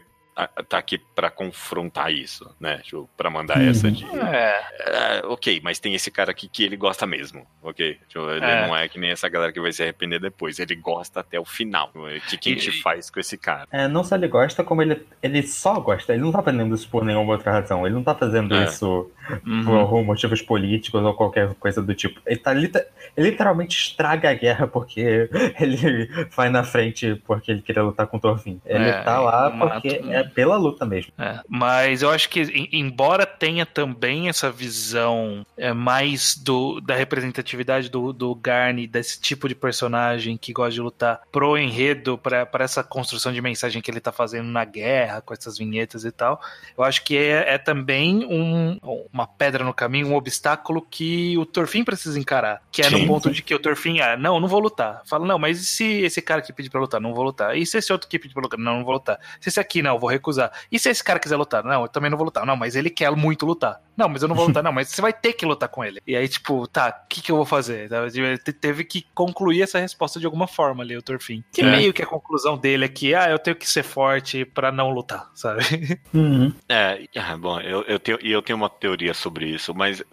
tá 0.68 0.76
aqui 0.78 0.98
pra 1.14 1.30
confrontar 1.30 2.12
isso, 2.12 2.54
né? 2.60 2.78
Tipo, 2.82 3.08
pra 3.16 3.30
mandar 3.30 3.56
Uhum. 3.58 3.70
essa 3.70 3.90
de 3.90 4.04
É, 4.04 4.60
é, 4.80 5.22
ok, 5.26 5.60
mas 5.64 5.78
tem 5.78 5.94
esse 5.94 6.10
cara 6.10 6.30
aqui 6.30 6.46
que 6.48 6.62
ele 6.62 6.76
gosta 6.76 7.06
mesmo, 7.06 7.46
ok? 7.62 7.98
Tipo, 8.08 8.28
ele 8.30 8.44
É. 8.44 8.66
não 8.66 8.76
é 8.76 8.86
que 8.88 8.98
nem 8.98 9.10
essa 9.10 9.28
galera 9.28 9.50
que 9.52 9.60
vai 9.60 9.72
se 9.72 9.82
arrepender 9.82 10.20
depois, 10.20 10.58
ele 10.58 10.74
gosta 10.74 11.20
até 11.20 11.40
o 11.40 11.44
final. 11.44 11.90
O 11.94 12.20
que, 12.28 12.36
que 12.36 12.50
a 12.50 12.52
gente 12.52 12.68
E- 12.68 12.82
faz 12.82 13.08
com 13.08 13.18
esse 13.18 13.38
cara? 13.38 13.66
É, 13.72 13.88
não 13.88 14.04
só 14.04 14.14
ele 14.16 14.28
gosta, 14.28 14.62
como 14.62 14.82
ele, 14.82 15.06
ele 15.22 15.42
só 15.42 15.80
gosta. 15.80 16.12
Ele 16.12 16.22
não 16.22 16.32
tá 16.32 16.42
fazendo 16.42 16.74
isso 16.74 16.88
por 16.88 17.04
nenhuma 17.04 17.32
outra 17.32 17.52
razão. 17.52 17.86
Ele 17.86 17.94
não 17.94 18.02
tá 18.04 18.14
fazendo 18.14 18.54
É. 18.54 18.64
isso 18.64 19.10
uhum. 19.46 19.64
por 19.64 20.04
motivos 20.04 20.42
políticos 20.42 21.02
ou 21.02 21.14
qualquer 21.14 21.54
coisa 21.54 21.82
do 21.82 21.94
tipo. 21.94 22.20
Ele, 22.26 22.38
tá, 22.38 22.52
ele, 22.54 22.70
ele 23.16 23.30
literalmente 23.30 23.76
estraga 23.78 24.30
a 24.30 24.34
guerra 24.34 24.66
porque 24.66 25.30
ele 25.58 26.08
vai 26.36 26.50
na 26.50 26.62
frente 26.62 27.14
porque 27.26 27.50
ele 27.52 27.62
queria 27.62 27.82
lutar 27.82 28.06
com 28.06 28.18
o 28.18 28.20
Thorfinn. 28.20 28.60
Ele 28.66 28.88
é, 28.90 29.02
tá 29.02 29.18
lá 29.20 29.50
porque 29.50 30.00
é 30.10 30.25
pela 30.34 30.56
luta 30.56 30.84
mesmo. 30.84 31.12
É. 31.18 31.40
Mas 31.48 32.02
eu 32.02 32.10
acho 32.10 32.28
que, 32.28 32.68
embora 32.72 33.26
tenha 33.26 33.66
também 33.66 34.28
essa 34.28 34.50
visão 34.50 35.44
é, 35.56 35.72
mais 35.72 36.36
do, 36.36 36.80
da 36.80 36.94
representatividade 36.94 37.88
do, 37.88 38.12
do 38.12 38.34
Garni, 38.34 38.86
desse 38.86 39.20
tipo 39.20 39.48
de 39.48 39.54
personagem 39.54 40.36
que 40.36 40.52
gosta 40.52 40.72
de 40.72 40.80
lutar 40.80 41.20
pro 41.30 41.56
enredo, 41.58 42.18
para 42.18 42.48
essa 42.60 42.82
construção 42.82 43.32
de 43.32 43.40
mensagem 43.40 43.82
que 43.82 43.90
ele 43.90 44.00
tá 44.00 44.12
fazendo 44.12 44.48
na 44.48 44.64
guerra, 44.64 45.20
com 45.20 45.34
essas 45.34 45.58
vinhetas 45.58 46.04
e 46.04 46.10
tal, 46.10 46.40
eu 46.76 46.84
acho 46.84 47.02
que 47.04 47.16
é, 47.16 47.54
é 47.54 47.58
também 47.58 48.24
um, 48.26 48.78
uma 49.12 49.26
pedra 49.26 49.64
no 49.64 49.74
caminho, 49.74 50.08
um 50.08 50.14
obstáculo 50.14 50.86
que 50.88 51.36
o 51.38 51.46
Thorfinn 51.46 51.84
precisa 51.84 52.18
encarar. 52.18 52.62
Que 52.70 52.82
é 52.82 52.88
Sim. 52.88 53.00
no 53.00 53.06
ponto 53.06 53.30
de 53.30 53.42
que 53.42 53.54
o 53.54 53.58
Thorfinn, 53.58 54.00
ah, 54.00 54.16
não, 54.16 54.40
não 54.40 54.48
vou 54.48 54.60
lutar. 54.60 55.02
Fala, 55.04 55.26
não, 55.26 55.38
mas 55.38 55.60
e 55.60 55.64
se 55.64 55.84
esse 56.02 56.22
cara 56.22 56.42
que 56.42 56.52
pedir 56.52 56.70
pra 56.70 56.80
lutar? 56.80 57.00
Não 57.00 57.14
vou 57.14 57.24
lutar. 57.24 57.56
E 57.56 57.66
se 57.66 57.78
esse 57.78 57.92
outro 57.92 58.08
que 58.08 58.18
pedir 58.18 58.34
pra 58.34 58.42
lutar? 58.42 58.58
Não, 58.58 58.78
não 58.78 58.84
vou 58.84 58.94
lutar. 58.94 59.18
Se 59.40 59.48
esse 59.48 59.60
aqui, 59.60 59.82
não, 59.82 59.94
eu 59.94 59.98
vou 59.98 60.10
recusar. 60.16 60.50
E 60.70 60.78
se 60.78 60.88
esse 60.88 61.02
cara 61.02 61.18
quiser 61.18 61.36
lutar? 61.36 61.64
Não, 61.64 61.82
eu 61.82 61.88
também 61.88 62.10
não 62.10 62.18
vou 62.18 62.24
lutar. 62.24 62.44
Não, 62.44 62.56
mas 62.56 62.74
ele 62.74 62.90
quer 62.90 63.10
muito 63.12 63.46
lutar. 63.46 63.80
Não, 63.96 64.08
mas 64.08 64.22
eu 64.22 64.28
não 64.28 64.36
vou 64.36 64.46
lutar. 64.46 64.62
Não, 64.62 64.72
mas 64.72 64.88
você 64.88 65.00
vai 65.00 65.12
ter 65.12 65.32
que 65.32 65.46
lutar 65.46 65.68
com 65.68 65.82
ele. 65.82 66.00
E 66.06 66.14
aí, 66.14 66.28
tipo, 66.28 66.66
tá, 66.66 67.02
o 67.04 67.08
que, 67.08 67.22
que 67.22 67.32
eu 67.32 67.36
vou 67.36 67.46
fazer? 67.46 67.90
Ele 67.90 68.38
teve 68.38 68.84
que 68.84 69.06
concluir 69.14 69.62
essa 69.62 69.78
resposta 69.78 70.20
de 70.20 70.26
alguma 70.26 70.46
forma 70.46 70.82
ali, 70.82 70.96
o 70.96 71.02
Thorfinn. 71.02 71.42
Que 71.52 71.62
é. 71.62 71.70
meio 71.70 71.92
que 71.92 72.02
a 72.02 72.06
conclusão 72.06 72.58
dele 72.58 72.84
é 72.84 72.88
que, 72.88 73.14
ah, 73.14 73.30
eu 73.30 73.38
tenho 73.38 73.56
que 73.56 73.68
ser 73.68 73.82
forte 73.82 74.44
para 74.44 74.70
não 74.70 74.90
lutar, 74.90 75.30
sabe? 75.34 75.62
Uhum. 76.12 76.52
É, 76.68 77.06
é, 77.14 77.36
bom, 77.36 77.60
eu, 77.60 77.82
eu, 77.82 77.98
tenho, 77.98 78.18
eu 78.22 78.40
tenho 78.40 78.56
uma 78.56 78.70
teoria 78.70 79.12
sobre 79.12 79.46
isso, 79.48 79.74
mas 79.74 80.00
uh, 80.00 80.04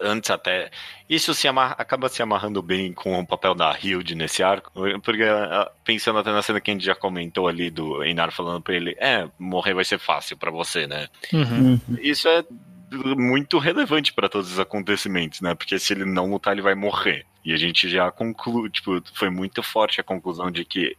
antes 0.00 0.30
até. 0.30 0.70
Isso 1.08 1.34
se 1.34 1.46
amarra, 1.46 1.74
acaba 1.78 2.08
se 2.08 2.22
amarrando 2.22 2.62
bem 2.62 2.92
com 2.92 3.18
o 3.18 3.26
papel 3.26 3.54
da 3.54 3.76
Hilde 3.80 4.14
nesse 4.14 4.42
arco, 4.42 4.72
porque 5.02 5.22
uh, 5.22 5.70
pensando 5.84 6.18
até 6.18 6.32
na 6.32 6.42
cena 6.42 6.60
que 6.60 6.70
a 6.70 6.74
gente 6.74 6.84
já 6.84 6.94
comentou 6.94 7.48
ali 7.48 7.70
do 7.70 8.02
Einar 8.02 8.32
falando 8.32 8.62
pra 8.62 8.74
ele, 8.74 8.96
é, 8.98 9.28
morrer 9.38 9.74
vai 9.74 9.84
ser 9.84 9.98
fácil 9.98 10.36
para 10.36 10.50
você, 10.50 10.86
né? 10.86 11.08
Uhum. 11.32 11.80
Isso 12.00 12.28
é 12.28 12.44
muito 13.16 13.58
relevante 13.58 14.12
para 14.12 14.28
todos 14.28 14.52
os 14.52 14.58
acontecimentos, 14.58 15.40
né? 15.40 15.54
Porque 15.54 15.78
se 15.78 15.92
ele 15.92 16.04
não 16.04 16.30
lutar, 16.30 16.52
ele 16.52 16.62
vai 16.62 16.74
morrer. 16.74 17.26
E 17.44 17.52
a 17.52 17.56
gente 17.56 17.88
já 17.88 18.10
conclui, 18.10 18.70
tipo, 18.70 19.02
foi 19.14 19.28
muito 19.28 19.62
forte 19.62 20.00
a 20.00 20.04
conclusão 20.04 20.50
de 20.50 20.64
que 20.64 20.96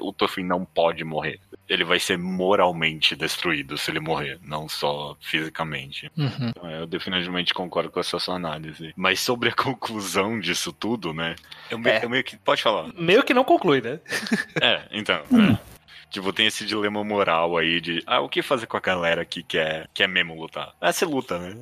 o 0.00 0.12
Tofin 0.12 0.42
não 0.42 0.64
pode 0.64 1.04
morrer. 1.04 1.38
Ele 1.68 1.84
vai 1.84 2.00
ser 2.00 2.18
moralmente 2.18 3.14
destruído 3.14 3.78
se 3.78 3.90
ele 3.90 4.00
morrer, 4.00 4.38
não 4.42 4.68
só 4.68 5.16
fisicamente. 5.20 6.10
Uhum. 6.16 6.48
Então, 6.48 6.70
eu 6.70 6.86
definitivamente 6.86 7.54
concordo 7.54 7.90
com 7.90 8.00
essa 8.00 8.18
sua 8.18 8.34
análise. 8.34 8.92
Mas 8.96 9.20
sobre 9.20 9.50
a 9.50 9.54
conclusão 9.54 10.40
disso 10.40 10.72
tudo, 10.72 11.14
né? 11.14 11.36
Eu, 11.70 11.80
é. 11.84 12.04
eu 12.04 12.10
meio 12.10 12.24
que. 12.24 12.36
Pode 12.36 12.62
falar. 12.62 12.92
Meio 12.94 13.22
que 13.22 13.34
não 13.34 13.44
conclui, 13.44 13.80
né? 13.80 14.00
é, 14.60 14.82
então. 14.90 15.16
É. 15.16 15.75
Tipo, 16.10 16.32
tem 16.32 16.46
esse 16.46 16.64
dilema 16.64 17.02
moral 17.04 17.56
aí 17.56 17.80
de, 17.80 18.02
ah, 18.06 18.20
o 18.20 18.28
que 18.28 18.42
fazer 18.42 18.66
com 18.66 18.76
a 18.76 18.80
galera 18.80 19.24
que 19.24 19.42
quer, 19.42 19.88
quer 19.92 20.08
mesmo 20.08 20.34
lutar? 20.34 20.72
Ah, 20.80 20.92
você 20.92 21.04
luta, 21.04 21.38
né? 21.38 21.54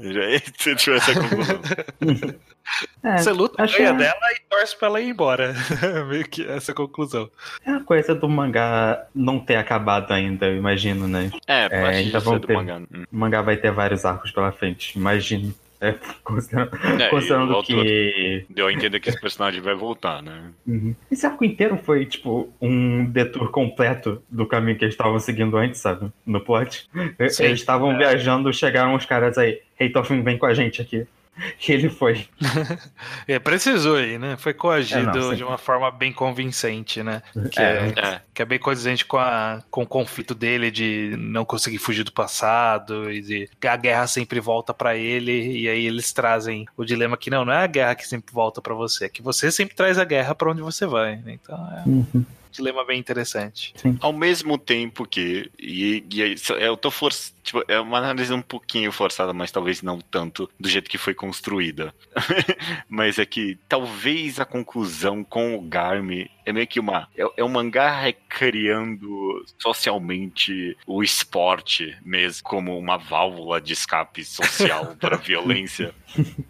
Se 0.58 0.76
tivesse 0.76 1.10
a 1.10 1.14
conclusão. 1.20 1.60
É, 3.02 3.18
você 3.18 3.30
luta, 3.30 3.66
ganha 3.66 3.90
é... 3.90 3.92
dela 3.92 4.32
e 4.32 4.40
torce 4.48 4.76
pra 4.76 4.88
ela 4.88 5.00
ir 5.00 5.10
embora. 5.10 5.54
Meio 6.08 6.26
que 6.26 6.46
essa 6.48 6.72
conclusão. 6.72 7.30
É 7.64 7.72
a 7.72 7.80
coisa 7.80 8.14
do 8.14 8.26
mangá 8.28 9.06
não 9.14 9.38
ter 9.38 9.56
acabado 9.56 10.10
ainda, 10.12 10.46
eu 10.46 10.56
imagino, 10.56 11.06
né? 11.06 11.30
É, 11.46 11.68
é 11.70 11.86
ainda 11.86 12.20
vão 12.20 12.40
ter, 12.40 12.54
mangá. 12.54 12.78
Hum. 12.78 13.04
O 13.12 13.16
mangá 13.16 13.42
vai 13.42 13.58
ter 13.58 13.70
vários 13.70 14.06
arcos 14.06 14.30
pela 14.30 14.50
frente, 14.50 14.96
imagino. 14.98 15.54
É, 15.84 15.94
considerando, 16.22 17.02
é, 17.02 17.08
considerando 17.08 17.62
que. 17.62 18.46
Deu 18.48 18.66
a 18.66 18.72
entender 18.72 19.00
que 19.00 19.08
esse 19.08 19.20
personagem 19.20 19.60
vai 19.60 19.74
voltar, 19.74 20.22
né? 20.22 20.50
Uhum. 20.66 20.94
Esse 21.10 21.26
arco 21.26 21.44
inteiro 21.44 21.78
foi, 21.82 22.06
tipo, 22.06 22.52
um 22.60 23.04
detour 23.04 23.50
completo 23.50 24.22
do 24.30 24.46
caminho 24.46 24.78
que 24.78 24.84
eles 24.84 24.94
estavam 24.94 25.18
seguindo 25.18 25.56
antes, 25.56 25.80
sabe? 25.80 26.10
No 26.24 26.40
plot. 26.40 26.88
Sim, 27.28 27.44
eles 27.44 27.60
estavam 27.60 27.92
é. 27.92 27.98
viajando, 27.98 28.52
chegaram 28.52 28.94
os 28.94 29.04
caras 29.04 29.36
aí. 29.36 29.60
Hey, 29.78 29.90
Toffin, 29.90 30.22
vem 30.22 30.38
com 30.38 30.46
a 30.46 30.54
gente 30.54 30.80
aqui. 30.80 31.06
Que 31.58 31.72
ele 31.72 31.88
foi. 31.88 32.26
é, 33.26 33.38
precisou 33.38 33.96
aí, 33.96 34.18
né? 34.18 34.36
Foi 34.36 34.54
coagido 34.54 35.10
é, 35.10 35.20
não, 35.20 35.34
de 35.34 35.44
uma 35.44 35.58
forma 35.58 35.90
bem 35.90 36.12
convincente, 36.12 37.02
né? 37.02 37.22
Que 37.50 37.60
é, 37.60 37.92
é, 37.96 38.20
que 38.32 38.42
é 38.42 38.44
bem 38.44 38.58
condizente 38.58 39.04
com, 39.04 39.18
a, 39.18 39.62
com 39.70 39.82
o 39.82 39.86
conflito 39.86 40.34
dele 40.34 40.70
de 40.70 41.14
não 41.18 41.44
conseguir 41.44 41.78
fugir 41.78 42.04
do 42.04 42.12
passado 42.12 43.10
e 43.10 43.20
de 43.20 43.50
que 43.60 43.66
a 43.66 43.76
guerra 43.76 44.06
sempre 44.06 44.40
volta 44.40 44.72
para 44.72 44.96
ele 44.96 45.60
e 45.60 45.68
aí 45.68 45.86
eles 45.86 46.12
trazem 46.12 46.66
o 46.76 46.84
dilema 46.84 47.16
que 47.16 47.30
não, 47.30 47.44
não 47.44 47.52
é 47.52 47.64
a 47.64 47.66
guerra 47.66 47.94
que 47.94 48.06
sempre 48.06 48.32
volta 48.32 48.60
para 48.60 48.74
você, 48.74 49.06
é 49.06 49.08
que 49.08 49.22
você 49.22 49.50
sempre 49.50 49.74
traz 49.74 49.98
a 49.98 50.04
guerra 50.04 50.34
para 50.34 50.50
onde 50.50 50.62
você 50.62 50.86
vai. 50.86 51.16
Né? 51.16 51.38
Então 51.42 51.56
é. 51.56 51.88
Uhum 51.88 52.24
dilema 52.54 52.84
bem 52.84 52.98
interessante. 52.98 53.74
Sim. 53.76 53.98
Ao 54.00 54.12
mesmo 54.12 54.56
tempo 54.56 55.06
que. 55.06 55.50
E, 55.58 56.04
e 56.10 56.34
eu 56.60 56.76
tô 56.76 56.90
forçando. 56.90 57.34
Tipo, 57.42 57.62
é 57.68 57.78
uma 57.78 57.98
análise 57.98 58.32
um 58.32 58.40
pouquinho 58.40 58.90
forçada, 58.90 59.34
mas 59.34 59.50
talvez 59.50 59.82
não 59.82 60.00
tanto 60.00 60.48
do 60.58 60.68
jeito 60.68 60.88
que 60.88 60.96
foi 60.96 61.12
construída. 61.12 61.94
mas 62.88 63.18
é 63.18 63.26
que 63.26 63.58
talvez 63.68 64.40
a 64.40 64.46
conclusão 64.46 65.22
com 65.22 65.54
o 65.54 65.60
Garmi 65.60 66.30
é 66.46 66.52
meio 66.52 66.66
que 66.66 66.78
uma. 66.78 67.08
É, 67.16 67.24
é 67.38 67.44
um 67.44 67.48
mangá 67.48 67.90
recriando 68.00 69.44
socialmente 69.58 70.76
o 70.86 71.02
esporte 71.02 71.96
mesmo, 72.04 72.42
como 72.44 72.78
uma 72.78 72.96
válvula 72.96 73.60
de 73.60 73.72
escape 73.72 74.24
social 74.24 74.94
para 75.00 75.16
a 75.16 75.18
violência. 75.18 75.94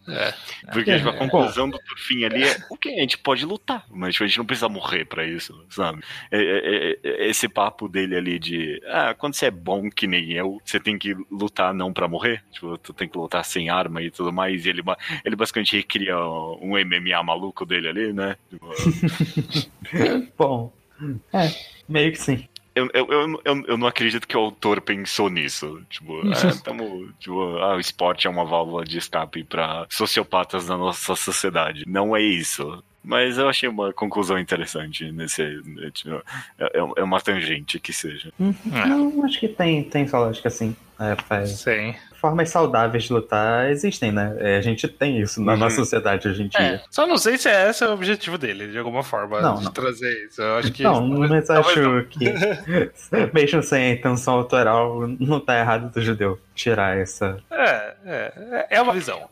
É. 0.09 0.34
Porque 0.72 0.96
tipo, 0.96 1.09
a 1.09 1.16
conclusão 1.16 1.70
do 1.70 1.78
fim 1.96 2.24
ali 2.24 2.42
é 2.42 2.57
o 2.70 2.76
que 2.76 2.88
a 2.88 3.00
gente 3.00 3.18
pode 3.18 3.44
lutar, 3.44 3.84
mas 3.90 4.14
tipo, 4.14 4.24
a 4.24 4.26
gente 4.26 4.38
não 4.38 4.46
precisa 4.46 4.68
morrer 4.68 5.05
para 5.05 5.24
isso, 5.24 5.64
sabe? 5.70 5.93
É, 6.30 6.38
é, 6.40 6.99
é, 7.03 7.28
esse 7.28 7.49
papo 7.49 7.88
dele 7.88 8.16
ali 8.16 8.38
de 8.38 8.80
ah, 8.86 9.14
quando 9.16 9.34
você 9.34 9.47
é 9.47 9.51
bom 9.51 9.90
que 9.90 10.07
nem 10.07 10.32
eu, 10.32 10.61
você 10.64 10.80
tem 10.80 10.99
que 10.99 11.14
lutar 11.30 11.72
não 11.74 11.92
para 11.92 12.09
morrer, 12.09 12.42
tipo, 12.53 12.76
tu 12.78 12.92
tem 12.92 13.09
que 13.09 13.18
lutar 13.18 13.45
sem 13.45 13.68
arma 13.68 14.03
e 14.03 14.11
tudo 14.11 14.32
mais. 14.32 14.64
E 14.64 14.70
ele, 14.70 14.82
ele 15.24 15.36
basicamente 15.36 15.76
recria 15.76 16.18
um 16.18 16.72
MMA 16.78 17.22
maluco 17.22 17.64
dele 17.64 17.88
ali, 17.88 18.12
né? 18.12 18.36
Tipo, 18.51 18.68
Bom, 20.36 20.72
é, 21.32 21.51
meio 21.88 22.12
que 22.12 22.18
sim. 22.18 22.49
Eu, 22.74 22.88
eu, 22.92 23.07
eu, 23.45 23.64
eu, 23.68 23.78
não 23.78 23.86
acredito 23.86 24.26
que 24.26 24.36
o 24.36 24.40
autor 24.40 24.80
pensou 24.80 25.30
nisso. 25.30 25.80
Tipo, 25.88 26.20
é, 26.34 26.62
tamo, 26.62 27.12
tipo 27.20 27.40
ah, 27.59 27.76
o 27.76 27.80
esporte 27.80 28.26
é 28.26 28.30
uma 28.30 28.45
válvula 28.45 28.84
de 28.84 28.99
escape 28.99 29.45
para 29.45 29.86
sociopatas 29.88 30.66
da 30.66 30.76
nossa 30.76 31.14
sociedade. 31.14 31.84
Não 31.86 32.16
é 32.16 32.22
isso. 32.22 32.82
Mas 33.05 33.36
eu 33.36 33.48
achei 33.48 33.68
uma 33.68 33.92
conclusão 33.92 34.38
interessante 34.38 35.12
nesse. 35.12 35.42
É, 35.42 36.64
é, 36.64 36.78
é 36.96 37.02
uma 37.02 37.20
tangente 37.20 37.78
que 37.78 37.92
seja. 37.92 38.32
Não, 38.38 39.24
acho 39.24 39.38
que 39.38 39.48
tem, 39.48 39.84
tem 39.84 40.09
sua 40.09 40.20
lógica 40.20 40.48
assim. 40.48 40.74
É, 40.98 41.14
faz... 41.16 41.50
Sim 41.50 41.94
formas 42.24 42.48
saudáveis 42.48 43.04
de 43.04 43.12
lutar 43.12 43.70
existem, 43.70 44.10
né? 44.10 44.34
É, 44.38 44.56
a 44.56 44.60
gente 44.62 44.88
tem 44.88 45.20
isso 45.20 45.42
na 45.42 45.52
uhum. 45.52 45.58
nossa 45.58 45.76
sociedade 45.76 46.26
hoje 46.26 46.44
em 46.44 46.48
dia. 46.48 46.58
É, 46.58 46.80
só 46.90 47.06
não 47.06 47.18
sei 47.18 47.36
se 47.36 47.50
é 47.50 47.68
esse 47.68 47.84
o 47.84 47.92
objetivo 47.92 48.38
dele, 48.38 48.68
de 48.68 48.78
alguma 48.78 49.02
forma, 49.02 49.42
não, 49.42 49.56
de 49.56 49.64
não. 49.64 49.70
trazer 49.70 50.24
isso. 50.24 50.40
Eu 50.40 50.56
acho 50.56 50.72
que. 50.72 50.82
Não, 50.82 51.06
mas 51.06 51.50
acho 51.50 51.82
não. 51.82 52.02
que, 52.04 52.32
mesmo 53.34 53.62
sem 53.62 53.84
a 53.84 53.90
intenção 53.90 54.36
autoral, 54.36 55.06
não 55.20 55.38
tá 55.38 55.58
errado 55.58 55.92
do 55.92 56.00
judeu 56.00 56.40
tirar 56.54 56.96
essa. 56.96 57.36
É, 57.50 57.94
é, 58.06 58.66
é 58.70 58.80
uma 58.80 58.94
visão. 58.94 59.28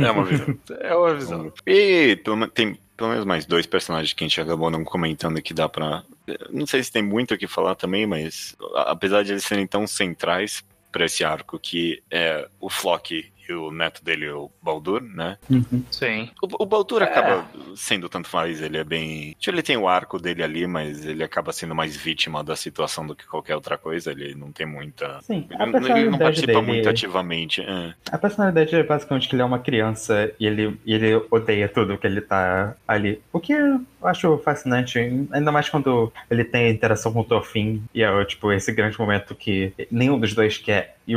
é 0.00 0.10
uma 0.12 0.24
visão. 0.24 0.58
É 0.78 0.94
uma 0.94 1.14
visão. 1.14 1.52
E 1.66 2.22
tem 2.54 2.78
pelo 2.96 3.10
menos 3.10 3.24
mais 3.24 3.44
dois 3.44 3.66
personagens 3.66 4.12
que 4.12 4.22
a 4.22 4.28
gente 4.28 4.40
acabou 4.40 4.70
não 4.70 4.84
comentando 4.84 5.42
que 5.42 5.52
dá 5.52 5.68
pra. 5.68 6.04
Não 6.50 6.68
sei 6.68 6.84
se 6.84 6.92
tem 6.92 7.02
muito 7.02 7.34
o 7.34 7.36
que 7.36 7.48
falar 7.48 7.74
também, 7.74 8.06
mas 8.06 8.54
apesar 8.76 9.24
de 9.24 9.32
eles 9.32 9.44
serem 9.44 9.66
tão 9.66 9.88
centrais 9.88 10.62
para 10.94 11.06
esse 11.06 11.24
arco, 11.24 11.58
que 11.58 12.00
é 12.08 12.48
o 12.60 12.70
Flock 12.70 13.32
e 13.48 13.52
o 13.52 13.70
neto 13.70 14.04
dele, 14.04 14.28
o 14.30 14.50
Baldur, 14.62 15.02
né? 15.02 15.38
Uhum. 15.50 15.82
Sim. 15.90 16.30
O, 16.42 16.64
o 16.64 16.66
Baldur 16.66 17.02
é. 17.02 17.04
acaba 17.04 17.46
sendo 17.76 18.08
tanto 18.08 18.28
faz, 18.28 18.60
ele 18.60 18.78
é 18.78 18.84
bem. 18.84 19.34
Tipo, 19.38 19.56
ele 19.56 19.62
tem 19.62 19.76
o 19.76 19.88
arco 19.88 20.18
dele 20.18 20.42
ali, 20.42 20.66
mas 20.66 21.04
ele 21.04 21.22
acaba 21.22 21.52
sendo 21.52 21.74
mais 21.74 21.96
vítima 21.96 22.42
da 22.42 22.56
situação 22.56 23.06
do 23.06 23.14
que 23.14 23.26
qualquer 23.26 23.54
outra 23.54 23.76
coisa. 23.76 24.10
Ele 24.10 24.34
não 24.34 24.52
tem 24.52 24.66
muita. 24.66 25.20
Sim, 25.22 25.46
ele, 25.50 25.92
ele 25.92 26.10
não 26.10 26.18
participa 26.18 26.52
dele... 26.52 26.66
muito 26.66 26.88
ativamente. 26.88 27.62
É. 27.62 27.94
A 28.10 28.18
personalidade 28.18 28.74
é 28.74 28.82
basicamente 28.82 29.28
que 29.28 29.34
ele 29.34 29.42
é 29.42 29.44
uma 29.44 29.58
criança 29.58 30.32
e 30.38 30.46
ele, 30.46 30.78
e 30.84 30.94
ele 30.94 31.14
odeia 31.30 31.68
tudo 31.68 31.98
que 31.98 32.06
ele 32.06 32.20
tá 32.20 32.74
ali. 32.86 33.20
O 33.32 33.40
que 33.40 33.52
eu 33.52 33.80
acho 34.02 34.38
fascinante, 34.38 34.98
ainda 35.32 35.50
mais 35.50 35.68
quando 35.68 36.12
ele 36.30 36.44
tem 36.44 36.66
a 36.66 36.70
interação 36.70 37.12
com 37.12 37.20
o 37.20 37.24
Thorfinn 37.24 37.82
e 37.94 38.02
é 38.02 38.24
tipo 38.24 38.52
esse 38.52 38.72
grande 38.72 38.98
momento 38.98 39.34
que 39.34 39.72
nenhum 39.90 40.18
dos 40.18 40.34
dois 40.34 40.58
quer. 40.58 40.96
E 41.06 41.14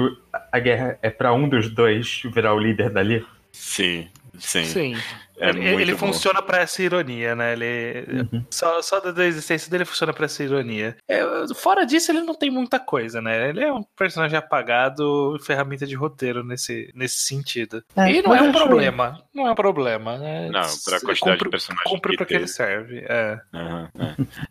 a 0.51 0.59
guerra 0.59 0.97
é 1.01 1.09
para 1.09 1.33
um 1.33 1.47
dos 1.47 1.69
dois 1.69 2.21
virar 2.33 2.53
o 2.53 2.59
líder 2.59 2.89
dali. 2.89 3.25
Sim, 3.51 4.07
sim. 4.37 4.65
Sim. 4.65 4.95
É 5.39 5.49
ele, 5.49 5.81
ele 5.81 5.95
funciona 5.95 6.41
para 6.41 6.61
essa 6.61 6.81
ironia, 6.81 7.35
né? 7.35 7.53
Ele 7.53 8.27
uhum. 8.31 8.45
só, 8.49 8.81
só 8.81 8.99
da 8.99 9.25
existência 9.25 9.69
dele 9.69 9.85
funciona 9.85 10.11
para 10.11 10.25
essa 10.25 10.43
ironia. 10.43 10.97
É, 11.07 11.21
fora 11.55 11.85
disso, 11.85 12.11
ele 12.11 12.21
não 12.21 12.33
tem 12.33 12.49
muita 12.49 12.79
coisa, 12.79 13.21
né? 13.21 13.49
Ele 13.49 13.63
é 13.63 13.71
um 13.71 13.83
personagem 13.83 14.37
apagado, 14.37 15.37
ferramenta 15.45 15.85
de 15.85 15.95
roteiro 15.95 16.43
nesse, 16.43 16.91
nesse 16.95 17.17
sentido. 17.17 17.83
É, 17.95 18.11
e 18.11 18.21
não 18.21 18.35
é 18.35 18.41
um 18.41 18.51
problema. 18.51 19.21
Não 19.33 19.47
é 19.47 19.51
um 19.51 19.55
problema. 19.55 20.17
Né? 20.17 20.49
Não, 20.49 20.61
pra 20.61 20.99
quantidade 20.99 21.19
cumpre, 21.19 21.43
de 21.43 21.49
personagens. 21.49 21.91
Cumpre 21.91 22.11
que 22.11 22.17
pra 22.17 22.25
que 22.25 22.33
ele 22.33 22.47
serve. 22.47 23.05
É. 23.07 23.39
Uhum, 23.53 23.87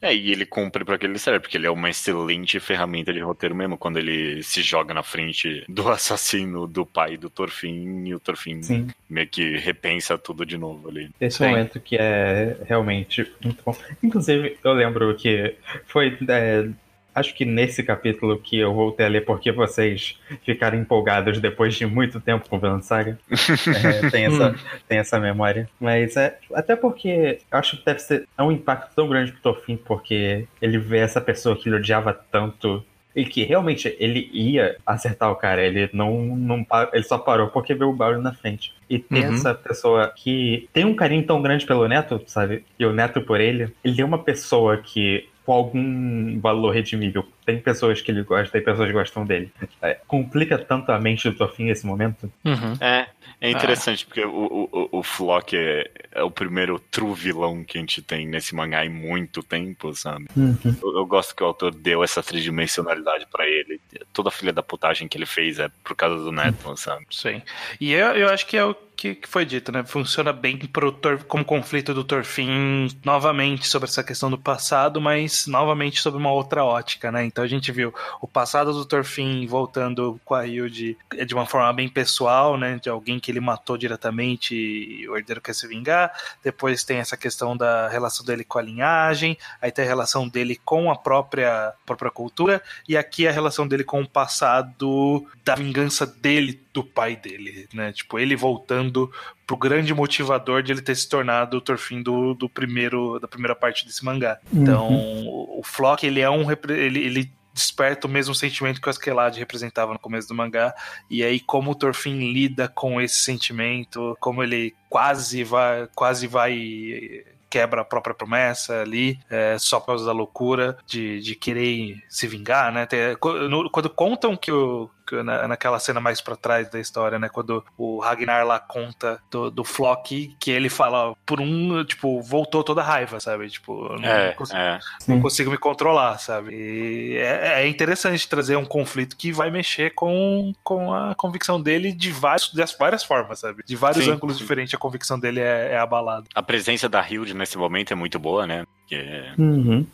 é. 0.01 0.11
é, 0.11 0.15
e 0.15 0.31
ele 0.31 0.47
cumpre 0.47 0.85
pra 0.85 0.97
que 0.97 1.07
ele 1.07 1.19
serve, 1.19 1.41
porque 1.41 1.57
ele 1.57 1.67
é 1.67 1.71
uma 1.71 1.91
excelente 1.91 2.61
ferramenta 2.61 3.13
de 3.13 3.21
roteiro 3.21 3.55
mesmo, 3.55 3.77
quando 3.77 3.99
ele 3.99 4.43
se 4.45 4.63
joga 4.63 4.95
na 4.95 5.03
frente 5.03 5.65
do 5.69 5.89
assassino 5.91 6.67
do 6.67 6.87
pai 6.87 7.17
do 7.17 7.29
Torfin 7.29 8.05
e 8.07 8.15
o 8.15 8.21
Torfin 8.21 8.63
Sim. 8.63 8.89
meio 9.09 9.27
que 9.27 9.57
repensa 9.57 10.17
tudo 10.17 10.47
de 10.47 10.57
novo 10.57 10.76
ali. 10.89 11.11
Esse 11.21 11.39
Sim. 11.39 11.49
momento 11.49 11.81
que 11.81 11.97
é 11.97 12.57
realmente 12.67 13.31
muito 13.43 13.63
bom. 13.65 13.77
Inclusive, 14.03 14.59
eu 14.63 14.73
lembro 14.73 15.15
que 15.17 15.57
foi. 15.87 16.17
É, 16.29 16.69
acho 17.17 17.35
que 17.35 17.47
nesse 17.47 17.83
capítulo 17.83 18.39
que 18.39 18.59
eu 18.59 18.75
voltei 18.75 19.07
a 19.07 19.09
ler 19.09 19.25
porque 19.25 19.51
vocês 19.51 20.19
ficaram 20.45 20.79
empolgados 20.79 21.41
depois 21.41 21.75
de 21.75 21.87
muito 21.87 22.21
tempo 22.21 22.47
com 22.49 22.59
o 22.59 22.83
Saga. 22.83 23.19
É, 23.77 24.11
tem, 24.11 24.27
essa, 24.27 24.55
tem 24.87 24.99
essa 24.99 25.19
memória. 25.19 25.69
Mas 25.81 26.17
é. 26.17 26.39
Até 26.53 26.77
porque 26.77 27.39
eu 27.51 27.59
acho 27.59 27.79
que 27.79 27.85
deve 27.85 28.01
ser 28.01 28.29
é 28.37 28.43
um 28.43 28.53
impacto 28.53 28.95
tão 28.95 29.09
grande 29.09 29.33
pro 29.33 29.55
Tofim, 29.55 29.77
porque 29.77 30.47
ele 30.61 30.79
vê 30.79 30.99
essa 30.99 31.21
pessoa 31.21 31.57
que 31.57 31.69
ele 31.69 31.77
odiava 31.77 32.13
tanto 32.13 32.85
e 33.17 33.25
que 33.25 33.43
realmente 33.45 33.97
ele 33.99 34.29
ia 34.31 34.77
acertar 34.87 35.33
o 35.33 35.37
cara, 35.37 35.65
ele 35.65 35.89
não, 35.91 36.37
não 36.37 36.67
ele 36.93 37.03
só 37.03 37.17
parou 37.17 37.49
porque 37.49 37.75
viu 37.75 37.89
o 37.89 37.95
barulho 37.95 38.21
na 38.21 38.35
frente. 38.35 38.75
E 38.91 38.99
tem 38.99 39.27
uhum. 39.27 39.35
essa 39.35 39.55
pessoa 39.55 40.13
que 40.15 40.69
tem 40.71 40.85
um 40.85 40.95
carinho 40.95 41.25
tão 41.25 41.41
grande 41.41 41.65
pelo 41.65 41.89
neto, 41.89 42.21
sabe? 42.27 42.63
E 42.79 42.85
o 42.85 42.93
neto 42.93 43.23
por 43.23 43.41
ele. 43.41 43.73
Ele 43.83 44.03
é 44.03 44.05
uma 44.05 44.23
pessoa 44.23 44.77
que 44.77 45.27
com 45.47 45.53
algum 45.53 46.39
valor 46.41 46.75
redimível. 46.75 47.25
Tem 47.47 47.61
pessoas 47.61 48.03
que 48.03 48.11
ele 48.11 48.23
gosta, 48.25 48.53
tem 48.53 48.63
pessoas 48.63 48.89
que 48.89 48.93
gostam 48.93 49.25
dele. 49.25 49.53
É, 49.81 49.95
complica 50.07 50.59
tanto 50.59 50.91
a 50.91 50.99
mente 50.99 51.31
do 51.31 51.37
Tofin 51.37 51.65
nesse 51.67 51.87
momento. 51.87 52.31
Uhum. 52.45 52.77
É, 52.81 53.07
é 53.41 53.51
interessante 53.51 54.03
ah. 54.03 54.07
porque 54.07 54.25
o, 54.25 54.69
o, 54.73 54.89
o 54.99 55.03
Flock 55.03 55.57
é, 55.57 55.91
é, 56.11 56.23
o 56.23 56.31
primeiro 56.31 56.79
true 56.79 57.15
vilão 57.15 57.63
que 57.63 57.79
a 57.79 57.81
gente 57.81 58.03
tem 58.03 58.27
nesse 58.27 58.55
mangá 58.55 58.85
em 58.85 58.89
muito 58.89 59.43
tempo, 59.43 59.95
sabe? 59.95 60.27
Uhum. 60.37 60.59
Eu, 60.83 60.97
eu, 60.97 61.07
gosto 61.07 61.35
que 61.37 61.43
o 61.43 61.47
autor 61.47 61.75
deu 61.75 62.03
essa 62.03 62.23
tridimensionalidade 62.23 63.27
para 63.31 63.47
ele. 63.47 63.81
Toda 64.13 64.29
a 64.29 64.33
filha 64.33 64.53
da 64.53 64.63
putagem 64.63 65.07
que 65.07 65.17
ele 65.17 65.27
fez 65.27 65.59
é 65.59 65.71
por 65.85 65.95
causa 65.95 66.17
do 66.17 66.33
Neto, 66.33 66.77
sabe? 66.77 67.07
Sim. 67.11 67.41
E 67.81 67.93
eu, 67.93 68.09
eu 68.09 68.29
acho 68.29 68.47
que 68.47 68.57
é 68.57 68.65
o 68.65 68.75
que, 68.97 69.15
que 69.15 69.29
foi 69.29 69.45
dito, 69.45 69.71
né? 69.71 69.85
Funciona 69.85 70.33
bem 70.33 70.57
pro 70.57 70.91
Tor, 70.91 71.23
como 71.25 71.45
conflito 71.45 71.93
do 71.93 72.03
Torfin 72.03 72.89
novamente 73.05 73.69
sobre 73.69 73.89
essa 73.89 74.03
questão 74.03 74.31
do 74.31 74.39
passado, 74.39 75.01
mas 75.01 75.47
novamente 75.47 76.01
sobre 76.01 76.19
uma 76.19 76.33
outra 76.33 76.65
ótica, 76.65 77.13
né? 77.13 77.25
Então 77.37 77.45
a 77.45 77.49
gente 77.49 77.71
viu 77.71 77.93
o 78.19 78.27
passado 78.27 78.73
do 78.73 78.87
Torfin 78.87 79.47
voltando 79.47 80.19
com 80.25 80.35
a 80.35 80.47
Hilde 80.47 80.97
de 81.27 81.35
uma 81.35 81.45
forma 81.45 81.71
bem 81.71 81.87
pessoal, 81.87 82.57
né? 82.57 82.81
De 82.83 82.89
alguém 82.89 83.21
que 83.21 83.31
ele 83.31 83.41
matou 83.41 83.77
diretamente 83.77 84.55
e 84.55 85.07
o 85.07 85.15
herdeiro 85.15 85.43
quer 85.43 85.55
se 85.55 85.69
vingar. 85.69 86.11
Depois 86.43 86.83
tem 86.83 86.97
essa 86.97 87.15
questão 87.15 87.55
da 87.55 87.89
relação 87.89 88.25
dele 88.25 88.43
com 88.43 88.59
a 88.59 88.63
linhagem, 88.63 89.37
aí 89.61 89.71
tem 89.71 89.85
a 89.85 89.89
relação 89.89 90.27
dele 90.27 90.59
com 90.65 90.91
a 90.91 90.97
própria, 90.97 91.75
própria 91.85 92.11
cultura, 92.11 92.63
e 92.89 92.97
aqui 92.97 93.29
a 93.29 93.33
relação 93.33 93.69
dele 93.69 93.85
com 93.85 94.01
o 94.01 94.09
passado 94.09 95.27
da 95.45 95.55
vingança 95.55 96.07
dele 96.07 96.66
do 96.77 96.85
pai 96.85 97.17
dele, 97.17 97.67
né? 97.73 97.91
Tipo, 97.91 98.19
ele 98.19 98.37
voltando 98.37 99.11
pro 99.47 99.57
grande 99.57 99.95
motivador 99.95 100.63
de 100.63 100.73
ele 100.73 100.83
ter 100.83 100.95
se 100.95 101.09
tornado 101.09 101.57
o 101.57 101.61
Torfin 101.61 102.03
do, 102.03 102.35
do 102.35 102.51
primeiro, 102.51 103.19
da 103.19 103.27
primeira 103.27 103.57
parte 103.57 103.87
desse 103.87 104.05
mangá. 104.05 104.39
Uhum. 104.53 104.63
Então, 104.63 104.89
o, 104.93 105.61
o 105.61 105.63
Flock, 105.63 106.07
ele 106.07 106.21
é 106.21 106.29
um... 106.29 106.47
Ele, 106.51 107.01
ele 107.01 107.33
desperta 107.55 108.07
o 108.07 108.11
mesmo 108.11 108.35
sentimento 108.35 108.83
que 108.83 108.87
o 108.87 108.91
Askeladd 108.91 109.39
representava 109.39 109.95
no 109.95 109.99
começo 109.99 110.29
do 110.29 110.35
mangá. 110.35 110.75
E 111.09 111.25
aí, 111.25 111.41
como 111.41 111.71
o 111.71 111.75
Torfin 111.75 112.31
lida 112.31 112.69
com 112.69 113.01
esse 113.01 113.21
sentimento, 113.21 114.15
como 114.21 114.43
ele 114.43 114.75
quase 114.91 115.43
vai, 115.43 115.89
quase 115.95 116.27
vai 116.27 117.25
quebra 117.49 117.81
a 117.81 117.85
própria 117.85 118.15
promessa 118.15 118.83
ali, 118.83 119.19
é, 119.31 119.57
só 119.59 119.81
por 119.81 119.87
causa 119.87 120.05
da 120.05 120.13
loucura 120.13 120.77
de, 120.87 121.21
de 121.23 121.35
querer 121.35 122.03
se 122.11 122.27
vingar, 122.27 122.71
né? 122.71 122.87
Quando, 123.19 123.71
quando 123.71 123.89
contam 123.89 124.37
que 124.37 124.53
o, 124.53 124.91
na, 125.13 125.49
naquela 125.49 125.79
cena 125.79 126.01
mais 126.01 126.21
para 126.21 126.37
trás 126.37 126.69
da 126.71 126.81
história, 126.81 127.19
né? 127.19 127.29
Quando 127.29 127.65
o 127.77 127.99
Ragnar 127.99 128.47
lá 128.47 128.59
conta 128.59 129.21
do, 129.31 129.51
do 129.51 129.65
Flock, 129.65 130.37
que 130.39 130.51
ele 130.51 130.69
fala, 130.69 131.15
por 131.25 131.41
um, 131.41 131.85
tipo, 131.85 132.21
voltou 132.23 132.63
toda 132.65 132.81
a 132.81 132.85
raiva, 132.85 133.21
sabe? 133.21 133.49
Tipo, 133.49 133.97
não, 133.99 134.09
é, 134.09 134.33
consigo, 134.33 134.59
é. 134.59 134.79
não 135.09 135.21
consigo, 135.21 135.51
me 135.51 135.59
controlar, 135.59 136.19
sabe? 136.19 136.55
E 136.55 137.17
é, 137.17 137.63
é, 137.63 137.69
interessante 137.69 138.29
trazer 138.29 138.57
um 138.57 138.65
conflito 138.65 139.17
que 139.17 139.33
vai 139.33 139.51
mexer 139.51 139.95
com, 139.95 140.53
com 140.63 140.93
a 140.93 141.15
convicção 141.15 141.61
dele 141.61 141.93
de, 141.93 142.11
vários, 142.11 142.51
de 142.53 142.65
várias 142.79 143.05
formas, 143.05 143.41
sabe? 143.41 143.63
De 143.65 143.77
vários 143.77 144.05
Sim. 144.05 144.13
ângulos 144.13 144.39
diferentes, 144.39 144.75
a 144.75 144.79
convicção 144.79 145.19
dele 145.19 145.41
é, 145.41 145.73
é 145.73 145.79
abalada. 145.79 146.27
A 146.35 146.43
presença 146.43 146.89
da 146.89 147.07
Hilde 147.09 147.35
nesse 147.35 147.57
momento 147.57 147.93
é 147.93 147.95
muito 147.95 148.19
boa, 148.19 148.47
né? 148.47 148.67
Que... 148.87 149.33
Uhum 149.39 149.87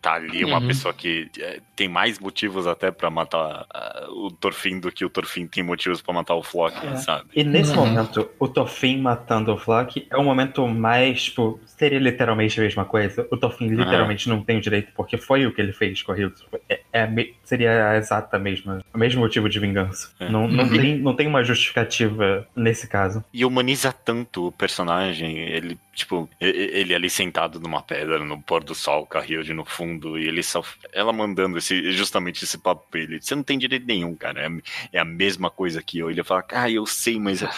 tá 0.00 0.14
ali 0.14 0.44
uma 0.44 0.58
uhum. 0.58 0.66
pessoa 0.66 0.92
que 0.92 1.30
é, 1.38 1.60
tem 1.76 1.88
mais 1.88 2.18
motivos 2.18 2.66
até 2.66 2.90
para 2.90 3.10
matar 3.10 3.62
uh, 3.62 4.26
o 4.26 4.30
Torfin 4.30 4.80
do 4.80 4.90
que 4.90 5.04
o 5.04 5.10
Torfin 5.10 5.46
tem 5.46 5.62
motivos 5.62 6.02
para 6.02 6.14
matar 6.14 6.34
o 6.34 6.42
Flock, 6.42 6.76
é. 6.86 6.96
sabe? 6.96 7.26
E 7.34 7.44
nesse 7.44 7.70
uhum. 7.70 7.86
momento, 7.86 8.28
o 8.38 8.48
Torfin 8.48 8.98
matando 8.98 9.52
o 9.52 9.56
Flock 9.56 10.06
é 10.10 10.16
o 10.16 10.24
momento 10.24 10.66
mais, 10.66 11.24
tipo, 11.24 11.60
seria 11.66 11.98
literalmente 11.98 12.58
a 12.58 12.62
mesma 12.62 12.84
coisa. 12.84 13.26
O 13.30 13.36
Torfin 13.36 13.68
literalmente 13.68 14.28
uhum. 14.28 14.36
não 14.36 14.44
tem 14.44 14.58
o 14.58 14.60
direito, 14.60 14.92
porque 14.96 15.16
foi 15.16 15.46
o 15.46 15.52
que 15.52 15.60
ele 15.60 15.72
fez 15.72 16.02
com 16.02 16.12
a 16.12 16.18
Hilda. 16.18 16.36
É, 16.68 16.80
é, 16.92 17.28
seria 17.44 17.90
a 17.90 17.96
exata 17.96 18.38
mesma, 18.38 18.82
o 18.92 18.98
mesmo 18.98 19.20
motivo 19.20 19.48
de 19.48 19.58
vingança. 19.58 20.10
É. 20.18 20.28
Não, 20.28 20.48
não, 20.48 20.64
uhum. 20.64 20.70
tem, 20.70 20.98
não 20.98 21.14
tem 21.14 21.26
uma 21.26 21.44
justificativa 21.44 22.46
nesse 22.56 22.88
caso. 22.88 23.24
E 23.32 23.44
humaniza 23.44 23.92
tanto 23.92 24.48
o 24.48 24.52
personagem, 24.52 25.38
ele 25.38 25.78
Tipo, 25.98 26.30
ele 26.40 26.94
ali 26.94 27.10
sentado 27.10 27.58
numa 27.58 27.82
pedra 27.82 28.20
no 28.20 28.40
pôr 28.40 28.62
do 28.62 28.72
sol, 28.72 29.04
com 29.04 29.18
a 29.18 29.26
Hilde 29.26 29.52
no 29.52 29.64
fundo, 29.68 30.18
e 30.18 30.26
ele 30.26 30.42
só. 30.42 30.62
Ela 30.92 31.12
mandando 31.12 31.58
esse, 31.58 31.92
justamente 31.92 32.44
esse 32.44 32.58
papo 32.58 32.86
pra 32.90 33.00
ele. 33.00 33.20
Você 33.20 33.34
não 33.34 33.42
tem 33.42 33.58
direito 33.58 33.86
nenhum, 33.86 34.14
cara. 34.14 34.46
É, 34.46 34.98
é 34.98 34.98
a 34.98 35.04
mesma 35.04 35.50
coisa 35.50 35.82
que 35.82 35.98
eu. 35.98 36.10
Ele 36.10 36.24
fala, 36.24 36.44
ah, 36.50 36.70
eu 36.70 36.86
sei, 36.86 37.18
mas 37.18 37.42
é, 37.42 37.48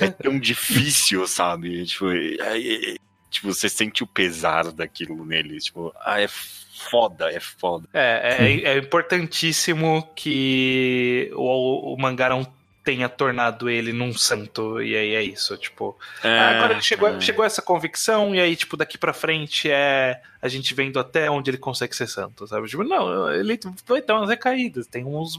é 0.00 0.10
tão 0.10 0.38
difícil, 0.40 1.26
sabe? 1.26 1.84
Tipo, 1.84 2.10
é, 2.10 2.96
tipo, 3.30 3.52
você 3.52 3.68
sente 3.68 4.02
o 4.02 4.06
pesar 4.06 4.72
daquilo 4.72 5.24
nele. 5.24 5.58
Tipo, 5.58 5.92
ah, 6.00 6.20
é 6.20 6.28
foda, 6.28 7.30
é 7.30 7.40
foda. 7.40 7.88
É, 7.92 8.36
é, 8.38 8.74
é 8.74 8.78
importantíssimo 8.78 10.08
que 10.14 11.30
o, 11.34 11.94
o 11.94 11.96
mangá 11.98 12.28
não 12.28 12.46
tenha 12.86 13.08
tornado 13.08 13.68
ele 13.68 13.92
num 13.92 14.12
santo, 14.12 14.80
e 14.80 14.96
aí 14.96 15.16
é 15.16 15.20
isso, 15.20 15.56
tipo. 15.56 15.98
É, 16.22 16.38
agora 16.38 16.74
ele 16.74 16.82
chegou, 16.82 17.08
é. 17.08 17.20
chegou 17.20 17.42
a 17.42 17.46
essa 17.46 17.60
convicção, 17.60 18.32
e 18.32 18.38
aí, 18.38 18.54
tipo, 18.54 18.76
daqui 18.76 18.96
pra 18.96 19.12
frente 19.12 19.68
é 19.68 20.20
a 20.40 20.46
gente 20.46 20.72
vendo 20.72 21.00
até 21.00 21.28
onde 21.28 21.50
ele 21.50 21.58
consegue 21.58 21.96
ser 21.96 22.06
santo, 22.06 22.46
sabe? 22.46 22.68
Tipo, 22.68 22.84
não, 22.84 23.28
ele 23.34 23.58
vai 23.88 24.00
ter 24.00 24.12
umas 24.12 24.28
recaídas, 24.28 24.86
tem 24.86 25.04
uns. 25.04 25.36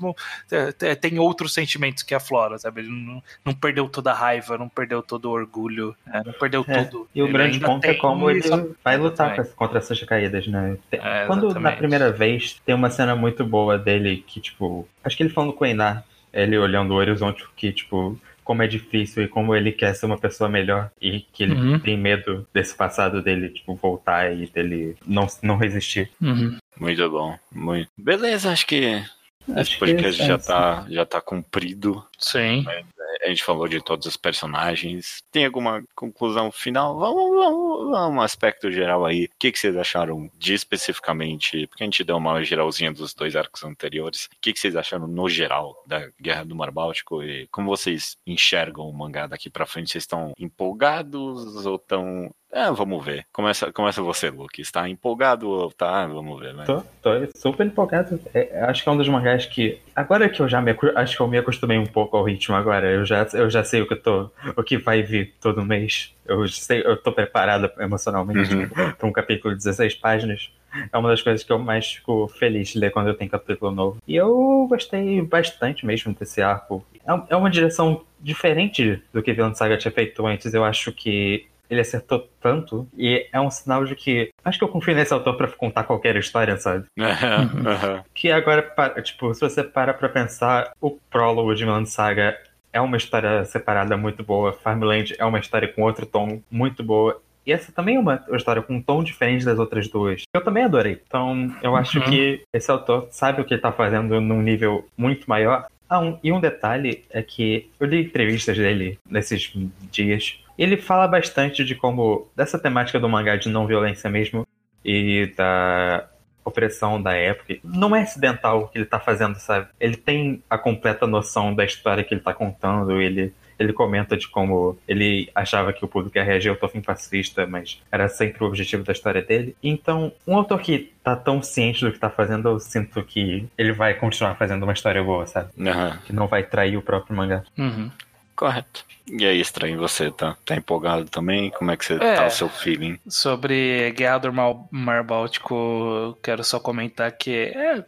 Tem 1.00 1.18
outros 1.20 1.54
sentimentos 1.54 2.04
que 2.04 2.14
aflora, 2.14 2.58
sabe? 2.58 2.82
Ele 2.82 2.89
não, 2.89 3.24
não 3.45 3.54
perdeu 3.54 3.88
toda 3.88 4.12
a 4.12 4.14
raiva, 4.14 4.58
não 4.58 4.68
perdeu 4.68 5.02
todo 5.02 5.30
o 5.30 5.32
orgulho, 5.32 5.95
né? 6.06 6.24
não 6.26 6.34
perdeu 6.34 6.66
é, 6.68 6.84
tudo. 6.84 7.08
E 7.16 7.24
o 7.24 7.32
grande 7.32 7.62
ponto 7.62 7.86
é 7.86 7.93
como 7.93 8.30
ele 8.30 8.41
vai 8.84 8.98
lutar 8.98 9.41
contra 9.56 9.78
essas 9.78 9.98
recaídas, 9.98 10.45
né? 10.48 10.78
É, 10.91 11.26
Quando 11.26 11.58
na 11.58 11.72
primeira 11.72 12.12
vez 12.12 12.60
tem 12.66 12.76
uma 12.76 12.89
cena 12.89 13.16
muito 13.16 13.45
boa 13.45 13.78
dele 13.78 14.22
que, 14.28 14.41
tipo, 14.41 14.86
acho 15.02 15.16
que 15.16 15.24
ele 15.24 15.30
falando 15.30 15.54
com 15.54 15.64
o 15.64 15.68
Einar 15.68 16.04
ele 16.34 16.57
olhando 16.57 16.91
o 16.91 16.97
horizonte, 16.97 17.45
que, 17.55 17.71
tipo, 17.71 18.19
como 18.47 18.63
é 18.63 18.67
difícil 18.67 19.23
e 19.23 19.28
como 19.28 19.53
ele 19.53 19.73
quer 19.73 19.93
ser 19.93 20.05
uma 20.05 20.17
pessoa 20.17 20.49
melhor 20.49 20.89
e 21.01 21.19
que 21.19 21.43
ele 21.43 21.53
uhum. 21.53 21.80
tem 21.80 21.97
medo 21.97 22.47
desse 22.53 22.73
passado 22.73 23.21
dele, 23.21 23.49
tipo, 23.49 23.75
voltar 23.75 24.34
e 24.34 24.47
dele 24.47 24.95
não, 25.05 25.28
não 25.43 25.57
resistir. 25.57 26.09
Uhum. 26.21 26.57
Muito 26.80 27.09
bom. 27.09 27.38
Muito. 27.51 27.89
Beleza, 27.97 28.51
acho 28.51 28.65
que 28.65 29.03
acho 29.49 29.71
esse 29.71 29.78
podcast 29.78 30.17
que 30.17 30.23
é, 30.23 30.28
já, 30.28 30.38
tá, 30.38 30.86
já 30.89 31.05
tá 31.05 31.19
cumprido. 31.19 32.05
Sim. 32.18 32.63
Mas 32.63 32.86
a 33.24 33.30
gente 33.30 33.43
falou 33.43 33.68
de 33.68 33.82
todos 33.82 34.05
os 34.05 34.18
personagens. 34.18 35.24
Tem 35.32 35.45
alguma 35.45 35.84
conclusão 35.95 36.51
final? 36.51 36.97
Vamos, 36.97 37.36
vamos, 37.36 37.89
vamos 37.89 38.18
um 38.18 38.22
aspecto 38.22 38.72
geral 38.72 39.05
aí. 39.05 39.26
O 39.26 39.30
que, 39.39 39.51
que 39.51 39.59
vocês 39.59 39.76
acharam 39.76 40.30
de 40.38 40.53
especificamente? 40.53 41.68
Porque 41.68 41.84
a 41.84 41.86
gente 41.86 42.03
deu 42.03 42.18
uma 42.18 42.43
geralzinha 42.43 42.91
dos 42.91 43.13
dois 43.13 43.36
arcos 43.36 43.63
anteriores. 43.63 44.26
O 44.26 44.30
que, 44.41 44.53
que 44.53 44.59
vocês 44.59 44.76
acharam 44.76 45.07
no 45.07 45.30
geral 45.30 45.76
da 45.86 46.07
Guerra 46.22 46.45
do 46.45 46.55
Mar 46.55 46.72
Báltico 46.72 47.24
e 47.24 47.47
como 47.47 47.70
vocês 47.70 48.18
enxergam 48.26 48.88
o 48.88 48.93
mangá 48.93 49.28
daqui 49.28 49.49
para 49.49 49.65
frente? 49.65 49.91
Vocês 49.91 50.03
estão 50.03 50.34
empolgados 50.38 51.65
ou 51.65 51.76
estão 51.76 52.32
É, 52.51 52.72
vamos 52.72 53.03
ver. 53.03 53.26
Começa, 53.32 53.72
começa 53.72 54.01
você, 54.01 54.30
Luke. 54.30 54.61
Está 54.61 54.88
empolgado? 54.88 55.70
Tá, 55.72 56.05
vamos 56.07 56.39
ver, 56.39 56.53
né? 56.53 56.65
Tô, 56.65 56.82
tô 57.01 57.09
super 57.36 57.68
empolgado. 57.68 58.20
É, 58.34 58.61
acho 58.61 58.84
que 58.84 58.89
é 58.89 58.91
um 58.91 58.97
dos 58.97 59.09
mangás 59.09 59.45
que. 59.45 59.80
Agora 59.98 60.30
que 60.30 60.39
eu 60.39 60.48
já 60.48 60.62
me 60.62 60.78
acho 60.96 61.16
que 61.17 61.21
eu 61.24 61.28
me 61.28 61.39
acostumei 61.39 61.76
um 61.80 61.86
pouco 61.88 62.16
ao 62.16 62.24
ritmo 62.24 62.55
agora. 62.55 62.88
Eu 62.88 63.04
já, 63.04 63.28
eu 63.34 63.50
já 63.50 63.63
sei 63.63 63.82
o 63.82 63.88
que 63.88 63.96
eu 63.96 64.00
tô. 64.00 64.30
O 64.55 64.62
que 64.62 64.78
vai 64.78 65.01
vir 65.01 65.34
todo 65.42 65.66
mês. 65.66 66.13
Eu 66.24 66.47
sei, 66.47 66.84
eu 66.86 66.96
tô 66.96 67.12
preparado 67.12 67.67
emocionalmente 67.80 68.54
uhum. 68.54 68.70
para 68.70 69.08
um 69.08 69.12
capítulo 69.12 69.55
de 69.55 69.63
16 69.63 69.96
páginas. 69.96 70.51
É 70.93 70.97
uma 71.00 71.09
das 71.09 71.24
coisas 71.24 71.43
que 71.43 71.51
eu 71.51 71.58
mais 71.58 71.93
fico 71.93 72.28
feliz 72.28 72.70
de 72.70 72.80
ler 72.80 72.92
quando 72.92 73.08
eu 73.08 73.16
tenho 73.16 73.32
capítulo 73.32 73.71
novo. 73.71 73.97
E 74.08 74.16
eu 74.16 74.67
gostei 74.70 75.20
bastante 75.24 75.84
mesmo 75.84 76.13
desse 76.13 76.43
arco. 76.43 76.86
É, 77.04 77.34
é 77.34 77.36
uma 77.36 77.50
direção 77.50 78.04
diferente 78.20 79.01
do 79.12 79.24
que 79.24 79.34
Vilão 79.34 79.55
Saga 79.55 79.78
tinha 79.78 79.92
feito 79.92 80.28
antes. 80.28 80.54
Eu 80.54 80.63
acho 80.63 80.92
que 80.92 81.47
ele 81.70 81.82
acertou 81.82 82.28
tanto 82.42 82.88
e 82.98 83.28
é 83.32 83.39
um 83.39 83.50
sinal 83.50 83.86
de 83.86 83.96
que 83.96 84.30
acho 84.44 84.58
que 84.58 84.64
eu 84.64 84.70
confio 84.70 84.96
nesse 84.96 85.14
autor 85.14 85.36
para 85.36 85.48
contar 85.50 85.84
qualquer 85.84 86.16
história, 86.16 86.58
sabe? 86.58 86.86
que 88.14 88.32
agora, 88.32 88.74
tipo, 89.02 89.34
se 89.34 89.42
você 89.42 89.64
para 89.64 89.94
pra 89.94 90.10
pensar, 90.10 90.72
o 90.82 90.92
prólogo 91.10 91.54
de 91.54 91.64
Vinland 91.64 91.89
Saga 91.89 92.38
é 92.72 92.82
uma 92.82 92.98
história 92.98 93.44
separada 93.46 93.98
muito 93.98 94.24
boa, 94.24 94.54
Farmland 94.54 95.16
é 95.18 95.26
uma 95.26 95.39
história 95.39 95.68
com 95.68 95.82
outro 95.82 96.06
tom 96.06 96.42
muito 96.50 96.84
boa. 96.84 97.22
E 97.46 97.52
essa 97.54 97.72
também 97.72 97.96
é 97.96 98.00
uma 98.00 98.22
história 98.34 98.62
com 98.62 98.76
um 98.76 98.82
tom 98.82 99.02
diferente 99.02 99.46
das 99.46 99.58
outras 99.58 99.88
duas. 99.88 100.24
Eu 100.36 100.44
também 100.44 100.66
adorei. 100.66 101.02
Então, 101.08 101.50
eu 101.64 101.78
acho 101.78 102.00
uhum. 102.00 102.06
que 102.06 102.42
esse 102.54 102.70
autor 102.70 103.08
sabe 103.10 103.42
o 103.42 103.46
que 103.46 103.54
ele 103.54 103.62
tá 103.62 103.72
fazendo 103.72 104.20
num 104.20 104.42
nível 104.42 104.86
muito 104.98 105.30
maior. 105.30 105.66
Ah, 105.89 106.02
um, 106.02 106.20
e 106.22 106.30
um 106.30 106.42
detalhe 106.42 107.06
é 107.10 107.22
que 107.22 107.70
eu 107.80 107.88
li 107.88 108.04
entrevistas 108.04 108.58
dele 108.58 109.00
nesses 109.10 109.54
dias 109.89 110.44
ele 110.58 110.78
fala 110.78 111.08
bastante 111.08 111.63
de 111.63 111.75
como, 111.75 112.28
dessa 112.36 112.58
temática 112.58 113.00
do 113.00 113.09
mangá 113.09 113.36
de 113.36 113.50
não 113.50 113.67
violência 113.67 114.09
mesmo, 114.09 114.47
e 114.84 115.34
da 115.36 116.08
opressão 116.46 117.01
da 117.01 117.13
época. 117.13 117.58
Não 117.63 117.96
é 117.96 118.01
acidental 118.01 118.62
o 118.62 118.67
que 118.70 118.78
ele 118.78 118.86
tá 118.86 119.00
fazendo, 119.00 119.36
sabe? 119.36 119.67
Ele 119.79 119.97
tem 119.97 120.42
a 120.50 120.58
completa 120.58 121.05
noção 121.05 121.54
da 121.54 121.66
história 121.66 122.04
que 122.04 122.13
ele 122.13 122.21
tá 122.21 122.34
contando, 122.34 123.01
ele 123.01 123.34
ele 123.59 123.74
comenta 123.74 124.16
de 124.16 124.28
como 124.28 124.78
ele 124.88 125.29
achava 125.34 125.74
que 125.74 125.84
o 125.84 125.88
público 125.88 126.17
ia 126.17 126.24
reagir 126.24 126.50
ao 126.50 126.55
Tofim 126.55 126.82
pacifista, 126.82 127.47
mas 127.47 127.82
era 127.92 128.08
sempre 128.08 128.43
o 128.43 128.47
objetivo 128.47 128.84
da 128.84 128.93
história 128.93 129.21
dele. 129.21 129.55
Então, 129.63 130.12
um 130.28 130.36
autor 130.36 130.62
que 130.62 130.93
tá 131.04 131.16
tão 131.16 131.42
ciente 131.42 131.84
do 131.84 131.92
que 131.92 131.97
tá 131.97 132.09
fazendo, 132.09 132.50
eu 132.50 132.59
sinto 132.59 133.01
que 133.04 133.47
ele 133.58 133.71
vai 133.71 133.96
continuar 133.96 134.36
fazendo 134.36 134.63
uma 134.63 134.74
história 134.74 135.04
boa, 135.04 135.25
sabe? 135.25 135.50
Uhum. 135.58 135.97
Que 136.05 136.13
não 136.13 136.28
vai 136.28 136.43
trair 136.43 136.78
o 136.78 136.82
próprio 136.82 137.16
mangá. 137.16 137.43
Uhum. 137.58 137.89
Correto. 138.38 138.86
E 139.09 139.26
aí, 139.26 139.39
estranho, 139.39 139.80
você 139.80 140.12
tá, 140.12 140.38
tá 140.46 140.55
empolgado 140.55 141.05
também? 141.05 141.50
Como 141.50 141.72
é 141.72 141.76
que 141.76 141.84
você 141.84 141.96
é, 141.96 142.16
tá 142.16 142.28
o 142.28 142.30
seu 142.30 142.47
feeling? 142.47 143.00
Sobre 143.08 143.92
Guerra 143.92 144.20
do 144.20 144.34
Mar, 144.34 144.54
Mar 144.70 145.04
Báltico, 145.04 146.16
quero 146.22 146.43
só 146.43 146.59
comentar 146.59 147.12
que 147.14 147.32
é, 147.32 147.84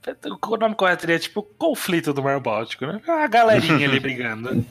o 0.48 0.58
nome 0.58 0.74
correto 0.74 1.02
seria 1.02 1.20
tipo 1.20 1.44
conflito 1.44 2.14
do 2.14 2.24
Mar 2.24 2.40
Báltico, 2.40 2.88
né? 2.88 3.00
A 3.08 3.28
galerinha 3.28 3.88
ali 3.88 4.00
brigando. 4.02 4.66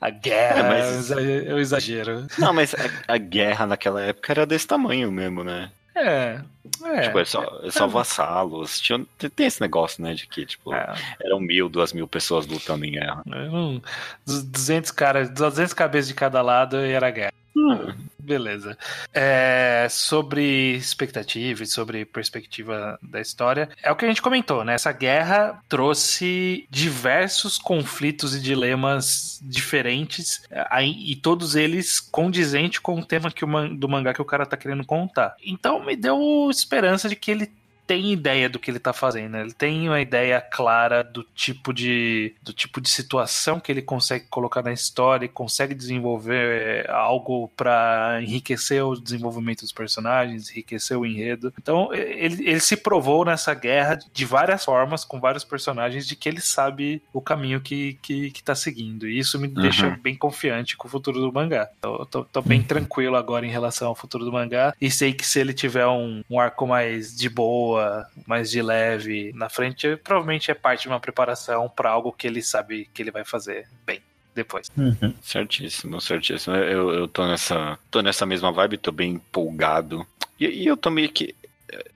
a 0.00 0.10
guerra, 0.10 0.58
é, 0.58 0.68
mas... 0.68 1.10
é 1.12 1.54
um 1.54 1.58
exagero. 1.58 2.26
Não, 2.36 2.52
mas 2.52 2.74
a, 2.74 3.14
a 3.14 3.18
guerra 3.18 3.66
naquela 3.66 4.02
época 4.02 4.32
era 4.32 4.44
desse 4.44 4.66
tamanho 4.66 5.12
mesmo, 5.12 5.44
né? 5.44 5.70
É. 5.94 6.40
É, 6.82 7.00
tipo, 7.02 7.18
é 7.18 7.24
só, 7.24 7.60
é 7.62 7.70
só 7.70 7.86
vassalos. 7.86 8.80
Tinha, 8.80 9.04
tem 9.34 9.46
esse 9.46 9.60
negócio, 9.60 10.02
né? 10.02 10.14
De 10.14 10.26
que, 10.26 10.46
tipo, 10.46 10.72
é. 10.74 10.94
eram 11.22 11.40
mil, 11.40 11.68
duas 11.68 11.92
mil 11.92 12.06
pessoas 12.06 12.46
lutando 12.46 12.84
em 12.84 12.92
guerra. 12.92 13.22
Eram 13.26 13.82
200 14.26 14.90
caras, 14.90 15.30
200 15.30 15.72
cabeças 15.74 16.08
de 16.08 16.14
cada 16.14 16.40
lado 16.42 16.76
e 16.76 16.92
era 16.92 17.10
guerra. 17.10 17.32
Hum. 17.56 17.92
Beleza. 18.30 18.78
É, 19.12 19.88
sobre 19.90 20.76
expectativa 20.76 21.64
e 21.64 21.66
sobre 21.66 22.04
perspectiva 22.04 22.96
da 23.02 23.20
história, 23.20 23.68
é 23.82 23.90
o 23.90 23.96
que 23.96 24.04
a 24.04 24.08
gente 24.08 24.22
comentou, 24.22 24.64
né? 24.64 24.74
Essa 24.74 24.92
guerra 24.92 25.60
trouxe 25.68 26.64
diversos 26.70 27.58
conflitos 27.58 28.32
e 28.32 28.40
dilemas 28.40 29.40
diferentes 29.42 30.44
e 30.80 31.16
todos 31.16 31.56
eles 31.56 31.98
condizentes 31.98 32.78
com 32.78 33.00
o 33.00 33.04
tema 33.04 33.32
que 33.32 33.44
o, 33.44 33.48
do 33.76 33.88
mangá 33.88 34.14
que 34.14 34.22
o 34.22 34.24
cara 34.24 34.46
tá 34.46 34.56
querendo 34.56 34.86
contar. 34.86 35.34
Então 35.44 35.84
me 35.84 35.96
deu 35.96 36.48
esperança 36.48 37.08
de 37.08 37.16
que 37.16 37.32
ele 37.32 37.52
tem 37.90 38.12
ideia 38.12 38.48
do 38.48 38.60
que 38.60 38.70
ele 38.70 38.78
tá 38.78 38.92
fazendo, 38.92 39.36
ele 39.36 39.52
tem 39.52 39.88
uma 39.88 40.00
ideia 40.00 40.40
clara 40.40 41.02
do 41.02 41.24
tipo 41.34 41.72
de 41.72 42.32
do 42.40 42.52
tipo 42.52 42.80
de 42.80 42.88
situação 42.88 43.58
que 43.58 43.72
ele 43.72 43.82
consegue 43.82 44.26
colocar 44.30 44.62
na 44.62 44.72
história 44.72 45.26
e 45.26 45.28
consegue 45.28 45.74
desenvolver 45.74 46.84
é, 46.86 46.88
algo 46.88 47.50
para 47.56 48.20
enriquecer 48.22 48.84
o 48.86 48.94
desenvolvimento 48.94 49.62
dos 49.62 49.72
personagens, 49.72 50.52
enriquecer 50.52 50.96
o 50.96 51.04
enredo. 51.04 51.52
Então, 51.60 51.92
ele, 51.92 52.48
ele 52.48 52.60
se 52.60 52.76
provou 52.76 53.24
nessa 53.24 53.54
guerra 53.54 53.98
de 54.12 54.24
várias 54.24 54.64
formas, 54.64 55.04
com 55.04 55.18
vários 55.18 55.42
personagens, 55.42 56.06
de 56.06 56.14
que 56.14 56.28
ele 56.28 56.40
sabe 56.40 57.02
o 57.12 57.20
caminho 57.20 57.60
que, 57.60 57.98
que, 58.02 58.30
que 58.30 58.42
tá 58.42 58.54
seguindo. 58.54 59.08
E 59.08 59.18
isso 59.18 59.36
me 59.36 59.48
uhum. 59.48 59.54
deixa 59.54 59.98
bem 60.00 60.14
confiante 60.14 60.76
com 60.76 60.86
o 60.86 60.90
futuro 60.90 61.20
do 61.20 61.32
mangá. 61.32 61.68
Eu 61.82 62.06
tô, 62.06 62.24
tô, 62.24 62.40
bem 62.40 62.62
tranquilo 62.62 63.16
agora 63.16 63.44
em 63.44 63.50
relação 63.50 63.88
ao 63.88 63.96
futuro 63.96 64.24
do 64.24 64.32
mangá. 64.32 64.72
E 64.80 64.90
sei 64.92 65.12
que 65.12 65.26
se 65.26 65.40
ele 65.40 65.52
tiver 65.52 65.88
um, 65.88 66.22
um 66.30 66.38
arco 66.38 66.68
mais 66.68 67.16
de 67.16 67.28
boa, 67.28 67.79
boa, 67.80 68.06
mais 68.26 68.50
de 68.50 68.60
leve 68.60 69.32
na 69.34 69.48
frente, 69.48 69.96
provavelmente 69.96 70.50
é 70.50 70.54
parte 70.54 70.82
de 70.82 70.88
uma 70.88 71.00
preparação 71.00 71.68
para 71.68 71.90
algo 71.90 72.12
que 72.12 72.26
ele 72.26 72.42
sabe 72.42 72.88
que 72.92 73.02
ele 73.02 73.10
vai 73.10 73.24
fazer 73.24 73.66
bem 73.86 74.00
depois. 74.34 74.70
Uhum. 74.76 75.14
Certíssimo, 75.22 76.00
certíssimo. 76.00 76.54
Eu, 76.56 76.90
eu 76.92 77.08
tô 77.08 77.26
nessa, 77.26 77.78
tô 77.90 78.00
nessa 78.02 78.24
mesma 78.26 78.52
vibe, 78.52 78.78
tô 78.78 78.92
bem 78.92 79.12
empolgado. 79.12 80.06
E, 80.38 80.46
e 80.46 80.66
eu 80.66 80.76
tô 80.76 80.90
meio 80.90 81.10
que 81.10 81.34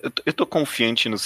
eu, 0.01 0.12
eu 0.27 0.32
tô 0.32 0.47
confiante 0.47 1.09
no 1.09 1.16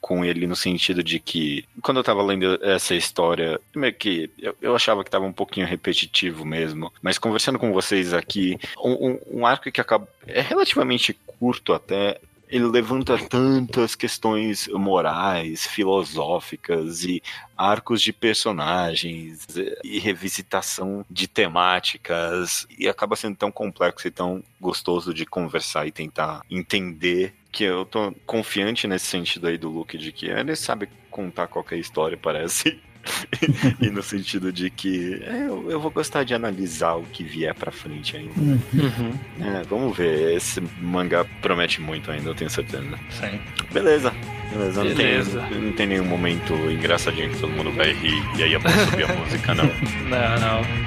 com 0.00 0.24
ele 0.24 0.46
no 0.46 0.56
sentido 0.56 1.02
de 1.02 1.20
que 1.20 1.64
quando 1.82 1.98
eu 1.98 2.04
tava 2.04 2.22
lendo 2.22 2.58
essa 2.62 2.94
história, 2.94 3.60
meio 3.74 3.92
que 3.92 4.30
eu, 4.38 4.56
eu 4.60 4.74
achava 4.74 5.04
que 5.04 5.10
tava 5.10 5.26
um 5.26 5.32
pouquinho 5.32 5.66
repetitivo 5.66 6.44
mesmo, 6.44 6.92
mas 7.02 7.18
conversando 7.18 7.58
com 7.58 7.72
vocês 7.72 8.14
aqui, 8.14 8.58
um, 8.78 9.10
um, 9.10 9.20
um 9.40 9.46
arco 9.46 9.70
que 9.70 9.80
acaba 9.80 10.08
é 10.26 10.40
relativamente 10.40 11.12
curto 11.38 11.72
até, 11.74 12.18
ele 12.54 12.66
levanta 12.66 13.18
tantas 13.18 13.96
questões 13.96 14.68
morais, 14.68 15.66
filosóficas 15.66 17.02
e 17.02 17.20
arcos 17.56 18.00
de 18.00 18.12
personagens 18.12 19.44
e 19.82 19.98
revisitação 19.98 21.04
de 21.10 21.26
temáticas 21.26 22.64
e 22.78 22.88
acaba 22.88 23.16
sendo 23.16 23.34
tão 23.34 23.50
complexo 23.50 24.06
e 24.06 24.10
tão 24.12 24.40
gostoso 24.60 25.12
de 25.12 25.26
conversar 25.26 25.88
e 25.88 25.90
tentar 25.90 26.42
entender 26.48 27.34
que 27.50 27.64
eu 27.64 27.84
tô 27.84 28.14
confiante 28.24 28.86
nesse 28.86 29.06
sentido 29.06 29.48
aí 29.48 29.58
do 29.58 29.68
Luke 29.68 29.98
de 29.98 30.12
que 30.12 30.26
ele 30.26 30.54
sabe 30.54 30.88
contar 31.10 31.48
qualquer 31.48 31.78
história, 31.78 32.16
parece. 32.16 32.80
e 33.80 33.90
no 33.90 34.02
sentido 34.02 34.52
de 34.52 34.70
que 34.70 35.22
é, 35.22 35.46
eu, 35.46 35.70
eu, 35.70 35.80
vou 35.80 35.90
gostar 35.90 36.24
de 36.24 36.34
analisar 36.34 36.94
o 36.94 37.02
que 37.02 37.22
vier 37.22 37.54
pra 37.54 37.70
frente 37.70 38.16
ainda. 38.16 38.32
Uhum. 38.36 39.12
É, 39.40 39.62
vamos 39.68 39.96
ver. 39.96 40.36
Esse 40.36 40.62
mangá 40.80 41.24
promete 41.42 41.80
muito 41.80 42.10
ainda, 42.10 42.30
eu 42.30 42.34
tenho 42.34 42.50
certeza. 42.50 42.98
Sim. 43.10 43.40
Beleza. 43.72 44.12
Beleza. 44.52 44.84
Não, 44.84 44.94
Beleza. 44.94 45.40
Tem, 45.40 45.60
não 45.60 45.72
tem 45.72 45.86
nenhum 45.86 46.04
momento 46.04 46.54
engraçadinho 46.70 47.30
que 47.30 47.38
todo 47.38 47.52
mundo 47.52 47.72
vai 47.72 47.92
rir 47.92 48.22
e 48.38 48.42
aí 48.42 48.54
a 48.54 48.60
subir 48.60 49.04
a 49.10 49.14
música, 49.14 49.54
não. 49.54 49.64
Não, 49.64 50.40
não. 50.40 50.84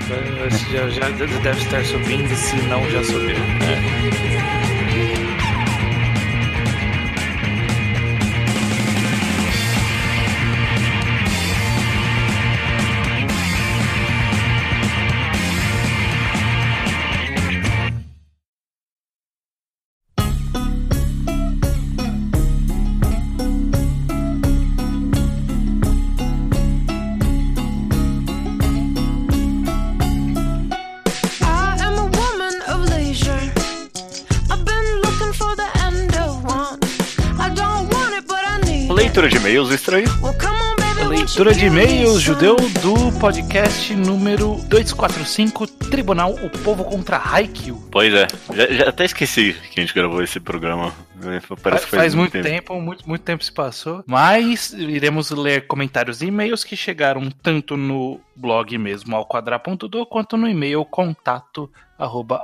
Já, 0.71 0.89
já 0.89 1.09
deve 1.09 1.63
estar 1.63 1.83
subindo, 1.83 2.33
se 2.35 2.55
não 2.67 2.89
já 2.89 3.03
subiu. 3.03 3.35
É. 3.35 4.76
Leitura 39.17 39.29
de 39.29 39.37
e-mails, 39.37 39.71
estranho. 39.71 40.07
Leitura 41.09 41.51
de 41.51 41.65
e-mails, 41.65 42.21
judeu, 42.21 42.55
do 42.55 43.19
podcast 43.19 43.95
número 43.95 44.57
245, 44.69 45.65
Tribunal 45.89 46.33
O 46.33 46.51
Povo 46.63 46.85
contra 46.85 47.17
Haikyuu. 47.17 47.81
Pois 47.91 48.13
é, 48.13 48.27
já, 48.53 48.67
já, 48.67 48.89
até 48.89 49.05
esqueci 49.05 49.55
que 49.71 49.79
a 49.79 49.83
gente 49.83 49.95
gravou 49.95 50.21
esse 50.21 50.39
programa. 50.39 50.93
Parece 51.63 51.87
faz, 51.87 52.01
faz 52.01 52.13
muito 52.13 52.33
tempo. 52.33 52.47
tempo, 52.47 52.79
muito, 52.79 53.09
muito 53.09 53.23
tempo 53.23 53.43
se 53.43 53.51
passou. 53.51 54.03
Mas 54.05 54.71
iremos 54.73 55.31
ler 55.31 55.65
comentários 55.65 56.21
e 56.21 56.27
e-mails 56.27 56.63
que 56.63 56.75
chegaram 56.75 57.31
tanto 57.41 57.75
no 57.75 58.21
blog 58.35 58.77
mesmo, 58.77 59.15
ao 59.15 59.25
quanto 60.05 60.37
no 60.37 60.47
e-mail 60.47 60.85
contato 60.85 61.67
arroba 61.97 62.43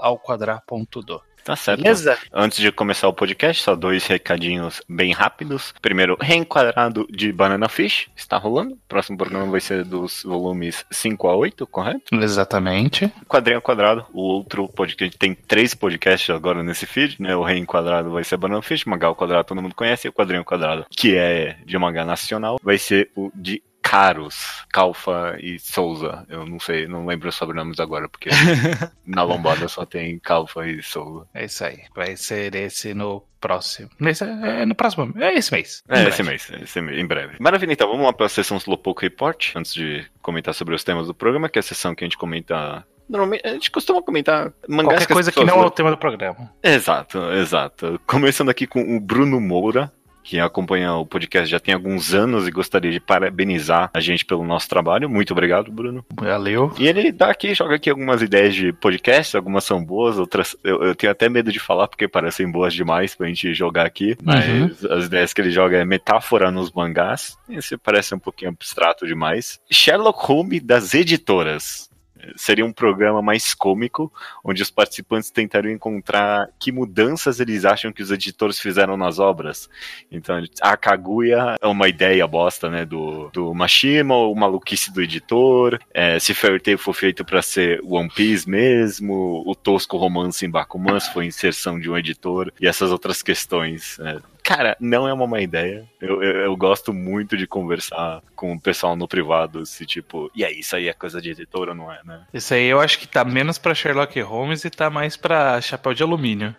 Tá 1.44 1.56
certo. 1.56 1.82
Beleza? 1.82 2.18
Antes 2.32 2.60
de 2.60 2.72
começar 2.72 3.08
o 3.08 3.14
podcast, 3.14 3.62
só 3.62 3.76
dois 3.76 4.06
recadinhos 4.08 4.82
bem 4.88 5.12
rápidos. 5.12 5.74
Primeiro, 5.82 6.18
reenquadrado 6.20 7.06
de 7.10 7.32
Banana 7.32 7.68
Fish, 7.68 8.10
está 8.16 8.38
rolando. 8.38 8.76
O 8.76 8.80
próximo 8.88 9.18
programa 9.18 9.52
vai 9.52 9.60
ser 9.60 9.84
dos 9.84 10.24
volumes 10.24 10.86
5 10.90 11.28
a 11.28 11.36
8, 11.36 11.68
correto? 11.68 12.16
Exatamente. 12.16 13.12
Quadrinho 13.28 13.58
ao 13.58 13.62
Quadrado, 13.62 14.06
o 14.14 14.22
outro 14.22 14.68
podcast, 14.70 15.18
tem 15.18 15.34
três 15.36 15.74
podcasts 15.74 16.30
agora 16.30 16.64
nesse 16.64 16.86
feed, 16.86 17.18
né? 17.20 17.36
O 17.36 17.44
Reenquadrado 17.44 18.12
vai 18.12 18.24
ser 18.24 18.38
Banana 18.38 18.62
Fish, 18.62 18.86
Mangá 18.86 19.08
ao 19.08 19.16
Quadrado 19.16 19.44
todo 19.44 19.62
mundo 19.62 19.76
conhece, 19.76 20.08
e 20.08 20.10
o 20.10 20.14
Quadrinho 20.14 20.42
ao 20.42 20.46
Quadrado, 20.46 20.86
que 20.90 21.16
é 21.16 21.58
de 21.66 21.78
mangá 21.78 22.06
nacional, 22.06 22.60
vai 22.64 22.78
ser 22.78 23.10
o 23.16 23.32
de 23.36 23.62
Caros, 23.94 24.66
Calfa 24.72 25.38
e 25.40 25.60
Souza. 25.60 26.26
Eu 26.28 26.48
não 26.48 26.60
sei, 26.60 26.88
não 26.88 27.06
lembro 27.06 27.30
os 27.30 27.36
sobrenomes 27.36 27.80
agora, 27.80 28.10
porque 28.10 28.28
na 29.06 29.22
lombada 29.22 29.68
só 29.68 29.86
tem 29.86 30.18
Calfa 30.18 30.68
e 30.68 30.82
Souza. 30.82 31.28
É 31.32 31.46
isso 31.46 31.64
aí. 31.64 31.84
Vai 31.96 32.18
ser 32.18 32.56
esse 32.56 32.96
no 32.96 33.24
próximo. 33.40 33.92
Nesse, 34.00 34.24
é 34.24 34.66
no 34.66 34.74
próximo. 34.74 35.14
É 35.22 35.36
esse 35.36 35.52
mês. 35.52 35.84
É, 35.88 36.08
esse 36.08 36.24
mês, 36.24 36.52
esse 36.60 36.82
mês, 36.82 36.98
em 36.98 37.06
breve. 37.06 37.36
Maravilha, 37.40 37.72
então 37.72 37.88
vamos 37.88 38.04
lá 38.04 38.12
para 38.12 38.26
a 38.26 38.30
sessão 38.30 38.58
Slowpoke 38.58 39.04
Report, 39.04 39.56
antes 39.56 39.72
de 39.72 40.04
comentar 40.24 40.56
sobre 40.56 40.74
os 40.74 40.84
temas 40.84 41.06
do 41.06 41.14
programa, 41.14 41.48
que 41.48 41.60
é 41.60 41.62
a 41.62 41.64
sessão 41.64 41.94
que 41.94 42.04
a 42.04 42.08
gente 42.08 42.18
comenta. 42.18 42.84
Normalmente, 43.08 43.46
a 43.46 43.52
gente 43.52 43.70
costuma 43.70 44.02
comentar 44.02 44.52
mangás 44.68 44.88
Qualquer 44.88 45.06
que 45.06 45.14
coisa 45.14 45.32
que 45.32 45.40
pessoas 45.40 45.56
não 45.56 45.64
é 45.64 45.68
o 45.68 45.70
tema 45.70 45.92
do 45.92 45.98
programa. 45.98 46.52
Exato, 46.64 47.20
exato. 47.34 48.02
Começando 48.08 48.50
aqui 48.50 48.66
com 48.66 48.98
o 48.98 49.00
Bruno 49.00 49.40
Moura, 49.40 49.92
que 50.24 50.40
acompanha 50.40 50.94
o 50.94 51.06
podcast 51.06 51.50
já 51.50 51.60
tem 51.60 51.74
alguns 51.74 52.14
anos 52.14 52.48
e 52.48 52.52
gostaria 52.52 52.92
de 52.92 53.00
parabenizar 53.00 53.92
a 53.94 54.00
gente 54.00 54.26
pelo 54.26 54.44
nosso 54.44 54.70
trabalho. 54.70 55.10
Muito 55.10 55.32
obrigado, 55.32 55.72
Bruno. 55.72 56.06
Valeu. 56.14 56.74
E 56.80 56.88
ele 56.88 57.12
dá 57.12 57.30
aqui, 57.30 57.54
joga 57.54 57.76
aqui 57.76 57.90
algumas 57.90 58.22
ideias 58.22 58.56
de 58.56 58.72
podcast, 58.74 59.36
algumas 59.36 59.64
são 59.64 59.84
boas, 59.84 60.18
outras 60.18 60.56
eu, 60.64 60.82
eu 60.84 60.96
tenho 60.96 61.12
até 61.12 61.28
medo 61.30 61.52
de 61.52 61.60
falar 61.60 61.88
porque 61.88 62.08
parecem 62.08 62.50
boas 62.50 62.74
demais 62.74 63.16
pra 63.16 63.28
gente 63.28 63.54
jogar 63.54 63.86
aqui, 63.86 64.16
mas 64.24 64.84
as 64.86 65.06
ideias 65.06 65.34
que 65.34 65.42
ele 65.42 65.52
joga 65.52 65.78
é 65.78 65.86
metáfora 65.86 66.52
nos 66.52 66.72
mangás. 66.72 67.38
Esse 67.50 67.78
parece 67.78 68.16
um 68.16 68.20
pouquinho 68.20 68.52
abstrato 68.52 69.06
demais. 69.06 69.60
Sherlock 69.70 70.26
Holmes 70.26 70.62
das 70.64 70.94
editoras. 70.94 71.90
Seria 72.36 72.66
um 72.66 72.72
programa 72.72 73.22
mais 73.22 73.54
cômico, 73.54 74.12
onde 74.44 74.62
os 74.62 74.72
participantes 74.72 75.30
tentariam 75.30 75.74
encontrar 75.74 76.50
que 76.60 76.72
mudanças 76.72 77.40
eles 77.40 77.66
acham 77.66 77.92
que 77.92 78.02
os 78.02 78.12
editores 78.12 78.60
fizeram 78.60 78.98
nas 78.98 79.20
obras. 79.20 79.70
Então, 80.12 80.42
a 80.62 80.78
Kaguya 80.78 81.56
é 81.62 81.68
uma 81.68 81.88
ideia 81.88 82.26
bosta, 82.28 82.70
né, 82.70 82.86
do, 82.86 83.30
do 83.32 83.54
Mashima, 83.54 84.16
o 84.16 84.36
maluquice 84.36 84.92
do 84.94 85.02
editor, 85.02 85.80
é, 85.94 86.20
se 86.20 86.34
Fairy 86.34 86.60
Tail 86.60 86.78
for 86.78 86.94
feito 86.94 87.26
para 87.26 87.42
ser 87.42 87.80
One 87.84 88.10
Piece 88.10 88.50
mesmo, 88.50 89.44
o 89.46 89.56
tosco 89.56 89.98
romance 89.98 90.46
em 90.46 90.50
Bakuman 90.50 91.00
se 91.00 91.12
foi 91.14 91.26
inserção 91.26 91.80
de 91.80 91.90
um 91.90 91.98
editor, 91.98 92.52
e 92.60 92.68
essas 92.68 92.92
outras 92.92 93.22
questões. 93.22 94.00
é. 94.00 94.33
Cara, 94.44 94.76
não 94.80 95.08
é 95.08 95.14
uma 95.14 95.26
má 95.26 95.40
ideia. 95.40 95.88
Eu, 96.02 96.22
eu, 96.22 96.42
eu 96.42 96.58
gosto 96.58 96.94
muito 96.94 97.38
de 97.38 97.48
conversar 97.48 98.22
com 98.36 98.54
o 98.54 98.60
pessoal 98.60 98.96
no 98.96 99.08
privado, 99.08 99.66
se 99.66 99.86
tipo, 99.86 100.30
e 100.36 100.44
aí, 100.44 100.60
isso 100.60 100.76
aí 100.76 100.90
é 100.90 100.94
coisa 100.94 101.22
de 101.22 101.32
editor 101.32 101.70
ou 101.70 101.76
não 101.76 101.92
é, 101.92 102.02
né? 102.04 102.22
Isso 102.34 102.54
aí 102.54 102.66
eu 102.66 102.82
acho 102.82 103.00
que 103.00 103.08
tá 103.08 103.24
menos 103.24 103.58
pra 103.58 103.74
Sherlock 103.74 104.20
Holmes 104.20 104.66
e 104.66 104.70
tá 104.70 104.90
mais 104.90 105.16
pra 105.16 105.62
chapéu 105.62 105.94
de 105.94 106.04
alumínio. 106.04 106.54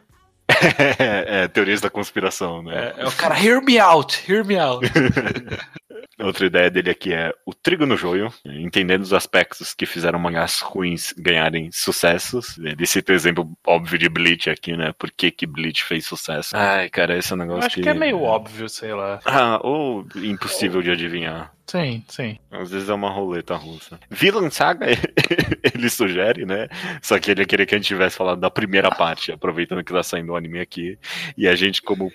é, 0.99 1.47
teorias 1.49 1.81
da 1.81 1.91
conspiração, 1.91 2.63
né? 2.63 2.95
É, 2.97 3.03
é 3.03 3.07
o 3.07 3.13
cara, 3.13 3.39
hear 3.39 3.63
me 3.63 3.79
out, 3.79 4.31
hear 4.31 4.45
me 4.45 4.59
out. 4.59 4.87
Outra 6.19 6.47
ideia 6.47 6.71
dele 6.71 6.91
aqui 6.91 7.13
é 7.13 7.33
o 7.45 7.53
trigo 7.53 7.87
no 7.87 7.97
joio, 7.97 8.33
entendendo 8.45 9.03
os 9.03 9.13
aspectos 9.13 9.75
que 9.75 9.87
fizeram 9.87 10.19
mangás 10.19 10.61
ruins 10.61 11.13
ganharem 11.17 11.71
sucessos. 11.73 12.57
Ele 12.59 12.87
cita 12.87 13.13
o 13.13 13.15
exemplo 13.15 13.51
óbvio 13.67 13.99
de 13.99 14.09
Bleach 14.09 14.49
aqui, 14.49 14.77
né? 14.77 14.93
Por 14.97 15.11
que, 15.11 15.31
que 15.31 15.47
Bleach 15.47 15.83
fez 15.83 16.07
sucesso? 16.07 16.57
Ai, 16.57 16.89
cara, 16.89 17.17
esse 17.19 17.33
é 17.33 17.37
um 17.37 17.41
Eu 17.41 17.47
negócio 17.47 17.67
acho 17.67 17.81
que 17.81 17.89
é 17.89 17.95
meio 17.95 18.21
óbvio, 18.21 18.69
sei 18.69 18.95
lá. 18.95 19.21
Ah, 19.25 19.59
ou 19.63 20.07
impossível 20.17 20.83
de 20.83 20.91
adivinhar. 20.91 21.53
Sim, 21.67 22.05
sim. 22.09 22.39
Às 22.51 22.71
vezes 22.71 22.89
é 22.89 22.95
uma 22.95 23.11
roleta 23.11 23.55
russa. 23.57 23.99
Villain 24.11 24.51
Saga, 24.51 24.87
ele 25.75 25.89
sugere, 25.89 26.45
né? 26.45 26.69
Só 27.03 27.19
que 27.19 27.31
ele 27.31 27.47
queria 27.47 27.65
que 27.65 27.75
a 27.75 27.79
gente 27.79 27.87
tivesse 27.87 28.17
falado 28.17 28.39
da 28.41 28.51
primeira 28.51 28.91
parte, 28.91 29.33
aproveitando 29.33 29.83
que 29.83 29.93
tá 29.93 30.03
saindo 30.03 30.33
o 30.33 30.37
anime 30.37 30.61
aqui. 30.61 30.99
E 31.37 31.49
a 31.49 31.57
gente, 31.57 31.81
como, 31.83 32.13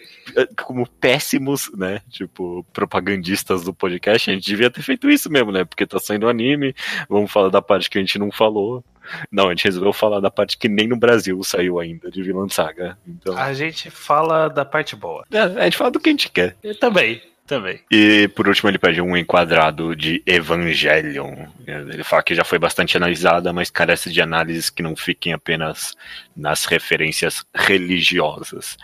como 0.64 0.88
péssimos, 0.88 1.72
né? 1.76 2.02
Tipo, 2.10 2.64
propagandistas 2.72 3.64
do 3.64 3.74
podcast, 3.74 4.30
a 4.30 4.34
gente 4.34 4.46
devia 4.46 4.70
ter 4.70 4.82
feito 4.82 5.10
isso 5.10 5.30
mesmo, 5.32 5.52
né? 5.52 5.66
Porque 5.66 5.86
tá 5.86 6.00
saindo 6.00 6.26
o 6.26 6.30
anime, 6.30 6.76
vamos 7.10 7.32
falar 7.32 7.50
da 7.50 7.62
parte 7.62 7.90
que 7.90 7.98
a 7.98 8.02
gente 8.02 8.20
não 8.20 8.32
falou. 8.32 8.84
Não, 9.32 9.48
a 9.48 9.50
gente 9.50 9.64
resolveu 9.66 9.92
falar 9.92 10.20
da 10.20 10.30
parte 10.30 10.58
que 10.58 10.70
nem 10.70 10.88
no 10.88 10.96
Brasil 10.96 11.42
saiu 11.44 11.80
ainda, 11.80 12.12
de 12.12 12.22
Villain 12.22 12.50
Saga. 12.50 12.98
Então, 13.08 13.36
A 13.36 13.52
gente 13.54 13.90
fala 13.90 14.48
da 14.48 14.64
parte 14.64 14.96
boa. 14.96 15.26
é, 15.32 15.40
a 15.40 15.64
gente 15.64 15.78
fala 15.78 15.90
do 15.90 16.00
que 16.00 16.10
a 16.10 16.12
gente 16.12 16.30
quer. 16.30 16.56
Eu 16.62 16.78
também, 16.78 17.20
também. 17.50 17.82
E 17.92 18.28
por 18.30 18.48
último 18.48 18.70
ele 18.70 18.78
pede 18.80 19.02
um 19.02 19.18
enquadrado 19.18 19.96
de 19.96 20.24
Evangelion. 20.26 21.48
Ele 21.68 22.04
fala 22.04 22.24
que 22.24 22.34
já 22.36 22.44
foi 22.46 22.58
bastante 22.60 22.96
analisada, 22.96 23.52
mas 23.52 23.70
carece 23.70 24.12
de 24.12 24.22
análises 24.22 24.70
que 24.70 24.82
não 24.84 24.96
fiquem 24.96 25.34
apenas 25.34 25.96
nas 26.36 26.66
referências 26.66 27.44
religiosas. 27.54 28.78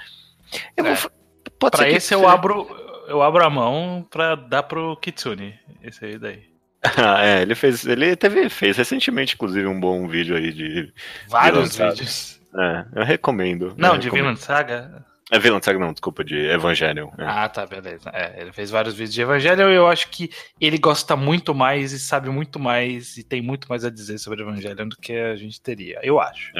Eu 0.75 0.85
É. 0.85 0.93
vou- 0.95 1.11
pode 1.59 1.71
Pra 1.77 1.85
ser 1.85 1.91
que- 1.91 1.97
esse 1.97 2.13
eu 2.13 2.27
abro, 2.27 2.67
eu 3.07 3.21
abro 3.21 3.45
a 3.45 3.49
mão 3.49 4.05
pra 4.09 4.35
dar 4.35 4.63
pro 4.63 4.97
Kitsune. 4.97 5.53
Esse 5.83 6.03
aí 6.03 6.17
daí. 6.17 6.43
Ah, 6.83 6.83
é, 7.25 7.41
ele 7.41 7.55
fez, 7.55 7.85
ele 7.85 8.15
teve, 8.15 8.49
fez 8.49 8.77
recentemente, 8.77 9.35
inclusive, 9.35 9.65
um 9.67 9.79
bom 9.79 10.07
vídeo 10.07 10.35
aí 10.35 10.51
de. 10.51 10.93
Vários 11.29 11.75
vídeos. 11.77 12.39
É, 12.57 12.85
eu 12.99 13.03
recomendo. 13.03 13.73
Não, 13.77 13.93
eu 13.93 13.97
de 13.97 14.05
recomendo. 14.05 14.23
Vinland 14.35 14.39
Saga? 14.39 15.05
É 15.31 15.39
Villain 15.39 15.61
Saga, 15.61 15.79
não, 15.79 15.91
desculpa, 15.91 16.23
de 16.23 16.35
Evangelion. 16.35 17.09
é. 17.17 17.25
Ah, 17.25 17.49
tá, 17.49 17.65
beleza. 17.65 18.11
É, 18.13 18.41
ele 18.41 18.51
fez 18.51 18.69
vários 18.69 18.93
vídeos 18.93 19.13
de 19.13 19.21
Evangelho 19.21 19.71
e 19.71 19.75
eu 19.75 19.87
acho 19.87 20.09
que 20.09 20.29
ele 20.61 20.77
gosta 20.77 21.15
muito 21.15 21.53
mais 21.55 21.91
e 21.93 21.99
sabe 21.99 22.29
muito 22.29 22.59
mais 22.59 23.17
e 23.17 23.23
tem 23.23 23.41
muito 23.41 23.67
mais 23.67 23.83
a 23.83 23.89
dizer 23.89 24.19
sobre 24.19 24.43
Evangelho 24.43 24.85
do 24.87 24.95
que 24.95 25.13
a 25.13 25.35
gente 25.35 25.59
teria. 25.59 25.99
Eu 26.03 26.19
acho. 26.19 26.51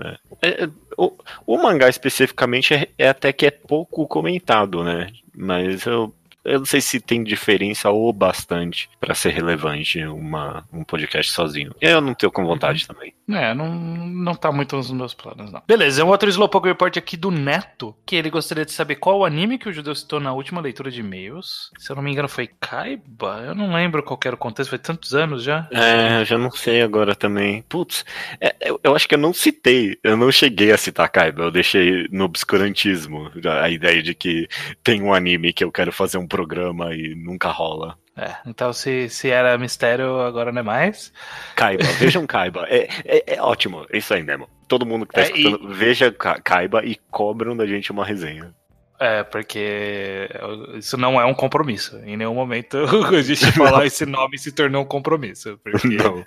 É, 0.00 0.16
é, 0.42 0.68
o, 0.96 1.12
o 1.46 1.58
mangá 1.58 1.88
especificamente 1.88 2.74
é, 2.74 2.88
é 2.98 3.08
até 3.08 3.32
que 3.32 3.46
é 3.46 3.50
pouco 3.50 4.06
comentado, 4.06 4.82
né? 4.82 5.10
Mas 5.34 5.84
eu, 5.84 6.14
eu 6.46 6.60
não 6.60 6.66
sei 6.66 6.80
se 6.80 7.00
tem 7.00 7.22
diferença 7.22 7.90
ou 7.90 8.12
bastante 8.12 8.88
pra 9.00 9.14
ser 9.14 9.30
relevante 9.30 10.02
uma, 10.04 10.64
um 10.72 10.84
podcast 10.84 11.32
sozinho. 11.32 11.74
Eu 11.80 12.00
não 12.00 12.14
tenho 12.14 12.30
com 12.30 12.46
vontade 12.46 12.86
também. 12.86 13.12
É, 13.28 13.52
não, 13.52 13.74
não 13.74 14.34
tá 14.34 14.52
muito 14.52 14.76
nos 14.76 14.90
meus 14.92 15.12
planos, 15.12 15.50
não. 15.50 15.62
Beleza, 15.66 16.04
um 16.04 16.08
outro 16.08 16.28
Slowpoke 16.28 16.68
Report 16.68 16.96
aqui 16.96 17.16
do 17.16 17.30
Neto, 17.30 17.94
que 18.06 18.14
ele 18.14 18.30
gostaria 18.30 18.64
de 18.64 18.72
saber 18.72 18.96
qual 18.96 19.18
o 19.18 19.24
anime 19.24 19.58
que 19.58 19.68
o 19.68 19.72
Judeu 19.72 19.94
citou 19.94 20.20
na 20.20 20.32
última 20.32 20.60
leitura 20.60 20.90
de 20.90 21.00
e-mails. 21.00 21.70
Se 21.76 21.90
eu 21.90 21.96
não 21.96 22.02
me 22.02 22.12
engano 22.12 22.28
foi 22.28 22.48
Kaiba? 22.60 23.42
Eu 23.44 23.54
não 23.54 23.72
lembro 23.72 24.02
qual 24.02 24.18
era 24.24 24.34
o 24.34 24.38
contexto, 24.38 24.70
foi 24.70 24.78
tantos 24.78 25.14
anos 25.14 25.42
já. 25.42 25.68
É, 25.72 26.20
eu 26.20 26.24
já 26.24 26.38
não 26.38 26.50
sei 26.52 26.82
agora 26.82 27.16
também. 27.16 27.62
Putz, 27.68 28.04
é, 28.40 28.54
eu, 28.60 28.80
eu 28.82 28.94
acho 28.94 29.08
que 29.08 29.14
eu 29.14 29.18
não 29.18 29.32
citei, 29.32 29.98
eu 30.04 30.16
não 30.16 30.30
cheguei 30.30 30.70
a 30.70 30.78
citar 30.78 31.08
Kaiba, 31.08 31.44
eu 31.44 31.50
deixei 31.50 32.06
no 32.12 32.24
obscurantismo 32.24 33.30
a 33.60 33.68
ideia 33.68 34.02
de 34.02 34.14
que 34.14 34.48
tem 34.84 35.02
um 35.02 35.12
anime 35.12 35.52
que 35.52 35.64
eu 35.64 35.72
quero 35.72 35.90
fazer 35.90 36.18
um 36.18 36.26
programa 36.36 36.94
e 36.94 37.14
nunca 37.14 37.48
rola. 37.50 37.96
É, 38.16 38.34
então 38.46 38.72
se, 38.72 39.08
se 39.08 39.28
era 39.30 39.56
mistério, 39.58 40.20
agora 40.20 40.50
não 40.52 40.60
é 40.60 40.62
mais. 40.64 41.12
Kaiba, 41.54 41.84
vejam 41.98 42.26
Kaiba. 42.26 42.66
É, 42.68 42.88
é, 43.04 43.34
é 43.36 43.42
ótimo, 43.42 43.86
é 43.90 43.98
isso 43.98 44.12
aí 44.14 44.22
mesmo. 44.22 44.48
Todo 44.68 44.84
mundo 44.86 45.06
que 45.06 45.14
tá 45.14 45.20
É, 45.20 45.24
escutando, 45.24 45.68
veja 45.74 46.10
Ka- 46.12 46.40
Kaiba 46.40 46.84
e 46.84 46.96
cobram 47.10 47.56
da 47.56 47.66
gente 47.66 47.90
uma 47.92 48.04
resenha. 48.04 48.54
É, 48.98 49.22
porque 49.22 50.28
isso 50.74 50.96
não 50.96 51.20
é 51.20 51.24
um 51.26 51.34
compromisso. 51.34 51.96
Em 51.98 52.16
nenhum 52.16 52.34
momento 52.34 52.78
a 53.14 53.22
gente 53.22 53.52
falar 53.52 53.86
esse 53.86 54.06
nome 54.06 54.38
se 54.38 54.52
tornou 54.52 54.82
um 54.82 54.86
compromisso. 54.86 55.58
Porque, 55.62 55.96
Não, 55.96 56.24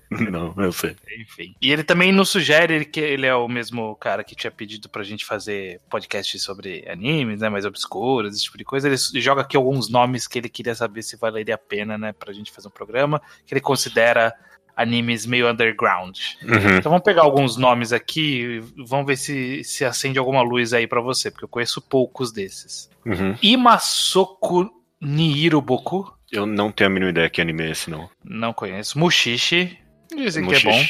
não, 0.55 0.63
eu 0.63 0.71
sei. 0.71 0.95
enfim. 1.19 1.55
E 1.61 1.71
ele 1.71 1.83
também 1.83 2.11
nos 2.11 2.29
sugere 2.29 2.85
que 2.85 2.99
ele 2.99 3.25
é 3.25 3.33
o 3.33 3.47
mesmo 3.47 3.95
cara 3.95 4.23
que 4.23 4.35
tinha 4.35 4.51
pedido 4.51 4.87
pra 4.87 5.03
gente 5.03 5.25
fazer 5.25 5.81
podcast 5.89 6.37
sobre 6.39 6.85
animes, 6.87 7.39
né, 7.41 7.49
mais 7.49 7.65
obscuros, 7.65 8.35
esse 8.35 8.43
tipo 8.43 8.57
de 8.57 8.63
coisa. 8.63 8.87
Ele 8.87 8.97
joga 9.21 9.41
aqui 9.41 9.57
alguns 9.57 9.89
nomes 9.89 10.27
que 10.27 10.37
ele 10.37 10.49
queria 10.49 10.75
saber 10.75 11.01
se 11.01 11.17
valeria 11.17 11.55
a 11.55 11.59
pena, 11.59 11.97
né, 11.97 12.13
pra 12.13 12.33
gente 12.33 12.51
fazer 12.51 12.67
um 12.67 12.71
programa, 12.71 13.21
que 13.45 13.53
ele 13.53 13.61
considera 13.61 14.33
animes 14.79 15.25
meio 15.25 15.49
underground. 15.49 16.17
Uhum. 16.41 16.77
Então 16.77 16.89
vamos 16.91 17.03
pegar 17.03 17.23
alguns 17.23 17.57
nomes 17.57 17.91
aqui 17.91 18.41
e 18.77 18.83
vamos 18.83 19.05
ver 19.05 19.17
se, 19.17 19.63
se 19.63 19.83
acende 19.83 20.17
alguma 20.17 20.41
luz 20.41 20.73
aí 20.73 20.87
pra 20.87 21.01
você, 21.01 21.29
porque 21.29 21.43
eu 21.43 21.49
conheço 21.49 21.81
poucos 21.81 22.31
desses. 22.31 22.89
Uhum. 23.05 23.35
Imasoku 23.41 24.71
Nihiroboku, 25.01 26.13
Eu 26.31 26.45
não 26.45 26.71
tenho 26.71 26.89
a 26.89 26.93
mínima 26.93 27.11
ideia 27.11 27.29
que 27.29 27.41
anime 27.41 27.63
é 27.63 27.71
esse, 27.71 27.89
não. 27.89 28.09
não 28.23 28.53
conheço. 28.53 28.97
Mushishi, 28.97 29.77
dizem 30.15 30.45
que 30.47 30.55
é 30.55 30.59
bom. 30.59 30.85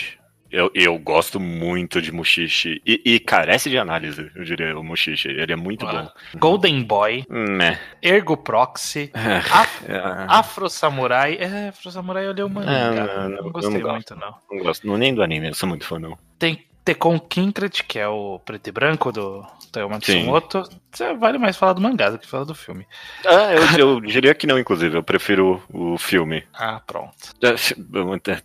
Eu, 0.51 0.71
eu 0.73 0.97
gosto 0.97 1.39
muito 1.39 2.01
de 2.01 2.11
Mushishi. 2.11 2.81
E, 2.85 3.01
e 3.05 3.19
carece 3.19 3.69
de 3.69 3.77
análise, 3.77 4.31
eu 4.35 4.43
diria, 4.43 4.77
o 4.77 4.83
Mushishi. 4.83 5.27
Ele 5.27 5.53
é 5.53 5.55
muito 5.55 5.85
Ah. 5.87 6.11
Golden 6.35 6.83
Boy, 6.83 7.25
bom. 7.29 7.35
Né. 7.35 7.79
Ergo 8.01 8.35
Proxy, 8.35 9.11
Af- 9.51 9.85
É, 9.87 10.25
Afro 10.27 10.69
Samurai. 10.69 11.37
É, 11.39 11.69
Afro 11.69 11.91
Samurai 11.91 12.25
eu 12.25 12.31
li 12.33 12.41
o 12.43 12.49
mangá. 12.49 12.71
É, 12.71 12.89
não, 12.93 13.29
não, 13.29 13.43
não, 13.43 13.51
gostei 13.51 13.73
não 13.73 13.81
gosto. 13.81 13.93
muito, 13.93 14.15
não. 14.15 14.35
não 14.51 14.63
gosto 14.63 14.97
nem 14.97 15.13
do 15.13 15.21
anime, 15.21 15.47
eu 15.49 15.53
sou 15.53 15.69
muito 15.69 15.85
fã, 15.85 15.99
não. 15.99 16.17
Tem 16.37 16.65
Tekon 16.83 17.19
Kinkret, 17.19 17.83
que 17.83 17.99
é 17.99 18.07
o 18.07 18.39
preto 18.43 18.67
e 18.67 18.71
branco 18.71 19.11
do 19.11 19.45
Toyo 19.71 19.89
Matsumoto, 19.89 20.63
vale 21.19 21.37
mais 21.37 21.55
falar 21.55 21.73
do 21.73 21.81
mangá 21.81 22.09
do 22.09 22.17
que 22.17 22.25
falar 22.27 22.45
do 22.45 22.55
filme. 22.55 22.87
Ah, 23.25 23.53
eu, 23.77 23.77
eu 23.95 24.01
diria 24.01 24.33
que 24.33 24.47
não, 24.47 24.57
inclusive. 24.57 24.97
Eu 24.97 25.03
prefiro 25.03 25.61
o 25.71 25.97
filme. 25.99 26.43
Ah, 26.53 26.81
pronto. 26.87 27.13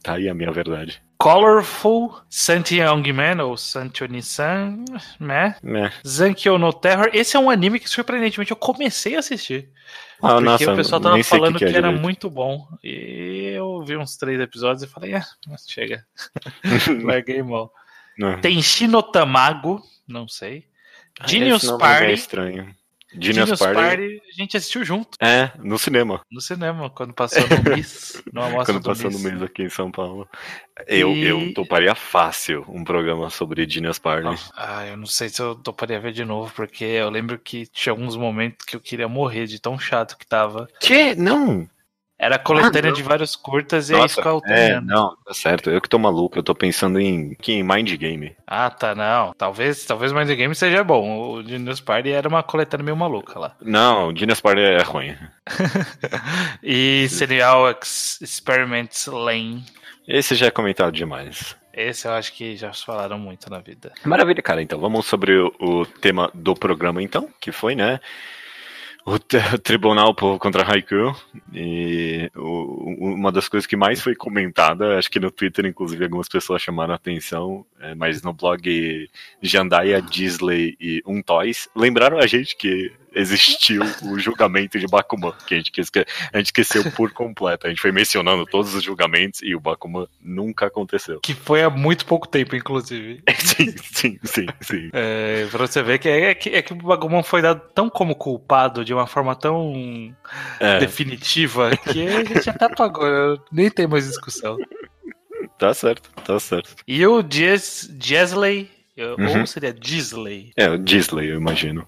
Tá 0.02 0.12
aí 0.14 0.28
a 0.28 0.35
minha 0.35 0.52
verdade. 0.52 1.01
Colorful, 1.24 2.20
Santi 2.28 2.80
Youngman, 2.80 3.40
ou 3.40 3.56
Santioni-san, 3.56 4.84
né? 5.18 5.56
É. 5.64 5.90
Zankyo 6.06 6.59
no 6.59 6.70
Terror. 6.70 7.09
Esse 7.14 7.34
é 7.34 7.40
um 7.40 7.48
anime 7.48 7.80
que, 7.80 7.88
surpreendentemente, 7.88 8.51
eu 8.51 8.56
comecei 8.59 9.16
a 9.16 9.20
assistir. 9.20 9.70
Ah, 10.22 10.34
porque 10.34 10.44
nossa, 10.44 10.72
o 10.72 10.76
pessoal 10.76 11.01
tava 11.01 11.24
falando 11.24 11.55
que 11.55 11.64
que, 11.64 11.70
que 11.70 11.74
é 11.74 11.78
era 11.78 11.88
direito. 11.88 12.02
muito 12.02 12.28
bom. 12.28 12.68
E 12.84 13.52
eu 13.55 13.82
vi 13.86 13.96
uns 13.96 14.18
três 14.18 14.38
episódios 14.38 14.82
e 14.82 14.86
falei, 14.86 15.14
ah, 15.14 15.24
mas 15.48 15.64
chega. 15.66 16.05
Larguei 17.02 17.42
mal. 17.42 17.72
Não. 18.18 18.38
Tem 18.42 18.60
Shino 18.60 19.02
Tamago, 19.02 19.80
não 20.06 20.28
sei. 20.28 20.66
Ah, 21.18 21.26
Genius 21.26 21.62
esse 21.62 21.72
nome 21.72 21.84
é 21.84 21.86
Party. 21.88 22.12
estranho. 22.12 22.76
Genius, 23.18 23.36
Genius 23.36 23.58
Party. 23.58 23.74
Party, 23.74 24.22
a 24.28 24.32
gente 24.42 24.56
assistiu 24.56 24.84
junto 24.84 25.16
É, 25.20 25.50
no 25.58 25.78
cinema. 25.78 26.20
no 26.30 26.40
cinema, 26.40 26.90
quando 26.90 27.12
passou 27.12 27.42
no 28.32 28.42
amostra 28.42 28.64
Quando 28.74 28.82
do 28.82 28.88
passou 28.88 29.10
no 29.10 29.18
mês 29.18 29.42
aqui 29.42 29.62
em 29.62 29.70
São 29.70 29.90
Paulo. 29.90 30.28
Eu, 30.86 31.10
E- 31.12 31.24
eu 31.24 31.54
toparia 31.54 31.94
fácil 31.94 32.64
um 32.68 32.82
programa 32.84 33.30
sobre 33.30 33.68
Genius 33.68 33.98
Party. 33.98 34.36
Ah, 34.56 34.86
eu 34.86 34.96
não 34.96 35.06
sei 35.06 35.28
se 35.28 35.40
eu 35.40 35.54
toparia 35.54 36.00
ver 36.00 36.12
de 36.12 36.24
novo, 36.24 36.52
porque 36.54 36.84
eu 36.84 37.08
lembro 37.10 37.38
que 37.38 37.66
tinha 37.66 37.92
alguns 37.92 38.16
momentos 38.16 38.66
que 38.66 38.74
eu 38.76 38.80
queria 38.80 39.08
morrer 39.08 39.46
de 39.46 39.60
tão 39.60 39.78
chato 39.78 40.16
que 40.18 40.26
tava. 40.26 40.68
Que? 40.80 41.14
Não! 41.14 41.68
Era 42.16 42.38
coletânea 42.38 42.90
Ah, 42.90 42.94
de 42.94 43.02
várias 43.02 43.34
curtas 43.34 43.90
e 43.90 43.92
Nossa, 43.92 44.20
é, 44.20 44.28
alternando. 44.28 44.86
não, 44.86 45.16
tá 45.26 45.34
certo. 45.34 45.68
Eu 45.68 45.80
que 45.80 45.88
tô 45.88 45.98
maluco, 45.98 46.38
eu 46.38 46.42
tô 46.44 46.54
pensando 46.54 47.00
em, 47.00 47.34
que 47.34 47.52
em 47.52 47.62
Mind 47.62 47.92
Game. 47.96 48.34
Ah, 48.46 48.70
tá, 48.70 48.94
não. 48.94 49.34
Talvez, 49.36 49.84
talvez 49.84 50.12
Mind 50.12 50.28
Game 50.30 50.54
seja 50.54 50.84
bom. 50.84 51.32
O 51.32 51.42
Genius 51.42 51.80
Party 51.80 52.10
era 52.12 52.28
uma 52.28 52.42
coletânea 52.42 52.84
meio 52.84 52.96
maluca 52.96 53.38
lá. 53.38 53.56
Não, 53.60 54.14
Genius 54.16 54.40
Party 54.40 54.60
é 54.60 54.82
ruim. 54.82 55.16
E 56.62 57.08
Serial 57.08 57.68
Ex- 57.70 58.18
Experiments 58.22 59.06
Lane. 59.06 59.64
Esse 60.06 60.34
já 60.34 60.46
é 60.46 60.50
comentado 60.50 60.92
demais. 60.92 61.56
Esse 61.72 62.06
eu 62.06 62.12
acho 62.12 62.32
que 62.32 62.56
já 62.56 62.72
falaram 62.72 63.18
muito 63.18 63.50
na 63.50 63.58
vida. 63.58 63.92
Maravilha, 64.04 64.40
cara. 64.42 64.62
Então 64.62 64.78
vamos 64.78 65.06
sobre 65.06 65.36
o, 65.36 65.52
o 65.60 65.84
tema 65.86 66.30
do 66.32 66.54
programa, 66.54 67.02
então, 67.02 67.28
que 67.40 67.50
foi, 67.50 67.74
né? 67.74 68.00
O, 69.05 69.18
Tribunal 69.62 70.14
contra 70.14 70.64
Haikyuu. 70.64 71.14
E 71.52 72.31
uma 72.35 73.31
das 73.31 73.48
coisas 73.48 73.66
que 73.66 73.76
mais 73.76 74.01
foi 74.01 74.14
comentada, 74.14 74.98
acho 74.98 75.10
que 75.10 75.20
no 75.20 75.31
Twitter, 75.31 75.66
inclusive, 75.66 76.05
algumas 76.05 76.28
pessoas 76.28 76.62
chamaram 76.62 76.93
a 76.93 76.97
atenção, 76.97 77.66
é, 77.81 77.94
mas 77.94 78.22
no 78.22 78.32
blog 78.32 79.09
Jandaia, 79.43 80.01
Disley 80.01 80.76
e 80.81 81.02
Um 81.06 81.22
Toys, 81.22 81.68
lembraram 81.76 82.18
a 82.18 82.26
gente 82.26 82.56
que 82.56 82.90
existiu 83.14 83.82
o 84.02 84.18
julgamento 84.18 84.78
de 84.78 84.86
Bakuman, 84.86 85.32
que 85.46 85.54
a 85.54 85.56
gente, 85.58 85.72
esque- 85.80 86.04
a 86.32 86.36
gente 86.38 86.46
esqueceu 86.46 86.90
por 86.92 87.12
completo. 87.12 87.66
A 87.66 87.70
gente 87.70 87.80
foi 87.80 87.92
mencionando 87.92 88.44
todos 88.46 88.74
os 88.74 88.82
julgamentos 88.82 89.40
e 89.42 89.54
o 89.54 89.60
Bakuman 89.60 90.06
nunca 90.20 90.66
aconteceu. 90.66 91.20
Que 91.20 91.34
foi 91.34 91.62
há 91.62 91.70
muito 91.70 92.04
pouco 92.06 92.26
tempo, 92.28 92.56
inclusive. 92.56 93.22
sim, 93.38 93.74
sim, 93.92 94.18
sim, 94.24 94.46
sim. 94.60 94.90
É, 94.92 95.46
pra 95.50 95.66
você 95.66 95.82
ver 95.82 95.98
que 95.98 96.08
é, 96.08 96.34
que 96.34 96.48
é 96.50 96.62
que 96.62 96.72
o 96.72 96.76
Bagumon 96.76 97.22
foi 97.22 97.40
dado 97.42 97.60
tão 97.74 97.88
como 97.88 98.14
culpado 98.14 98.84
de 98.84 98.92
uma 98.92 99.06
forma 99.06 99.34
tão 99.36 100.14
É. 100.60 100.78
definitiva 100.80 101.70
que 101.76 102.06
a 102.08 102.24
gente 102.24 102.50
até 102.50 102.64
apagou, 102.66 103.38
nem 103.52 103.70
tem 103.70 103.86
mais 103.86 104.06
discussão. 104.06 104.56
Tá 105.58 105.72
certo, 105.72 106.10
tá 106.24 106.38
certo. 106.40 106.74
E 106.86 107.06
o 107.06 107.22
Jez, 107.28 107.88
Jesley, 108.00 108.70
Uhum. 108.96 109.40
ou 109.40 109.46
seria 109.46 109.72
Disley, 109.72 110.52
É, 110.56 110.68
o 110.70 110.78
Disley, 110.78 111.28
eu 111.30 111.36
imagino. 111.36 111.86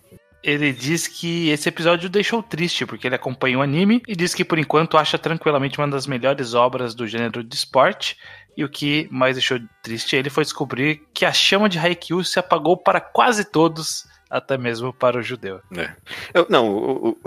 Ele 0.48 0.73
diz 0.73 1.09
que 1.09 1.48
esse 1.51 1.68
episódio 1.68 2.06
o 2.06 2.10
deixou 2.10 2.43
triste, 2.43 2.86
porque 2.86 3.06
ele 3.09 3.16
acompanha 3.16 3.59
o 3.59 3.62
anime 3.62 4.01
e 4.06 4.14
diz 4.14 4.32
que 4.32 4.44
por 4.44 4.59
enquanto 4.59 4.97
acha 4.97 5.18
tranquilamente 5.18 5.78
uma 5.78 5.89
das 5.89 6.06
melhores 6.06 6.55
obras 6.55 6.94
do 6.94 7.06
gênero 7.06 7.43
de 7.43 7.55
esporte. 7.56 8.16
E 8.56 8.64
o 8.64 8.68
que 8.68 9.06
mais 9.10 9.35
deixou 9.36 9.59
triste 9.82 10.14
ele 10.16 10.31
foi 10.31 10.44
descobrir 10.44 11.02
que 11.12 11.24
a 11.27 11.32
chama 11.32 11.68
de 11.68 11.78
Haikyuu 11.78 12.24
se 12.24 12.39
apagou 12.39 12.77
para 12.77 13.01
quase 13.01 13.44
todos, 13.44 14.06
até 14.31 14.56
mesmo 14.56 14.93
para 14.94 15.18
o 15.18 15.23
judeu. 15.23 15.60
Eu, 16.32 16.47
não, 16.48 16.68
o- 16.70 17.09
o- 17.10 17.18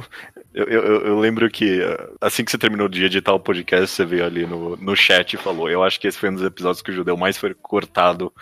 eu, 0.54 0.66
eu, 0.66 0.84
eu- 0.84 1.02
eu 1.08 1.20
lembro 1.20 1.50
que 1.50 1.80
uh, 1.82 2.16
assim 2.22 2.44
que 2.44 2.52
você 2.52 2.58
terminou 2.58 2.88
de 2.88 3.04
editar 3.06 3.34
o 3.34 3.40
podcast, 3.40 3.88
você 3.96 4.06
veio 4.06 4.26
ali 4.26 4.46
no, 4.46 4.76
no 4.78 4.96
chat 4.96 5.34
e 5.34 5.38
falou. 5.38 5.70
Eu 5.70 5.84
acho 5.84 6.00
que 6.00 6.08
esse 6.08 6.18
foi 6.18 6.30
um 6.30 6.36
dos 6.36 6.44
episódios 6.44 6.82
que 6.82 6.92
o 6.92 6.94
judeu 6.94 7.16
mais 7.18 7.38
foi 7.38 7.54
cortado 7.54 8.34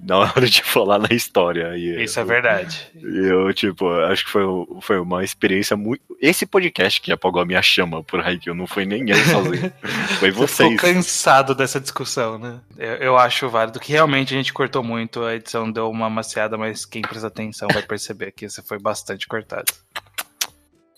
na 0.00 0.18
hora 0.36 0.46
de 0.46 0.62
falar 0.62 0.98
na 0.98 1.08
história. 1.12 1.76
E 1.76 2.02
Isso 2.04 2.18
é 2.18 2.22
eu- 2.22 2.26
verdade. 2.26 2.90
E 2.94 3.26
eu, 3.26 3.52
tipo, 3.54 3.88
acho 4.04 4.24
que 4.24 4.30
foi, 4.30 4.42
foi 4.80 4.98
uma 4.98 5.22
experiência 5.24 5.76
muito. 5.76 6.02
Esse 6.20 6.46
podcast 6.46 7.00
que 7.00 7.12
apagou 7.12 7.40
a 7.42 7.44
minha 7.46 7.62
chama 7.62 8.02
por 8.02 8.20
Haikyuu, 8.20 8.54
não 8.54 8.66
foi 8.66 8.84
nem 8.84 9.08
eu 9.10 9.16
sozinho. 9.16 9.72
foi 10.18 10.30
Você 10.30 10.64
ficou 10.64 10.78
vocês. 10.78 10.80
cansado 10.80 11.54
dessa 11.54 11.80
discussão, 11.80 12.38
né? 12.38 12.60
Eu, 12.78 12.94
eu 12.96 13.18
acho 13.18 13.48
válido 13.48 13.78
que 13.80 13.92
realmente 13.92 14.34
a 14.34 14.36
gente 14.36 14.52
cortou 14.52 14.82
muito, 14.82 15.22
a 15.22 15.34
edição 15.36 15.70
deu 15.70 15.90
uma 15.90 16.08
maciada, 16.10 16.56
mas 16.56 16.84
quem 16.84 17.02
presta 17.02 17.26
atenção 17.28 17.68
vai 17.72 17.82
perceber 17.82 18.32
que 18.32 18.48
você 18.48 18.62
foi 18.62 18.78
bastante 18.78 19.26
cortado. 19.26 19.72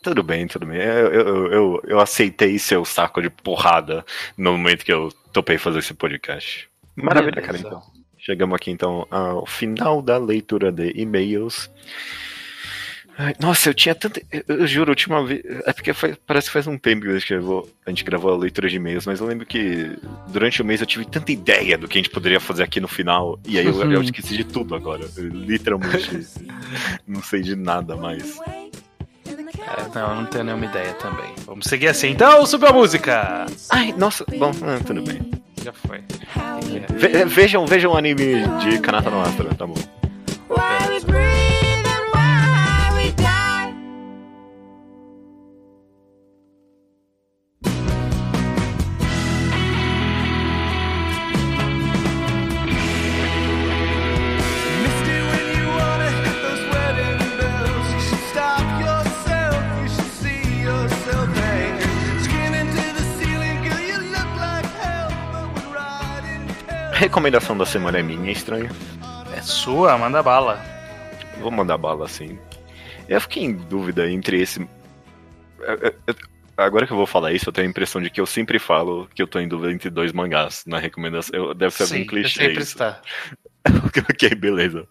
Tudo 0.06 0.22
bem, 0.22 0.46
tudo 0.46 0.66
bem. 0.66 0.78
Eu, 0.80 1.12
eu, 1.12 1.52
eu, 1.52 1.82
eu 1.84 1.98
aceitei 2.00 2.58
seu 2.60 2.84
saco 2.84 3.20
de 3.20 3.28
porrada 3.28 4.04
no 4.38 4.52
momento 4.52 4.84
que 4.84 4.92
eu 4.92 5.10
topei 5.32 5.58
fazer 5.58 5.80
esse 5.80 5.92
podcast. 5.94 6.68
Maravilha, 6.94 7.42
cara, 7.42 7.58
então. 7.58 7.82
Chegamos 8.16 8.54
aqui 8.54 8.70
então 8.70 9.04
ao 9.10 9.44
final 9.46 10.00
da 10.00 10.16
leitura 10.16 10.70
de 10.70 10.92
e-mails. 10.94 11.68
Ai, 13.18 13.34
Nossa, 13.40 13.70
eu 13.70 13.74
tinha 13.74 13.96
tanta. 13.96 14.22
Eu, 14.30 14.44
eu 14.58 14.66
juro, 14.68 14.90
a 14.90 14.92
última 14.92 15.24
vez. 15.26 15.42
É 15.64 15.72
porque 15.72 15.92
faz- 15.92 16.16
parece 16.24 16.46
que 16.46 16.52
faz 16.52 16.68
um 16.68 16.78
tempo 16.78 17.02
que 17.02 17.08
a 17.08 17.18
gente, 17.18 17.28
gravou, 17.28 17.68
a 17.84 17.90
gente 17.90 18.04
gravou 18.04 18.32
a 18.32 18.36
leitura 18.36 18.68
de 18.68 18.76
e-mails, 18.76 19.06
mas 19.06 19.18
eu 19.20 19.26
lembro 19.26 19.44
que 19.44 19.90
durante 20.28 20.62
o 20.62 20.64
mês 20.64 20.80
eu 20.80 20.86
tive 20.86 21.04
tanta 21.04 21.32
ideia 21.32 21.76
do 21.76 21.88
que 21.88 21.98
a 21.98 22.00
gente 22.02 22.10
poderia 22.10 22.38
fazer 22.38 22.62
aqui 22.62 22.78
no 22.78 22.86
final. 22.86 23.40
E 23.44 23.58
aí 23.58 23.66
eu, 23.66 23.90
eu 23.90 24.02
esqueci 24.02 24.36
de 24.36 24.44
tudo 24.44 24.72
agora. 24.76 25.04
Eu, 25.16 25.28
literalmente 25.28 26.10
não 27.08 27.22
sei 27.24 27.42
de 27.42 27.56
nada 27.56 27.96
mais. 27.96 28.38
É, 29.66 29.98
não, 29.98 30.10
eu 30.10 30.14
não 30.16 30.26
tenho 30.26 30.44
nenhuma 30.44 30.64
ideia 30.64 30.92
também. 30.94 31.32
Vamos 31.44 31.66
seguir 31.66 31.88
assim. 31.88 32.10
Então, 32.10 32.44
subiu 32.46 32.68
a 32.68 32.72
música! 32.72 33.46
Ai, 33.70 33.92
nossa, 33.96 34.24
bom, 34.38 34.50
ah, 34.62 34.82
tudo 34.84 35.02
bem. 35.02 35.30
Já 35.62 35.72
foi. 35.72 36.02
Ve- 36.96 37.24
vejam, 37.24 37.66
vejam 37.66 37.92
o 37.92 37.96
anime 37.96 38.42
de 38.60 38.78
Kanata 38.78 39.10
no 39.10 39.20
Astra, 39.20 39.52
tá 39.54 39.66
bom. 39.66 39.74
Why 40.48 41.00
Recomendação 67.06 67.56
da 67.56 67.64
semana 67.64 68.00
é 68.00 68.02
minha, 68.02 68.32
estranho. 68.32 68.68
É 69.32 69.40
sua, 69.40 69.96
manda 69.96 70.20
bala. 70.24 70.60
Vou 71.38 71.52
mandar 71.52 71.78
bala 71.78 72.04
assim. 72.04 72.36
Eu 73.08 73.20
fiquei 73.20 73.44
em 73.44 73.52
dúvida 73.54 74.10
entre 74.10 74.40
esse. 74.40 74.68
Agora 76.56 76.84
que 76.84 76.92
eu 76.92 76.96
vou 76.96 77.06
falar 77.06 77.32
isso, 77.32 77.48
eu 77.48 77.52
tenho 77.52 77.68
a 77.68 77.70
impressão 77.70 78.02
de 78.02 78.10
que 78.10 78.20
eu 78.20 78.26
sempre 78.26 78.58
falo 78.58 79.08
que 79.14 79.22
eu 79.22 79.28
tô 79.28 79.38
em 79.38 79.46
dúvida 79.46 79.72
entre 79.72 79.88
dois 79.88 80.12
mangás 80.12 80.64
na 80.66 80.80
recomendação. 80.80 81.32
Eu- 81.38 81.54
Deve 81.54 81.72
ser 81.74 81.86
Sim, 81.86 81.94
algum 81.98 82.06
clichê 82.08 82.40
sempre 82.40 82.62
isso. 82.62 82.72
está. 82.72 83.00
ok, 84.10 84.34
beleza. 84.34 84.84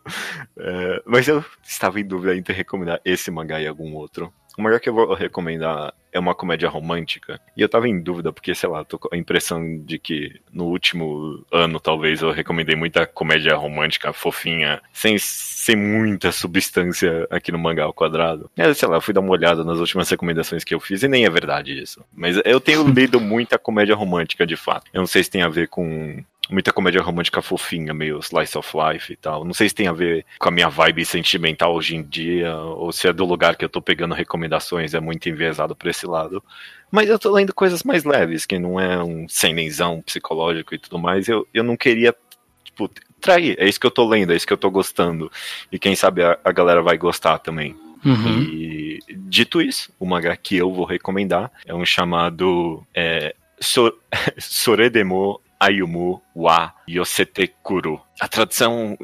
É, 0.57 1.03
mas 1.05 1.27
eu 1.27 1.43
estava 1.67 1.99
em 1.99 2.05
dúvida 2.07 2.33
entre 2.33 2.53
recomendar 2.53 3.01
esse 3.03 3.29
mangá 3.29 3.59
e 3.59 3.67
algum 3.67 3.93
outro. 3.93 4.33
O 4.57 4.61
mangá 4.61 4.79
que 4.79 4.89
eu 4.89 4.93
vou 4.93 5.13
recomendar 5.13 5.93
é 6.15 6.19
uma 6.19 6.33
comédia 6.33 6.69
romântica. 6.69 7.41
E 7.57 7.61
eu 7.61 7.67
tava 7.67 7.89
em 7.89 7.99
dúvida, 7.99 8.31
porque, 8.31 8.55
sei 8.55 8.69
lá, 8.69 8.85
tô 8.85 8.97
com 8.97 9.09
a 9.13 9.17
impressão 9.17 9.79
de 9.79 9.99
que 9.99 10.39
no 10.51 10.65
último 10.65 11.45
ano, 11.51 11.77
talvez, 11.77 12.21
eu 12.21 12.31
recomendei 12.31 12.73
muita 12.73 13.05
comédia 13.05 13.53
romântica 13.55 14.13
fofinha, 14.13 14.81
sem, 14.93 15.17
sem 15.19 15.75
muita 15.75 16.31
substância 16.31 17.27
aqui 17.29 17.51
no 17.51 17.59
mangá 17.59 17.83
ao 17.83 17.93
quadrado. 17.93 18.49
É, 18.55 18.73
sei 18.73 18.87
lá, 18.87 19.01
fui 19.01 19.13
dar 19.13 19.19
uma 19.19 19.31
olhada 19.31 19.65
nas 19.65 19.77
últimas 19.77 20.09
recomendações 20.09 20.63
que 20.63 20.73
eu 20.73 20.79
fiz 20.79 21.03
e 21.03 21.07
nem 21.09 21.25
é 21.25 21.29
verdade 21.29 21.77
isso. 21.77 22.01
Mas 22.13 22.39
eu 22.45 22.61
tenho 22.61 22.87
lido 22.87 23.19
muita 23.19 23.59
comédia 23.59 23.95
romântica, 23.95 24.47
de 24.47 24.55
fato. 24.55 24.85
Eu 24.93 25.01
não 25.01 25.07
sei 25.07 25.21
se 25.21 25.29
tem 25.29 25.41
a 25.41 25.49
ver 25.49 25.67
com 25.67 26.23
muita 26.49 26.71
comédia 26.71 27.01
romântica 27.01 27.41
fofinha, 27.41 27.93
meio 27.93 28.19
slice 28.19 28.57
of 28.57 28.71
life 28.75 29.11
e 29.11 29.15
tal. 29.15 29.43
Não 29.43 29.53
sei 29.53 29.69
se 29.69 29.75
tem 29.75 29.87
a 29.87 29.93
ver 29.93 30.25
com 30.39 30.49
a 30.49 30.51
minha 30.51 30.69
vibe 30.69 31.05
sentimental 31.05 31.73
hoje 31.73 31.95
em 31.95 32.03
dia, 32.03 32.55
ou 32.55 32.91
se 32.91 33.07
é 33.07 33.13
do 33.13 33.25
lugar 33.25 33.55
que 33.55 33.65
eu 33.65 33.69
tô 33.69 33.81
pegando 33.81 34.13
recomendações, 34.13 34.93
é 34.93 34.99
muito 34.99 35.27
enviesado 35.27 35.75
pra 35.75 35.89
esse 35.89 36.05
lado. 36.05 36.43
Mas 36.91 37.09
eu 37.09 37.19
tô 37.19 37.31
lendo 37.31 37.53
coisas 37.53 37.83
mais 37.83 38.03
leves, 38.03 38.45
que 38.45 38.59
não 38.59 38.79
é 38.79 39.03
um 39.03 39.27
senenzão 39.27 40.01
psicológico 40.01 40.75
e 40.75 40.79
tudo 40.79 40.99
mais. 40.99 41.27
Eu, 41.27 41.47
eu 41.53 41.63
não 41.63 41.75
queria 41.75 42.15
tipo, 42.63 42.89
trair. 43.19 43.55
É 43.59 43.67
isso 43.67 43.79
que 43.79 43.87
eu 43.87 43.91
tô 43.91 44.07
lendo, 44.07 44.31
é 44.31 44.35
isso 44.35 44.47
que 44.47 44.53
eu 44.53 44.57
tô 44.57 44.69
gostando. 44.69 45.31
E 45.71 45.79
quem 45.79 45.95
sabe 45.95 46.23
a, 46.23 46.37
a 46.43 46.51
galera 46.51 46.81
vai 46.81 46.97
gostar 46.97 47.39
também. 47.39 47.75
Uhum. 48.05 48.43
E 48.43 48.99
dito 49.09 49.59
isso, 49.59 49.91
o 49.99 50.05
mangá 50.05 50.35
que 50.37 50.55
eu 50.55 50.71
vou 50.71 50.85
recomendar 50.85 51.51
é 51.65 51.73
um 51.73 51.83
chamado 51.83 52.85
é, 52.93 53.33
so, 53.59 53.91
Soredemo 54.37 55.41
Ayumu 55.65 56.21
wa 56.35 56.73
Yosete 56.87 57.51
Kuru. 57.63 57.99
A 58.19 58.27
tradução 58.27 58.97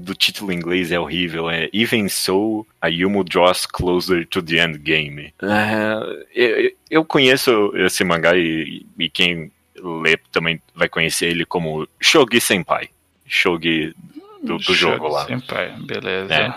do 0.00 0.14
título 0.14 0.52
em 0.52 0.56
inglês 0.56 0.92
é 0.92 1.00
horrível, 1.00 1.50
é 1.50 1.68
Even 1.72 2.08
So, 2.08 2.66
Ayumu 2.80 3.24
Draws 3.24 3.66
Closer 3.66 4.26
to 4.28 4.42
the 4.42 4.64
Endgame. 4.64 5.34
É, 5.42 5.94
eu, 6.34 6.72
eu 6.90 7.04
conheço 7.04 7.72
esse 7.76 8.04
mangá 8.04 8.36
e, 8.36 8.86
e 8.98 9.08
quem 9.08 9.50
lê 9.76 10.16
também 10.30 10.60
vai 10.74 10.88
conhecer 10.88 11.28
ele 11.28 11.44
como 11.44 11.88
Shogi 12.00 12.40
Senpai. 12.40 12.88
Shogi 13.26 13.94
do, 14.42 14.58
do 14.58 14.74
jogo 14.74 15.08
lá. 15.08 15.24
Senpai, 15.26 15.72
beleza. 15.80 16.34
É. 16.34 16.54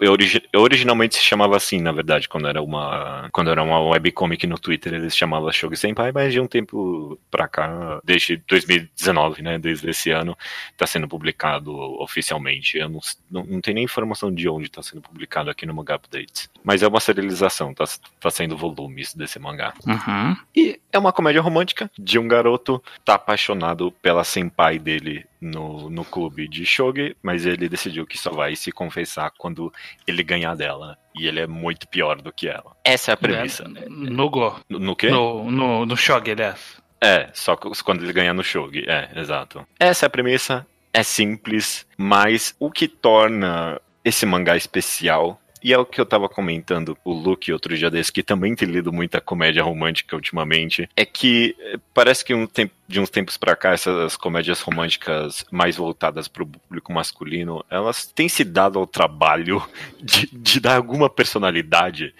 Eu 0.00 0.12
origi- 0.12 0.42
eu 0.52 0.60
originalmente 0.60 1.16
se 1.16 1.22
chamava 1.22 1.56
assim, 1.56 1.80
na 1.80 1.92
verdade, 1.92 2.28
quando 2.28 2.48
era 2.48 2.62
uma 2.62 3.28
quando 3.32 3.50
era 3.50 3.62
uma 3.62 3.80
webcomic 3.80 4.46
no 4.46 4.58
Twitter, 4.58 4.94
eles 4.94 5.16
chamavam 5.16 5.50
Shogi 5.52 5.76
Senpai, 5.76 6.12
mas 6.12 6.32
de 6.32 6.40
um 6.40 6.46
tempo 6.46 7.18
pra 7.30 7.48
cá, 7.48 8.00
desde 8.04 8.36
2019, 8.48 9.42
né, 9.42 9.58
desde 9.58 9.88
esse 9.90 10.10
ano, 10.10 10.36
tá 10.76 10.86
sendo 10.86 11.08
publicado 11.08 11.72
oficialmente. 12.00 12.78
Eu 12.78 12.88
não, 12.88 13.00
não, 13.30 13.44
não 13.44 13.60
tenho 13.60 13.76
nem 13.76 13.84
informação 13.84 14.32
de 14.32 14.48
onde 14.48 14.70
tá 14.70 14.82
sendo 14.82 15.02
publicado 15.02 15.50
aqui 15.50 15.66
no 15.66 15.74
Manga 15.74 15.94
Updates. 15.96 16.48
Mas 16.62 16.82
é 16.82 16.88
uma 16.88 17.00
serialização, 17.00 17.72
tá, 17.74 17.84
tá 18.20 18.30
sendo 18.30 18.56
volumes 18.56 19.14
desse 19.14 19.38
mangá. 19.38 19.72
Uhum. 19.86 20.36
E 20.54 20.80
é 20.92 20.98
uma 20.98 21.12
comédia 21.12 21.40
romântica 21.40 21.90
de 21.98 22.18
um 22.18 22.28
garoto 22.28 22.82
tá 23.04 23.14
apaixonado 23.14 23.92
pela 24.02 24.24
senpai 24.24 24.78
dele 24.78 25.24
no, 25.40 25.88
no 25.88 26.04
clube 26.04 26.48
de 26.48 26.64
shogi, 26.66 27.16
mas 27.22 27.46
ele 27.46 27.68
decidiu 27.68 28.06
que 28.06 28.18
só 28.18 28.30
vai 28.30 28.56
se 28.56 28.72
confessar 28.72 29.32
quando 29.36 29.72
ele 30.06 30.22
ganhar 30.22 30.54
dela. 30.54 30.98
E 31.14 31.26
ele 31.26 31.40
é 31.40 31.46
muito 31.46 31.88
pior 31.88 32.20
do 32.20 32.32
que 32.32 32.48
ela. 32.48 32.76
Essa 32.84 33.12
é 33.12 33.14
a 33.14 33.16
premissa. 33.16 33.64
No 33.88 34.30
Go. 34.30 34.60
No, 34.68 34.78
no 34.78 34.96
quê? 34.96 35.10
No, 35.10 35.50
no, 35.50 35.86
no 35.86 35.96
Shogi, 35.96 36.30
aliás. 36.30 36.78
É, 37.00 37.28
só 37.32 37.56
quando 37.56 38.02
ele 38.02 38.12
ganhar 38.12 38.34
no 38.34 38.42
shogi. 38.42 38.84
É, 38.88 39.08
exato. 39.16 39.66
Essa 39.78 40.06
é 40.06 40.08
a 40.08 40.10
premissa. 40.10 40.66
É 40.92 41.02
simples, 41.02 41.86
mas 41.96 42.54
o 42.58 42.70
que 42.70 42.88
torna 42.88 43.80
esse 44.04 44.26
mangá 44.26 44.56
especial. 44.56 45.40
E 45.62 45.72
é 45.72 45.78
o 45.78 45.84
que 45.84 46.00
eu 46.00 46.06
tava 46.06 46.28
comentando, 46.28 46.96
o 47.04 47.12
Luke 47.12 47.52
outro 47.52 47.76
dia 47.76 47.90
desse, 47.90 48.12
que 48.12 48.22
também 48.22 48.54
tem 48.54 48.68
lido 48.68 48.92
muita 48.92 49.20
comédia 49.20 49.62
romântica 49.62 50.14
ultimamente, 50.14 50.88
é 50.96 51.04
que 51.04 51.56
eh, 51.58 51.78
parece 51.92 52.24
que 52.24 52.32
um 52.34 52.46
tempo, 52.46 52.74
de 52.86 53.00
uns 53.00 53.10
tempos 53.10 53.36
pra 53.36 53.56
cá, 53.56 53.72
essas 53.72 54.16
comédias 54.16 54.60
românticas 54.60 55.44
mais 55.50 55.76
voltadas 55.76 56.28
pro 56.28 56.46
público 56.46 56.92
masculino, 56.92 57.64
elas 57.68 58.06
têm 58.06 58.28
se 58.28 58.44
dado 58.44 58.78
ao 58.78 58.86
trabalho 58.86 59.62
de, 60.00 60.28
de 60.32 60.60
dar 60.60 60.76
alguma 60.76 61.10
personalidade 61.10 62.14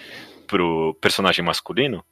pro 0.46 0.94
personagem 1.00 1.44
masculino. 1.44 2.04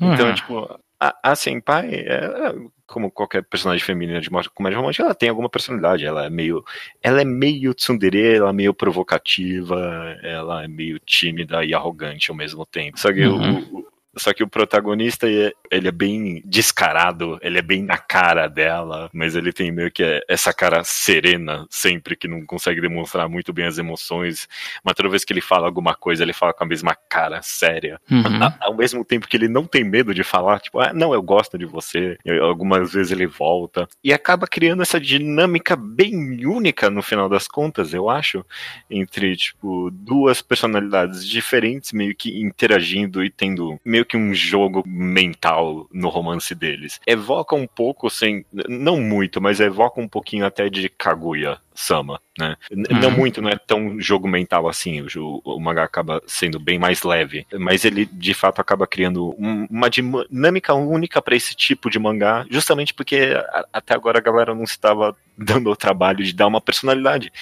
Então, 0.00 0.28
Uhum. 0.28 0.34
tipo, 0.34 0.80
a, 1.08 1.32
a 1.32 1.36
Senpai, 1.36 1.90
é, 1.94 2.54
como 2.86 3.10
qualquer 3.10 3.42
personagem 3.44 3.84
feminina 3.84 4.20
de 4.20 4.28
comédia 4.54 4.78
romântica, 4.78 5.02
ela 5.04 5.14
tem 5.14 5.28
alguma 5.28 5.48
personalidade. 5.48 6.04
Ela 6.04 6.26
é 6.26 6.30
meio. 6.30 6.62
Ela 7.02 7.22
é 7.22 7.24
meio 7.24 7.74
tsundere, 7.74 8.36
ela 8.36 8.50
é 8.50 8.52
meio 8.52 8.74
provocativa, 8.74 10.16
ela 10.22 10.64
é 10.64 10.68
meio 10.68 10.98
tímida 11.00 11.64
e 11.64 11.74
arrogante 11.74 12.30
ao 12.30 12.36
mesmo 12.36 12.64
tempo. 12.66 12.98
Só 12.98 13.12
que, 13.12 13.24
Uhum. 13.26 13.60
o- 13.72 13.91
só 14.16 14.32
que 14.32 14.42
o 14.42 14.48
protagonista, 14.48 15.26
ele 15.28 15.46
é- 15.48 15.52
ele 15.70 15.88
é 15.88 15.92
bem 15.92 16.42
descarado, 16.44 17.38
ele 17.40 17.58
é 17.58 17.62
bem 17.62 17.82
na 17.82 17.96
cara 17.96 18.46
dela, 18.46 19.08
mas 19.12 19.34
ele 19.34 19.52
tem 19.52 19.70
meio 19.72 19.90
que 19.90 20.02
essa 20.28 20.52
cara 20.52 20.82
serena 20.84 21.66
sempre, 21.70 22.14
que 22.14 22.28
não 22.28 22.44
consegue 22.44 22.80
demonstrar 22.80 23.28
muito 23.28 23.52
bem 23.52 23.64
as 23.66 23.78
emoções. 23.78 24.46
Mas 24.84 24.94
toda 24.94 25.08
vez 25.08 25.24
que 25.24 25.32
ele 25.32 25.40
fala 25.40 25.66
alguma 25.66 25.94
coisa, 25.94 26.22
ele 26.22 26.32
fala 26.32 26.52
com 26.52 26.64
a 26.64 26.66
mesma 26.66 26.94
cara 27.08 27.40
séria. 27.42 27.98
Uhum. 28.10 28.42
A- 28.42 28.56
ao 28.60 28.76
mesmo 28.76 29.04
tempo 29.04 29.26
que 29.26 29.36
ele 29.36 29.48
não 29.48 29.64
tem 29.64 29.82
medo 29.84 30.12
de 30.14 30.22
falar, 30.22 30.60
tipo, 30.60 30.78
ah, 30.80 30.92
não, 30.92 31.14
eu 31.14 31.22
gosto 31.22 31.56
de 31.56 31.64
você. 31.64 32.18
Algumas 32.42 32.92
vezes 32.92 33.12
ele 33.12 33.26
volta. 33.26 33.88
E 34.04 34.12
acaba 34.12 34.46
criando 34.46 34.82
essa 34.82 35.00
dinâmica 35.00 35.74
bem 35.76 36.44
única 36.46 36.90
no 36.90 37.02
final 37.02 37.28
das 37.28 37.48
contas, 37.48 37.94
eu 37.94 38.10
acho, 38.10 38.44
entre, 38.90 39.36
tipo, 39.36 39.90
duas 39.90 40.42
personalidades 40.42 41.26
diferentes 41.26 41.92
meio 41.92 42.14
que 42.14 42.40
interagindo 42.42 43.24
e 43.24 43.30
tendo 43.30 43.80
meio 43.84 44.01
que 44.04 44.16
um 44.16 44.34
jogo 44.34 44.82
mental 44.86 45.86
no 45.92 46.08
romance 46.08 46.54
deles. 46.54 47.00
Evoca 47.06 47.54
um 47.54 47.66
pouco, 47.66 48.08
sem. 48.10 48.44
Não 48.68 49.00
muito, 49.00 49.40
mas 49.40 49.60
evoca 49.60 50.00
um 50.00 50.08
pouquinho 50.08 50.44
até 50.46 50.68
de 50.68 50.88
Kaguya. 50.88 51.58
Sama, 51.74 52.20
né? 52.38 52.54
Não 52.70 53.08
Uhum. 53.08 53.16
muito, 53.16 53.40
não 53.40 53.48
é 53.48 53.56
tão 53.56 53.98
jogo 53.98 54.28
mental 54.28 54.68
assim. 54.68 55.00
O, 55.16 55.40
o 55.42 55.58
mangá 55.58 55.82
acaba 55.84 56.22
sendo 56.26 56.60
bem 56.60 56.78
mais 56.78 57.02
leve, 57.02 57.46
mas 57.58 57.86
ele 57.86 58.04
de 58.04 58.34
fato 58.34 58.60
acaba 58.60 58.86
criando 58.86 59.34
um- 59.38 59.66
uma 59.70 59.88
dinâmica 59.88 60.74
única 60.74 61.22
para 61.22 61.34
esse 61.34 61.54
tipo 61.54 61.88
de 61.88 61.98
mangá, 61.98 62.44
justamente 62.50 62.92
porque 62.92 63.34
a- 63.34 63.66
até 63.72 63.94
agora 63.94 64.18
a 64.18 64.22
galera 64.22 64.54
não 64.54 64.64
estava 64.64 65.16
dando 65.36 65.70
o 65.70 65.76
trabalho 65.76 66.22
de 66.22 66.34
dar 66.34 66.46
uma 66.46 66.60
personalidade 66.60 67.32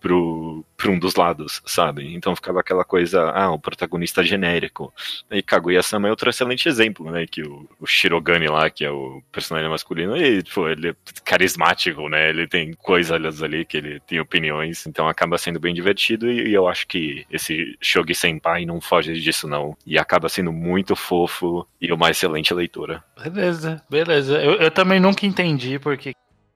pro, 0.00 0.64
um 0.86 0.98
dos 0.98 1.14
lados, 1.14 1.60
sabe? 1.66 2.14
Então 2.14 2.34
ficava 2.34 2.60
aquela 2.60 2.84
coisa, 2.84 3.30
ah, 3.30 3.50
o 3.50 3.58
protagonista 3.58 4.22
genérico. 4.22 4.92
E 5.30 5.42
Kaguya-sama 5.42 6.08
é 6.08 6.10
outro 6.10 6.30
excelente 6.30 6.68
exemplo, 6.68 7.10
né? 7.10 7.26
Que 7.26 7.42
o, 7.42 7.68
o 7.80 7.86
Shirogane 7.86 8.48
lá, 8.48 8.70
que 8.70 8.84
é 8.84 8.90
o 8.90 9.22
personagem 9.32 9.68
masculino, 9.68 10.16
ele, 10.16 10.42
pô, 10.42 10.68
ele 10.68 10.90
é 10.90 10.94
carismático, 11.24 12.08
né? 12.08 12.30
Ele 12.30 12.46
tem 12.46 12.72
coisas 12.74 13.42
ali 13.42 13.64
que 13.64 13.76
ele 13.76 14.00
tem 14.00 14.20
opiniões, 14.20 14.86
então 14.86 15.08
acaba 15.08 15.38
sendo 15.38 15.60
bem 15.60 15.74
divertido 15.74 16.30
e, 16.30 16.48
e 16.48 16.54
eu 16.54 16.68
acho 16.68 16.86
que 16.86 17.26
esse 17.30 17.76
Shogi 17.80 18.14
Senpai 18.14 18.64
não 18.64 18.80
foge 18.80 19.14
disso 19.20 19.48
não. 19.48 19.76
E 19.86 19.98
acaba 19.98 20.28
sendo 20.28 20.52
muito 20.52 20.94
fofo 20.94 21.66
e 21.80 21.92
uma 21.92 22.10
excelente 22.10 22.54
leitura. 22.54 23.02
Beleza, 23.22 23.82
beleza. 23.90 24.40
Eu, 24.42 24.54
eu 24.54 24.70
também 24.70 25.00
nunca 25.00 25.26
entendi 25.26 25.78
porque 25.78 26.12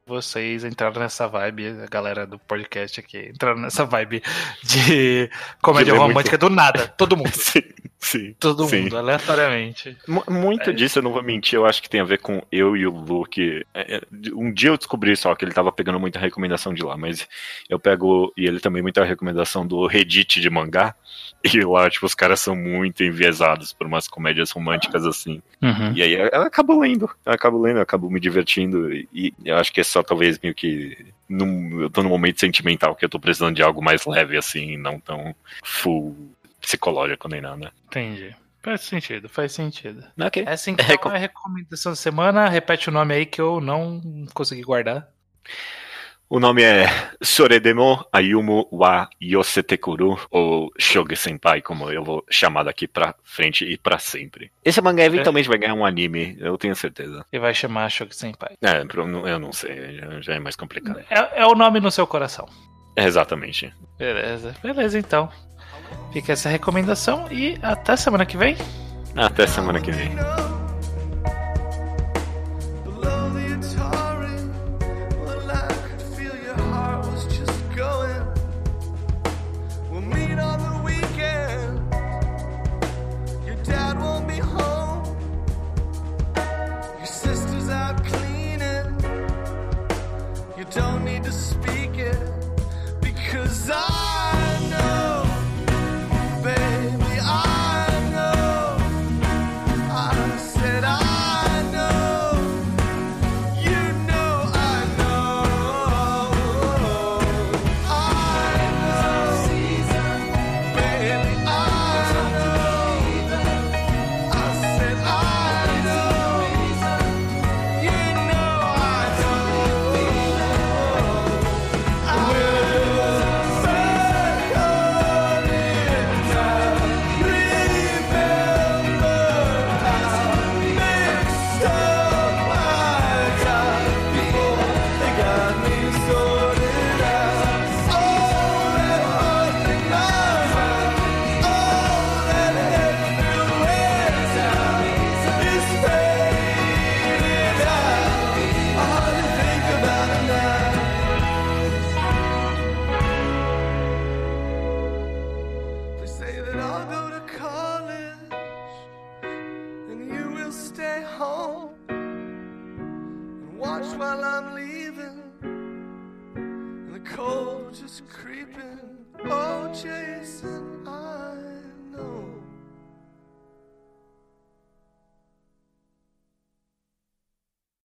vocês 0.07 0.65
entraram 0.65 1.01
nessa 1.01 1.29
vibe, 1.29 1.69
a 1.85 1.87
galera 1.87 2.27
do 2.27 2.39
podcast 2.39 2.99
aqui, 2.99 3.31
entraram 3.33 3.61
nessa 3.61 3.85
vibe 3.85 4.23
de 4.63 5.31
comédia 5.63 5.93
De 5.93 5.99
romântica 5.99 6.37
do 6.37 6.51
nada. 6.51 6.89
Todo 6.89 7.17
mundo. 7.17 7.31
Sim, 7.33 7.63
sim. 7.99 8.35
Todo 8.41 8.67
Sim. 8.67 8.83
mundo, 8.83 8.99
aleatoriamente. 8.99 9.97
Mu- 10.09 10.25
Muito 10.29 10.73
disso, 10.75 10.99
eu 10.99 11.03
não 11.03 11.13
vou 11.13 11.23
mentir, 11.23 11.57
eu 11.57 11.65
acho 11.65 11.81
que 11.81 11.89
tem 11.89 12.01
a 12.01 12.05
ver 12.05 12.19
com 12.19 12.43
eu 12.51 12.77
e 12.77 12.85
o 12.87 12.91
Luke. 12.91 13.65
É, 13.73 13.97
é, 13.97 14.01
Um 14.35 14.53
dia 14.53 14.71
eu 14.71 14.77
descobri 14.77 15.17
só 15.17 15.35
que 15.37 15.45
ele 15.45 15.53
tava 15.53 15.71
pegando 15.71 16.01
muita 16.01 16.19
recomendação 16.19 16.75
de 16.75 16.83
lá, 16.83 16.97
mas 16.97 17.29
eu 17.71 17.79
pego, 17.79 18.33
e 18.37 18.45
ele 18.47 18.59
também 18.61 18.83
muita 18.83 19.05
recomendação 19.05 19.65
do 19.67 19.87
Reddit 19.87 20.41
de 20.41 20.51
mangá, 20.51 20.95
e 21.55 21.65
lá, 21.65 21.91
tipo, 21.91 22.07
os 22.07 22.15
caras 22.15 22.41
são 22.41 22.55
muito 22.55 23.03
enviesados 23.03 23.73
por 23.73 23.87
umas 23.87 24.07
comédias 24.07 24.51
românticas 24.51 25.05
assim. 25.05 25.43
Uhum. 25.61 25.93
E 25.95 26.03
aí 26.03 26.15
eu 26.15 26.43
acabo 26.43 26.79
lendo, 26.79 27.11
eu 27.25 27.33
acabo 27.33 27.61
lendo, 27.61 27.77
eu 27.77 27.83
acabo 27.83 28.09
me 28.11 28.21
divertindo, 28.21 28.93
e, 28.93 29.35
eu 29.45 29.57
acho 29.57 29.73
que 29.73 29.81
é 29.81 29.85
só 29.85 30.03
talvez 30.03 30.39
meio 30.39 30.55
que. 30.55 30.97
Num, 31.29 31.81
eu 31.81 31.91
tô 31.91 32.03
num 32.03 32.11
momento 32.11 32.41
sentimental 32.41 32.95
que 32.95 33.05
eu 33.05 33.09
tô 33.09 33.19
precisando 33.19 33.57
de 33.57 33.63
algo 33.63 33.83
mais 33.83 34.05
leve, 34.05 34.37
assim, 34.37 34.77
não 34.77 35.01
tão 35.01 35.35
full 35.65 36.15
psicológico 36.61 37.29
nem 37.29 37.41
nada. 37.41 37.73
Entendi. 37.87 38.35
Faz 38.63 38.83
sentido, 38.83 39.29
faz 39.29 39.53
sentido. 39.53 40.05
Ok. 40.21 40.45
Essa 40.47 40.71
então 40.71 40.87
é 41.11 41.17
a 41.17 41.19
recomendação 41.19 41.93
da 41.93 41.97
semana. 41.97 42.49
Repete 42.49 42.89
o 42.89 42.93
nome 42.93 43.15
aí 43.15 43.27
que 43.27 43.41
eu 43.41 43.61
não 43.61 44.01
consegui 44.33 44.63
guardar. 44.63 45.09
O 46.35 46.41
nome 46.41 46.63
é 46.63 46.87
Soredemo 47.23 48.07
Ayumu 48.11 48.67
wa 48.73 49.07
Yosetekuru, 49.21 50.19
ou 50.31 50.73
Shogi 50.79 51.15
Senpai, 51.15 51.61
como 51.61 51.91
eu 51.91 52.03
vou 52.03 52.25
chamar 52.31 52.63
daqui 52.63 52.89
pra 52.89 53.15
frente 53.23 53.67
e 53.67 53.77
pra 53.77 53.99
sempre. 53.99 54.51
Esse 54.65 54.81
mangá 54.81 55.05
eventualmente 55.05 55.47
vai 55.47 55.59
ganhar 55.59 55.75
um 55.75 55.85
anime, 55.85 56.35
eu 56.41 56.57
tenho 56.57 56.75
certeza. 56.75 57.23
E 57.31 57.39
vai 57.39 57.53
chamar 57.53 57.91
Shogi 57.91 58.17
Senpai. 58.17 58.57
É, 58.63 58.81
eu 58.81 59.39
não 59.39 59.53
sei, 59.53 59.99
já, 59.99 60.21
já 60.23 60.35
é 60.37 60.39
mais 60.39 60.57
complicado. 60.57 61.01
É, 61.11 61.43
é 61.43 61.47
o 61.47 61.55
nome 61.55 61.81
no 61.81 61.91
seu 61.91 62.07
coração. 62.07 62.49
É, 62.97 63.05
exatamente. 63.05 63.71
Beleza, 63.99 64.55
beleza 64.63 64.99
então. 64.99 65.29
Fica 66.15 66.33
essa 66.33 66.49
recomendação 66.49 67.31
e 67.31 67.59
até 67.63 67.95
semana 67.95 68.25
que 68.25 68.39
vem. 68.39 68.57
Até 69.15 69.47
semana 69.47 69.83
que 69.83 69.91
vem. 69.91 70.13